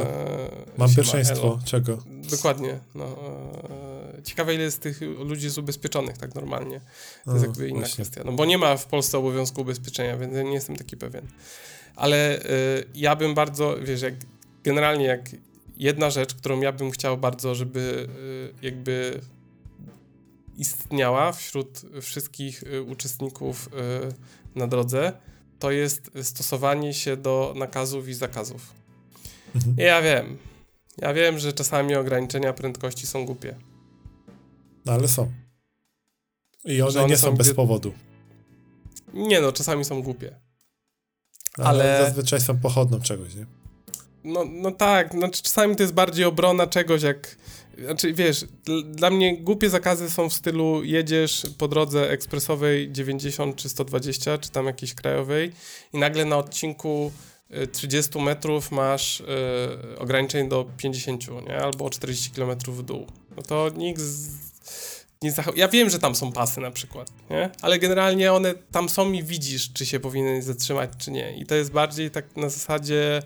Mam 0.77 0.87
siema, 0.87 0.95
pierwszeństwo. 0.95 1.47
Elo. 1.47 1.59
Czego? 1.65 1.97
Dokładnie. 2.31 2.79
No, 2.95 3.05
e, 3.05 3.98
ciekawe, 4.23 4.55
ile 4.55 4.63
jest 4.63 4.81
tych 4.81 5.01
ludzi 5.01 5.45
jest 5.45 5.57
ubezpieczonych 5.57 6.17
tak 6.17 6.35
normalnie. 6.35 6.81
To 7.25 7.33
jest 7.33 7.45
jakby 7.45 7.67
inna 7.67 7.79
właśnie. 7.79 7.95
kwestia. 7.95 8.21
No 8.25 8.31
bo 8.31 8.45
nie 8.45 8.57
ma 8.57 8.77
w 8.77 8.85
Polsce 8.85 9.17
obowiązku 9.17 9.61
ubezpieczenia, 9.61 10.17
więc 10.17 10.33
nie 10.33 10.53
jestem 10.53 10.75
taki 10.75 10.97
pewien. 10.97 11.27
Ale 11.95 12.39
y, 12.39 12.85
ja 12.95 13.15
bym 13.15 13.33
bardzo, 13.33 13.77
wiesz, 13.81 14.01
jak 14.01 14.13
generalnie 14.63 15.05
jak 15.05 15.29
jedna 15.77 16.09
rzecz, 16.09 16.33
którą 16.33 16.61
ja 16.61 16.71
bym 16.71 16.91
chciał 16.91 17.17
bardzo, 17.17 17.55
żeby 17.55 18.07
y, 18.61 18.65
jakby 18.65 19.21
istniała 20.57 21.31
wśród 21.31 21.81
wszystkich 22.01 22.63
y, 22.63 22.81
uczestników 22.81 23.69
na 24.55 24.67
drodze, 24.67 25.11
to 25.59 25.71
jest 25.71 26.11
stosowanie 26.21 26.93
się 26.93 27.17
do 27.17 27.53
nakazów 27.57 28.07
i 28.07 28.13
zakazów. 28.13 28.73
Mhm. 29.55 29.75
Ja 29.77 30.01
wiem. 30.01 30.37
Ja 30.97 31.13
wiem, 31.13 31.39
że 31.39 31.53
czasami 31.53 31.95
ograniczenia 31.95 32.53
prędkości 32.53 33.07
są 33.07 33.25
głupie. 33.25 33.55
No 34.89 34.95
ale 34.95 35.07
są. 35.07 35.31
I 36.65 36.81
one, 36.81 36.99
one 36.99 37.09
nie 37.09 37.17
są, 37.17 37.35
bez 37.35 37.53
powodu. 37.53 37.93
Nie 39.13 39.41
no, 39.41 39.51
czasami 39.51 39.85
są 39.85 40.01
głupie. 40.01 40.39
No, 41.57 41.65
ale, 41.65 41.97
ale 41.97 42.05
zazwyczaj 42.05 42.41
są 42.41 42.59
pochodną 42.59 42.99
czegoś, 42.99 43.35
nie? 43.35 43.45
No, 44.23 44.45
no 44.45 44.71
tak, 44.71 45.11
znaczy 45.11 45.43
czasami 45.43 45.75
to 45.75 45.83
jest 45.83 45.93
bardziej 45.93 46.25
obrona 46.25 46.67
czegoś, 46.67 47.01
jak. 47.01 47.37
Znaczy, 47.85 48.13
wiesz, 48.13 48.45
dla 48.85 49.09
mnie 49.09 49.37
głupie 49.37 49.69
zakazy 49.69 50.09
są 50.09 50.29
w 50.29 50.33
stylu 50.33 50.83
jedziesz 50.83 51.47
po 51.57 51.67
drodze 51.67 52.09
ekspresowej 52.09 52.91
90 52.91 53.55
czy 53.55 53.69
120, 53.69 54.37
czy 54.37 54.49
tam 54.49 54.65
jakiejś 54.65 54.93
krajowej 54.93 55.51
i 55.93 55.97
nagle 55.97 56.25
na 56.25 56.37
odcinku 56.37 57.11
30 57.71 58.19
metrów 58.19 58.71
masz 58.71 59.19
y, 59.19 59.25
ograniczenie 59.97 60.49
do 60.49 60.65
50, 60.77 61.27
nie? 61.47 61.57
Albo 61.57 61.89
40 61.89 62.31
km 62.31 62.59
w 62.67 62.83
dół. 62.83 63.07
No 63.37 63.43
to 63.43 63.69
nikt 63.69 64.01
z, 64.01 64.49
nie 65.21 65.33
Ja 65.55 65.67
wiem, 65.67 65.89
że 65.89 65.99
tam 65.99 66.15
są 66.15 66.31
pasy 66.31 66.61
na 66.61 66.71
przykład, 66.71 67.11
nie? 67.29 67.49
Ale 67.61 67.79
generalnie 67.79 68.33
one 68.33 68.53
tam 68.71 68.89
są 68.89 69.11
i 69.11 69.23
widzisz, 69.23 69.73
czy 69.73 69.85
się 69.85 69.99
powinien 69.99 70.41
zatrzymać, 70.41 70.89
czy 70.97 71.11
nie. 71.11 71.37
I 71.37 71.45
to 71.45 71.55
jest 71.55 71.71
bardziej 71.71 72.11
tak 72.11 72.37
na 72.37 72.49
zasadzie, 72.49 73.21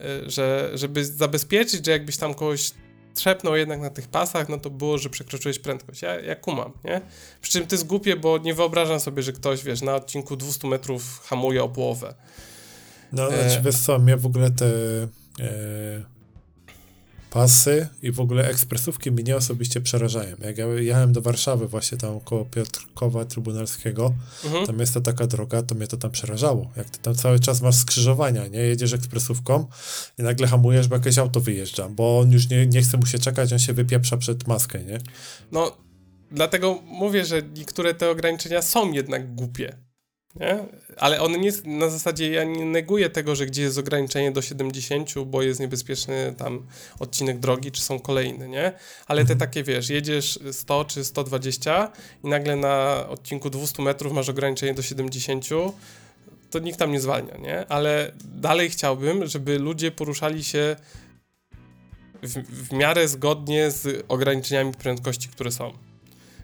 y, 0.00 0.30
że 0.30 0.70
żeby 0.74 1.04
zabezpieczyć, 1.04 1.86
że 1.86 1.92
jakbyś 1.92 2.16
tam 2.16 2.34
kogoś 2.34 2.70
trzepnął 3.14 3.56
jednak 3.56 3.80
na 3.80 3.90
tych 3.90 4.08
pasach, 4.08 4.48
no 4.48 4.58
to 4.58 4.70
było, 4.70 4.98
że 4.98 5.10
przekroczyłeś 5.10 5.58
prędkość. 5.58 6.02
Ja, 6.02 6.20
ja 6.20 6.36
kumam, 6.36 6.72
nie? 6.84 7.00
Przy 7.40 7.52
czym 7.52 7.66
to 7.66 7.74
jest 7.74 7.86
głupie, 7.86 8.16
bo 8.16 8.38
nie 8.38 8.54
wyobrażam 8.54 9.00
sobie, 9.00 9.22
że 9.22 9.32
ktoś, 9.32 9.64
wiesz, 9.64 9.82
na 9.82 9.94
odcinku 9.94 10.36
200 10.36 10.68
metrów 10.68 11.20
hamuje 11.24 11.64
o 11.64 11.68
połowę. 11.68 12.14
No, 13.12 13.34
e... 13.34 13.42
znaczy 13.42 13.62
wiesz 13.64 13.78
co, 13.78 13.98
mnie 13.98 14.16
w 14.16 14.26
ogóle 14.26 14.50
te 14.50 14.66
e, 15.40 16.15
pasy 17.36 17.88
i 18.02 18.12
w 18.12 18.20
ogóle 18.20 18.48
ekspresówki 18.48 19.10
mnie 19.10 19.36
osobiście 19.36 19.80
przerażają. 19.80 20.36
Jak 20.40 20.58
ja 20.58 20.66
jechałem 20.66 21.12
do 21.12 21.22
Warszawy 21.22 21.68
właśnie 21.68 21.98
tam 21.98 22.20
koło 22.20 22.44
Piotrkowa 22.44 23.24
Trybunalskiego, 23.24 24.14
mhm. 24.44 24.66
tam 24.66 24.80
jest 24.80 24.94
to 24.94 25.00
taka 25.00 25.26
droga, 25.26 25.62
to 25.62 25.74
mnie 25.74 25.86
to 25.86 25.96
tam 25.96 26.10
przerażało. 26.10 26.70
Jak 26.76 26.90
ty 26.90 26.98
tam 26.98 27.14
cały 27.14 27.40
czas 27.40 27.62
masz 27.62 27.74
skrzyżowania, 27.74 28.46
nie? 28.46 28.58
Jedziesz 28.58 28.92
ekspresówką 28.92 29.66
i 30.18 30.22
nagle 30.22 30.46
hamujesz, 30.46 30.88
bo 30.88 30.96
jakieś 30.96 31.18
auto 31.18 31.40
wyjeżdża, 31.40 31.88
bo 31.88 32.18
on 32.18 32.32
już 32.32 32.50
nie, 32.50 32.66
nie 32.66 32.82
chce 32.82 32.96
mu 32.96 33.06
się 33.06 33.18
czekać, 33.18 33.52
on 33.52 33.58
się 33.58 33.72
wypieprza 33.72 34.16
przed 34.16 34.46
maskę, 34.46 34.84
nie? 34.84 34.98
No, 35.52 35.76
dlatego 36.30 36.78
mówię, 36.84 37.24
że 37.24 37.42
niektóre 37.42 37.94
te 37.94 38.10
ograniczenia 38.10 38.62
są 38.62 38.92
jednak 38.92 39.34
głupie. 39.34 39.76
Nie? 40.40 40.64
Ale 40.96 41.20
on 41.20 41.32
nie 41.32 41.46
jest 41.46 41.66
na 41.66 41.88
zasadzie, 41.88 42.30
ja 42.30 42.44
nie 42.44 42.64
neguję 42.64 43.10
tego, 43.10 43.36
że 43.36 43.46
gdzie 43.46 43.62
jest 43.62 43.78
ograniczenie 43.78 44.32
do 44.32 44.42
70, 44.42 45.10
bo 45.26 45.42
jest 45.42 45.60
niebezpieczny 45.60 46.34
tam 46.38 46.66
odcinek 46.98 47.38
drogi, 47.38 47.72
czy 47.72 47.82
są 47.82 48.00
kolejne, 48.00 48.48
nie? 48.48 48.72
Ale 49.06 49.24
te 49.24 49.32
mhm. 49.32 49.38
takie, 49.38 49.62
wiesz, 49.62 49.88
jedziesz 49.88 50.38
100 50.52 50.84
czy 50.84 51.04
120 51.04 51.92
i 52.24 52.28
nagle 52.28 52.56
na 52.56 53.06
odcinku 53.08 53.50
200 53.50 53.82
metrów 53.82 54.12
masz 54.12 54.28
ograniczenie 54.28 54.74
do 54.74 54.82
70, 54.82 55.46
to 56.50 56.58
nikt 56.58 56.78
tam 56.78 56.92
nie 56.92 57.00
zwalnia, 57.00 57.36
nie? 57.36 57.66
Ale 57.68 58.12
dalej 58.24 58.70
chciałbym, 58.70 59.26
żeby 59.26 59.58
ludzie 59.58 59.90
poruszali 59.90 60.44
się 60.44 60.76
w, 62.22 62.68
w 62.68 62.72
miarę 62.72 63.08
zgodnie 63.08 63.70
z 63.70 64.04
ograniczeniami 64.08 64.72
prędkości, 64.72 65.28
które 65.28 65.52
są. 65.52 65.72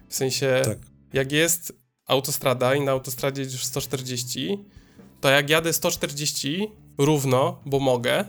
W 0.09 0.15
sensie, 0.15 0.61
tak. 0.65 0.77
jak 1.13 1.31
jest 1.31 1.82
autostrada 2.07 2.75
i 2.75 2.81
na 2.81 2.91
autostradzie 2.91 3.41
jedziesz 3.41 3.65
140, 3.65 4.59
to 5.21 5.29
jak 5.29 5.49
jadę 5.49 5.73
140 5.73 6.71
równo, 6.97 7.61
bo 7.65 7.79
mogę, 7.79 8.25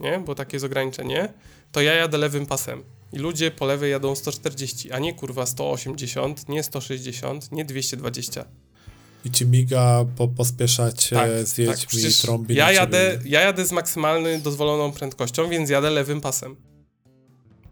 nie, 0.00 0.18
bo 0.18 0.34
takie 0.34 0.56
jest 0.56 0.66
ograniczenie, 0.66 1.32
to 1.72 1.80
ja 1.80 1.94
jadę 1.94 2.18
lewym 2.18 2.46
pasem. 2.46 2.82
I 3.12 3.18
ludzie 3.18 3.50
po 3.50 3.66
lewej 3.66 3.90
jadą 3.90 4.14
140, 4.14 4.92
a 4.92 4.98
nie 4.98 5.14
kurwa 5.14 5.46
180, 5.46 6.48
nie 6.48 6.62
160, 6.62 7.52
nie 7.52 7.64
220. 7.64 8.44
I 9.24 9.30
ci 9.30 9.46
miga, 9.46 10.04
po, 10.16 10.28
pospieszać, 10.28 11.10
tak, 11.10 11.30
zjedź 11.46 11.80
tak, 11.80 11.94
mi 11.94 12.02
trąbi. 12.22 12.54
Ja 12.54 12.72
jadę, 12.72 13.18
ja 13.24 13.40
jadę 13.40 13.66
z 13.66 13.72
maksymalną 13.72 14.40
dozwoloną 14.40 14.92
prędkością, 14.92 15.48
więc 15.48 15.70
jadę 15.70 15.90
lewym 15.90 16.20
pasem. 16.20 16.56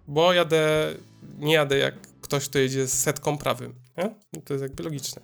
Bo 0.08 0.32
jadę, 0.32 0.94
nie 1.38 1.54
jadę 1.54 1.78
jak 1.78 1.94
ktoś, 2.20 2.48
kto 2.48 2.58
jedzie 2.58 2.86
z 2.86 2.92
setką 2.92 3.38
prawym. 3.38 3.74
Nie? 4.04 4.14
No 4.32 4.40
to 4.44 4.54
jest 4.54 4.62
jakby 4.62 4.82
logiczne. 4.82 5.22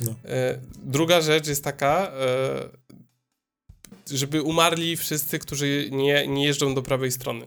No. 0.00 0.14
E, 0.24 0.58
druga 0.84 1.20
rzecz 1.20 1.46
jest 1.46 1.64
taka, 1.64 2.12
e, 2.12 2.68
żeby 4.10 4.42
umarli 4.42 4.96
wszyscy, 4.96 5.38
którzy 5.38 5.88
nie, 5.92 6.26
nie 6.28 6.44
jeżdżą 6.44 6.74
do 6.74 6.82
prawej 6.82 7.12
strony. 7.12 7.46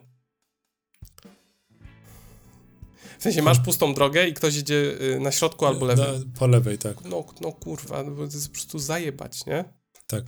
W 3.20 3.24
sensie 3.24 3.42
masz 3.42 3.60
pustą 3.60 3.94
drogę 3.94 4.28
i 4.28 4.34
ktoś 4.34 4.58
idzie 4.58 4.76
y, 5.02 5.20
na 5.20 5.32
środku 5.32 5.66
albo 5.66 5.86
lewym. 5.86 6.32
po 6.40 6.48
lewej, 6.48 6.78
tak. 6.78 7.04
No, 7.06 7.26
no 7.42 7.52
kurwa, 7.52 8.04
no 8.04 8.16
to 8.16 8.24
jest 8.24 8.48
po 8.48 8.54
prostu 8.54 8.80
zajebać, 8.80 9.46
nie? 9.46 9.64
Tak. 10.08 10.24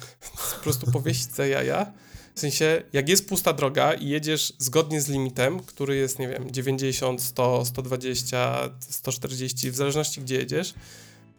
po 0.58 0.64
prostu 0.64 0.92
powiesić 0.92 1.36
za 1.36 1.46
jaja, 1.46 1.94
W 2.36 2.40
sensie, 2.40 2.84
jak 2.94 3.10
jest 3.10 3.30
pusta 3.30 3.54
droga 3.54 3.94
i 3.94 4.08
jedziesz 4.08 4.54
zgodnie 4.58 5.02
z 5.02 5.10
limitem, 5.10 5.60
który 5.60 5.96
jest, 5.96 6.20
nie 6.20 6.28
wiem, 6.28 6.52
90, 6.52 7.22
100, 7.22 7.66
120, 7.66 8.70
140, 8.80 9.72
w 9.72 9.76
zależności 9.76 10.22
gdzie 10.22 10.36
jedziesz, 10.36 10.74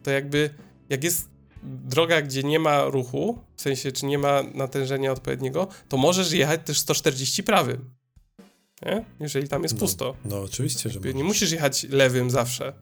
to 0.03 0.11
jakby, 0.11 0.49
jak 0.89 1.03
jest 1.03 1.29
droga, 1.63 2.21
gdzie 2.21 2.43
nie 2.43 2.59
ma 2.59 2.85
ruchu, 2.85 3.39
w 3.55 3.61
sensie, 3.61 3.91
czy 3.91 4.05
nie 4.05 4.17
ma 4.17 4.43
natężenia 4.43 5.11
odpowiedniego, 5.11 5.67
to 5.89 5.97
możesz 5.97 6.31
jechać 6.31 6.61
też 6.65 6.79
140 6.79 7.43
prawym. 7.43 7.89
Nie? 8.85 9.05
Jeżeli 9.19 9.47
tam 9.47 9.63
jest 9.63 9.75
No, 9.75 9.79
pusto. 9.79 10.15
No 10.25 10.41
oczywiście, 10.41 10.89
że 10.89 10.99
nie 11.13 11.23
musisz 11.23 11.51
jechać 11.51 11.83
lewym 11.83 12.29
zawsze. 12.29 12.73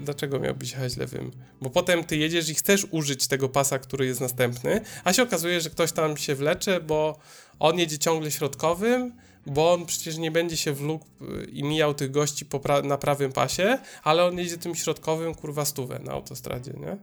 Dlaczego 0.00 0.40
miałbyś 0.40 0.70
jechać 0.70 0.96
lewym? 0.96 1.30
Bo 1.60 1.70
potem 1.70 2.04
ty 2.04 2.16
jedziesz 2.16 2.48
i 2.48 2.54
chcesz 2.54 2.86
użyć 2.90 3.28
tego 3.28 3.48
pasa, 3.48 3.78
który 3.78 4.06
jest 4.06 4.20
następny, 4.20 4.80
a 5.04 5.12
się 5.12 5.22
okazuje, 5.22 5.60
że 5.60 5.70
ktoś 5.70 5.92
tam 5.92 6.16
się 6.16 6.34
wlecze, 6.34 6.80
bo 6.80 7.18
on 7.58 7.78
jedzie 7.78 7.98
ciągle 7.98 8.30
środkowym, 8.30 9.12
bo 9.46 9.72
on 9.72 9.86
przecież 9.86 10.16
nie 10.16 10.30
będzie 10.30 10.56
się 10.56 10.72
wlókł 10.72 11.06
y, 11.24 11.44
i 11.44 11.64
mijał 11.64 11.94
tych 11.94 12.10
gości 12.10 12.46
pra- 12.46 12.84
na 12.84 12.98
prawym 12.98 13.32
pasie, 13.32 13.78
ale 14.02 14.24
on 14.24 14.38
jedzie 14.38 14.58
tym 14.58 14.74
środkowym, 14.74 15.34
kurwa, 15.34 15.64
stówę 15.64 15.98
na 15.98 16.12
autostradzie, 16.12 16.72
nie? 16.72 16.96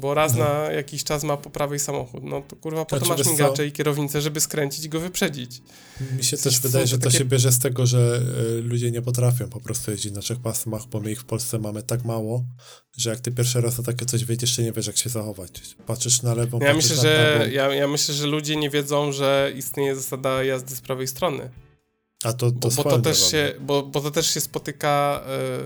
Bo 0.00 0.14
raz 0.14 0.32
No. 0.34 0.38
na 0.44 0.48
jakiś 0.72 1.04
czas 1.04 1.24
ma 1.24 1.36
po 1.36 1.50
prawej 1.50 1.78
samochód. 1.78 2.24
No 2.24 2.42
to 2.48 2.56
kurwa, 2.56 2.84
po 2.84 2.98
to 2.98 3.04
Znaczy, 3.06 3.08
masz 3.10 3.18
wiesz 3.18 3.26
co? 3.26 3.32
migacze 3.32 3.66
i 3.66 3.72
kierownicę, 3.72 4.20
żeby 4.20 4.40
skręcić 4.40 4.84
i 4.84 4.88
go 4.88 5.00
wyprzedzić. 5.00 5.62
Mi 6.16 6.24
się 6.24 6.36
Coś 6.36 6.52
też 6.54 6.62
wydaje, 6.62 6.86
że 6.86 6.98
to 6.98 7.04
takie- 7.04 7.18
się 7.18 7.24
bierze 7.24 7.52
z 7.52 7.58
tego, 7.58 7.86
że 7.86 8.22
y, 8.58 8.62
ludzie 8.62 8.90
nie 8.90 9.02
potrafią 9.02 9.48
po 9.48 9.60
prostu 9.60 9.90
jeździć 9.90 10.12
na 10.12 10.20
trzech 10.20 10.38
pasmach, 10.40 10.86
bo 10.86 11.00
my 11.00 11.12
ich 11.12 11.20
w 11.20 11.24
Polsce 11.24 11.58
mamy 11.58 11.82
tak 11.82 12.04
mało, 12.04 12.44
że 12.96 13.10
jak 13.10 13.20
ty 13.20 13.32
pierwszy 13.32 13.60
raz 13.60 13.78
na 13.78 13.84
takie 13.84 14.06
coś 14.06 14.24
wejdziesz, 14.24 14.56
to 14.56 14.62
nie 14.62 14.72
wiesz, 14.72 14.86
jak 14.86 14.96
się 14.96 15.10
zachować. 15.10 15.50
Patrzysz 15.86 16.22
na 16.22 16.34
lewą, 16.34 16.58
Ja 16.62 16.74
myślę, 16.74 16.96
na 16.96 17.02
że, 17.02 17.48
ja, 17.52 17.74
ja 17.74 17.88
myślę, 17.88 18.14
że 18.14 18.26
ludzie 18.26 18.56
nie 18.56 18.70
wiedzą, 18.70 19.12
że 19.12 19.52
istnieje 19.56 19.96
zasada 19.96 20.44
jazdy 20.44 20.76
z 20.76 20.80
prawej 20.80 21.06
strony. 21.08 21.50
A 22.24 22.32
to, 22.32 22.50
to 22.52 22.68
Bo, 22.68 22.82
bo, 22.84 22.90
to, 22.90 22.98
też 22.98 23.30
się, 23.30 23.54
bo, 23.60 23.82
bo 23.82 24.00
to 24.00 24.10
też 24.10 24.34
się 24.34 24.40
spotyka 24.40 25.22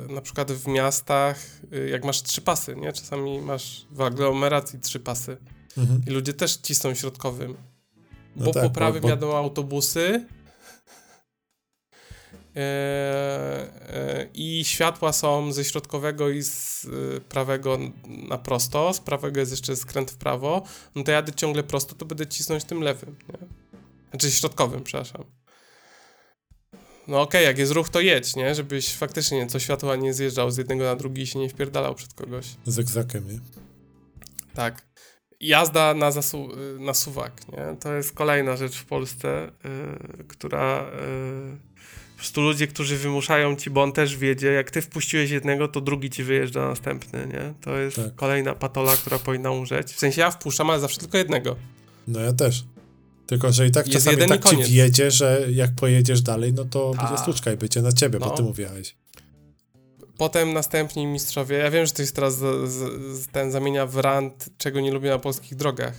y, 0.09 0.13
na 0.13 0.21
przykład 0.21 0.53
w 0.53 0.67
miastach, 0.67 1.39
y, 1.73 1.89
jak 1.89 2.05
masz 2.05 2.23
trzy 2.23 2.41
pasy, 2.41 2.77
nie? 2.77 2.93
Czasami 2.93 3.41
masz 3.41 3.87
w 3.91 4.01
aglomeracji 4.01 4.81
trzy 4.81 5.01
pasy 5.01 5.37
Mhm. 5.79 6.03
i 6.07 6.11
ludzie 6.11 6.33
też 6.33 6.57
cisną 6.57 6.95
środkowym. 6.95 7.57
No 8.37 8.45
Bo 8.45 8.53
tak, 8.53 8.63
po 8.63 8.69
bo- 8.69 8.75
prawym 8.75 9.03
bo- 9.03 9.09
jadą 9.09 9.37
autobusy 9.37 10.27
e, 12.57 14.29
i 14.35 14.65
światła 14.65 15.13
są 15.13 15.53
ze 15.53 15.65
środkowego 15.65 16.31
i 16.31 16.43
z 16.43 16.87
prawego 17.29 17.79
na 18.29 18.39
prosto, 18.39 18.95
z 18.95 19.01
prawego 19.01 19.41
jest 19.41 19.53
jeszcze 19.53 19.77
skręt 19.77 20.11
w 20.11 20.17
prawo, 20.17 20.63
no 20.95 21.05
to 21.05 21.11
jadę 21.13 21.33
ciągle 21.33 21.63
prosto, 21.63 21.95
to 21.95 22.05
będę 22.05 22.27
cisnąć 22.27 22.65
tym 22.65 22.81
lewym, 22.81 23.17
nie? 23.29 23.39
Znaczy 24.11 24.31
środkowym, 24.31 24.83
przepraszam. 24.85 25.25
No 27.09 27.21
okej, 27.21 27.45
jak 27.45 27.59
jest 27.59 27.73
ruch, 27.73 27.89
to 27.89 28.01
jedź, 28.01 28.37
nie? 28.37 28.55
Żebyś 28.55 28.95
faktycznie 28.95 29.47
co 29.47 29.59
światła 29.59 29.97
nie 29.97 30.15
zjeżdżał 30.15 30.51
z 30.51 30.57
jednego 30.57 30.85
na 30.85 30.97
drugi 30.97 31.23
i 31.23 31.27
się 31.27 31.39
nie 31.39 31.49
wpierdalał 31.49 31.95
przed 31.95 32.15
kogoś. 32.15 32.47
Z 32.67 32.79
egzakiem, 32.79 33.33
nie? 33.33 33.39
Tak. 34.55 34.83
Jazda 35.41 35.95
na, 35.95 36.11
zasu- 36.11 36.81
na 36.81 36.95
suwak, 36.95 37.49
nie? 37.49 37.77
To 37.81 37.95
jest 37.95 38.13
kolejna 38.13 38.57
rzecz 38.57 38.77
w 38.77 38.85
Polsce, 38.85 39.49
y, 40.21 40.25
która... 40.25 40.87
Y, 41.53 41.75
po 42.15 42.17
prostu 42.19 42.41
ludzie, 42.41 42.67
którzy 42.67 42.97
wymuszają 42.97 43.57
ci, 43.57 43.71
bo 43.71 43.83
on 43.83 43.93
też 43.93 44.17
wiedzie, 44.17 44.47
jak 44.53 44.71
ty 44.71 44.83
wpuściłeś 44.83 45.31
jednego, 45.31 45.69
to 45.69 45.81
drugi 45.81 46.11
ci 46.11 46.25
wyjeżdża 46.25 46.69
następny, 46.69 47.27
nie? 47.27 47.55
To 47.61 47.77
jest 47.77 47.97
Tak. 47.97 48.15
kolejna 48.15 48.55
patola, 48.55 48.93
która 48.97 49.19
powinna 49.19 49.51
umrzeć. 49.51 49.93
W 49.93 49.99
sensie 49.99 50.21
ja 50.21 50.31
wpuszczam, 50.31 50.71
ale 50.71 50.81
zawsze 50.81 51.01
tylko 51.01 51.19
jednego. 51.19 51.57
No 52.09 52.21
ja 52.21 52.33
też. 52.33 52.65
Tylko, 53.27 53.53
że 53.53 53.67
i 53.67 53.71
tak 53.71 53.87
Jest 53.87 54.07
czasami 54.07 54.29
tak 54.29 54.45
ci 54.45 54.57
wjedzie, 54.57 55.11
że 55.11 55.47
jak 55.51 55.75
pojedziesz 55.75 56.23
dalej, 56.23 56.53
no 56.53 56.65
to 56.65 56.93
Tak. 56.97 57.01
będzie 57.01 57.23
stłuczka 57.23 57.53
i 57.53 57.57
będzie 57.57 57.83
na 57.83 57.93
ciebie, 57.93 58.19
No. 58.19 58.27
bo 58.27 58.37
ty 58.37 58.43
mówiłeś. 58.43 58.97
Potem 60.19 60.53
następni 60.53 61.07
mistrzowie. 61.07 61.57
Ja 61.57 61.71
wiem, 61.71 61.87
że 61.87 61.93
to 61.93 62.03
jest 62.03 62.15
teraz 62.15 62.39
z, 62.39 62.71
z, 63.19 63.27
ten 63.27 63.51
zamienia 63.53 63.87
w 63.87 63.97
rant, 63.97 64.49
czego 64.59 64.81
nie 64.81 64.93
lubię 64.93 65.11
na 65.11 65.19
polskich 65.19 65.55
drogach. 65.55 65.95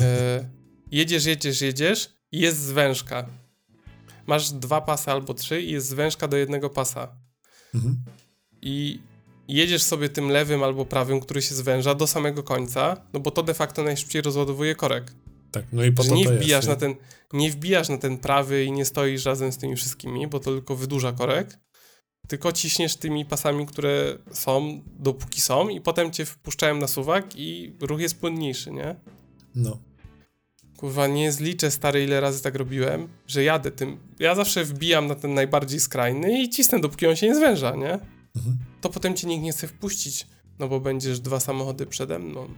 E, 0.00 0.48
jedziesz, 0.92 1.24
jedziesz, 1.24 1.60
jedziesz 1.60 2.10
i 2.32 2.40
jest 2.40 2.58
zwężka. 2.58 3.26
Masz 4.26 4.50
dwa 4.50 4.80
pasy 4.80 5.10
albo 5.10 5.34
trzy 5.34 5.62
i 5.62 5.72
jest 5.72 5.88
zwężka 5.88 6.28
do 6.28 6.36
jednego 6.36 6.70
pasa. 6.70 7.16
Mhm. 7.74 7.96
I 8.62 9.00
jedziesz 9.48 9.82
sobie 9.82 10.08
tym 10.08 10.28
lewym 10.28 10.62
albo 10.62 10.84
prawym, 10.86 11.20
który 11.20 11.42
się 11.42 11.54
zwęża 11.54 11.94
do 11.94 12.06
samego 12.06 12.42
końca, 12.42 12.96
no 13.12 13.20
bo 13.20 13.30
to 13.30 13.42
de 13.42 13.54
facto 13.54 13.82
najszybciej 13.82 14.22
rozładowuje 14.22 14.74
korek. 14.74 15.12
Tak, 15.54 15.64
no 15.72 15.84
i 15.84 15.92
po 15.92 16.04
to 16.04 16.14
nie 16.14 16.24
to 16.24 16.30
wbijasz 16.30 16.50
jest, 16.50 16.68
na 16.68 16.76
ten, 16.76 16.94
nie 17.32 17.50
wbijasz 17.50 17.88
na 17.88 17.98
ten 17.98 18.18
prawy 18.18 18.64
i 18.64 18.72
nie 18.72 18.84
stoisz 18.84 19.24
razem 19.24 19.52
z 19.52 19.58
tymi 19.58 19.76
wszystkimi, 19.76 20.26
bo 20.26 20.40
to 20.40 20.50
tylko 20.50 20.76
wydłuża 20.76 21.12
korek, 21.12 21.58
tylko 22.28 22.52
ciśniesz 22.52 22.96
tymi 22.96 23.24
pasami, 23.24 23.66
które 23.66 24.18
są, 24.32 24.82
dopóki 24.98 25.40
są 25.40 25.68
i 25.68 25.80
potem 25.80 26.10
cię 26.10 26.24
wpuszczają 26.24 26.74
na 26.76 26.86
suwak 26.86 27.36
i 27.36 27.72
ruch 27.80 28.00
jest 28.00 28.20
płynniejszy, 28.20 28.72
nie? 28.72 28.96
No. 29.54 29.78
Kurwa, 30.76 31.06
nie 31.06 31.32
zliczę 31.32 31.70
stary, 31.70 32.04
ile 32.04 32.20
razy 32.20 32.42
tak 32.42 32.54
robiłem, 32.54 33.08
że 33.26 33.44
jadę 33.44 33.70
tym, 33.70 33.98
ja 34.18 34.34
zawsze 34.34 34.64
wbijam 34.64 35.06
na 35.06 35.14
ten 35.14 35.34
najbardziej 35.34 35.80
skrajny 35.80 36.42
i 36.42 36.48
cisnę, 36.48 36.80
dopóki 36.80 37.06
on 37.06 37.16
się 37.16 37.28
nie 37.28 37.34
zwęża, 37.34 37.76
nie? 37.76 37.92
Mhm. 38.36 38.56
To 38.80 38.90
potem 38.90 39.14
cię 39.14 39.26
nikt 39.26 39.44
nie 39.44 39.52
chce 39.52 39.68
wpuścić, 39.68 40.26
no 40.58 40.68
bo 40.68 40.80
będziesz 40.80 41.20
dwa 41.20 41.40
samochody 41.40 41.86
przede 41.86 42.18
mną. 42.18 42.48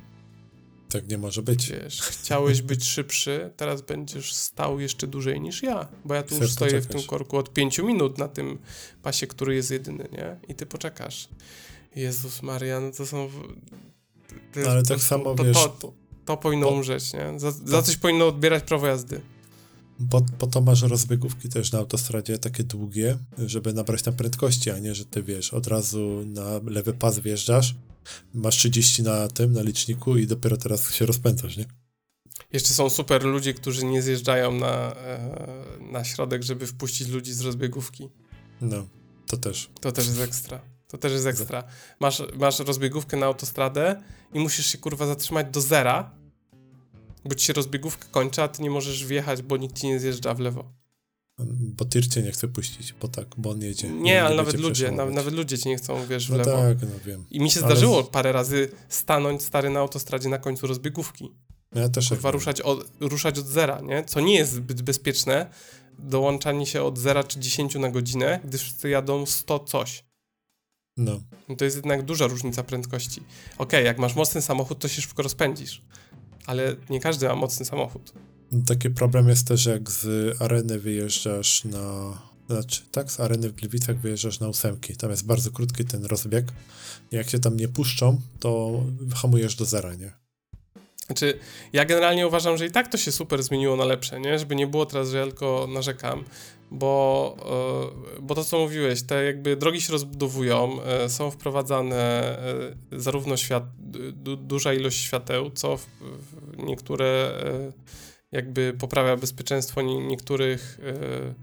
Tak 0.88 1.08
nie 1.08 1.18
może 1.18 1.42
być. 1.42 1.70
Wiesz, 1.70 2.00
chciałeś 2.00 2.62
być 2.62 2.84
szybszy, 2.84 3.50
teraz 3.56 3.82
będziesz 3.82 4.32
stał 4.32 4.80
jeszcze 4.80 5.06
dłużej 5.06 5.40
niż 5.40 5.62
ja, 5.62 5.88
bo 6.04 6.14
ja 6.14 6.22
tu 6.22 6.34
już 6.34 6.42
Chcesz 6.44 6.52
stoję 6.52 6.70
w 6.70 6.74
poczekać. 6.74 6.96
tym 7.02 7.08
korku 7.10 7.36
od 7.36 7.52
5 7.52 7.78
minut 7.78 8.18
na 8.18 8.28
tym 8.28 8.58
pasie, 9.02 9.26
który 9.26 9.54
jest 9.54 9.70
jedyny, 9.70 10.08
nie? 10.12 10.36
I 10.48 10.54
ty 10.54 10.66
poczekasz. 10.66 11.28
Jezus 11.96 12.42
Maria, 12.42 12.80
no 12.80 12.90
to 12.92 13.06
są... 13.06 13.30
To 14.52 14.58
jest 14.60 14.70
Ale 14.70 14.82
tak 14.82 14.86
prostu- 14.88 15.06
samo, 15.08 15.34
to, 15.34 15.44
wiesz, 15.44 15.56
To, 15.56 15.68
to, 15.68 15.92
to 16.24 16.36
powinno 16.36 16.66
po- 16.68 16.74
umrzeć, 16.74 17.12
nie? 17.12 17.40
Za, 17.40 17.50
za 17.50 17.82
coś 17.82 17.96
powinno 17.96 18.28
odbierać 18.28 18.64
prawo 18.64 18.86
jazdy. 18.86 19.20
Po, 20.10 20.22
po 20.38 20.46
to 20.46 20.60
masz 20.60 20.82
rozbiegówki 20.82 21.48
też 21.48 21.72
na 21.72 21.78
autostradzie 21.78 22.38
takie 22.38 22.64
długie, 22.64 23.18
żeby 23.38 23.72
nabrać 23.72 24.02
tam 24.02 24.14
prędkości, 24.14 24.70
a 24.70 24.78
nie, 24.78 24.94
że 24.94 25.04
ty 25.04 25.22
wiesz, 25.22 25.54
od 25.54 25.66
razu 25.66 26.22
na 26.26 26.60
lewy 26.66 26.92
pas 26.92 27.18
wjeżdżasz, 27.18 27.74
masz 28.34 28.56
30 28.56 29.02
na 29.02 29.28
tym, 29.28 29.52
na 29.52 29.62
liczniku 29.62 30.16
i 30.16 30.26
dopiero 30.26 30.56
teraz 30.56 30.94
się 30.94 31.06
rozpędzasz, 31.06 31.56
nie? 31.56 31.64
Jeszcze 32.52 32.74
są 32.74 32.90
super 32.90 33.24
ludzie, 33.24 33.54
którzy 33.54 33.84
nie 33.84 34.02
zjeżdżają 34.02 34.52
na, 34.52 34.94
e, 34.96 35.58
na 35.80 36.04
środek, 36.04 36.42
żeby 36.42 36.66
wpuścić 36.66 37.08
ludzi 37.08 37.32
z 37.32 37.40
rozbiegówki. 37.40 38.08
No, 38.60 38.86
to 39.26 39.36
też. 39.36 39.70
To 39.80 39.92
też 39.92 40.06
jest 40.06 40.20
ekstra. 40.20 40.60
To 40.88 40.98
też 40.98 41.12
jest 41.12 41.26
ekstra. 41.26 41.64
Masz, 42.00 42.22
masz 42.38 42.58
rozbiegówkę 42.58 43.16
na 43.16 43.26
autostradę 43.26 44.02
i 44.32 44.40
musisz 44.40 44.66
się 44.66 44.78
kurwa 44.78 45.06
zatrzymać 45.06 45.46
do 45.50 45.60
zera, 45.60 46.10
bo 47.24 47.34
ci 47.34 47.46
się 47.46 47.52
rozbiegówka 47.52 48.08
kończy, 48.10 48.42
a 48.42 48.48
ty 48.48 48.62
nie 48.62 48.70
możesz 48.70 49.04
wjechać, 49.04 49.42
bo 49.42 49.56
nikt 49.56 49.78
ci 49.78 49.86
nie 49.86 50.00
zjeżdża 50.00 50.34
w 50.34 50.40
lewo. 50.40 50.72
Bo 51.38 51.84
tir 51.84 52.08
cię 52.08 52.22
nie 52.22 52.32
chce 52.32 52.48
puścić, 52.48 52.92
bo 52.92 53.08
tak, 53.08 53.26
bo 53.36 53.50
on 53.50 53.62
jedzie. 53.62 53.88
Nie, 53.88 54.22
ale 54.22 54.36
nawet 54.36 54.60
ludzie, 54.60 54.90
nawet, 54.90 55.34
ludzie 55.34 55.58
ci 55.58 55.68
nie 55.68 55.76
chcą, 55.76 56.06
wiesz, 56.06 56.26
w 56.26 56.30
No 56.30 56.36
lewo. 56.36 56.50
tak, 56.50 56.82
no 56.82 56.88
wiem. 57.06 57.24
I 57.30 57.40
mi 57.40 57.50
się 57.50 57.60
Ale 57.60 57.70
zdarzyło 57.70 58.04
parę 58.04 58.32
razy 58.32 58.68
stanąć 58.88 59.42
stary 59.42 59.70
na 59.70 59.80
autostradzie 59.80 60.28
na 60.28 60.38
końcu 60.38 60.66
rozbiegówki. 60.66 61.32
No 61.72 61.80
ja 61.80 61.88
też 61.88 62.08
Kurwa, 62.08 62.30
ruszać 62.30 62.60
od, 62.60 62.86
ruszać 63.00 63.38
od 63.38 63.46
zera, 63.46 63.80
nie? 63.80 64.04
Co 64.04 64.20
nie 64.20 64.34
jest 64.34 64.52
zbyt 64.52 64.82
bezpieczne, 64.82 65.50
dołączanie 65.98 66.66
się 66.66 66.82
od 66.82 66.98
zera 66.98 67.24
czy 67.24 67.40
10 67.40 67.74
na 67.74 67.90
godzinę, 67.90 68.40
gdy 68.44 68.58
wszyscy 68.58 68.88
jadą 68.88 69.26
100 69.26 69.58
coś. 69.58 70.04
No, 70.96 71.20
No 71.48 71.56
to 71.56 71.64
jest 71.64 71.76
jednak 71.76 72.02
duża 72.02 72.26
różnica 72.26 72.62
prędkości. 72.62 73.22
Okej, 73.58 73.84
jak 73.84 73.98
masz 73.98 74.14
mocny 74.14 74.42
samochód, 74.42 74.78
to 74.78 74.88
się 74.88 75.02
szybko 75.02 75.22
rozpędzisz. 75.22 75.82
Ale 76.46 76.76
nie 76.90 77.00
każdy 77.00 77.28
ma 77.28 77.34
mocny 77.34 77.66
samochód. 77.66 78.12
Taki 78.66 78.90
problem 78.90 79.28
jest 79.28 79.48
też, 79.48 79.66
jak 79.66 79.90
z 79.90 80.06
areny 80.42 80.78
wyjeżdżasz 80.78 81.64
na... 81.64 82.18
Znaczy, 82.50 82.82
tak, 82.92 83.12
z 83.12 83.20
areny 83.20 83.48
w 83.48 83.52
Gliwicach 83.52 84.00
wyjeżdżasz 84.00 84.40
na 84.40 84.48
ósemki. 84.48 84.96
Tam 84.96 85.10
jest 85.10 85.26
bardzo 85.26 85.50
krótki 85.50 85.84
ten 85.84 86.04
rozbieg. 86.04 86.46
Jak 87.12 87.30
się 87.30 87.38
tam 87.38 87.56
nie 87.56 87.68
puszczą, 87.68 88.20
to 88.40 88.82
hamujesz 89.14 89.54
do 89.54 89.64
zera, 89.64 89.94
nie? 89.94 90.12
Znaczy, 91.06 91.38
ja 91.72 91.84
generalnie 91.84 92.26
uważam, 92.26 92.56
że 92.56 92.66
i 92.66 92.70
tak 92.70 92.88
to 92.88 92.98
się 92.98 93.12
super 93.12 93.42
zmieniło 93.42 93.76
na 93.76 93.84
lepsze, 93.84 94.20
nie? 94.20 94.38
Żeby 94.38 94.56
nie 94.56 94.66
było 94.66 94.86
teraz, 94.86 95.10
że 95.10 95.18
ja 95.18 95.24
tylko 95.24 95.68
narzekam, 95.74 96.24
bo, 96.70 97.36
e, 98.16 98.20
bo 98.20 98.34
to, 98.34 98.44
co 98.44 98.58
mówiłeś, 98.58 99.02
te 99.02 99.24
jakby 99.24 99.56
drogi 99.56 99.80
się 99.80 99.92
rozbudowują, 99.92 100.82
e, 100.82 101.08
są 101.08 101.30
wprowadzane 101.30 101.96
e, 102.92 103.00
zarówno 103.00 103.36
świat, 103.36 103.64
du, 104.12 104.36
duża 104.36 104.74
ilość 104.74 104.98
świateł, 104.98 105.50
co 105.50 105.78
niektóre 106.58 107.32
jakby 108.32 108.74
poprawia 108.78 109.16
bezpieczeństwo 109.16 109.82
nie, 109.82 110.06
niektórych 110.06 110.78
e, 110.82 111.34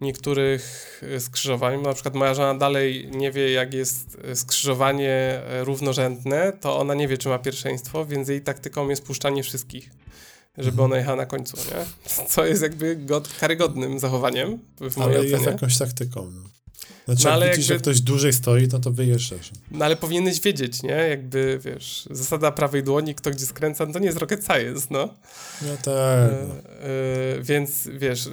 niektórych 0.00 1.00
e, 1.16 1.20
skrzyżowań. 1.20 1.82
Na 1.82 1.94
przykład 1.94 2.14
moja 2.14 2.34
żona 2.34 2.54
dalej 2.58 3.08
nie 3.10 3.32
wie, 3.32 3.52
jak 3.52 3.74
jest 3.74 4.18
e, 4.24 4.36
skrzyżowanie 4.36 5.40
równorzędne, 5.60 6.52
to 6.60 6.78
ona 6.78 6.94
nie 6.94 7.08
wie, 7.08 7.18
czy 7.18 7.28
ma 7.28 7.38
pierwszeństwo, 7.38 8.06
więc 8.06 8.28
jej 8.28 8.42
taktyką 8.42 8.88
jest 8.88 9.04
puszczanie 9.04 9.42
wszystkich. 9.42 9.90
żeby 10.58 10.70
Mhm. 10.70 10.84
ona 10.84 10.96
jechała 10.96 11.16
na 11.16 11.26
końcu, 11.26 11.56
nie? 11.56 11.86
Co 12.26 12.46
jest 12.46 12.62
jakby 12.62 12.96
god, 12.96 13.28
karygodnym 13.40 13.98
zachowaniem 13.98 14.58
w 14.80 14.96
mojej 14.96 15.10
Ale 15.12 15.18
ocenie. 15.20 15.30
jest 15.30 15.46
jakąś 15.46 15.78
taktyką. 15.78 16.30
No. 16.30 16.42
Znaczy, 17.10 17.24
No, 17.24 17.30
jak 17.30 17.36
ale 17.42 17.50
widzisz, 17.50 17.66
że 17.66 17.74
jakby- 17.74 17.82
ktoś 17.82 18.00
dłużej 18.00 18.32
stoi, 18.32 18.68
no 18.72 18.78
to 18.78 18.90
wyjeżdżasz. 18.90 19.50
No 19.70 19.84
ale 19.84 19.96
powinieneś 19.96 20.40
wiedzieć, 20.40 20.82
nie? 20.82 20.90
Jakby, 20.90 21.60
wiesz, 21.64 22.08
zasada 22.10 22.52
prawej 22.52 22.82
dłoni, 22.82 23.14
kto 23.14 23.30
gdzie 23.30 23.46
skręca, 23.46 23.86
no 23.86 23.92
to 23.92 23.98
nie 23.98 24.06
jest 24.06 24.18
rocket 24.18 24.44
science, 24.46 24.86
no. 24.90 25.14
No 25.62 25.76
tak. 25.76 25.86
E, 25.86 26.46
No. 26.48 26.54
e, 26.54 27.42
więc 27.42 27.88
wiesz, 27.98 28.26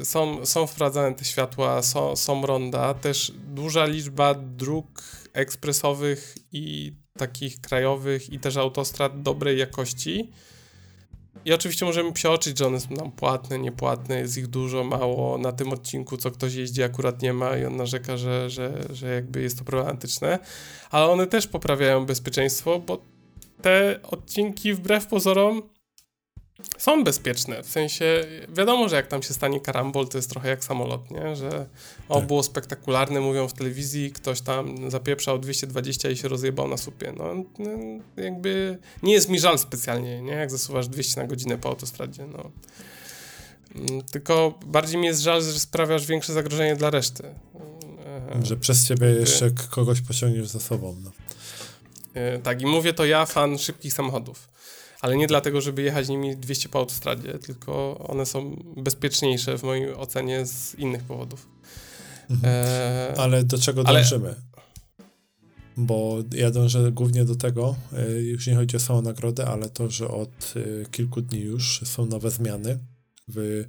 e, 0.00 0.04
są, 0.04 0.46
są 0.46 0.66
wprowadzane 0.66 1.14
te 1.16 1.24
światła, 1.24 1.82
są, 1.82 2.16
są 2.16 2.46
ronda, 2.46 2.94
też 2.94 3.32
duża 3.54 3.86
liczba 3.86 4.34
dróg 4.34 5.02
ekspresowych 5.32 6.34
i 6.52 6.92
takich 7.18 7.60
krajowych 7.60 8.32
i 8.32 8.38
też 8.38 8.56
autostrad 8.56 9.22
dobrej 9.22 9.58
jakości. 9.58 10.30
I 11.46 11.52
oczywiście 11.52 11.86
możemy 11.86 12.12
przeoczyć, 12.12 12.58
że 12.58 12.66
one 12.66 12.80
są 12.80 12.90
nam 12.90 13.12
płatne, 13.12 13.58
niepłatne, 13.58 14.18
jest 14.18 14.38
ich 14.38 14.46
dużo, 14.46 14.84
mało. 14.84 15.38
Na 15.38 15.52
tym 15.52 15.72
odcinku, 15.72 16.16
co 16.16 16.30
ktoś 16.30 16.54
jeździ, 16.54 16.82
akurat 16.82 17.22
nie 17.22 17.32
ma 17.32 17.56
i 17.56 17.64
on 17.64 17.76
narzeka, 17.76 18.16
że, 18.16 18.50
że, 18.50 18.72
że 18.90 19.14
jakby 19.14 19.42
jest 19.42 19.58
to 19.58 19.64
problematyczne. 19.64 20.38
Ale 20.90 21.06
one 21.06 21.26
też 21.26 21.46
poprawiają 21.46 22.06
bezpieczeństwo, 22.06 22.78
bo 22.78 22.98
te 23.62 24.00
odcinki 24.02 24.74
wbrew 24.74 25.06
pozorom 25.06 25.62
są 26.78 27.04
bezpieczne. 27.04 27.62
W 27.62 27.66
sensie, 27.68 28.24
wiadomo, 28.48 28.88
że 28.88 28.96
jak 28.96 29.06
tam 29.06 29.22
się 29.22 29.34
stanie 29.34 29.60
karambol, 29.60 30.08
to 30.08 30.18
jest 30.18 30.30
trochę 30.30 30.48
jak 30.48 30.64
samolot, 30.64 31.10
nie? 31.10 31.36
Że 31.36 31.66
o, 32.08 32.18
Tak. 32.18 32.26
było 32.26 32.42
spektakularne, 32.42 33.20
mówią 33.20 33.48
w 33.48 33.52
telewizji, 33.52 34.12
ktoś 34.12 34.40
tam 34.40 34.90
zapieprzał 34.90 35.38
220 35.38 36.10
i 36.10 36.16
się 36.16 36.28
rozjebał 36.28 36.68
na 36.68 36.76
supie. 36.76 37.12
No, 37.16 37.34
no 37.58 37.70
jakby 38.22 38.78
nie 39.02 39.12
jest 39.12 39.28
mi 39.28 39.40
żal 39.40 39.58
specjalnie, 39.58 40.22
nie? 40.22 40.32
Jak 40.32 40.50
zasuwasz 40.50 40.88
200 40.88 41.20
na 41.20 41.26
godzinę 41.26 41.58
po 41.58 41.68
autostradzie, 41.68 42.26
no. 42.26 42.50
Mm, 43.74 44.02
Tylko 44.02 44.58
bardziej 44.66 45.00
mi 45.00 45.06
jest 45.06 45.20
żal, 45.20 45.42
że 45.42 45.60
sprawiasz 45.60 46.06
większe 46.06 46.32
zagrożenie 46.32 46.76
dla 46.76 46.90
reszty. 46.90 47.24
E, 48.40 48.46
Że 48.46 48.56
przez 48.56 48.86
ciebie 48.88 49.06
jeszcze 49.06 49.50
k- 49.50 49.62
kogoś 49.70 50.00
pociągniesz 50.00 50.48
za 50.48 50.60
sobą. 50.60 50.96
No. 51.04 51.10
E, 52.14 52.38
Tak, 52.38 52.62
i 52.62 52.66
mówię 52.66 52.92
to 52.92 53.04
ja, 53.04 53.26
fan 53.26 53.58
szybkich 53.58 53.92
samochodów. 53.92 54.48
Ale 55.00 55.16
nie 55.16 55.26
dlatego, 55.26 55.60
żeby 55.60 55.82
jechać 55.82 56.08
nimi 56.08 56.36
200 56.36 56.68
po 56.68 56.78
autostradzie, 56.78 57.38
tylko 57.38 57.98
one 57.98 58.26
są 58.26 58.64
bezpieczniejsze 58.76 59.58
w 59.58 59.62
mojej 59.62 59.94
ocenie 59.94 60.46
z 60.46 60.74
innych 60.74 61.02
powodów. 61.02 61.48
Mhm. 62.30 62.54
E, 62.54 63.14
Ale 63.20 63.44
do 63.44 63.58
czego 63.58 63.82
ale- 63.86 64.00
dążymy? 64.00 64.34
Bo 65.76 66.18
ja 66.32 66.50
dążę 66.50 66.92
głównie 66.92 67.24
do 67.24 67.34
tego, 67.34 67.76
już 68.22 68.46
nie 68.46 68.54
chodzi 68.54 68.76
o 68.76 68.80
samą 68.80 69.02
nagrodę, 69.02 69.46
ale 69.46 69.70
to, 69.70 69.90
że 69.90 70.08
od 70.08 70.54
y, 70.56 70.86
kilku 70.90 71.20
dni 71.20 71.40
już 71.40 71.80
są 71.84 72.06
nowe 72.06 72.30
zmiany 72.30 72.78
w 73.28 73.38
y, 73.38 73.68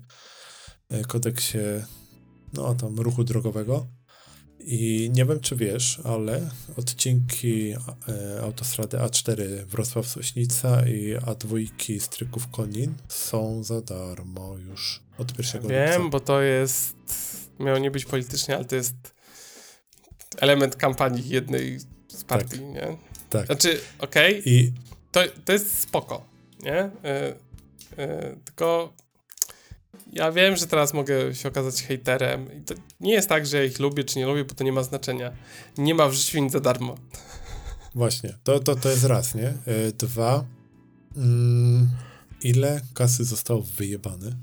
kodeksie 1.08 1.58
no 2.54 2.76
tam 2.76 3.00
ruchu 3.00 3.24
drogowego. 3.24 3.88
I 4.70 5.10
nie 5.14 5.26
wiem, 5.26 5.40
czy 5.40 5.56
wiesz, 5.56 6.02
ale 6.04 6.50
odcinki 6.78 7.72
e, 7.72 8.42
autostrady 8.42 8.98
A4 8.98 9.66
Wrocław-Sośnica 9.66 10.88
i 10.88 11.16
A2 11.18 12.00
Stryków 12.00 12.48
Konin 12.48 12.94
są 13.08 13.64
za 13.64 13.82
darmo 13.82 14.56
już 14.58 15.04
od 15.18 15.38
1 15.38 15.62
lipca. 15.62 15.68
Wiem, 15.68 16.10
bo 16.10 16.20
to 16.20 16.42
jest. 16.42 16.96
Miało 17.60 17.78
nie 17.78 17.92
być 17.92 18.06
politycznie, 18.06 18.56
ale 18.56 18.66
to 18.66 18.76
jest 18.76 18.96
element 20.38 20.76
kampanii 20.76 21.30
jednej 21.30 21.80
z 22.08 22.24
partii, 22.24 22.62
nie? 22.62 22.98
Tak. 23.30 23.46
Znaczy, 23.46 23.80
okej, 24.00 24.42
I 24.46 24.74
to, 25.12 25.20
to 25.46 25.54
jest 25.54 25.80
spoko, 25.80 26.26
nie? 26.64 26.76
E, 26.76 26.92
e, 27.98 28.36
tylko 28.46 28.94
ja 30.14 30.32
wiem, 30.32 30.56
że 30.56 30.68
teraz 30.68 30.94
mogę 30.94 31.36
się 31.36 31.50
okazać 31.50 31.84
hejterem 31.84 32.58
i 32.58 32.62
to 32.62 32.74
nie 33.00 33.14
jest 33.14 33.30
tak, 33.30 33.46
że 33.46 33.58
ja 33.58 33.64
ich 33.64 33.80
lubię 33.80 34.04
czy 34.04 34.20
nie 34.20 34.26
lubię, 34.26 34.46
bo 34.46 34.54
to 34.54 34.64
nie 34.64 34.72
ma 34.72 34.84
znaczenia. 34.84 35.32
Nie 35.78 35.96
ma 35.96 36.10
w 36.10 36.14
życiu 36.14 36.40
nic 36.44 36.52
za 36.52 36.60
darmo. 36.60 36.98
Właśnie, 37.96 38.34
to, 38.44 38.60
to, 38.60 38.76
to 38.76 38.90
jest 38.90 39.04
raz, 39.04 39.36
nie? 39.36 39.48
E, 39.48 39.92
Dwa, 39.98 40.46
mm, 41.18 41.90
ile 42.44 42.82
kasy 42.94 43.24
zostało 43.26 43.62
wyjebane, 43.62 44.36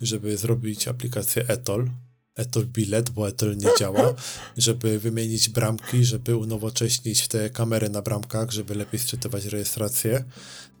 żeby 0.00 0.36
zrobić 0.36 0.88
aplikację 0.88 1.48
Etol, 1.48 1.90
Etol 2.36 2.66
Bilet, 2.66 3.10
bo 3.10 3.28
Etol 3.28 3.56
nie 3.56 3.68
działa, 3.78 4.14
żeby 4.56 4.98
wymienić 4.98 5.48
bramki, 5.48 6.04
żeby 6.04 6.36
unowocześnić 6.36 7.28
te 7.28 7.50
kamery 7.50 7.88
na 7.88 8.02
bramkach, 8.02 8.50
żeby 8.50 8.74
lepiej 8.74 9.00
sczytywać 9.00 9.44
rejestrację 9.44 10.24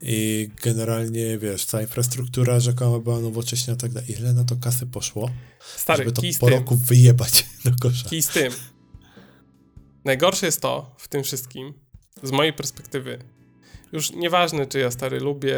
i 0.02 0.50
generalnie, 0.62 1.38
wiesz, 1.38 1.64
cała 1.64 1.82
infrastruktura 1.82 2.60
rzekoma 2.60 2.98
była 2.98 3.20
nowocześniona 3.20 3.76
i 3.76 3.80
tak 3.80 3.92
dalej. 3.92 4.10
Ile 4.12 4.32
na 4.32 4.44
to 4.44 4.56
kasy 4.56 4.86
poszło, 4.86 5.30
Stary, 5.76 6.04
żeby 6.04 6.12
to 6.12 6.22
po 6.40 6.48
roku 6.48 6.76
wyjebać 6.76 7.46
do 7.64 7.70
kosza? 7.80 8.08
Kij 8.08 8.22
z 8.22 8.28
tym. 8.28 8.52
Najgorsze 10.04 10.46
jest 10.46 10.60
to 10.60 10.94
w 10.98 11.08
tym 11.08 11.22
wszystkim, 11.22 11.74
z 12.22 12.30
mojej 12.30 12.52
perspektywy. 12.52 13.18
Już 13.92 14.12
nieważne, 14.12 14.66
czy 14.66 14.78
ja 14.78 14.90
stary 14.90 15.20
lubię 15.20 15.56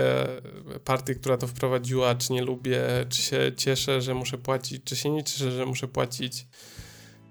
partię, 0.84 1.14
która 1.14 1.36
to 1.36 1.46
wprowadziła, 1.46 2.14
czy 2.14 2.32
nie 2.32 2.42
lubię, 2.42 2.82
czy 3.08 3.22
się 3.22 3.52
cieszę, 3.56 4.00
że 4.00 4.14
muszę 4.14 4.38
płacić, 4.38 4.84
czy 4.84 4.96
się 4.96 5.10
nie 5.10 5.24
cieszę, 5.24 5.52
że 5.52 5.66
muszę 5.66 5.88
płacić. 5.88 6.46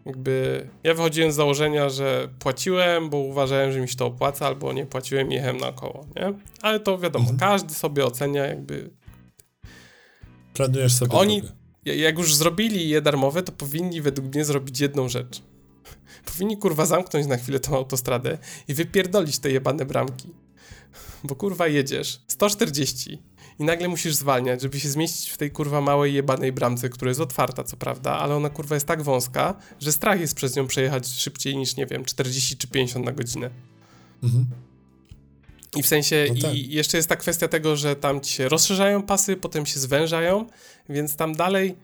Jakby 0.05 0.67
ja 0.83 0.93
wychodziłem 0.93 1.31
z 1.31 1.35
założenia, 1.35 1.89
że 1.89 2.29
płaciłem, 2.39 3.09
bo 3.09 3.17
uważałem, 3.17 3.71
że 3.71 3.79
mi 3.79 3.87
się 3.89 3.95
to 3.95 4.05
opłaca, 4.05 4.47
albo 4.47 4.73
nie 4.73 4.85
płaciłem 4.85 5.31
i 5.31 5.33
jechałem 5.35 5.57
naokoło, 5.57 6.05
nie? 6.15 6.33
Ale 6.61 6.79
to 6.79 6.97
wiadomo, 6.97 7.29
Mhm. 7.29 7.39
każdy 7.39 7.73
sobie 7.73 8.05
ocenia 8.05 8.45
jakby 8.45 8.89
Planujesz 10.53 10.93
sobie 10.93 11.11
Oni- 11.17 11.41
drogę. 11.41 11.55
Ja- 11.85 11.95
Jak 11.95 12.17
już 12.17 12.35
zrobili 12.35 12.89
je 12.89 13.01
darmowe, 13.01 13.43
to 13.43 13.51
powinni 13.51 14.01
według 14.01 14.35
mnie 14.35 14.45
zrobić 14.45 14.79
jedną 14.79 15.09
rzecz. 15.09 15.41
Powinni 16.33 16.57
kurwa 16.57 16.85
zamknąć 16.85 17.27
na 17.27 17.37
chwilę 17.37 17.59
tą 17.59 17.75
autostradę 17.75 18.37
i 18.67 18.73
wypierdolić 18.73 19.39
te 19.39 19.51
jebane 19.51 19.85
bramki. 19.85 20.29
Bo 21.23 21.35
kurwa 21.35 21.67
jedziesz 21.67 22.19
140 22.27 23.21
i 23.61 23.63
nagle 23.63 23.87
musisz 23.87 24.15
zwalniać, 24.15 24.61
żeby 24.61 24.79
się 24.79 24.89
zmieścić 24.89 25.29
w 25.29 25.37
tej 25.37 25.51
kurwa 25.51 25.81
małej 25.81 26.13
jebanej 26.13 26.51
bramce, 26.51 26.89
która 26.89 27.09
jest 27.09 27.21
otwarta, 27.21 27.63
co 27.63 27.77
prawda, 27.77 28.11
ale 28.11 28.35
ona 28.35 28.49
kurwa 28.49 28.75
jest 28.75 28.87
tak 28.87 29.01
wąska, 29.03 29.55
że 29.79 29.91
strach 29.91 30.19
jest 30.19 30.35
przez 30.35 30.55
nią 30.55 30.67
przejechać 30.67 31.07
szybciej 31.07 31.57
niż, 31.57 31.75
nie 31.75 31.85
wiem, 31.85 32.05
40 32.05 32.57
czy 32.57 32.67
50 32.67 33.05
na 33.05 33.11
godzinę. 33.11 33.49
Mhm. 34.23 34.45
I 35.75 35.83
w 35.83 35.87
sensie, 35.87 36.25
No 36.29 36.41
tak. 36.41 36.55
i 36.55 36.73
jeszcze 36.73 36.97
jest 36.97 37.09
ta 37.09 37.15
kwestia 37.15 37.47
tego, 37.47 37.75
że 37.75 37.95
tam 37.95 38.21
ci 38.21 38.33
się 38.33 38.49
rozszerzają 38.49 39.03
pasy, 39.03 39.35
potem 39.35 39.65
się 39.65 39.79
zwężają, 39.79 40.45
więc 40.89 41.15
tam 41.15 41.35
dalej 41.35 41.75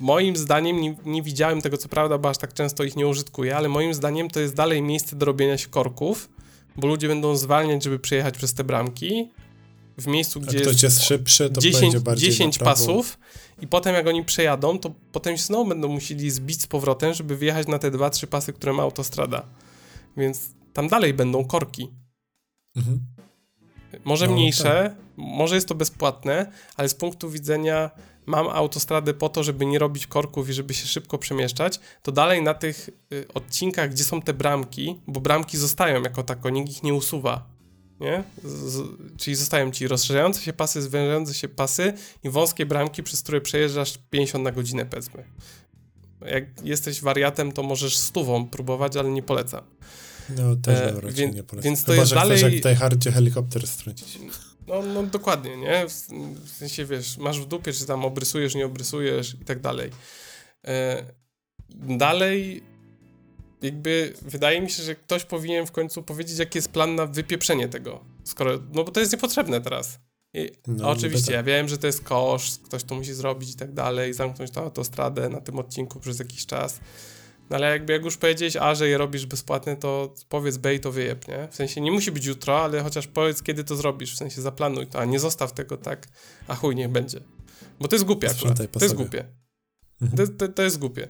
moim 0.00 0.36
zdaniem, 0.36 0.80
nie, 0.80 0.96
nie 1.04 1.22
widziałem 1.22 1.62
tego 1.62 1.76
co 1.76 1.88
prawda, 1.88 2.18
bo 2.18 2.28
aż 2.28 2.38
tak 2.38 2.54
często 2.54 2.84
ich 2.84 2.96
nie 2.96 3.06
użytkuję, 3.06 3.56
ale 3.56 3.68
moim 3.68 3.94
zdaniem 3.94 4.30
to 4.30 4.40
jest 4.40 4.54
dalej 4.54 4.82
miejsce 4.82 5.16
do 5.16 5.26
robienia 5.26 5.58
się 5.58 5.68
korków, 5.68 6.28
bo 6.76 6.86
ludzie 6.88 7.08
będą 7.08 7.36
zwalniać, 7.36 7.84
żeby 7.84 7.98
przejechać 7.98 8.36
przez 8.36 8.54
te 8.54 8.64
bramki 8.64 9.30
w 9.98 10.06
miejscu, 10.06 10.40
gdzie 10.40 10.58
jest 10.58 10.82
jest 10.82 11.02
szybszy, 11.02 11.50
to 11.50 11.60
10, 11.60 11.80
będzie 11.80 12.00
bardziej 12.00 12.30
10 12.30 12.58
na 12.58 12.64
prawo. 12.64 12.80
pasów 12.80 13.18
i 13.62 13.66
potem 13.66 13.94
jak 13.94 14.06
oni 14.06 14.24
przejadą, 14.24 14.78
to 14.78 14.94
potem 15.12 15.36
się 15.36 15.42
znowu 15.42 15.68
będą 15.68 15.88
musieli 15.88 16.30
zbić 16.30 16.62
z 16.62 16.66
powrotem, 16.66 17.14
żeby 17.14 17.36
wyjechać 17.36 17.68
na 17.68 17.78
te 17.78 17.90
2-3 17.90 18.26
pasy, 18.26 18.52
które 18.52 18.72
ma 18.72 18.82
autostrada. 18.82 19.46
Więc 20.16 20.40
tam 20.72 20.88
dalej 20.88 21.14
będą 21.14 21.44
korki. 21.44 21.90
Mhm. 22.76 23.00
Może 24.04 24.26
No, 24.26 24.32
mniejsze, 24.32 24.96
może 25.16 25.54
jest 25.54 25.68
to 25.68 25.74
bezpłatne, 25.74 26.52
ale 26.76 26.88
z 26.88 26.94
punktu 26.94 27.30
widzenia 27.30 27.90
mam 28.26 28.48
autostradę 28.48 29.14
po 29.14 29.28
to, 29.28 29.42
żeby 29.42 29.66
nie 29.66 29.78
robić 29.78 30.06
korków 30.06 30.48
i 30.48 30.52
żeby 30.52 30.74
się 30.74 30.86
szybko 30.86 31.18
przemieszczać, 31.18 31.80
to 32.02 32.12
dalej 32.12 32.42
na 32.42 32.54
tych 32.54 32.90
y, 33.12 33.26
odcinkach, 33.34 33.90
gdzie 33.90 34.04
są 34.04 34.22
te 34.22 34.34
bramki, 34.34 35.00
bo 35.06 35.20
bramki 35.20 35.58
zostają 35.58 36.02
jako 36.02 36.22
tako, 36.22 36.50
nikt 36.50 36.70
ich 36.70 36.82
nie 36.82 36.94
usuwa, 36.94 37.57
nie? 38.00 38.24
Z, 38.44 38.48
z, 38.72 38.82
czyli 39.16 39.36
zostają 39.36 39.70
ci 39.70 39.88
rozszerzające 39.88 40.42
się 40.42 40.52
pasy, 40.52 40.82
zwężające 40.82 41.34
się 41.34 41.48
pasy 41.48 41.92
i 42.24 42.30
wąskie 42.30 42.66
bramki, 42.66 43.02
przez 43.02 43.22
które 43.22 43.40
przejeżdżasz 43.40 43.98
50 44.10 44.44
na 44.44 44.52
godzinę, 44.52 44.86
powiedzmy. 44.86 45.24
Jak 46.26 46.44
jesteś 46.64 47.00
wariatem, 47.00 47.52
to 47.52 47.62
możesz 47.62 47.96
stówą 47.96 48.48
próbować, 48.48 48.96
ale 48.96 49.10
nie 49.10 49.22
polecam. 49.22 49.64
No 50.36 50.56
też 50.56 50.78
E, 50.78 50.86
nie 51.28 51.42
polecał. 51.42 51.62
więc 51.70 51.80
to 51.84 51.86
Chyba, 51.92 51.96
jest 52.02 52.08
że 52.10 52.14
dalej- 52.16 52.60
chcesz 52.60 52.78
jak 53.04 53.14
helikopter 53.14 53.66
strącić. 53.66 54.18
No, 54.66 54.82
no 54.82 55.02
dokładnie, 55.02 55.56
nie? 55.56 55.88
W, 55.88 55.92
w 56.44 56.50
sensie, 56.50 56.84
wiesz, 56.84 57.16
masz 57.18 57.40
w 57.40 57.46
dupie, 57.46 57.72
czy 57.72 57.86
tam 57.86 58.04
obrysujesz, 58.04 58.54
nie 58.54 58.66
obrysujesz 58.66 59.34
i 59.40 59.44
tak 59.44 59.60
dalej. 59.60 59.90
E, 60.66 61.04
dalej 61.74 62.62
jakby 63.62 64.12
wydaje 64.22 64.60
mi 64.60 64.70
się, 64.70 64.82
że 64.82 64.94
ktoś 64.94 65.24
powinien 65.24 65.66
w 65.66 65.72
końcu 65.72 66.02
powiedzieć, 66.02 66.38
jaki 66.38 66.58
jest 66.58 66.72
plan 66.72 66.94
na 66.94 67.06
wypieprzenie 67.06 67.68
tego. 67.68 68.04
Skoro, 68.24 68.58
no 68.72 68.84
bo 68.84 68.90
to 68.90 69.00
jest 69.00 69.12
niepotrzebne 69.12 69.60
teraz. 69.60 70.00
I, 70.34 70.50
No, 70.66 70.88
oczywiście, 70.88 71.32
niby 71.32 71.32
ja 71.32 71.42
wiem, 71.42 71.68
że 71.68 71.78
to 71.78 71.86
jest 71.86 72.04
koszt, 72.04 72.62
ktoś 72.62 72.84
to 72.84 72.94
musi 72.94 73.14
zrobić 73.14 73.50
i 73.50 73.56
tak 73.56 73.72
dalej, 73.72 74.14
zamknąć 74.14 74.50
tą 74.50 74.62
autostradę 74.62 75.28
na 75.28 75.40
tym 75.40 75.58
odcinku 75.58 76.00
przez 76.00 76.18
jakiś 76.18 76.46
czas. 76.46 76.80
No 77.50 77.56
ale 77.56 77.70
jakby 77.70 77.92
jak 77.92 78.04
już 78.04 78.16
powiedzieć, 78.16 78.56
a 78.56 78.74
że 78.74 78.88
je 78.88 78.98
robisz 78.98 79.26
bezpłatne, 79.26 79.76
to 79.76 80.14
powiedz 80.28 80.56
B 80.56 80.74
i 80.74 80.80
to 80.80 80.92
wyjeb, 80.92 81.28
nie? 81.28 81.48
W 81.50 81.54
sensie 81.54 81.80
nie 81.80 81.92
musi 81.92 82.12
być 82.12 82.24
jutro, 82.24 82.64
ale 82.64 82.82
chociaż 82.82 83.06
powiedz, 83.06 83.42
kiedy 83.42 83.64
to 83.64 83.76
zrobisz, 83.76 84.14
w 84.14 84.16
sensie 84.16 84.42
zaplanuj 84.42 84.86
to, 84.86 84.98
a 84.98 85.04
nie 85.04 85.20
zostaw 85.20 85.52
tego 85.52 85.76
tak, 85.76 86.08
a 86.48 86.54
chuj, 86.54 86.76
niech 86.76 86.88
będzie. 86.88 87.20
Bo 87.80 87.88
to 87.88 87.96
jest 87.96 88.04
głupie 88.04 88.30
akurat. 88.30 88.58
To 88.72 88.84
jest 88.84 88.94
głupie. 88.94 89.24
To, 90.16 90.26
to, 90.38 90.48
to 90.48 90.62
jest 90.62 90.78
głupie. 90.78 91.08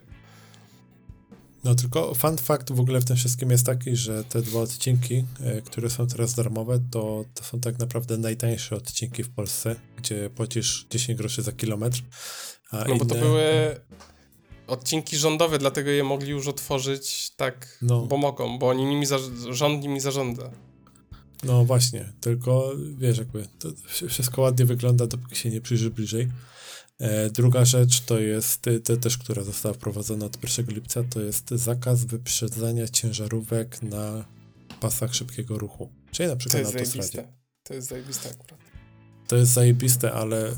No 1.64 1.74
tylko 1.74 2.14
fun 2.14 2.39
fact 2.39 2.72
w 2.72 2.80
ogóle 2.80 3.01
w 3.01 3.05
tym 3.05 3.16
wszystkim 3.16 3.51
jest 3.51 3.66
taki, 3.66 3.97
że 3.97 4.24
te 4.24 4.43
dwa 4.43 4.60
odcinki, 4.60 5.24
e, 5.40 5.62
które 5.62 5.90
są 5.90 6.06
teraz 6.06 6.35
darmowe, 6.35 6.80
to, 6.90 7.24
to 7.35 7.44
są 7.44 7.60
tak 7.60 7.78
naprawdę 7.78 8.18
najtańsze 8.18 8.76
odcinki 8.76 9.24
w 9.24 9.30
Polsce, 9.30 9.76
gdzie 9.97 10.30
płacisz 10.30 10.86
10 10.90 11.18
groszy 11.18 11.43
za 11.43 11.52
kilometr. 11.52 12.02
no 12.72 12.85
inne... 12.85 12.98
bo 12.98 13.05
to 13.05 13.14
były 13.14 13.76
odcinki 14.66 15.16
rządowe, 15.16 15.59
dlatego 15.59 15.90
je 15.90 16.05
mogli 16.05 16.30
już 16.30 16.48
otworzyć 16.48 17.30
tak, 17.36 17.78
no. 17.82 18.06
bo 18.06 18.16
mogą, 18.16 18.59
bo 18.59 18.68
oni 18.68 18.85
nimi 18.85 19.06
rząd 19.51 19.82
nimi 19.82 20.01
zarządza. 20.01 20.51
No 21.44 21.64
właśnie, 21.64 22.12
tylko 22.20 22.72
wiesz, 22.98 23.18
jakby 23.18 23.47
to 23.59 23.68
wszystko 24.09 24.43
ładnie 24.43 24.64
wygląda, 24.64 25.06
dopóki 25.06 25.36
się 25.36 25.51
nie 25.51 25.60
przyjrzy 25.60 25.90
bliżej. 25.90 26.28
E, 26.99 27.31
druga 27.31 27.65
rzecz 27.65 28.01
to 28.01 28.19
jest, 28.19 28.62
to 28.85 28.97
też, 28.97 29.19
która 29.19 29.43
została 29.43 29.75
wprowadzona 29.75 30.27
od 30.27 30.43
1 30.43 30.75
lipca, 30.75 31.05
to 31.05 31.20
jest 31.20 31.51
zakaz 31.51 32.05
wyprzedzania 32.05 32.89
ciężarówek 32.89 33.83
na 33.83 34.25
pasach 34.81 35.15
szybkiego 35.15 35.59
ruchu. 35.59 35.89
Czyli 36.11 36.29
na 36.29 36.37
przykład 36.37 36.62
na 36.62 36.69
autostradzie. 36.69 37.12
Zajebiste. 37.12 37.33
To 37.62 37.75
jest 37.75 37.89
zajebiste 37.89 38.31
akurat. 38.31 38.61
To 39.29 39.37
jest 39.37 39.53
zajebiste, 39.53 40.12
ale 40.12 40.57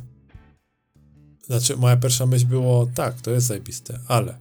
znaczy 1.46 1.76
moja 1.76 1.96
pierwsza 1.96 2.26
myśl 2.26 2.46
było 2.46 2.86
tak, 2.94 3.20
to 3.20 3.30
jest 3.30 3.46
zajebiste, 3.46 4.00
ale 4.08 4.38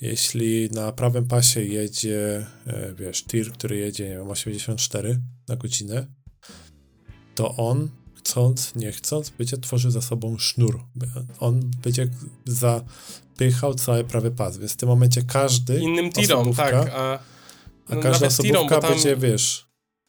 jeśli 0.00 0.70
na 0.70 0.92
prawym 0.92 1.26
pasie 1.26 1.62
jedzie, 1.62 2.46
e, 2.66 2.94
wiesz, 2.94 3.24
tir, 3.24 3.52
który 3.52 3.76
jedzie, 3.76 4.08
nie 4.08 4.16
wiem, 4.16 4.30
84 4.30 5.20
na 5.48 5.56
godzinę, 5.56 6.06
to 7.34 7.56
on 7.56 7.88
chcąc, 8.24 8.74
nie 8.74 8.92
chcąc, 8.92 9.30
będzie 9.30 9.58
tworzył 9.58 9.90
za 9.90 10.02
sobą 10.02 10.38
sznur. 10.38 10.80
On 11.40 11.70
będzie 11.82 12.08
zapychał 12.46 13.74
cały 13.74 14.04
prawy 14.04 14.30
pas, 14.30 14.58
więc 14.58 14.72
w 14.72 14.76
tym 14.76 14.88
momencie 14.88 15.22
każdy 15.22 15.80
Innym 15.80 16.12
tirom, 16.12 16.54
tak, 16.54 16.74
a, 16.74 17.18
no, 17.88 17.96
a 17.98 18.02
każda 18.02 18.26
osobówka 18.26 18.80
tirom, 18.80 18.80
będzie, 18.80 19.16
wiesz... 19.16 19.66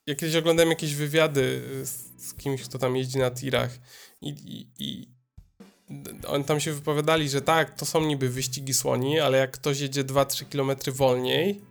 Jak 0.07 0.17
kiedyś 0.17 0.35
oglądałem 0.35 0.69
jakieś 0.69 0.95
wywiady 0.95 1.61
z, 1.85 2.27
z 2.27 2.33
kimś, 2.33 2.61
kto 2.61 2.79
tam 2.79 2.95
jeździ 2.95 3.17
na 3.17 3.31
tirach 3.31 3.79
i, 4.21 4.29
i, 4.29 4.67
i 4.79 5.13
oni 6.27 6.43
tam 6.43 6.59
się 6.59 6.73
wypowiadali, 6.73 7.29
że 7.29 7.41
tak, 7.41 7.79
to 7.79 7.85
są 7.85 8.05
niby 8.05 8.29
wyścigi 8.29 8.73
słoni, 8.73 9.19
ale 9.19 9.37
jak 9.37 9.51
ktoś 9.51 9.79
jedzie 9.79 10.03
2-3 10.03 10.45
km 10.45 10.95
wolniej, 10.95 11.61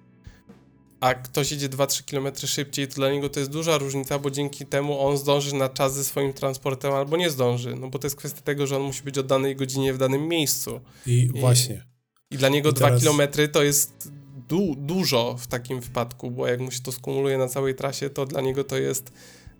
a 1.03 1.15
ktoś 1.15 1.51
jedzie 1.51 1.69
2-3 1.69 2.11
km 2.11 2.47
szybciej, 2.47 2.89
to 2.89 2.95
dla 2.95 3.11
niego 3.11 3.29
to 3.29 3.41
jest 3.41 3.53
duża 3.53 3.79
różnica, 3.79 4.19
bo 4.19 4.31
dzięki 4.31 4.67
temu 4.67 5.01
on 5.01 5.19
zdąży 5.19 5.55
na 5.55 5.69
czas 5.69 5.95
ze 5.95 6.05
swoim 6.05 6.33
transportem 6.33 6.93
albo 6.93 7.17
nie 7.17 7.31
zdąży. 7.31 7.77
No 7.77 7.89
bo 7.89 7.99
to 7.99 8.07
jest 8.07 8.17
kwestia 8.17 8.41
tego, 8.41 8.67
że 8.67 8.77
on 8.77 8.83
musi 8.83 9.03
być 9.03 9.19
o 9.19 9.23
danej 9.23 9.57
godzinie 9.57 9.93
w 9.93 9.99
danym 9.99 10.29
miejscu. 10.29 10.81
I, 11.07 11.31
I 11.35 11.41
właśnie. 11.41 11.85
I 12.31 12.37
dla 12.37 12.49
niego 12.49 12.71
I 12.71 12.73
2 12.73 12.87
teraz... 12.87 13.05
km 13.05 13.21
to 13.53 13.63
jest 13.63 14.11
du 14.49 14.75
dużo 14.79 15.37
w 15.39 15.47
takim 15.47 15.81
wypadku, 15.81 16.31
bo 16.31 16.47
jak 16.47 16.61
mu 16.61 16.71
się 16.71 16.81
to 16.81 16.93
skumuluje 16.93 17.39
na 17.39 17.49
całej 17.49 17.75
trasie, 17.75 18.11
to 18.11 18.27
dla 18.27 18.41
niego 18.41 18.65
to 18.65 18.77
jest 18.77 19.13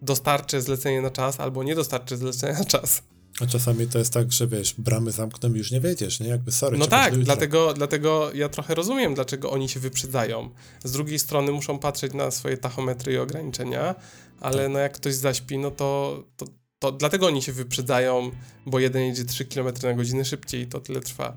dostarczę 0.03 0.63
zlecenie 0.63 1.01
na 1.03 1.11
czas 1.11 1.41
albo 1.41 1.63
nie 1.63 1.75
dostarczę 1.75 2.17
zlecenia 2.17 2.59
na 2.59 2.65
czas. 2.65 3.03
A 3.41 3.47
czasami 3.47 3.87
to 3.87 3.99
jest 3.99 4.13
tak, 4.13 4.33
że 4.33 4.47
wiesz, 4.47 4.75
bramy 4.79 5.13
zamkną 5.13 5.55
i 5.55 5.59
już 5.59 5.71
nie 5.71 5.81
wiedziesz, 5.81 6.21
nie? 6.21 6.29
Jakby 6.29 6.53
sorry. 6.53 6.79
No 6.79 6.87
tak, 6.87 7.19
dlatego, 7.19 7.75
dlatego 7.75 8.31
ja 8.35 8.49
trochę 8.49 8.75
rozumiem, 8.75 9.15
dlaczego 9.15 9.51
oni 9.51 9.69
się 9.69 9.81
wyprzedzają. 9.81 10.51
Z 10.85 10.93
drugiej 10.93 11.19
strony 11.19 11.53
muszą 11.53 11.79
patrzeć 11.79 12.15
na 12.15 12.31
swoje 12.31 12.57
tachometry 12.57 13.13
i 13.13 13.19
ograniczenia, 13.19 13.95
ale 14.41 14.63
tak. 14.63 14.73
no 14.73 14.79
jak 14.79 14.93
ktoś 14.93 15.15
zaśpi, 15.15 15.59
no 15.59 15.71
to, 15.71 16.23
to, 16.37 16.47
to 16.79 16.93
dlatego 16.93 17.27
oni 17.27 17.43
się 17.43 17.53
wyprzedzają, 17.53 18.31
bo 18.67 18.79
jeden 18.79 19.03
jedzie 19.03 19.25
3 19.25 19.45
km 19.45 19.75
na 19.83 19.95
godzinę 19.95 20.25
szybciej 20.25 20.63
i 20.63 20.67
to 20.67 20.81
tyle 20.81 21.01
trwa. 21.01 21.37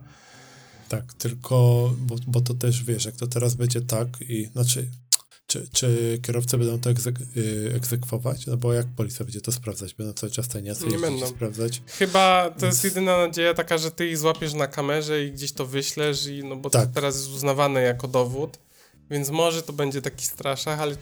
Tak, 0.90 1.14
tylko, 1.14 1.92
bo, 2.00 2.16
bo 2.28 2.42
to 2.42 2.54
też 2.54 2.84
wiesz, 2.84 3.06
jak 3.06 3.16
to 3.16 3.28
teraz 3.28 3.56
będzie 3.56 3.82
tak 3.82 4.08
i, 4.22 4.46
znaczy 4.46 4.88
czy, 5.56 5.68
czy 5.72 6.20
kierowcy 6.22 6.58
będą 6.58 6.80
to 6.80 6.90
egzek 6.90 7.16
y, 7.38 7.72
egzekwować? 7.76 8.46
No 8.46 8.58
bo 8.58 8.74
jak 8.74 8.88
policja 8.88 9.26
będzie 9.26 9.42
to 9.42 9.52
sprawdzać? 9.52 9.94
Będą 9.94 10.14
cały 10.14 10.32
czas 10.32 10.48
tajniacy 10.48 10.88
nie 10.88 11.00
będą 11.00 11.28
sprawdzać? 11.28 11.82
Chyba 11.86 12.50
to 12.50 12.62
Więc... 12.62 12.74
jest 12.74 12.84
jedyna 12.84 13.18
nadzieja 13.18 13.54
taka, 13.54 13.78
że 13.78 13.92
ty 13.92 14.08
ich 14.08 14.18
złapiesz 14.18 14.54
na 14.54 14.68
kamerze 14.68 15.26
i 15.26 15.32
gdzieś 15.32 15.52
to 15.52 15.66
wyślesz, 15.66 16.28
i, 16.28 16.44
no 16.44 16.56
bo 16.56 16.70
tak. 16.70 16.88
to 16.88 16.94
teraz 16.94 17.16
jest 17.16 17.30
uznawane 17.30 17.82
jako 17.82 18.08
dowód. 18.08 18.60
Więc 19.12 19.30
może 19.30 19.64
to 19.64 19.74
będzie 19.74 20.02
taki 20.02 20.26
straszach, 20.26 20.80
ale 20.80 20.96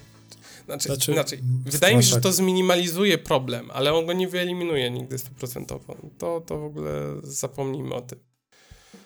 znaczy, 0.65 0.87
znaczy, 0.87 1.13
znaczy 1.13 1.39
wydaje 1.65 1.97
mi 1.97 2.03
się, 2.03 2.09
że 2.09 2.21
to 2.21 2.33
zminimalizuje 2.33 3.17
problem, 3.17 3.71
ale 3.71 3.93
on 3.93 4.05
go 4.05 4.13
nie 4.13 4.27
wyeliminuje 4.27 4.91
nigdy 4.91 5.17
stuprocentowo. 5.17 5.97
To, 6.17 6.41
to 6.41 6.59
w 6.59 6.63
ogóle 6.63 6.91
zapomnijmy 7.23 7.95
o 7.95 8.01
tym. 8.01 8.19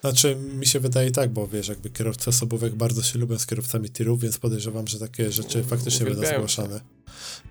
Znaczy, 0.01 0.35
mi 0.35 0.65
się 0.65 0.79
wydaje 0.79 1.11
tak, 1.11 1.29
bo 1.29 1.47
wiesz, 1.47 1.67
jakby 1.67 1.89
kierowcy 1.89 2.29
osobówek 2.29 2.75
bardzo 2.75 3.03
się 3.03 3.19
lubią 3.19 3.37
z 3.39 3.45
kierowcami 3.45 3.89
tirów, 3.89 4.21
więc 4.21 4.37
podejrzewam, 4.37 4.87
że 4.87 4.99
takie 4.99 5.31
rzeczy 5.31 5.63
faktycznie 5.63 6.05
będą 6.05 6.27
zgłaszane 6.27 6.81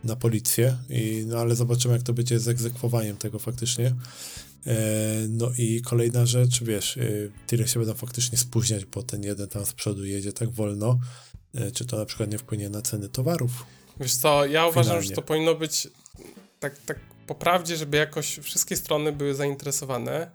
na 0.04 0.16
policję. 0.16 0.76
I, 0.88 1.24
no 1.26 1.38
ale 1.38 1.56
zobaczymy, 1.56 1.94
jak 1.94 2.02
to 2.02 2.12
będzie 2.12 2.40
z 2.40 2.48
egzekwowaniem 2.48 3.16
tego 3.16 3.38
faktycznie. 3.38 3.94
E, 4.66 4.74
no 5.28 5.50
i 5.58 5.82
kolejna 5.82 6.26
rzecz, 6.26 6.62
wiesz, 6.62 6.96
e, 6.96 7.02
tiry 7.46 7.68
się 7.68 7.80
będą 7.80 7.94
faktycznie 7.94 8.38
spóźniać, 8.38 8.84
bo 8.84 9.02
ten 9.02 9.22
jeden 9.22 9.48
tam 9.48 9.66
z 9.66 9.72
przodu 9.72 10.04
jedzie 10.04 10.32
tak 10.32 10.50
wolno. 10.50 10.98
E, 11.54 11.70
czy 11.70 11.84
to 11.84 11.96
na 11.98 12.04
przykład 12.04 12.30
nie 12.30 12.38
wpłynie 12.38 12.70
na 12.70 12.82
ceny 12.82 13.08
towarów? 13.08 13.50
Wiesz 14.00 14.14
co, 14.14 14.46
ja 14.46 14.66
uważam, 14.66 14.84
Finalnie. 14.84 15.08
że 15.08 15.14
to 15.14 15.22
powinno 15.22 15.54
być 15.54 15.88
tak, 16.60 16.78
tak 16.86 17.00
po 17.26 17.34
prawdzie, 17.34 17.76
żeby 17.76 17.96
jakoś 17.96 18.38
wszystkie 18.38 18.76
strony 18.76 19.12
były 19.12 19.34
zainteresowane 19.34 20.30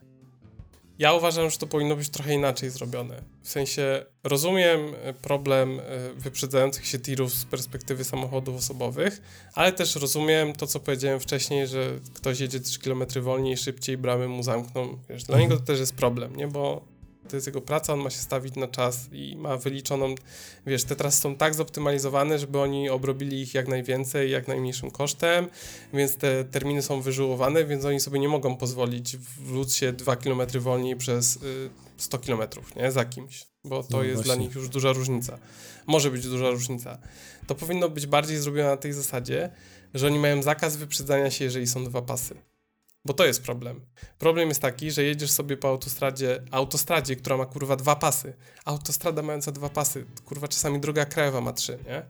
ja 1.02 1.14
uważam, 1.14 1.50
że 1.50 1.58
to 1.58 1.68
powinno 1.68 1.96
być 1.96 2.10
trochę 2.10 2.34
inaczej 2.34 2.70
zrobione. 2.70 3.22
W 3.44 3.50
sensie 3.50 4.06
rozumiem 4.24 4.80
e, 5.04 5.14
problem 5.14 5.80
e, 5.80 5.84
wyprzedzających 6.16 6.88
się 6.88 7.00
tirów 7.00 7.34
z 7.34 7.46
perspektywy 7.46 8.04
samochodów 8.04 8.56
osobowych, 8.56 9.22
ale 9.54 9.72
też 9.72 9.96
rozumiem 9.96 10.54
to, 10.54 10.68
co 10.68 10.80
powiedziałem 10.80 11.20
wcześniej, 11.20 11.68
że 11.68 12.00
ktoś 12.14 12.40
jedzie 12.40 12.60
3 12.60 12.80
km 12.80 13.04
wolniej, 13.22 13.58
szybciej, 13.58 13.98
bramy 13.98 14.28
mu 14.28 14.44
zamkną. 14.44 14.98
Wiesz, 15.10 15.24
dla 15.24 15.36
mhm. 15.36 15.50
niego 15.50 15.62
to 15.62 15.68
też 15.68 15.80
jest 15.80 15.96
problem, 15.96 16.36
nie? 16.36 16.48
Bo 16.48 16.91
to 17.32 17.38
jest 17.38 17.48
jego 17.48 17.62
praca, 17.62 17.94
on 17.94 18.00
ma 18.00 18.10
się 18.10 18.18
stawić 18.18 18.56
na 18.56 18.68
czas 18.68 19.10
i 19.12 19.36
ma 19.36 19.58
wyliczoną, 19.58 20.16
wiesz, 20.66 20.84
te 20.84 20.96
trasy 20.96 21.22
są 21.22 21.36
tak 21.36 21.54
zoptymalizowane, 21.54 22.40
żeby 22.40 22.60
oni 22.60 22.90
obrobili 22.90 23.42
ich 23.42 23.54
jak 23.54 23.68
najwięcej, 23.68 24.32
jak 24.32 24.48
najmniejszym 24.48 24.92
kosztem, 24.92 25.48
więc 25.94 26.16
te 26.16 26.44
terminy 26.44 26.82
są 26.82 27.02
wyżyłowane, 27.02 27.66
więc 27.66 27.86
oni 27.86 28.00
sobie 28.00 28.20
nie 28.20 28.30
mogą 28.30 28.58
pozwolić 28.58 29.18
wrócić 29.18 29.76
się 29.76 29.94
2 29.94 30.16
km 30.16 30.42
wolniej 30.60 30.96
przez 30.96 31.36
y, 31.36 31.70
100 31.98 32.20
km, 32.20 32.42
nie, 32.76 32.92
za 32.92 33.06
kimś, 33.06 33.46
bo 33.64 33.84
to 33.84 33.98
no 33.98 34.04
jest 34.04 34.16
właśnie. 34.16 34.36
dla 34.36 34.44
nich 34.44 34.56
już 34.56 34.70
duża 34.70 34.92
różnica. 34.92 35.40
Może 35.88 36.12
być 36.12 36.28
duża 36.28 36.50
różnica. 36.50 36.98
To 37.48 37.56
powinno 37.56 37.90
być 37.90 38.08
bardziej 38.08 38.38
zrobione 38.38 38.70
na 38.70 38.78
tej 38.78 38.94
zasadzie, 38.94 39.50
że 39.94 40.08
oni 40.08 40.20
mają 40.20 40.44
zakaz 40.44 40.76
wyprzedzania 40.76 41.32
się, 41.32 41.46
jeżeli 41.46 41.68
są 41.68 41.84
dwa 41.84 42.02
pasy. 42.02 42.36
Bo 43.06 43.14
to 43.14 43.26
jest 43.26 43.44
problem. 43.44 43.86
Problem 44.18 44.50
jest 44.50 44.62
taki, 44.62 44.92
że 44.92 45.04
jedziesz 45.04 45.32
sobie 45.32 45.58
po 45.58 45.70
autostradzie, 45.70 46.44
autostradzie, 46.52 47.16
która 47.16 47.38
ma 47.38 47.46
kurwa 47.46 47.76
dwa 47.76 47.96
pasy. 47.96 48.34
Autostrada 48.66 49.22
mająca 49.22 49.52
dwa 49.52 49.70
pasy, 49.70 50.06
kurwa 50.26 50.48
czasami 50.48 50.80
droga 50.80 51.06
krajowa 51.06 51.42
ma 51.42 51.54
trzy, 51.54 51.80
nie? 51.88 52.06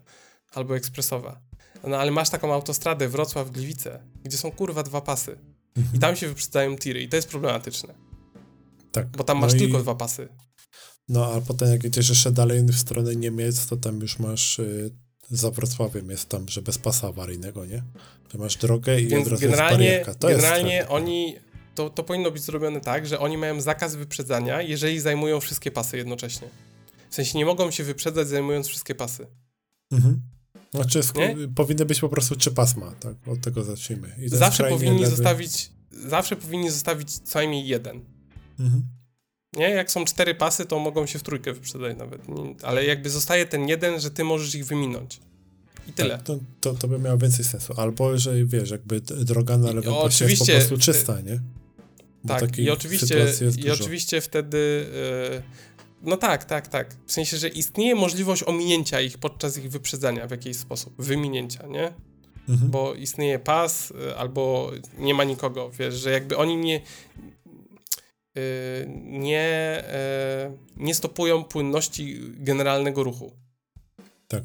Albo 0.53 0.75
ekspresowa. 0.75 1.41
No 1.87 1.97
ale 1.97 2.11
masz 2.11 2.29
taką 2.29 2.53
autostradę 2.53 3.09
Wrocław-Gliwice, 3.09 3.99
gdzie 4.23 4.37
są 4.37 4.51
kurwa 4.51 4.83
dwa 4.83 5.01
pasy. 5.01 5.37
Mhm. 5.77 5.95
I 5.95 5.99
tam 5.99 6.15
się 6.15 6.27
wyprzedzają 6.27 6.77
tiry 6.77 7.01
i 7.01 7.09
to 7.09 7.15
jest 7.15 7.29
problematyczne. 7.29 7.93
Tak. 8.91 9.07
Bo 9.07 9.23
tam 9.23 9.37
masz 9.37 9.53
no 9.53 9.59
tylko 9.59 9.79
i... 9.79 9.81
dwa 9.81 9.95
pasy. 9.95 10.29
No, 11.09 11.33
a 11.33 11.41
potem 11.41 11.71
jak 11.71 11.83
jedziesz 11.83 12.09
jeszcze 12.09 12.31
dalej 12.31 12.63
w 12.63 12.77
stronę 12.77 13.15
Niemiec, 13.15 13.65
to 13.65 13.77
tam 13.77 13.99
już 13.99 14.19
masz 14.19 14.59
y, 14.59 14.91
za 15.31 15.51
Wrocławiem 15.51 16.09
jest 16.09 16.29
tam, 16.29 16.49
że 16.49 16.61
bez 16.61 16.77
pasa 16.77 17.07
awaryjnego, 17.07 17.65
nie? 17.65 17.83
To 18.29 18.37
masz 18.37 18.57
drogę 18.57 19.01
i 19.01 19.07
Więc 19.07 19.25
od 19.27 19.31
razu 19.31 19.41
generalnie, 19.41 19.85
jest 19.85 20.05
barierka. 20.05 20.19
To 20.19 20.27
generalnie 20.27 20.75
jest 20.75 20.89
oni, 20.89 21.35
to, 21.75 21.89
to 21.89 22.03
powinno 22.03 22.31
być 22.31 22.43
zrobione 22.43 22.81
tak, 22.81 23.07
że 23.07 23.19
oni 23.19 23.37
mają 23.37 23.61
zakaz 23.61 23.95
wyprzedzania, 23.95 24.61
jeżeli 24.61 24.99
zajmują 24.99 25.39
wszystkie 25.39 25.71
pasy 25.71 25.97
jednocześnie. 25.97 26.47
W 27.09 27.15
sensie 27.15 27.37
nie 27.37 27.45
mogą 27.45 27.71
się 27.71 27.83
wyprzedzać 27.83 28.27
zajmując 28.27 28.67
wszystkie 28.67 28.95
pasy. 28.95 29.27
Mhm. 29.91 30.21
Znaczy 30.73 31.01
powinny 31.55 31.85
być 31.85 31.99
po 31.99 32.09
prostu 32.09 32.35
trzy 32.35 32.51
pasma, 32.51 32.91
tak? 32.99 33.27
Od 33.27 33.41
tego 33.41 33.63
zacznijmy. 33.63 34.15
zawsze 34.25 34.63
powinni 34.63 34.99
lewy... 34.99 35.15
zostawić, 35.15 35.71
zawsze 35.91 36.35
powinni 36.35 36.69
zostawić 36.69 37.19
co 37.19 37.39
najmniej 37.39 37.67
jeden. 37.67 38.05
Mhm. 38.59 38.83
Nie? 39.53 39.69
Jak 39.69 39.91
są 39.91 40.05
cztery 40.05 40.35
pasy, 40.35 40.65
to 40.65 40.79
mogą 40.79 41.05
się 41.05 41.19
w 41.19 41.23
trójkę 41.23 41.53
wyprzedać 41.53 41.97
nawet. 41.97 42.21
Ale 42.63 42.85
jakby 42.85 43.09
zostaje 43.09 43.45
ten 43.45 43.67
jeden, 43.67 43.99
że 43.99 44.11
ty 44.11 44.23
możesz 44.23 44.55
ich 44.55 44.65
wyminąć. 44.65 45.19
I 45.87 45.93
tyle. 45.93 46.09
Tak, 46.09 46.23
to, 46.23 46.39
to, 46.61 46.73
to 46.73 46.87
by 46.87 46.99
miało 46.99 47.17
więcej 47.17 47.45
sensu. 47.45 47.73
Albo 47.77 48.13
jeżeli 48.13 48.45
wiesz, 48.45 48.69
jakby 48.69 49.01
droga 49.01 49.57
na 49.57 49.71
lewym 49.71 49.93
pasie 49.93 50.25
jest 50.25 50.39
po 50.39 50.45
prostu 50.45 50.77
czysta, 50.77 51.21
nie? 51.21 51.39
Bo 52.23 52.39
tak, 52.39 52.59
i 52.59 52.69
oczywiście, 52.69 53.27
i 53.65 53.69
oczywiście 53.69 54.21
wtedy 54.21 54.85
No 56.03 56.17
tak, 56.17 56.45
tak, 56.45 56.67
tak. 56.67 56.95
W 57.05 57.11
sensie, 57.11 57.37
że 57.37 57.47
istnieje 57.47 57.95
możliwość 57.95 58.43
ominięcia 58.43 59.01
ich 59.01 59.17
podczas 59.17 59.57
ich 59.57 59.71
wyprzedzania 59.71 60.27
w 60.27 60.31
jakiś 60.31 60.57
sposób, 60.57 60.93
wyminięcia, 60.97 61.67
nie? 61.67 61.93
Mhm. 62.49 62.71
Bo 62.71 62.93
istnieje 62.95 63.39
pas, 63.39 63.91
y, 63.91 64.17
albo 64.17 64.71
nie 64.97 65.13
ma 65.13 65.23
nikogo, 65.23 65.71
wiesz, 65.79 65.95
że 65.95 66.11
jakby 66.11 66.37
oni 66.37 66.57
nie, 66.57 66.73
yy, 66.73 66.81
nie, 69.05 69.83
yy, 70.77 70.85
nie 70.85 70.95
stopują 70.95 71.43
płynności 71.43 72.19
generalnego 72.33 73.03
ruchu. 73.03 73.31
Tak. 74.27 74.43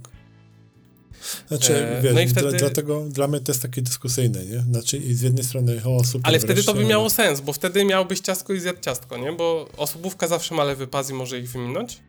Znaczy, 1.49 1.77
e, 1.77 2.03
wiesz, 2.03 2.15
no 2.15 2.21
i 2.21 2.29
wtedy... 2.29 2.49
dla, 2.49 2.59
dlatego 2.59 3.01
dla 3.01 3.29
mnie 3.29 3.41
to 3.41 3.53
jest 3.53 3.63
takie 3.63 3.83
dyskusyjne, 3.83 4.45
nie? 4.45 4.61
Znaczy, 4.61 5.15
z 5.15 5.23
jednej 5.23 5.45
strony, 5.45 5.83
o, 5.85 6.05
super, 6.05 6.29
Ale 6.29 6.39
wtedy 6.39 6.65
to 6.65 6.75
by 6.75 6.85
miało 6.85 7.11
sens, 7.11 7.41
bo 7.41 7.53
wtedy 7.53 7.85
miałbyś 7.85 8.21
ciastko 8.21 8.53
i 8.53 8.61
zjadł 8.61 8.81
ciastko, 8.81 9.19
nie? 9.19 9.33
Bo 9.33 9.69
osobówka 9.77 10.29
zawsze 10.29 10.55
ma 10.55 10.65
lewy 10.65 10.87
pas 10.87 11.11
i 11.11 11.15
może 11.15 11.39
ich 11.39 11.51
wyminąć. 11.51 12.01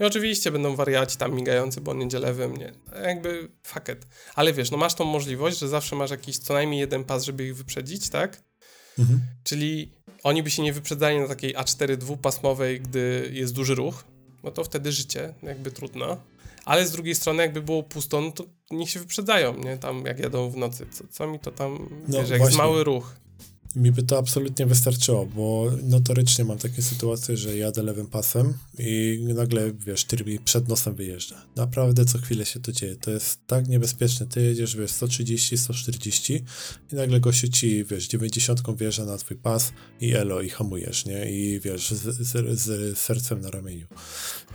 I 0.00 0.04
oczywiście 0.04 0.50
będą 0.50 0.76
wariaci 0.76 1.16
tam 1.16 1.34
migający, 1.34 1.80
bo 1.80 1.90
on 1.90 2.00
jedzie 2.00 2.18
lewym, 2.18 2.56
nie? 2.56 2.72
Jakby 3.02 3.48
faket. 3.62 4.06
Ale 4.34 4.52
wiesz, 4.52 4.70
no 4.70 4.76
masz 4.76 4.94
tą 4.94 5.04
możliwość, 5.04 5.58
że 5.58 5.68
zawsze 5.68 5.96
masz 5.96 6.10
jakiś 6.10 6.38
co 6.38 6.54
najmniej 6.54 6.80
jeden 6.80 7.04
pas, 7.04 7.24
żeby 7.24 7.46
ich 7.46 7.56
wyprzedzić, 7.56 8.10
tak? 8.10 8.42
Mhm. 8.98 9.20
Czyli 9.44 9.92
oni 10.22 10.42
by 10.42 10.50
się 10.50 10.62
nie 10.62 10.72
wyprzedzali 10.72 11.18
na 11.18 11.28
takiej 11.28 11.54
A4 11.54 11.96
dwupasmowej, 11.96 12.80
gdy 12.80 13.30
jest 13.32 13.54
duży 13.54 13.74
ruch, 13.74 14.04
no 14.42 14.50
to 14.50 14.64
wtedy 14.64 14.92
życie, 14.92 15.34
jakby 15.42 15.70
trudno. 15.70 16.16
Ale 16.64 16.86
z 16.86 16.92
drugiej 16.92 17.14
strony, 17.14 17.42
jakby 17.42 17.62
było 17.62 17.82
pusto, 17.82 18.20
no 18.20 18.32
to 18.32 18.44
niech 18.70 18.90
się 18.90 19.00
wyprzedzają, 19.00 19.56
nie? 19.56 19.76
Tam 19.76 20.04
jak 20.06 20.18
jadą 20.18 20.50
w 20.50 20.56
nocy. 20.56 20.86
Co, 20.92 21.04
co 21.10 21.26
mi 21.26 21.38
to 21.38 21.50
tam, 21.50 21.88
no, 22.08 22.20
wiesz, 22.20 22.30
jak 22.30 22.40
jest 22.40 22.56
mały 22.56 22.84
ruch 22.84 23.16
mi 23.76 23.92
by 23.92 24.02
to 24.02 24.18
absolutnie 24.18 24.66
wystarczyło, 24.66 25.26
bo 25.26 25.70
notorycznie 25.82 26.44
mam 26.44 26.58
takie 26.58 26.82
sytuacje, 26.82 27.36
że 27.36 27.56
jadę 27.56 27.82
lewym 27.82 28.06
pasem 28.06 28.54
i 28.78 29.20
nagle, 29.34 29.72
wiesz, 29.72 30.04
tyr 30.04 30.24
przed 30.44 30.68
nosem 30.68 30.94
wyjeżdża. 30.94 31.46
Naprawdę 31.56 32.04
co 32.04 32.18
chwilę 32.18 32.46
się 32.46 32.60
to 32.60 32.72
dzieje. 32.72 32.96
To 32.96 33.10
jest 33.10 33.46
tak 33.46 33.68
niebezpieczne. 33.68 34.26
Ty 34.26 34.42
jedziesz, 34.42 34.76
wiesz, 34.76 34.90
130, 34.90 35.58
140 35.58 36.44
i 36.92 36.94
nagle 36.94 37.20
gościu 37.20 37.48
ci, 37.48 37.84
wiesz, 37.84 38.08
90 38.08 38.60
wjeżdża 38.76 39.04
na 39.04 39.16
twój 39.16 39.36
pas 39.36 39.72
i 40.00 40.14
elo, 40.14 40.40
i 40.40 40.48
hamujesz, 40.48 41.06
nie? 41.06 41.30
I 41.30 41.60
wiesz, 41.60 41.90
z, 41.90 42.02
z, 42.16 42.58
z 42.60 42.98
sercem 42.98 43.40
na 43.40 43.50
ramieniu. 43.50 43.86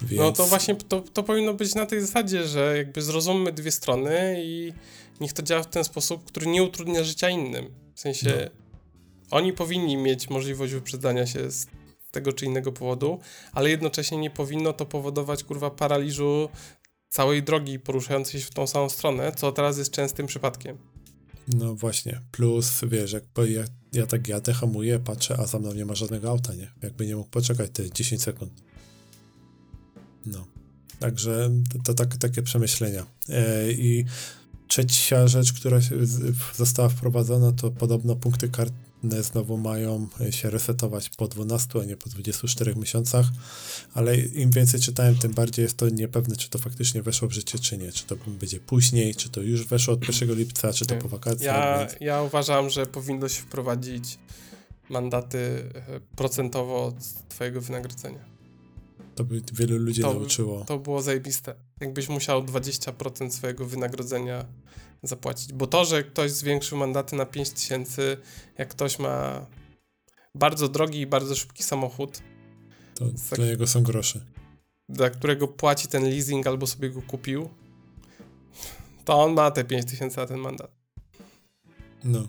Więc... 0.02 0.22
No 0.22 0.32
to 0.32 0.46
właśnie 0.46 0.76
to, 0.76 1.02
to 1.02 1.24
powinno 1.24 1.54
być 1.54 1.76
na 1.76 1.86
tej 1.86 2.02
zasadzie, 2.02 2.48
że 2.48 2.78
jakby 2.78 3.02
zrozummy 3.02 3.52
dwie 3.52 3.72
strony 3.72 4.36
i 4.44 4.74
niech 5.22 5.34
to 5.34 5.44
działa 5.44 5.64
w 5.64 5.70
ten 5.70 5.84
sposób, 5.84 6.26
który 6.26 6.48
nie 6.48 6.64
utrudnia 6.64 7.04
życia 7.04 7.30
innym. 7.30 7.66
W 7.96 8.00
sensie... 8.00 8.30
No 8.30 8.65
oni 9.32 9.54
powinni 9.54 9.98
mieć 9.98 10.30
możliwość 10.30 10.74
wyprzedzania 10.74 11.28
się 11.28 11.52
z 11.52 11.68
tego 12.12 12.34
czy 12.34 12.46
innego 12.46 12.72
powodu, 12.72 13.20
ale 13.54 13.70
jednocześnie 13.70 14.18
nie 14.18 14.30
powinno 14.30 14.74
to 14.74 14.86
powodować 14.86 15.44
kurwa 15.44 15.70
paraliżu 15.70 16.50
całej 17.10 17.44
drogi 17.44 17.80
poruszającej 17.80 18.42
się 18.42 18.48
w 18.48 18.54
tą 18.54 18.68
samą 18.68 18.90
stronę, 18.90 19.32
co 19.38 19.52
teraz 19.52 19.78
jest 19.78 19.92
częstym 19.92 20.28
przypadkiem. 20.28 20.78
No 21.48 21.76
właśnie, 21.76 22.22
plus 22.32 22.82
wiesz, 22.88 23.12
jak 23.12 23.24
ja, 23.48 23.64
ja 23.94 24.08
tak 24.08 24.28
jadę, 24.28 24.54
hamuję, 24.54 25.00
patrzę, 25.00 25.38
a 25.40 25.46
za 25.46 25.60
mną 25.60 25.74
nie 25.74 25.86
ma 25.86 25.96
żadnego 25.96 26.30
auta, 26.30 26.54
nie? 26.54 26.72
Jakby 26.84 27.06
nie 27.06 27.16
mógł 27.16 27.30
poczekać 27.30 27.72
te 27.74 27.92
10 27.92 28.22
sekund. 28.22 28.52
No. 30.26 30.46
Także 31.00 31.52
to, 31.74 31.80
to 31.84 31.94
tak, 31.94 32.18
takie 32.18 32.42
przemyślenia. 32.42 33.06
E, 33.30 33.72
I 33.72 34.06
trzecia 34.68 35.28
rzecz, 35.28 35.54
która 35.54 35.80
została 36.56 36.90
wprowadzona, 36.90 37.52
to 37.52 37.72
podobno 37.72 38.16
punkty 38.16 38.50
kart 38.50 38.74
znowu 39.24 39.58
mają 39.58 40.08
się 40.30 40.50
resetować 40.50 41.10
po 41.10 41.28
12, 41.28 41.82
a 41.82 41.86
nie 41.86 41.98
po 41.98 42.10
24 42.10 42.76
miesiącach, 42.76 43.26
ale 43.94 44.18
im 44.18 44.52
więcej 44.52 44.80
czytałem, 44.80 45.16
tym 45.16 45.34
bardziej 45.34 45.64
jest 45.64 45.78
to 45.78 45.90
niepewne, 45.90 46.36
czy 46.36 46.50
to 46.50 46.60
faktycznie 46.60 47.02
weszło 47.02 47.28
w 47.28 47.32
życie, 47.32 47.60
czy 47.60 47.78
nie. 47.78 47.92
Czy 47.92 48.06
to 48.06 48.16
będzie 48.28 48.60
później, 48.60 49.16
czy 49.16 49.30
to 49.30 49.42
już 49.42 49.66
weszło 49.66 49.94
od 49.94 50.08
1 50.22 50.36
lipca, 50.36 50.74
czy 50.74 50.86
to 50.86 50.96
po 50.96 51.10
wakacjach. 51.10 51.56
Ja, 51.56 51.80
więc... 51.80 51.96
ja 52.02 52.22
uważam, 52.22 52.70
że 52.70 52.86
powinno 52.86 53.30
się 53.30 53.42
wprowadzić 53.42 54.18
mandaty 54.90 55.38
e, 55.76 56.00
procentowo 56.16 56.86
od 56.86 56.96
twojego 57.30 57.62
wynagrodzenia. 57.62 58.36
To 59.16 59.24
by 59.24 59.42
wielu 59.54 59.78
ludzi 59.78 60.02
to, 60.02 60.14
nauczyło. 60.14 60.66
To 60.66 60.80
było 60.80 61.02
zajebiste. 61.02 61.56
Jakbyś 61.80 62.10
musiał 62.10 62.42
20% 62.42 63.32
swojego 63.32 63.66
wynagrodzenia 63.66 64.46
zapłacić. 65.04 65.54
Bo 65.54 65.68
to, 65.68 65.86
że 65.86 66.04
ktoś 66.04 66.32
zwiększył 66.32 66.78
mandaty 66.78 67.16
na 67.16 67.26
5 67.26 67.50
tysięcy, 67.50 68.18
jak 68.58 68.70
ktoś 68.70 69.00
ma 69.00 69.46
bardzo 70.36 70.70
drogi 70.70 71.00
i 71.00 71.08
bardzo 71.08 71.36
szybki 71.36 71.64
samochód, 71.64 72.22
to 72.96 73.06
za, 73.16 73.36
dla 73.36 73.46
niego 73.46 73.68
są 73.68 73.84
grosze. 73.84 74.26
Dla 74.90 75.10
którego 75.10 75.48
płaci 75.48 75.88
ten 75.88 76.04
leasing 76.04 76.48
albo 76.48 76.68
sobie 76.68 76.90
go 76.90 77.02
kupił, 77.02 77.50
to 79.06 79.24
on 79.24 79.34
ma 79.34 79.52
te 79.52 79.64
5 79.64 79.86
tysięcy 79.86 80.18
na 80.18 80.26
ten 80.26 80.40
mandat. 80.40 80.72
No, 82.04 82.28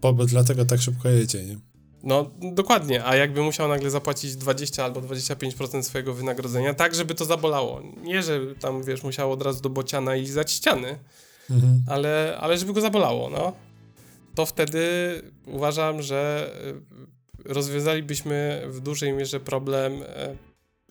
bo, 0.00 0.12
bo 0.12 0.26
dlatego 0.26 0.64
tak 0.64 0.80
szybko 0.80 1.08
jedzie, 1.08 1.44
nie? 1.44 1.58
No, 2.02 2.30
dokładnie, 2.40 3.04
a 3.04 3.16
jakby 3.16 3.42
musiał 3.42 3.68
nagle 3.68 3.90
zapłacić 3.90 4.36
20 4.36 4.84
albo 4.84 5.00
25% 5.00 5.82
swojego 5.82 6.14
wynagrodzenia, 6.14 6.74
tak, 6.74 6.94
żeby 6.94 7.14
to 7.14 7.24
zabolało. 7.24 7.82
Nie, 8.02 8.22
że 8.22 8.54
tam, 8.60 8.82
wiesz, 8.82 9.02
musiał 9.02 9.32
od 9.32 9.42
razu 9.42 9.60
do 9.60 9.70
bociana 9.70 10.16
i 10.16 10.26
zać 10.26 10.52
ściany, 10.52 10.98
mhm. 11.52 11.82
ale, 11.86 12.36
ale 12.40 12.58
żeby 12.58 12.72
go 12.72 12.80
zabolało, 12.80 13.30
no. 13.30 13.52
To 14.34 14.46
wtedy 14.46 14.82
uważam, 15.46 16.02
że 16.02 16.50
y, 17.46 17.52
rozwiązalibyśmy 17.52 18.62
w 18.66 18.80
dużej 18.80 19.12
mierze 19.12 19.40
problem 19.40 19.92
y, 19.92 20.06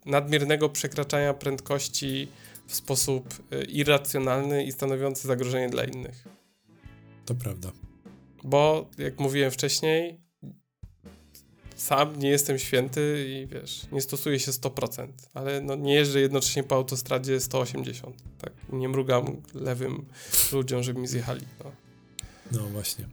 nadmiernego 0.06 0.70
przekraczania 0.70 1.34
prędkości 1.34 2.28
w 2.68 2.76
sposób 2.76 3.34
y, 3.54 3.64
irracjonalny 3.64 4.64
i 4.64 4.72
stanowiący 4.72 5.28
zagrożenie 5.28 5.70
dla 5.70 5.84
innych. 5.84 6.28
To 7.26 7.36
prawda. 7.36 7.72
Bo, 8.44 8.90
jak 8.98 9.20
mówiłem 9.20 9.52
wcześniej, 9.52 10.20
sam 11.82 12.20
nie 12.20 12.30
jestem 12.30 12.60
święty 12.60 13.26
i 13.30 13.48
wiesz, 13.48 13.82
nie 13.92 14.02
stosuję 14.02 14.40
się 14.40 14.52
100%, 14.52 15.08
ale 15.34 15.62
no 15.62 15.76
nie 15.76 15.94
jeżdżę 15.94 16.20
jednocześnie 16.20 16.64
po 16.64 16.76
autostradzie 16.76 17.40
180, 17.40 18.16
tak, 18.38 18.54
nie 18.74 18.90
mrugam 18.90 19.42
lewym 19.54 20.06
ludziom, 20.52 20.84
żeby 20.84 21.00
mi 21.00 21.08
zjechali, 21.08 21.46
no. 21.64 21.72
No 22.52 22.68
właśnie. 22.68 23.08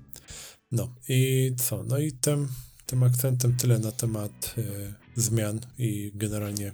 No 0.72 0.94
i 1.08 1.52
co? 1.58 1.82
No 1.82 1.98
i 1.98 2.12
tym, 2.12 2.48
tym 2.86 3.02
akcentem 3.02 3.56
tyle 3.56 3.78
na 3.78 3.92
temat 3.92 4.54
y, 4.58 4.94
zmian 5.16 5.60
i 5.78 6.12
generalnie 6.14 6.72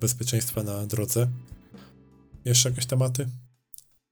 bezpieczeństwa 0.00 0.62
na 0.62 0.86
drodze. 0.86 1.28
Jeszcze 2.44 2.68
jakieś 2.68 2.86
tematy? 2.86 3.28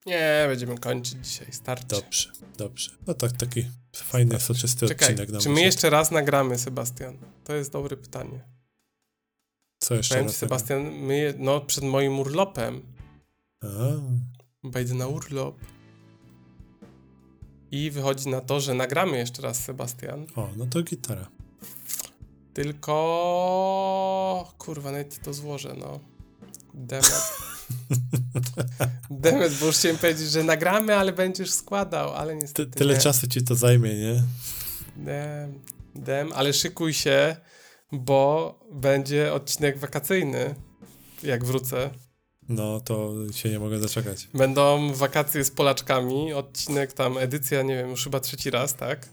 Nie, 0.07 0.45
będziemy 0.49 0.79
kończyć 0.79 1.27
dzisiaj, 1.27 1.53
starczy. 1.53 1.87
Dobrze, 1.89 2.33
dobrze. 2.57 2.91
No 3.07 3.15
tak, 3.15 3.33
taki 3.33 3.65
fajny, 3.97 4.41
soczysty 4.41 4.89
Czekaj, 4.89 5.15
odcinek. 5.15 5.43
Czy 5.43 5.49
my 5.49 5.61
jeszcze 5.61 5.91
raz 5.91 6.11
nagramy, 6.11 6.59
Sebastian? 6.59 7.19
To 7.45 7.55
jest 7.55 7.73
dobre 7.73 7.97
pytanie. 7.97 8.45
Co 9.79 9.95
jeszcze 9.95 10.15
Powiem 10.15 10.27
raz? 10.27 10.37
Sebastian, 10.37 10.83
my, 10.83 11.35
no 11.39 11.61
przed 11.61 11.85
moim 11.85 12.19
urlopem. 12.19 12.83
A. 13.63 13.67
Wejdę 14.65 14.95
na 14.95 15.07
urlop. 15.07 15.57
I 17.71 17.91
wychodzi 17.91 18.29
na 18.29 18.41
to, 18.41 18.61
że 18.61 18.75
nagramy 18.75 19.17
jeszcze 19.17 19.43
raz, 19.43 19.65
Sebastian. 19.65 20.27
O, 20.37 20.49
no 20.57 20.67
to 20.67 20.83
gitara. 20.83 21.29
Tylko... 22.55 22.95
Kurwa, 24.59 24.91
nawet 24.91 25.23
to 25.23 25.35
złożę, 25.35 25.75
no. 25.79 26.01
Demet. 26.75 27.33
Demet, 29.11 29.55
bo 29.61 29.67
już 29.67 29.77
chciałem 29.77 29.99
powiedzieć, 29.99 30.31
że 30.31 30.43
nagramy, 30.45 30.97
ale 30.97 31.13
będziesz 31.13 31.51
składał, 31.53 32.15
ale 32.15 32.37
niestety 32.37 32.71
Ty, 32.71 32.79
Tyle 32.79 32.95
nie. 32.95 33.01
czasu 33.01 33.27
ci 33.27 33.45
to 33.45 33.55
zajmie, 33.55 33.95
nie? 33.95 34.23
Dem, 34.97 35.61
dem, 35.95 36.33
ale 36.35 36.53
szykuj 36.53 36.95
się, 36.95 37.37
bo 37.93 38.61
będzie 38.73 39.33
odcinek 39.33 39.79
wakacyjny, 39.79 40.55
jak 41.23 41.45
wrócę. 41.45 41.91
No, 42.49 42.81
to 42.81 43.13
się 43.33 43.49
nie 43.51 43.59
mogę 43.59 43.79
doczekać. 43.81 44.29
Będą 44.35 44.93
wakacje 44.93 45.45
z 45.45 45.51
Polaczkami, 45.51 46.33
odcinek 46.33 46.93
tam, 46.93 47.19
edycja, 47.19 47.63
nie 47.63 47.75
wiem, 47.77 47.91
już 47.91 48.05
chyba 48.05 48.21
trzeci 48.21 48.51
raz, 48.51 48.75
tak? 48.75 49.09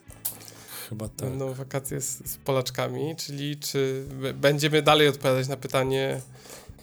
Chyba 0.89 1.09
tak. 1.09 1.29
Będą 1.29 1.53
wakacje 1.53 2.01
z, 2.01 2.31
z 2.31 2.37
Polaczkami, 2.37 3.15
czyli 3.15 3.57
czy 3.59 4.05
będziemy 4.35 4.81
dalej 4.81 5.07
odpowiadać 5.07 5.47
na 5.47 5.57
pytanie, 5.57 6.21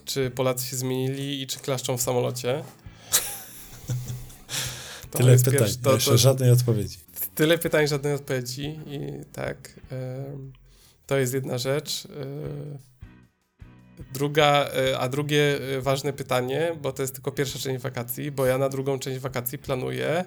czy 0.08 0.30
Polacy 0.30 0.66
się 0.66 0.76
zmienili 0.76 1.42
i 1.42 1.46
czy 1.46 1.58
klaszczą 1.58 1.96
w 1.96 2.02
samolocie. 2.02 2.62
To 5.10 5.18
tyle 5.18 5.36
pytań, 5.36 5.52
pierwszy, 5.52 5.78
to, 5.78 5.98
to, 5.98 6.18
żadnej 6.18 6.50
odpowiedzi. 6.50 6.98
Tyle 7.34 7.58
pytań, 7.58 7.88
żadnej 7.88 8.12
odpowiedzi 8.12 8.78
i 8.86 9.00
tak, 9.32 9.80
to 11.06 11.18
jest 11.18 11.34
jedna 11.34 11.58
rzecz. 11.58 12.08
druga, 14.12 14.70
e, 14.90 14.98
a 14.98 15.08
drugie 15.08 15.58
e, 15.76 15.80
ważne 15.80 16.12
pytanie, 16.12 16.76
bo 16.82 16.92
to 16.92 17.02
jest 17.02 17.14
tylko 17.14 17.32
pierwsza 17.32 17.58
część 17.58 17.82
wakacji, 17.82 18.30
bo 18.30 18.46
ja 18.46 18.58
na 18.58 18.68
drugą 18.68 18.98
część 18.98 19.18
wakacji 19.18 19.58
planuję, 19.58 20.24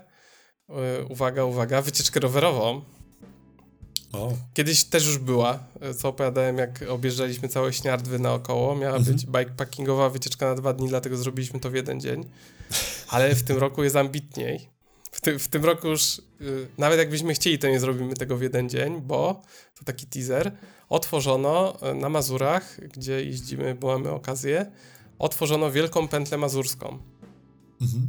e, 0.70 1.04
uwaga, 1.10 1.44
uwaga, 1.44 1.82
wycieczkę 1.82 2.20
rowerową. 2.20 2.82
O. 4.14 4.34
Kiedyś 4.54 4.84
też 4.84 5.06
już 5.08 5.18
była, 5.18 5.60
co 5.98 6.10
opowiadałem, 6.10 6.58
jak 6.58 6.84
objeżdżaliśmy 6.90 7.48
całe 7.50 7.74
śniardwy 7.74 8.20
naokoło. 8.20 8.76
Miała 8.76 8.98
Mhm. 8.98 9.16
być 9.16 9.26
bikepackingowa 9.26 10.10
wycieczka 10.10 10.46
na 10.46 10.56
dwa 10.56 10.74
dni, 10.74 10.88
dlatego 10.88 11.18
zrobiliśmy 11.18 11.60
to 11.60 11.70
w 11.70 11.74
jeden 11.76 12.02
dzień. 12.02 12.26
Ale 13.10 13.36
w 13.36 13.44
tym 13.44 13.58
roku 13.58 13.84
jest 13.84 13.96
ambitniej. 13.96 14.70
W, 15.12 15.22
ty, 15.22 15.40
w 15.40 15.48
tym 15.48 15.66
roku 15.66 15.88
już, 15.88 16.22
y, 16.42 16.68
nawet 16.78 17.00
jakbyśmy 17.00 17.34
chcieli, 17.34 17.60
to 17.60 17.68
nie 17.68 17.80
zrobimy 17.80 18.14
tego 18.14 18.38
w 18.38 18.42
jeden 18.42 18.70
dzień, 18.70 19.02
bo 19.02 19.42
to 19.80 19.86
taki 19.86 20.06
teaser. 20.06 20.52
Otworzono 20.90 21.78
y, 21.92 21.96
na 21.96 22.10
Mazurach, 22.10 22.80
gdzie 22.94 23.26
jeździmy, 23.26 23.76
bo 23.76 23.88
mamy 23.88 24.10
okazję, 24.10 24.72
otworzono 25.20 25.72
wielką 25.72 26.08
pętlę 26.08 26.38
mazurską. 26.38 27.00
Mhm. 27.82 28.08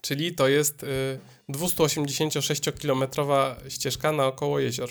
Czyli 0.00 0.34
to 0.34 0.48
jest 0.48 0.82
y, 0.82 0.86
286-kilometrowa 1.52 3.56
ścieżka 3.68 4.12
naokoło 4.12 4.58
jezior. 4.60 4.90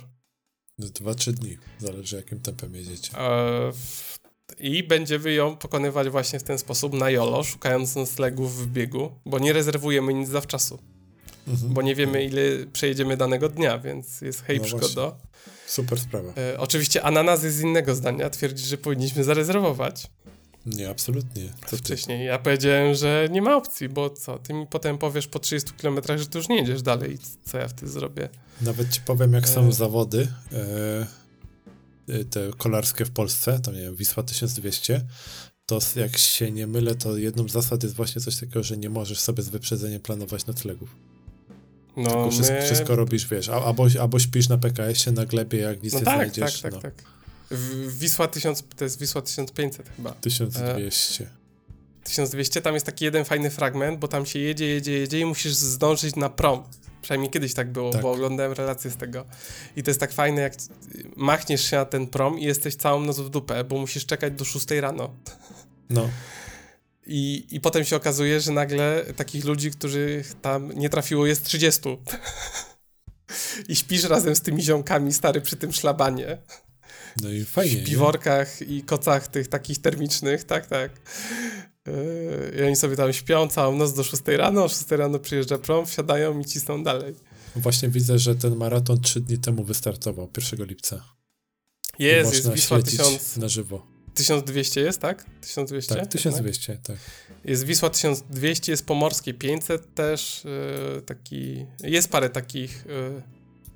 No, 0.78 0.88
Dwa, 0.88 1.16
trzy 1.16 1.34
dni. 1.34 1.58
Zależy 1.80 2.16
jakim 2.16 2.40
tempem 2.40 2.76
jedziecie. 2.76 3.18
E, 3.20 3.72
I 4.60 4.84
będziemy 4.84 5.34
ją 5.34 5.58
pokonywać 5.58 6.10
właśnie 6.10 6.40
w 6.40 6.44
ten 6.44 6.58
sposób 6.58 6.94
na 6.94 7.10
jolo, 7.10 7.44
szukając 7.44 7.96
noclegów 7.96 8.58
w 8.64 8.68
biegu, 8.68 9.12
bo 9.26 9.40
nie 9.40 9.54
rezerwujemy 9.54 10.14
nic 10.14 10.30
zawczasu, 10.30 10.80
Mhm. 11.48 11.74
bo 11.74 11.82
nie 11.82 11.96
wiemy 11.96 12.24
ile 12.24 12.42
przejedziemy 12.74 13.18
danego 13.18 13.50
dnia, 13.50 13.78
więc 13.80 14.22
jest 14.22 14.42
hej 14.44 14.58
No 14.60 14.64
przygodo. 14.66 15.18
Super 15.68 16.00
sprawa. 16.00 16.34
E, 16.38 16.60
oczywiście 16.60 17.04
ananas 17.04 17.44
jest 17.44 17.58
z 17.58 17.62
innego 17.62 17.96
zdania, 17.96 18.30
twierdzi, 18.30 18.66
że 18.66 18.78
powinniśmy 18.78 19.24
zarezerwować 19.24 20.08
Nie, 20.66 20.90
absolutnie. 20.90 21.42
Co 21.68 21.78
wcześniej. 21.78 22.26
Ja 22.26 22.40
powiedziałem, 22.40 22.96
że 22.96 23.28
nie 23.32 23.42
ma 23.42 23.56
opcji, 23.56 23.90
bo 23.90 24.10
co, 24.10 24.40
ty 24.40 24.54
mi 24.54 24.68
potem 24.68 24.98
powiesz 24.98 25.28
po 25.28 25.40
30 25.40 25.72
km, 25.82 26.00
że 26.16 26.28
ty 26.28 26.38
już 26.38 26.50
nie 26.50 26.56
jedziesz 26.58 26.82
dalej, 26.82 27.18
co 27.46 27.58
ja 27.58 27.68
wtedy 27.68 27.92
zrobię. 27.92 28.30
Nawet 28.62 28.90
ci 28.90 29.02
powiem, 29.02 29.34
jak 29.34 29.50
są 29.50 29.68
E. 29.68 29.72
zawody 29.72 30.28
e, 30.54 31.08
e, 32.14 32.24
te 32.26 32.52
kolarskie 32.58 33.06
w 33.06 33.12
Polsce, 33.12 33.60
to 33.60 33.72
nie 33.72 33.82
wiem, 33.82 33.96
Wisła 33.96 34.24
1200, 34.24 35.02
to 35.66 35.80
jak 35.96 36.18
się 36.18 36.52
nie 36.52 36.68
mylę, 36.68 36.96
to 36.96 37.18
jedną 37.18 37.48
z 37.48 37.52
zasad 37.52 37.84
jest 37.84 37.96
właśnie 37.96 38.22
coś 38.22 38.36
takiego, 38.36 38.64
że 38.64 38.78
nie 38.78 38.90
możesz 38.90 39.20
sobie 39.20 39.44
z 39.44 39.50
wyprzedzeniem 39.50 40.02
planować 40.02 40.46
noclegów. 40.46 40.96
No, 41.98 42.04
Tylko 42.04 42.32
wszystko, 42.32 42.56
my- 42.56 42.62
wszystko 42.66 42.96
robisz, 42.96 43.28
wiesz, 43.28 43.50
albo, 43.50 43.88
albo 44.02 44.20
śpisz 44.20 44.50
na 44.50 44.58
PKS-ie 44.58 45.16
na 45.16 45.26
glebie, 45.26 45.60
jak 45.60 45.84
nic 45.84 45.94
No 45.94 46.00
nie 46.00 46.06
tak, 46.06 46.16
znajdziesz. 46.16 46.62
tak, 46.62 46.62
tak, 46.62 46.74
no, 46.74 46.82
tak. 46.82 47.04
Wisła 47.88 48.28
1000, 48.28 48.64
to 48.76 48.84
jest 48.84 49.00
Wisła 49.00 49.22
1500 49.22 49.90
chyba. 49.96 50.12
1200. 50.12 51.30
1200, 52.04 52.62
tam 52.62 52.74
jest 52.74 52.86
taki 52.86 53.06
jeden 53.06 53.26
fajny 53.26 53.50
fragment, 53.50 54.00
bo 54.00 54.08
tam 54.08 54.26
się 54.26 54.40
jedzie, 54.40 54.66
jedzie, 54.68 54.92
jedzie 54.92 55.20
i 55.20 55.26
musisz 55.26 55.54
zdążyć 55.54 56.16
na 56.16 56.30
prom. 56.30 56.64
Przynajmniej 57.02 57.32
kiedyś 57.32 57.54
tak 57.54 57.72
było, 57.72 57.92
Tak. 57.92 58.02
bo 58.02 58.12
oglądałem 58.12 58.52
relacje 58.52 58.92
z 58.92 58.98
tego. 58.98 59.26
I 59.76 59.84
to 59.84 59.90
jest 59.90 60.00
tak 60.00 60.14
fajne, 60.14 60.42
jak 60.42 60.54
machniesz 61.16 61.70
się 61.70 61.78
na 61.78 61.86
ten 61.86 62.08
prom 62.08 62.40
i 62.40 62.44
jesteś 62.44 62.76
całą 62.76 63.02
noc 63.02 63.20
w 63.20 63.30
dupę, 63.30 63.64
bo 63.64 63.78
musisz 63.78 64.06
czekać 64.06 64.34
do 64.34 64.46
6 64.46 64.72
rano. 64.72 65.14
No, 65.90 66.10
I, 67.06 67.48
I 67.52 67.60
potem 67.60 67.86
się 67.86 67.96
okazuje, 67.96 68.40
że 68.42 68.52
nagle 68.52 69.06
takich 69.16 69.46
ludzi, 69.46 69.72
których 69.72 70.34
tam 70.42 70.72
nie 70.72 70.90
trafiło, 70.90 71.26
jest 71.26 71.46
30. 71.46 71.82
I 73.70 73.76
śpisz 73.76 74.04
razem 74.04 74.36
z 74.36 74.42
tymi 74.42 74.62
ziomkami, 74.62 75.14
stary, 75.14 75.42
przy 75.42 75.56
tym 75.56 75.74
szlabanie. 75.74 76.38
No 77.22 77.30
i 77.30 77.46
fajnie. 77.46 77.76
w 77.76 77.78
nie? 77.78 77.84
piworkach 77.84 78.62
i 78.62 78.84
kocach 78.84 79.28
tych 79.28 79.48
takich 79.48 79.82
termicznych, 79.82 80.44
tak, 80.44 80.68
tak. 80.68 80.92
Yy, 81.88 81.94
I 82.60 82.64
oni 82.64 82.76
sobie 82.76 82.96
tam 82.96 83.14
śpią 83.14 83.48
całą 83.48 83.78
noc 83.78 83.94
do 83.94 84.04
6 84.04 84.24
rano, 84.28 84.64
o 84.64 84.70
6 84.70 84.92
rano 84.92 85.20
przyjeżdża 85.20 85.58
prom, 85.58 85.86
wsiadają 85.86 86.40
i 86.40 86.46
cisną 86.46 86.84
dalej. 86.84 87.16
Właśnie 87.56 87.90
widzę, 87.90 88.20
że 88.20 88.36
ten 88.36 88.56
maraton 88.56 89.02
trzy 89.02 89.22
dni 89.22 89.38
temu 89.38 89.64
wystartował, 89.64 90.30
1 90.52 90.68
lipca. 90.68 91.16
Jest, 92.00 92.34
jest 92.34 92.52
Wisła 92.52 92.78
śledzić 92.78 93.00
1000, 93.00 93.38
na 93.38 93.48
żywo. 93.48 93.88
1200 94.14 94.82
jest, 94.82 95.00
tak? 95.00 95.26
1200? 95.42 95.96
Tak, 95.96 96.08
1200, 96.08 96.78
tak. 96.84 96.98
Jest 97.46 97.64
Wisła 97.64 97.90
1200, 97.90 98.72
jest 98.72 98.86
Pomorskie 98.86 99.34
500 99.34 99.94
też, 99.94 100.44
yy, 100.96 101.02
taki, 101.02 101.66
jest 101.84 102.10
parę 102.10 102.30
takich 102.30 102.86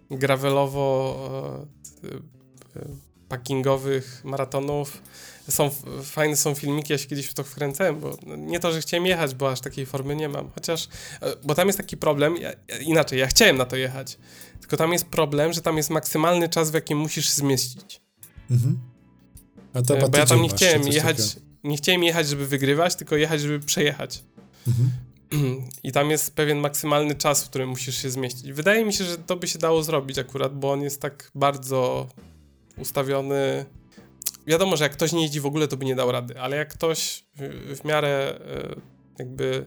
yy, 0.09 0.17
gravelowo 0.17 1.67
yy, 2.03 2.09
yy, 2.75 3.08
packingowych 3.29 4.21
maratonów. 4.23 5.01
Są 5.49 5.69
fajne 6.03 6.35
są 6.35 6.55
filmiki, 6.55 6.93
ja 6.93 6.97
się 6.97 7.07
kiedyś 7.07 7.25
w 7.25 7.33
to 7.33 7.43
wkręcałem, 7.43 7.99
bo 7.99 8.17
nie 8.37 8.59
to, 8.59 8.71
że 8.71 8.81
chciałem 8.81 9.05
jechać, 9.05 9.35
bo 9.35 9.51
aż 9.51 9.61
takiej 9.61 9.85
formy 9.85 10.15
nie 10.15 10.29
mam. 10.29 10.49
Chociaż, 10.55 10.87
e, 11.21 11.35
bo 11.43 11.55
tam 11.55 11.67
jest 11.67 11.77
taki 11.77 11.97
problem, 11.97 12.37
ja, 12.37 12.51
inaczej, 12.81 13.19
ja 13.19 13.27
chciałem 13.27 13.57
na 13.57 13.65
to 13.65 13.75
jechać, 13.75 14.17
tylko 14.59 14.77
tam 14.77 14.93
jest 14.93 15.05
problem, 15.05 15.53
że 15.53 15.61
tam 15.61 15.77
jest 15.77 15.89
maksymalny 15.89 16.49
czas, 16.49 16.71
w 16.71 16.73
jakim 16.73 16.97
musisz 16.97 17.29
zmieścić. 17.29 18.01
Mhm. 18.51 18.79
A 19.73 19.81
to 19.81 19.97
E, 19.97 20.09
Bo 20.09 20.17
ja 20.17 20.25
tam 20.25 20.41
nie 20.41 20.49
chciałem 20.49 20.87
jechać, 20.87 21.17
takiego. 21.33 21.45
nie 21.63 21.77
chciałem 21.77 22.03
jechać, 22.03 22.27
żeby 22.27 22.47
wygrywać, 22.47 22.95
tylko 22.95 23.15
jechać, 23.15 23.41
żeby 23.41 23.59
przejechać. 23.59 24.23
Mhm. 24.67 24.91
I 25.83 25.91
tam 25.91 26.09
jest 26.11 26.35
pewien 26.35 26.57
maksymalny 26.59 27.15
czas, 27.15 27.43
w 27.43 27.49
którym 27.49 27.69
musisz 27.69 28.01
się 28.01 28.09
zmieścić. 28.09 28.51
Wydaje 28.53 28.85
mi 28.85 28.93
się, 28.93 29.03
że 29.03 29.17
to 29.17 29.35
by 29.35 29.47
się 29.47 29.59
dało 29.59 29.83
zrobić 29.83 30.17
akurat, 30.17 30.59
bo 30.59 30.71
on 30.71 30.81
jest 30.81 31.01
tak 31.01 31.31
bardzo 31.35 32.07
ustawiony. 32.79 33.65
Wiadomo, 34.47 34.77
że 34.77 34.83
jak 34.83 34.93
ktoś 34.93 35.11
nie 35.11 35.21
jeździ 35.21 35.39
w 35.39 35.45
ogóle, 35.45 35.67
to 35.67 35.77
by 35.77 35.85
nie 35.85 35.95
dał 35.95 36.11
rady, 36.11 36.39
ale 36.39 36.57
jak 36.57 36.73
ktoś 36.73 37.25
w, 37.35 37.77
w 37.81 37.85
miarę 37.85 38.39
e, 38.45 38.75
jakby 39.19 39.65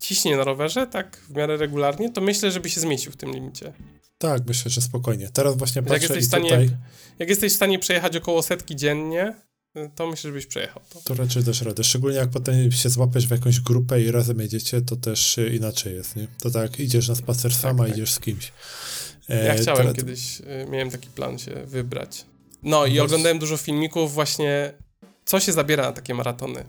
ciśnie 0.00 0.36
na 0.36 0.44
rowerze, 0.44 0.86
tak 0.86 1.16
w 1.16 1.30
miarę 1.36 1.56
regularnie, 1.56 2.12
to 2.12 2.20
myślę, 2.20 2.50
żeby 2.50 2.70
się 2.70 2.80
zmieścił 2.80 3.12
w 3.12 3.16
tym 3.16 3.32
limicie. 3.32 3.72
Tak, 4.18 4.42
myślę, 4.46 4.70
że 4.70 4.80
spokojnie. 4.80 5.28
Teraz 5.32 5.56
właśnie 5.56 5.78
Jak 5.78 5.88
patrzę 5.88 6.02
jesteś, 6.02 6.18
w 6.18 6.22
i 6.22 6.26
stanie, 6.26 6.50
tutaj 6.50 6.70
jak 7.18 7.28
jesteś 7.28 7.52
w 7.52 7.56
stanie 7.56 7.78
przejechać 7.78 8.16
około 8.16 8.42
setki 8.42 8.76
dziennie, 8.76 9.34
y, 9.76 9.90
to 9.94 10.06
myślę, 10.06 10.28
żebyś 10.30 10.46
przejechał 10.46 10.82
to. 10.90 11.00
to 11.00 11.14
raczej 11.14 11.44
dasz 11.44 11.62
radę. 11.62 11.84
Szczególnie 11.84 12.16
jak 12.16 12.30
potem 12.30 12.72
się 12.72 12.88
złapiesz 12.88 13.26
w 13.26 13.30
jakąś 13.30 13.60
grupę 13.60 14.02
i 14.02 14.10
razem 14.10 14.40
jedziecie, 14.40 14.82
to 14.82 14.96
też 14.96 15.40
inaczej 15.52 15.94
jest, 15.94 16.16
nie? 16.16 16.26
To 16.42 16.50
tak, 16.50 16.80
idziesz 16.80 17.08
na 17.08 17.14
spacer 17.14 17.54
sama, 17.54 17.84
tak. 17.84 17.92
idziesz 17.92 18.12
z 18.12 18.20
kimś. 18.20 18.52
E, 19.28 19.44
Ja 19.46 19.54
chciałem 19.54 19.78
teraz- 19.80 19.96
kiedyś, 19.96 20.40
y, 20.40 20.66
miałem 20.70 20.90
taki 20.90 21.08
plan 21.10 21.38
się 21.38 21.50
wybrać. 21.66 22.26
No 22.62 22.76
i 22.78 22.80
Właśnie. 22.88 23.02
oglądałem 23.02 23.38
dużo 23.38 23.56
filmików 23.56 24.14
właśnie, 24.14 24.72
co 25.24 25.40
się 25.40 25.52
zabiera 25.52 25.82
na 25.84 25.92
takie 25.92 26.14
maratony. 26.14 26.64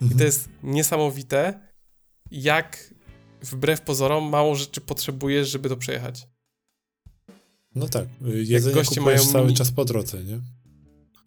I 0.00 0.04
Mhm. 0.04 0.18
to 0.18 0.24
jest 0.24 0.48
niesamowite, 0.62 1.60
jak 2.30 2.94
wbrew 3.42 3.80
pozorom 3.80 4.24
mało 4.30 4.54
rzeczy 4.54 4.80
potrzebujesz, 4.80 5.48
żeby 5.48 5.68
to 5.68 5.76
przejechać. 5.76 6.26
No 7.74 7.88
tak, 7.88 8.04
y, 8.28 8.44
jedzenie 8.44 8.74
goście 8.74 8.94
kupujesz 8.96 9.20
mają 9.20 9.32
cały 9.32 9.52
czas 9.52 9.70
po 9.70 9.84
drodze, 9.84 10.24
nie? 10.24 10.40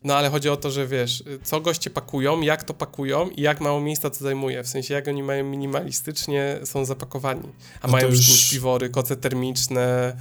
No 0.03 0.15
ale 0.15 0.30
chodzi 0.30 0.49
o 0.49 0.57
to, 0.57 0.72
że 0.72 0.88
wiesz, 0.88 1.22
y, 1.22 1.40
co 1.44 1.61
goście 1.61 1.90
pakują, 1.90 2.41
jak 2.41 2.64
to 2.64 2.73
pakują 2.73 3.30
i 3.30 3.41
jak 3.41 3.61
mało 3.61 3.81
miejsca 3.81 4.10
to 4.10 4.15
zajmuje. 4.19 4.64
W 4.64 4.68
sensie, 4.68 4.94
jak 4.94 5.07
oni 5.07 5.23
mają 5.23 5.44
minimalistycznie, 5.44 6.60
są 6.64 6.85
zapakowani. 6.85 7.49
A 7.81 7.88
No 7.88 7.91
mają 7.94 8.07
to 8.07 8.11
przy 8.14 8.18
już- 8.22 8.27
tym 8.27 8.38
śpiwory, 8.38 8.90
koce 8.90 9.15
termiczne, 9.15 10.15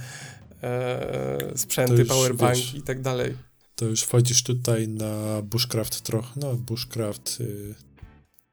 e, 0.63 1.37
sprzęty, 1.55 1.95
już, 1.95 2.07
powerbanki 2.07 2.61
wiesz, 2.61 2.73
i 2.75 2.81
tak 2.81 3.01
dalej. 3.01 3.37
To 3.75 3.85
już 3.85 4.01
wchodzisz 4.01 4.43
tutaj 4.43 4.87
na 4.87 5.41
bushcraft 5.41 6.01
trochę, 6.01 6.27
no 6.35 6.53
bushcraft... 6.55 7.37
Y, 7.41 7.75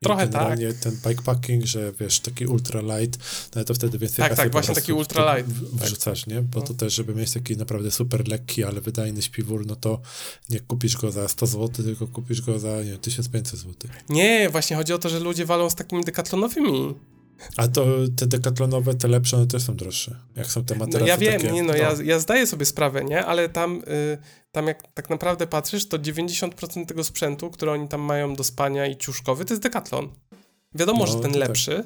Trochę 0.05 0.27
generalnie 0.29 0.73
ten 0.73 0.97
bikepacking, 1.09 1.65
że 1.67 1.93
wiesz, 2.01 2.21
taki 2.21 2.47
ultra 2.47 2.81
light, 2.81 3.19
no 3.55 3.65
to 3.65 3.75
wtedy 3.75 3.99
więcej 3.99 4.17
Tak, 4.25 4.37
tak, 4.37 4.53
właśnie 4.53 4.75
taki 4.75 4.87
w 4.93 4.95
to 4.95 4.97
ultra 4.97 5.37
light, 5.37 5.53
w- 5.53 5.79
tak. 5.79 5.89
Wrzucasz, 5.89 6.27
nie? 6.27 6.43
Bo 6.43 6.61
No. 6.61 6.67
to 6.67 6.75
też, 6.75 6.95
żeby 6.95 7.15
mieć 7.15 7.33
taki 7.33 7.57
naprawdę 7.57 7.91
super 7.91 8.29
lekki, 8.29 8.65
ale 8.65 8.81
wydajny 8.81 9.23
śpiwór, 9.23 9.67
no 9.67 9.77
to 9.77 10.01
nie 10.51 10.61
kupisz 10.61 10.97
go 10.97 11.13
za 11.13 11.29
100 11.29 11.47
zł, 11.47 11.85
tylko 11.85 12.07
kupisz 12.07 12.41
go 12.43 12.59
za, 12.59 12.77
nie 12.83 12.91
wiem, 12.91 12.99
1500 12.99 13.61
zł. 13.61 13.75
Nie, 14.09 14.49
właśnie 14.51 14.77
chodzi 14.77 14.93
o 14.93 14.99
to, 14.99 15.09
że 15.09 15.21
ludzie 15.21 15.45
walą 15.47 15.71
z 15.71 15.75
takimi 15.75 16.05
dekatlonowymi. 16.05 16.95
A 17.57 17.69
to 17.69 17.87
te 18.17 18.27
dekatlonowe, 18.27 18.95
te 18.95 19.09
lepsze, 19.09 19.37
one 19.37 19.47
też 19.47 19.63
są 19.63 19.77
droższe. 19.77 20.17
Jak 20.37 20.47
są 20.47 20.65
te 20.65 20.75
No 20.75 20.85
materace 20.85 21.09
ja 21.09 21.17
wiem, 21.19 21.41
takie, 21.41 21.53
nie 21.53 21.63
no, 21.63 21.75
Ja, 21.77 21.95
ja 22.05 22.19
zdaję 22.19 22.47
sobie 22.47 22.67
sprawę, 22.67 23.05
nie? 23.05 23.25
Ale 23.27 23.49
tam, 23.49 23.83
y, 23.89 24.19
tam 24.53 24.67
jak 24.67 24.93
tak 24.95 25.11
naprawdę 25.11 25.47
patrzysz, 25.47 25.89
to 25.89 25.99
90% 25.99 26.87
tego 26.87 27.05
sprzętu, 27.05 27.51
który 27.51 27.71
oni 27.73 27.89
tam 27.89 28.01
mają 28.01 28.35
do 28.35 28.45
spania 28.45 28.87
i 28.87 28.97
ciuszkowy, 28.97 29.45
to 29.45 29.55
jest 29.55 29.63
dekatlon. 29.63 30.09
Wiadomo, 30.75 30.99
No, 30.99 31.07
że 31.07 31.21
ten 31.21 31.31
tak. 31.33 31.41
lepszy, 31.41 31.85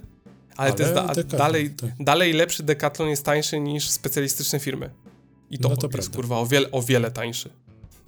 ale, 0.56 0.72
to 0.72 0.82
jest 0.82 0.94
da, 0.94 1.06
Decathlon, 1.09 1.39
dalej, 1.39 1.70
tak. 1.70 1.90
dalej 2.01 2.32
lepszy 2.32 2.62
dekatlon 2.62 3.09
jest 3.09 3.24
tańszy 3.24 3.60
niż 3.60 3.90
specjalistyczne 3.90 4.60
firmy. 4.60 4.90
I 5.51 5.59
to, 5.59 5.68
No 5.68 5.76
to 5.76 5.86
jest 5.86 5.93
prawda. 5.97 6.16
kurwa 6.16 6.39
o 6.39 6.47
wiele, 6.47 6.70
o 6.70 6.82
wiele 6.82 7.10
tańszy. 7.10 7.51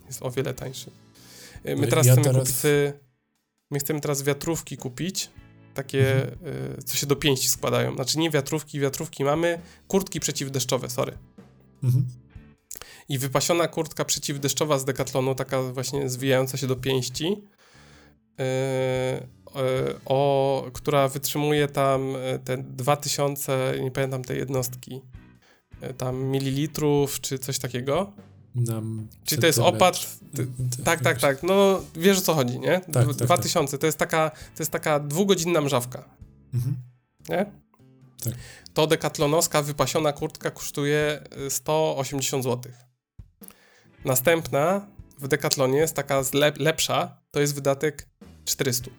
Jest 0.07 0.23
o 0.23 0.31
wiele 0.31 0.55
tańszy. 0.55 0.91
Y, 1.67 1.77
My 1.77 1.83
No 1.83 1.87
teraz 1.87 2.07
ja 2.07 2.13
chcemy 2.13 2.25
teraz- 2.25 2.43
kupić 2.43 2.57
sobie- 2.57 2.93
my 3.71 3.79
chcemy 3.79 4.01
teraz 4.01 4.23
wiatrówki 4.23 4.77
kupić, 4.77 5.31
takie, 5.77 6.23
Mhm. 6.25 6.79
y, 6.79 6.83
co 6.83 6.97
się 6.97 7.07
do 7.07 7.17
pięści 7.17 7.49
składają. 7.49 7.95
Znaczy 7.95 8.19
nie 8.19 8.31
wiatrówki, 8.31 8.81
wiatrówki 8.81 9.25
mamy, 9.25 9.61
kurtki 9.89 10.21
przeciwdeszczowe, 10.21 10.91
sorry. 10.91 11.19
Mhm. 11.85 12.07
I 13.09 13.19
wypasiona 13.19 13.69
kurtka 13.69 14.05
przeciwdeszczowa 14.05 14.79
z 14.79 14.85
Decathlonu, 14.85 15.35
taka 15.35 15.63
właśnie 15.63 16.09
zwijająca 16.09 16.57
się 16.57 16.67
do 16.67 16.77
pięści, 16.77 17.25
yy, 17.29 18.45
yy, 19.55 20.01
o, 20.05 20.71
która 20.73 21.09
wytrzymuje 21.09 21.69
tam 21.69 22.15
te 22.45 22.59
2000, 22.59 23.75
nie 23.83 23.91
pamiętam 23.91 24.25
tej 24.25 24.39
jednostki, 24.39 25.01
e, 25.81 25.95
tam 25.95 26.17
mililitrów, 26.25 27.21
czy 27.21 27.39
coś 27.39 27.59
takiego. 27.59 28.13
Nam 28.57 29.09
Czy 29.25 29.39
to 29.39 29.47
jest 29.47 29.59
opad? 29.59 30.19
Ty, 30.37 30.47
tak, 30.85 31.01
tak, 31.01 31.21
tak. 31.21 31.43
No 31.43 31.83
wiesz 31.95 32.19
o 32.19 32.21
co 32.21 32.35
chodzi, 32.35 32.61
nie? 32.61 32.81
Tak, 32.81 32.93
tak, 32.93 33.15
2000 33.15 33.71
tak. 33.73 33.81
to 33.81 33.87
jest 33.87 33.99
taka, 33.99 34.31
to 34.31 34.63
jest 34.63 34.71
taka 34.71 35.01
dwugodzinna 35.01 35.61
mrzawka. 35.61 36.05
Mhm. 36.55 36.77
Nie? 37.29 37.47
Tak. 38.25 38.35
To 38.75 38.87
dekatlonowska 38.87 39.63
wypasiona 39.63 40.13
kurtka 40.13 40.51
kosztuje 40.51 41.21
180 41.49 42.45
zł. 42.45 42.73
Następna 44.05 44.87
w 45.19 45.29
dekatlonie 45.29 45.79
jest 45.79 45.95
taka 45.95 46.23
lep 46.35 46.59
lepsza, 46.59 47.21
to 47.31 47.41
jest 47.41 47.55
wydatek 47.55 48.09
400. 48.45 48.91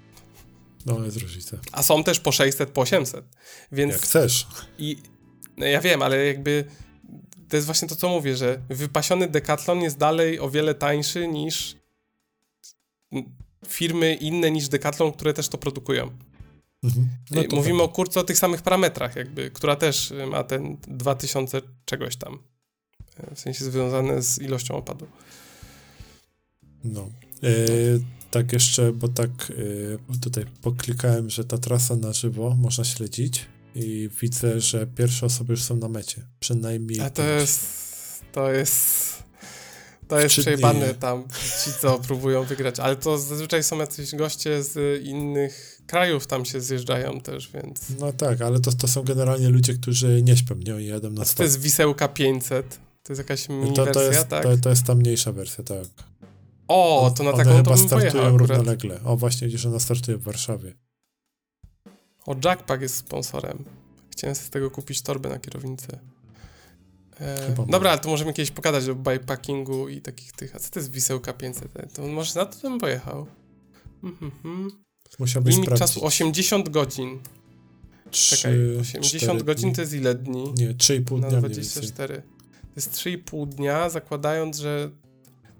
No, 0.85 1.05
jest 1.05 1.17
różnica. 1.17 1.57
A 1.71 1.83
są 1.83 2.03
też 2.03 2.19
po 2.19 2.31
600, 2.31 2.69
po 2.69 2.81
800. 2.81 3.25
Więc 3.71 3.93
Jak 3.93 4.01
chcesz. 4.01 4.47
I 4.79 4.97
no 5.57 5.65
ja 5.65 5.81
wiem, 5.81 6.01
ale 6.01 6.25
jakby 6.25 6.65
to 7.49 7.55
jest 7.55 7.65
właśnie 7.65 7.87
to, 7.87 7.95
co 7.95 8.09
mówię, 8.09 8.37
że 8.37 8.61
wypasiony 8.69 9.27
Decathlon 9.27 9.81
jest 9.81 9.97
dalej 9.97 10.39
o 10.39 10.49
wiele 10.49 10.75
tańszy 10.75 11.27
niż 11.27 11.75
firmy 13.67 14.15
inne 14.15 14.51
niż 14.51 14.69
Decathlon, 14.69 15.11
które 15.11 15.33
też 15.33 15.47
to 15.47 15.57
produkują. 15.57 16.11
Mhm. 16.83 17.07
No 17.31 17.41
Mówimy 17.51 17.83
o 17.83 17.89
kurce 17.89 18.19
o 18.19 18.23
tych 18.23 18.37
samych 18.37 18.61
parametrach, 18.61 19.15
jakby, 19.15 19.51
która 19.51 19.75
też 19.75 20.13
ma 20.31 20.43
ten 20.43 20.77
2000 20.87 21.61
czegoś 21.85 22.15
tam. 22.15 22.39
W 23.35 23.39
sensie 23.39 23.65
związane 23.65 24.21
z 24.21 24.39
ilością 24.39 24.75
opadu. 24.75 25.07
No. 26.83 27.09
E, 27.43 27.49
tak 28.31 28.53
jeszcze, 28.53 28.93
bo 28.93 29.07
tak 29.07 29.29
e, 30.09 30.19
tutaj 30.19 30.45
poklikałem, 30.61 31.29
że 31.29 31.45
ta 31.45 31.57
trasa 31.57 31.95
na 31.95 32.13
żywo 32.13 32.55
można 32.59 32.83
śledzić 32.83 33.45
i 33.75 34.09
widzę, 34.21 34.61
że 34.61 34.87
pierwsze 34.87 35.25
osoby 35.25 35.53
już 35.53 35.63
są 35.63 35.75
na 35.75 35.89
mecie. 35.89 36.27
Przynajmniej. 36.39 36.99
A 36.99 37.09
to 37.09 37.23
jest. 37.23 37.61
To 38.31 38.51
jest. 38.51 39.07
To 40.07 40.19
jest 40.19 40.35
przejebane 40.35 40.93
tam, 40.93 41.23
ci 41.65 41.71
co 41.81 41.99
próbują 42.07 42.43
wygrać, 42.43 42.79
ale 42.79 42.95
to 42.95 43.17
zazwyczaj 43.17 43.63
są 43.63 43.77
jacyś 43.77 44.15
goście 44.15 44.63
z 44.63 45.03
innych 45.03 45.81
krajów 45.87 46.27
tam 46.27 46.45
się 46.45 46.61
zjeżdżają 46.61 47.21
też, 47.21 47.51
więc... 47.53 47.89
No 47.99 48.13
tak, 48.13 48.41
ale 48.41 48.59
to, 48.59 48.71
to 48.71 48.87
są 48.87 49.03
generalnie 49.03 49.49
ludzie, 49.49 49.73
którzy 49.73 50.23
nie 50.23 50.37
śpią, 50.37 50.55
nie? 50.55 50.81
I 50.81 50.87
jadą 50.87 51.09
na 51.09 51.21
A 51.21 51.25
to 51.25 51.43
jest 51.43 51.61
Wisełka 51.61 52.07
500? 52.07 52.79
To 53.03 53.13
jest 53.13 53.19
jakaś 53.19 53.49
mini 53.49 53.73
to, 53.73 53.85
to 53.85 53.93
wersja, 53.93 54.03
jest, 54.03 54.27
tak? 54.27 54.43
To, 54.43 54.57
to 54.57 54.69
jest 54.69 54.83
ta 54.83 54.95
mniejsza 54.95 55.31
wersja, 55.31 55.63
tak. 55.63 55.85
O, 56.67 57.13
to 57.17 57.23
na 57.23 57.29
One 57.29 57.37
taką 57.37 57.57
chyba 57.57 57.63
to 57.63 57.77
bym 57.77 57.87
startują 57.87 58.11
pojechał 58.11 58.37
równolegle. 58.37 59.03
O, 59.03 59.17
właśnie 59.17 59.47
widzisz, 59.47 59.65
ona 59.65 59.79
startuje 59.79 60.17
w 60.17 60.23
Warszawie. 60.23 60.73
O, 62.27 62.35
Jackpack 62.45 62.81
jest 62.81 62.95
sponsorem. 62.95 63.63
Chciałem 64.11 64.35
z 64.35 64.49
tego 64.49 64.71
kupić 64.71 65.01
torbę 65.01 65.29
na 65.29 65.39
kierownicę. 65.39 65.99
E, 67.19 67.55
dobra, 67.69 67.91
ale 67.91 67.99
to 67.99 68.09
możemy 68.09 68.33
kiedyś 68.33 68.51
pokazać 68.51 68.89
o 68.89 68.95
bikepackingu 68.95 69.89
i 69.89 70.01
takich 70.01 70.31
tych. 70.31 70.55
A 70.55 70.59
co 70.59 70.71
to 70.71 70.79
jest 70.79 70.91
Wisełka 70.91 71.33
500? 71.33 71.93
To 71.93 72.07
może 72.07 72.39
na 72.39 72.45
to 72.45 72.69
bym 72.69 72.79
pojechał. 72.79 73.27
Mhm. 74.03 74.31
Mm 74.45 74.71
Musiałbyś 75.19 75.53
Limit 75.53 75.65
sprawdzić. 75.65 75.87
czasu 75.87 76.05
80 76.05 76.69
godzin. 76.69 77.19
3, 78.11 78.35
Czekaj, 78.35 78.77
80 78.77 79.43
godzin 79.43 79.73
to 79.73 79.81
jest 79.81 79.93
ile 79.93 80.15
dni? 80.15 80.53
Nie, 80.57 80.73
3,5 80.73 81.19
na 81.19 81.29
dnia 81.29 81.39
24. 81.39 82.21
To 82.61 82.71
jest 82.75 82.93
3,5 82.93 83.47
dnia, 83.47 83.89
zakładając, 83.89 84.57
że 84.57 84.91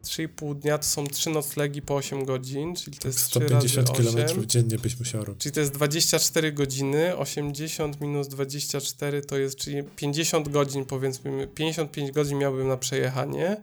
3,5 0.03 0.59
dnia 0.59 0.77
to 0.77 0.83
są 0.83 1.07
3 1.07 1.29
noclegi 1.29 1.81
po 1.81 1.95
8 1.95 2.25
godzin, 2.25 2.75
czyli 2.75 2.97
to 2.97 3.07
jest 3.07 3.19
150 3.19 3.91
km 3.91 4.45
dziennie 4.47 4.77
byś 4.77 4.99
musiał 4.99 5.25
robić. 5.25 5.43
Czyli 5.43 5.53
to 5.53 5.59
jest 5.59 5.73
24 5.73 6.51
godziny, 6.51 7.17
80 7.17 8.01
minus 8.01 8.27
24 8.27 9.21
to 9.21 9.37
jest, 9.37 9.57
czyli 9.57 9.83
50 9.83 10.49
godzin 10.49 10.85
powiedzmy, 10.85 11.47
55 11.47 12.11
godzin 12.11 12.37
miałbym 12.37 12.67
na 12.67 12.77
przejechanie, 12.77 13.61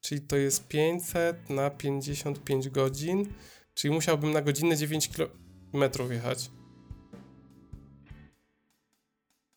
czyli 0.00 0.20
to 0.20 0.36
jest 0.36 0.68
500 0.68 1.50
na 1.50 1.70
55 1.70 2.68
godzin, 2.68 3.26
czyli 3.74 3.94
musiałbym 3.94 4.32
na 4.32 4.42
godzinę 4.42 4.76
9 4.76 5.08
km 5.08 6.10
jechać. 6.10 6.50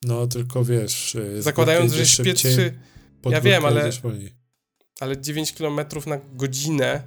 No, 0.04 0.28
tylko 0.28 0.66
wiesz... 0.66 1.16
y, 1.16 1.42
Zakładając, 1.42 1.94
że 1.94 2.06
śpię 2.06 2.34
3... 2.34 2.80
Ja 3.26 3.42
wiem, 3.42 3.66
ale... 3.66 3.92
Wolniej. 3.92 4.37
Ale 5.00 5.22
9 5.22 5.54
km 5.54 5.80
na 6.06 6.20
godzinę... 6.34 7.04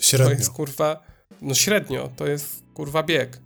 Średnio. 0.00 0.26
To 0.26 0.38
jest 0.38 0.50
kurwa... 0.50 1.02
No 1.40 1.54
średnio, 1.54 2.10
to 2.16 2.26
jest 2.26 2.62
kurwa 2.74 3.02
bieg. 3.02 3.40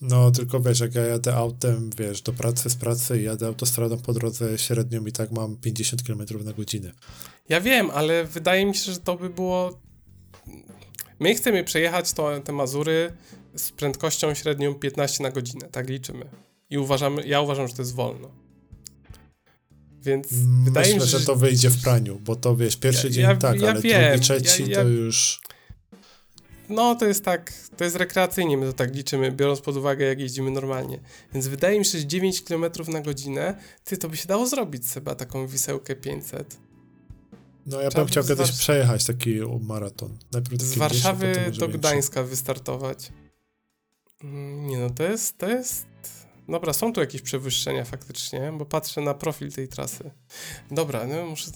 No, 0.00 0.30
tylko 0.30 0.60
wiesz, 0.60 0.80
jak 0.80 0.94
ja 0.94 1.02
jadę 1.02 1.34
autem, 1.34 1.90
wiesz, 1.98 2.22
do 2.22 2.32
pracy, 2.32 2.70
z 2.70 2.76
pracy 2.76 3.20
i 3.20 3.24
jadę 3.24 3.46
autostradą 3.46 3.98
po 3.98 4.12
drodze 4.12 4.58
średnią 4.58 5.06
i 5.06 5.12
tak 5.12 5.32
mam 5.32 5.56
50 5.56 6.02
km 6.02 6.44
na 6.44 6.52
godzinę. 6.52 6.92
Ja 7.48 7.60
wiem, 7.60 7.90
ale 7.90 8.24
wydaje 8.24 8.66
mi 8.66 8.74
się, 8.74 8.92
że 8.92 9.00
to 9.00 9.16
by 9.16 9.30
było... 9.30 9.80
My 11.20 11.34
chcemy 11.34 11.64
przejechać 11.64 12.12
to, 12.12 12.40
te 12.40 12.52
Mazury 12.52 13.12
z 13.54 13.70
prędkością 13.70 14.34
średnią 14.34 14.74
15 14.74 15.22
na 15.22 15.30
godzinę, 15.30 15.68
tak 15.68 15.88
liczymy. 15.88 16.30
I 16.70 16.78
uważamy, 16.78 17.26
ja 17.26 17.40
uważam, 17.40 17.68
że 17.68 17.74
to 17.74 17.82
jest 17.82 17.94
wolno. 17.94 18.30
Więc 20.02 20.32
Myślę, 20.32 20.46
wydaje 20.64 20.94
mi 20.94 21.00
się, 21.00 21.06
że 21.06 21.20
to 21.20 21.36
wyjdzie 21.36 21.70
w 21.70 21.82
praniu, 21.82 22.20
bo 22.24 22.36
to 22.36 22.56
wiesz, 22.56 22.76
pierwszy 22.76 23.06
ja, 23.06 23.12
dzień 23.12 23.22
ja, 23.22 23.36
tak, 23.36 23.60
ja 23.60 23.70
ale 23.70 23.80
wiem, 23.80 24.02
drugi, 24.02 24.20
trzeci 24.20 24.68
to 24.68 24.82
już... 24.82 25.40
No, 26.68 26.94
to 26.94 27.06
jest 27.06 27.24
tak, 27.24 27.52
to 27.76 27.84
jest 27.84 27.96
rekreacyjnie, 27.96 28.56
my 28.56 28.66
to 28.66 28.72
tak 28.72 28.94
liczymy, 28.94 29.32
biorąc 29.32 29.60
pod 29.60 29.76
uwagę, 29.76 30.06
jak 30.06 30.20
jeździmy 30.20 30.50
normalnie. 30.50 31.00
Więc 31.34 31.46
wydaje 31.46 31.78
mi 31.78 31.84
się, 31.84 31.98
że 31.98 32.06
9 32.06 32.42
km 32.42 32.64
na 32.88 33.00
godzinę, 33.00 33.54
ty, 33.84 33.96
to 33.96 34.08
by 34.08 34.16
się 34.16 34.26
dało 34.26 34.46
zrobić 34.46 34.82
chyba 34.94 35.14
taką 35.14 35.46
wisełkę 35.46 35.96
500. 35.96 36.56
No, 37.66 37.80
ja 37.80 37.90
bym 37.90 38.06
chciał 38.06 38.24
kiedyś 38.24 38.52
przejechać 38.52 39.04
taki 39.04 39.40
maraton. 39.60 40.18
Najpierw 40.32 40.62
z 40.62 40.74
Warszawy 40.74 41.52
do 41.58 41.68
Gdańska 41.68 42.22
wystartować. 42.22 43.12
Nie 44.68 44.78
no, 44.78 44.90
to 44.90 45.02
jest, 45.02 45.38
to 45.38 45.48
jest... 45.48 45.89
Dobra, 46.50 46.72
są 46.72 46.92
tu 46.92 47.00
jakieś 47.00 47.22
przewyższenia 47.22 47.84
faktycznie, 47.84 48.52
bo 48.58 48.66
patrzę 48.66 49.00
na 49.00 49.14
profil 49.14 49.52
tej 49.52 49.68
trasy. 49.68 50.10
Dobra, 50.70 51.06
no 51.06 51.26
muszę... 51.26 51.50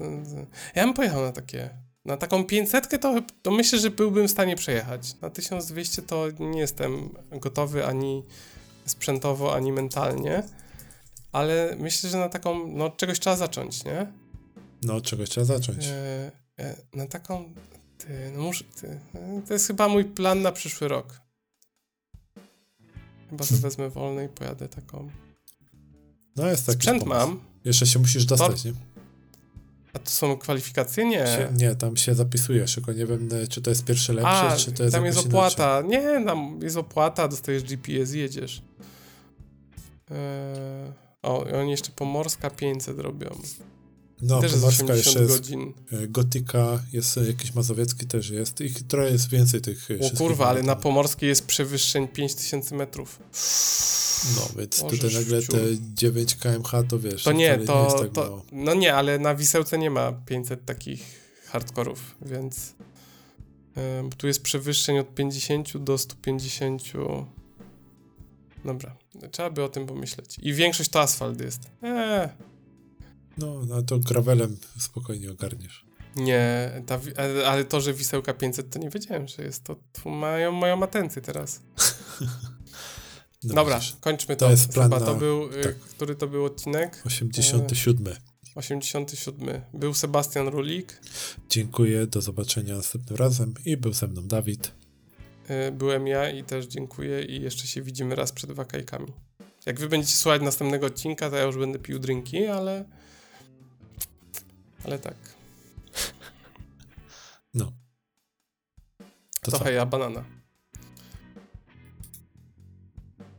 Ja 0.74 0.84
bym 0.84 0.94
pojechał 0.94 1.22
na 1.22 1.32
takie... 1.32 1.70
Na 2.04 2.16
taką 2.16 2.44
500 2.44 3.00
to, 3.00 3.22
to 3.42 3.50
myślę, 3.50 3.78
że 3.78 3.90
byłbym 3.90 4.28
w 4.28 4.30
stanie 4.30 4.56
przejechać. 4.56 5.20
Na 5.20 5.30
1200 5.30 6.02
to 6.02 6.26
nie 6.38 6.60
jestem 6.60 7.14
gotowy 7.30 7.86
ani 7.86 8.22
sprzętowo, 8.86 9.54
ani 9.54 9.72
mentalnie. 9.72 10.42
Ale 11.32 11.76
myślę, 11.78 12.10
że 12.10 12.18
na 12.18 12.28
taką... 12.28 12.66
No 12.66 12.90
czegoś 12.90 13.20
trzeba 13.20 13.36
zacząć, 13.36 13.84
nie? 13.84 14.06
No, 14.82 15.00
czegoś 15.00 15.30
trzeba 15.30 15.44
zacząć. 15.44 15.86
E, 15.86 16.32
e, 16.58 16.76
na 16.94 17.06
taką... 17.06 17.54
Ty, 17.98 18.32
no 18.36 18.42
muszę... 18.42 18.64
Ty, 18.80 19.00
to 19.46 19.52
jest 19.52 19.66
chyba 19.66 19.88
mój 19.88 20.04
plan 20.04 20.42
na 20.42 20.52
przyszły 20.52 20.88
rok. 20.88 21.23
Chyba 23.38 23.60
wezmę 23.60 23.90
wolny 23.90 24.24
i 24.24 24.28
pojadę 24.28 24.68
taką. 24.68 25.10
No 26.36 26.46
jest 26.46 26.66
taki 26.66 26.78
Sprzęt 26.78 27.04
pomysł. 27.04 27.18
mam. 27.20 27.40
Jeszcze 27.64 27.86
się 27.86 27.98
musisz 27.98 28.24
dostać, 28.24 28.62
Tor... 28.62 28.72
nie? 28.72 28.80
A 29.92 29.98
to 29.98 30.10
są 30.10 30.36
kwalifikacje? 30.36 31.04
Nie. 31.04 31.26
Się, 31.26 31.48
nie, 31.56 31.74
tam 31.74 31.96
się 31.96 32.14
zapisujesz, 32.14 32.74
tylko 32.74 32.92
nie 32.92 33.06
wiem, 33.06 33.28
czy 33.48 33.62
to 33.62 33.70
jest 33.70 33.84
pierwszy 33.84 34.12
lepszy, 34.12 34.30
A, 34.30 34.56
czy 34.56 34.72
to 34.72 34.82
jest 34.82 34.94
tam 34.96 35.04
jest 35.04 35.18
opłata. 35.18 35.80
Inaczej. 35.80 36.18
Nie, 36.18 36.24
tam 36.24 36.58
jest 36.62 36.76
opłata, 36.76 37.28
dostajesz 37.28 37.62
GPS 37.62 38.14
i 38.14 38.18
jedziesz. 38.18 38.62
Eee... 40.10 41.04
O, 41.22 41.44
i 41.50 41.52
oni 41.52 41.70
jeszcze 41.70 41.90
Pomorska 41.96 42.50
500 42.50 42.98
robią. 42.98 43.30
No, 44.24 44.40
też 44.40 44.52
Pomorska 44.52 44.94
jeszcze 44.94 45.20
jest, 45.20 45.34
godzin. 45.34 45.72
Gotyka, 46.08 46.82
jest 46.92 47.16
jakiś 47.16 47.54
Mazowiecki 47.54 48.06
też 48.06 48.30
jest. 48.30 48.60
Ich 48.60 48.82
trochę 48.82 49.10
jest 49.10 49.28
więcej 49.28 49.60
tych 49.60 49.88
O 50.00 50.16
kurwa, 50.16 50.48
ale 50.48 50.62
na 50.62 50.76
Pomorskiej 50.76 51.28
jest 51.28 51.46
przewyższeń 51.46 52.08
5000 52.08 52.76
metrów. 52.76 53.18
No, 54.36 54.48
więc 54.58 54.80
Boże 54.80 54.96
tutaj 54.96 55.14
nagle 55.14 55.42
te 55.42 55.58
9 55.94 56.34
kmh 56.34 56.84
to 56.88 56.98
wiesz. 56.98 57.22
To 57.22 57.32
nie, 57.32 57.58
to, 57.58 57.84
jest 57.84 57.96
tak 57.98 58.12
to 58.12 58.42
no 58.52 58.74
nie, 58.74 58.94
ale 58.94 59.18
na 59.18 59.34
Wisełce 59.34 59.78
nie 59.78 59.90
ma 59.90 60.12
500 60.12 60.64
takich 60.64 61.02
hardkorów, 61.46 62.16
więc 62.22 62.74
ym, 64.00 64.10
tu 64.10 64.26
jest 64.26 64.42
przewyższeń 64.42 64.98
od 64.98 65.14
50 65.14 65.78
do 65.78 65.98
150. 65.98 66.82
Dobra, 68.64 68.96
trzeba 69.30 69.50
by 69.50 69.64
o 69.64 69.68
tym 69.68 69.86
pomyśleć. 69.86 70.36
I 70.42 70.52
większość 70.52 70.90
to 70.90 71.00
asfalt 71.00 71.40
jest. 71.40 71.60
Eee, 71.82 72.28
No, 73.38 73.62
no 73.68 73.82
to 73.82 73.98
gravelem 73.98 74.56
spokojnie 74.78 75.30
ogarniesz. 75.32 75.84
nie, 76.16 76.70
ta, 76.86 77.00
ale- 77.46 77.64
to, 77.64 77.80
że 77.80 77.94
Wisełka 77.94 78.34
500 78.34 78.70
to 78.70 78.78
nie 78.78 78.90
wiedziałem, 78.90 79.28
że 79.28 79.42
jest 79.42 79.64
to, 79.64 79.76
tu 79.92 80.10
mają 80.10 80.52
moją 80.52 80.82
atencję 80.82 81.22
teraz. 81.22 81.60
No, 83.46 83.54
Dobra, 83.54 83.80
kończmy 84.00 84.36
to. 84.36 84.44
To 84.46 84.50
jest 84.50 84.68
plan 84.72 84.90
na- 84.90 85.00
to 85.00 85.14
był, 85.14 85.50
y, 85.52 85.62
tak. 85.62 85.74
który 85.76 86.14
to 86.16 86.26
był 86.26 86.44
odcinek? 86.44 87.02
87. 87.06 88.14
87. 88.54 89.60
Był 89.74 89.94
Sebastian 89.94 90.48
Rulik. 90.48 91.00
Dziękuję, 91.50 92.06
do 92.06 92.20
zobaczenia 92.20 92.76
następnym 92.76 93.16
razem 93.18 93.54
i 93.64 93.76
był 93.76 93.92
ze 93.92 94.06
mną 94.06 94.22
Dawid. 94.28 94.72
Y, 95.68 95.72
Byłem 95.72 96.06
ja 96.06 96.30
i 96.30 96.44
też 96.44 96.66
dziękuję 96.66 97.22
i 97.24 97.42
jeszcze 97.42 97.66
się 97.66 97.82
widzimy 97.82 98.14
raz 98.14 98.32
przed 98.32 98.52
wakajkami. 98.52 99.12
Jak 99.66 99.80
wy 99.80 99.88
będziecie 99.88 100.16
słuchać 100.16 100.42
następnego 100.42 100.86
odcinka, 100.86 101.30
to 101.30 101.36
ja 101.36 101.42
już 101.42 101.56
będę 101.56 101.78
pił 101.78 101.98
drinki, 101.98 102.46
ale... 102.46 102.84
Ale 104.84 104.98
tak. 104.98 105.14
No. 107.54 107.72
To 109.40 109.50
To 109.50 109.58
co? 109.58 109.64
hej, 109.64 109.78
a 109.78 109.86
banana. 109.86 110.24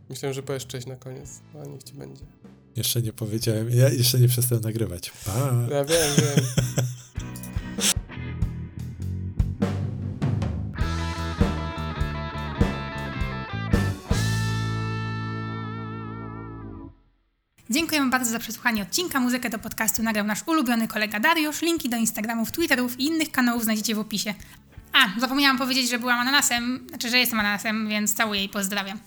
Myślałem, 0.10 0.34
że 0.34 0.44
powiesz 0.44 0.68
cześć 0.68 0.88
na 0.88 0.96
koniec, 0.96 1.30
a 1.64 1.66
niech 1.68 1.84
ci 1.84 1.94
będzie. 1.94 2.26
Jeszcze 2.76 3.02
nie 3.02 3.14
powiedziałem. 3.14 3.70
Ja 3.70 3.90
jeszcze 3.90 4.20
nie 4.20 4.28
przestałem 4.28 4.64
nagrywać. 4.64 5.12
Pa. 5.26 5.38
Ja 5.72 5.84
wiem, 5.86 6.16
wiem. 6.18 6.46
Dziękujemy 17.76 18.10
bardzo 18.10 18.32
za 18.32 18.40
przesłuchanie 18.40 18.82
odcinka. 18.82 19.20
Muzykę 19.20 19.50
do 19.50 19.60
podcastu 19.60 20.04
nagrał 20.04 20.26
nasz 20.26 20.48
ulubiony 20.48 20.88
kolega 20.88 21.20
Dariusz. 21.20 21.62
Linki 21.62 21.90
do 21.90 21.98
Instagramów, 21.98 22.52
Twitterów 22.52 23.00
i 23.00 23.06
innych 23.06 23.32
kanałów 23.32 23.64
znajdziecie 23.64 23.96
w 23.96 24.00
opisie. 24.00 24.34
A, 24.94 25.20
zapomniałam 25.20 25.58
powiedzieć, 25.58 25.90
że 25.90 26.00
byłam 26.00 26.20
ananasem, 26.20 26.86
znaczy, 26.90 27.10
że 27.10 27.20
jestem 27.20 27.40
ananasem, 27.40 27.90
więc 27.90 28.14
całuję 28.14 28.44
i 28.44 28.50
pozdrawiam. 28.50 29.00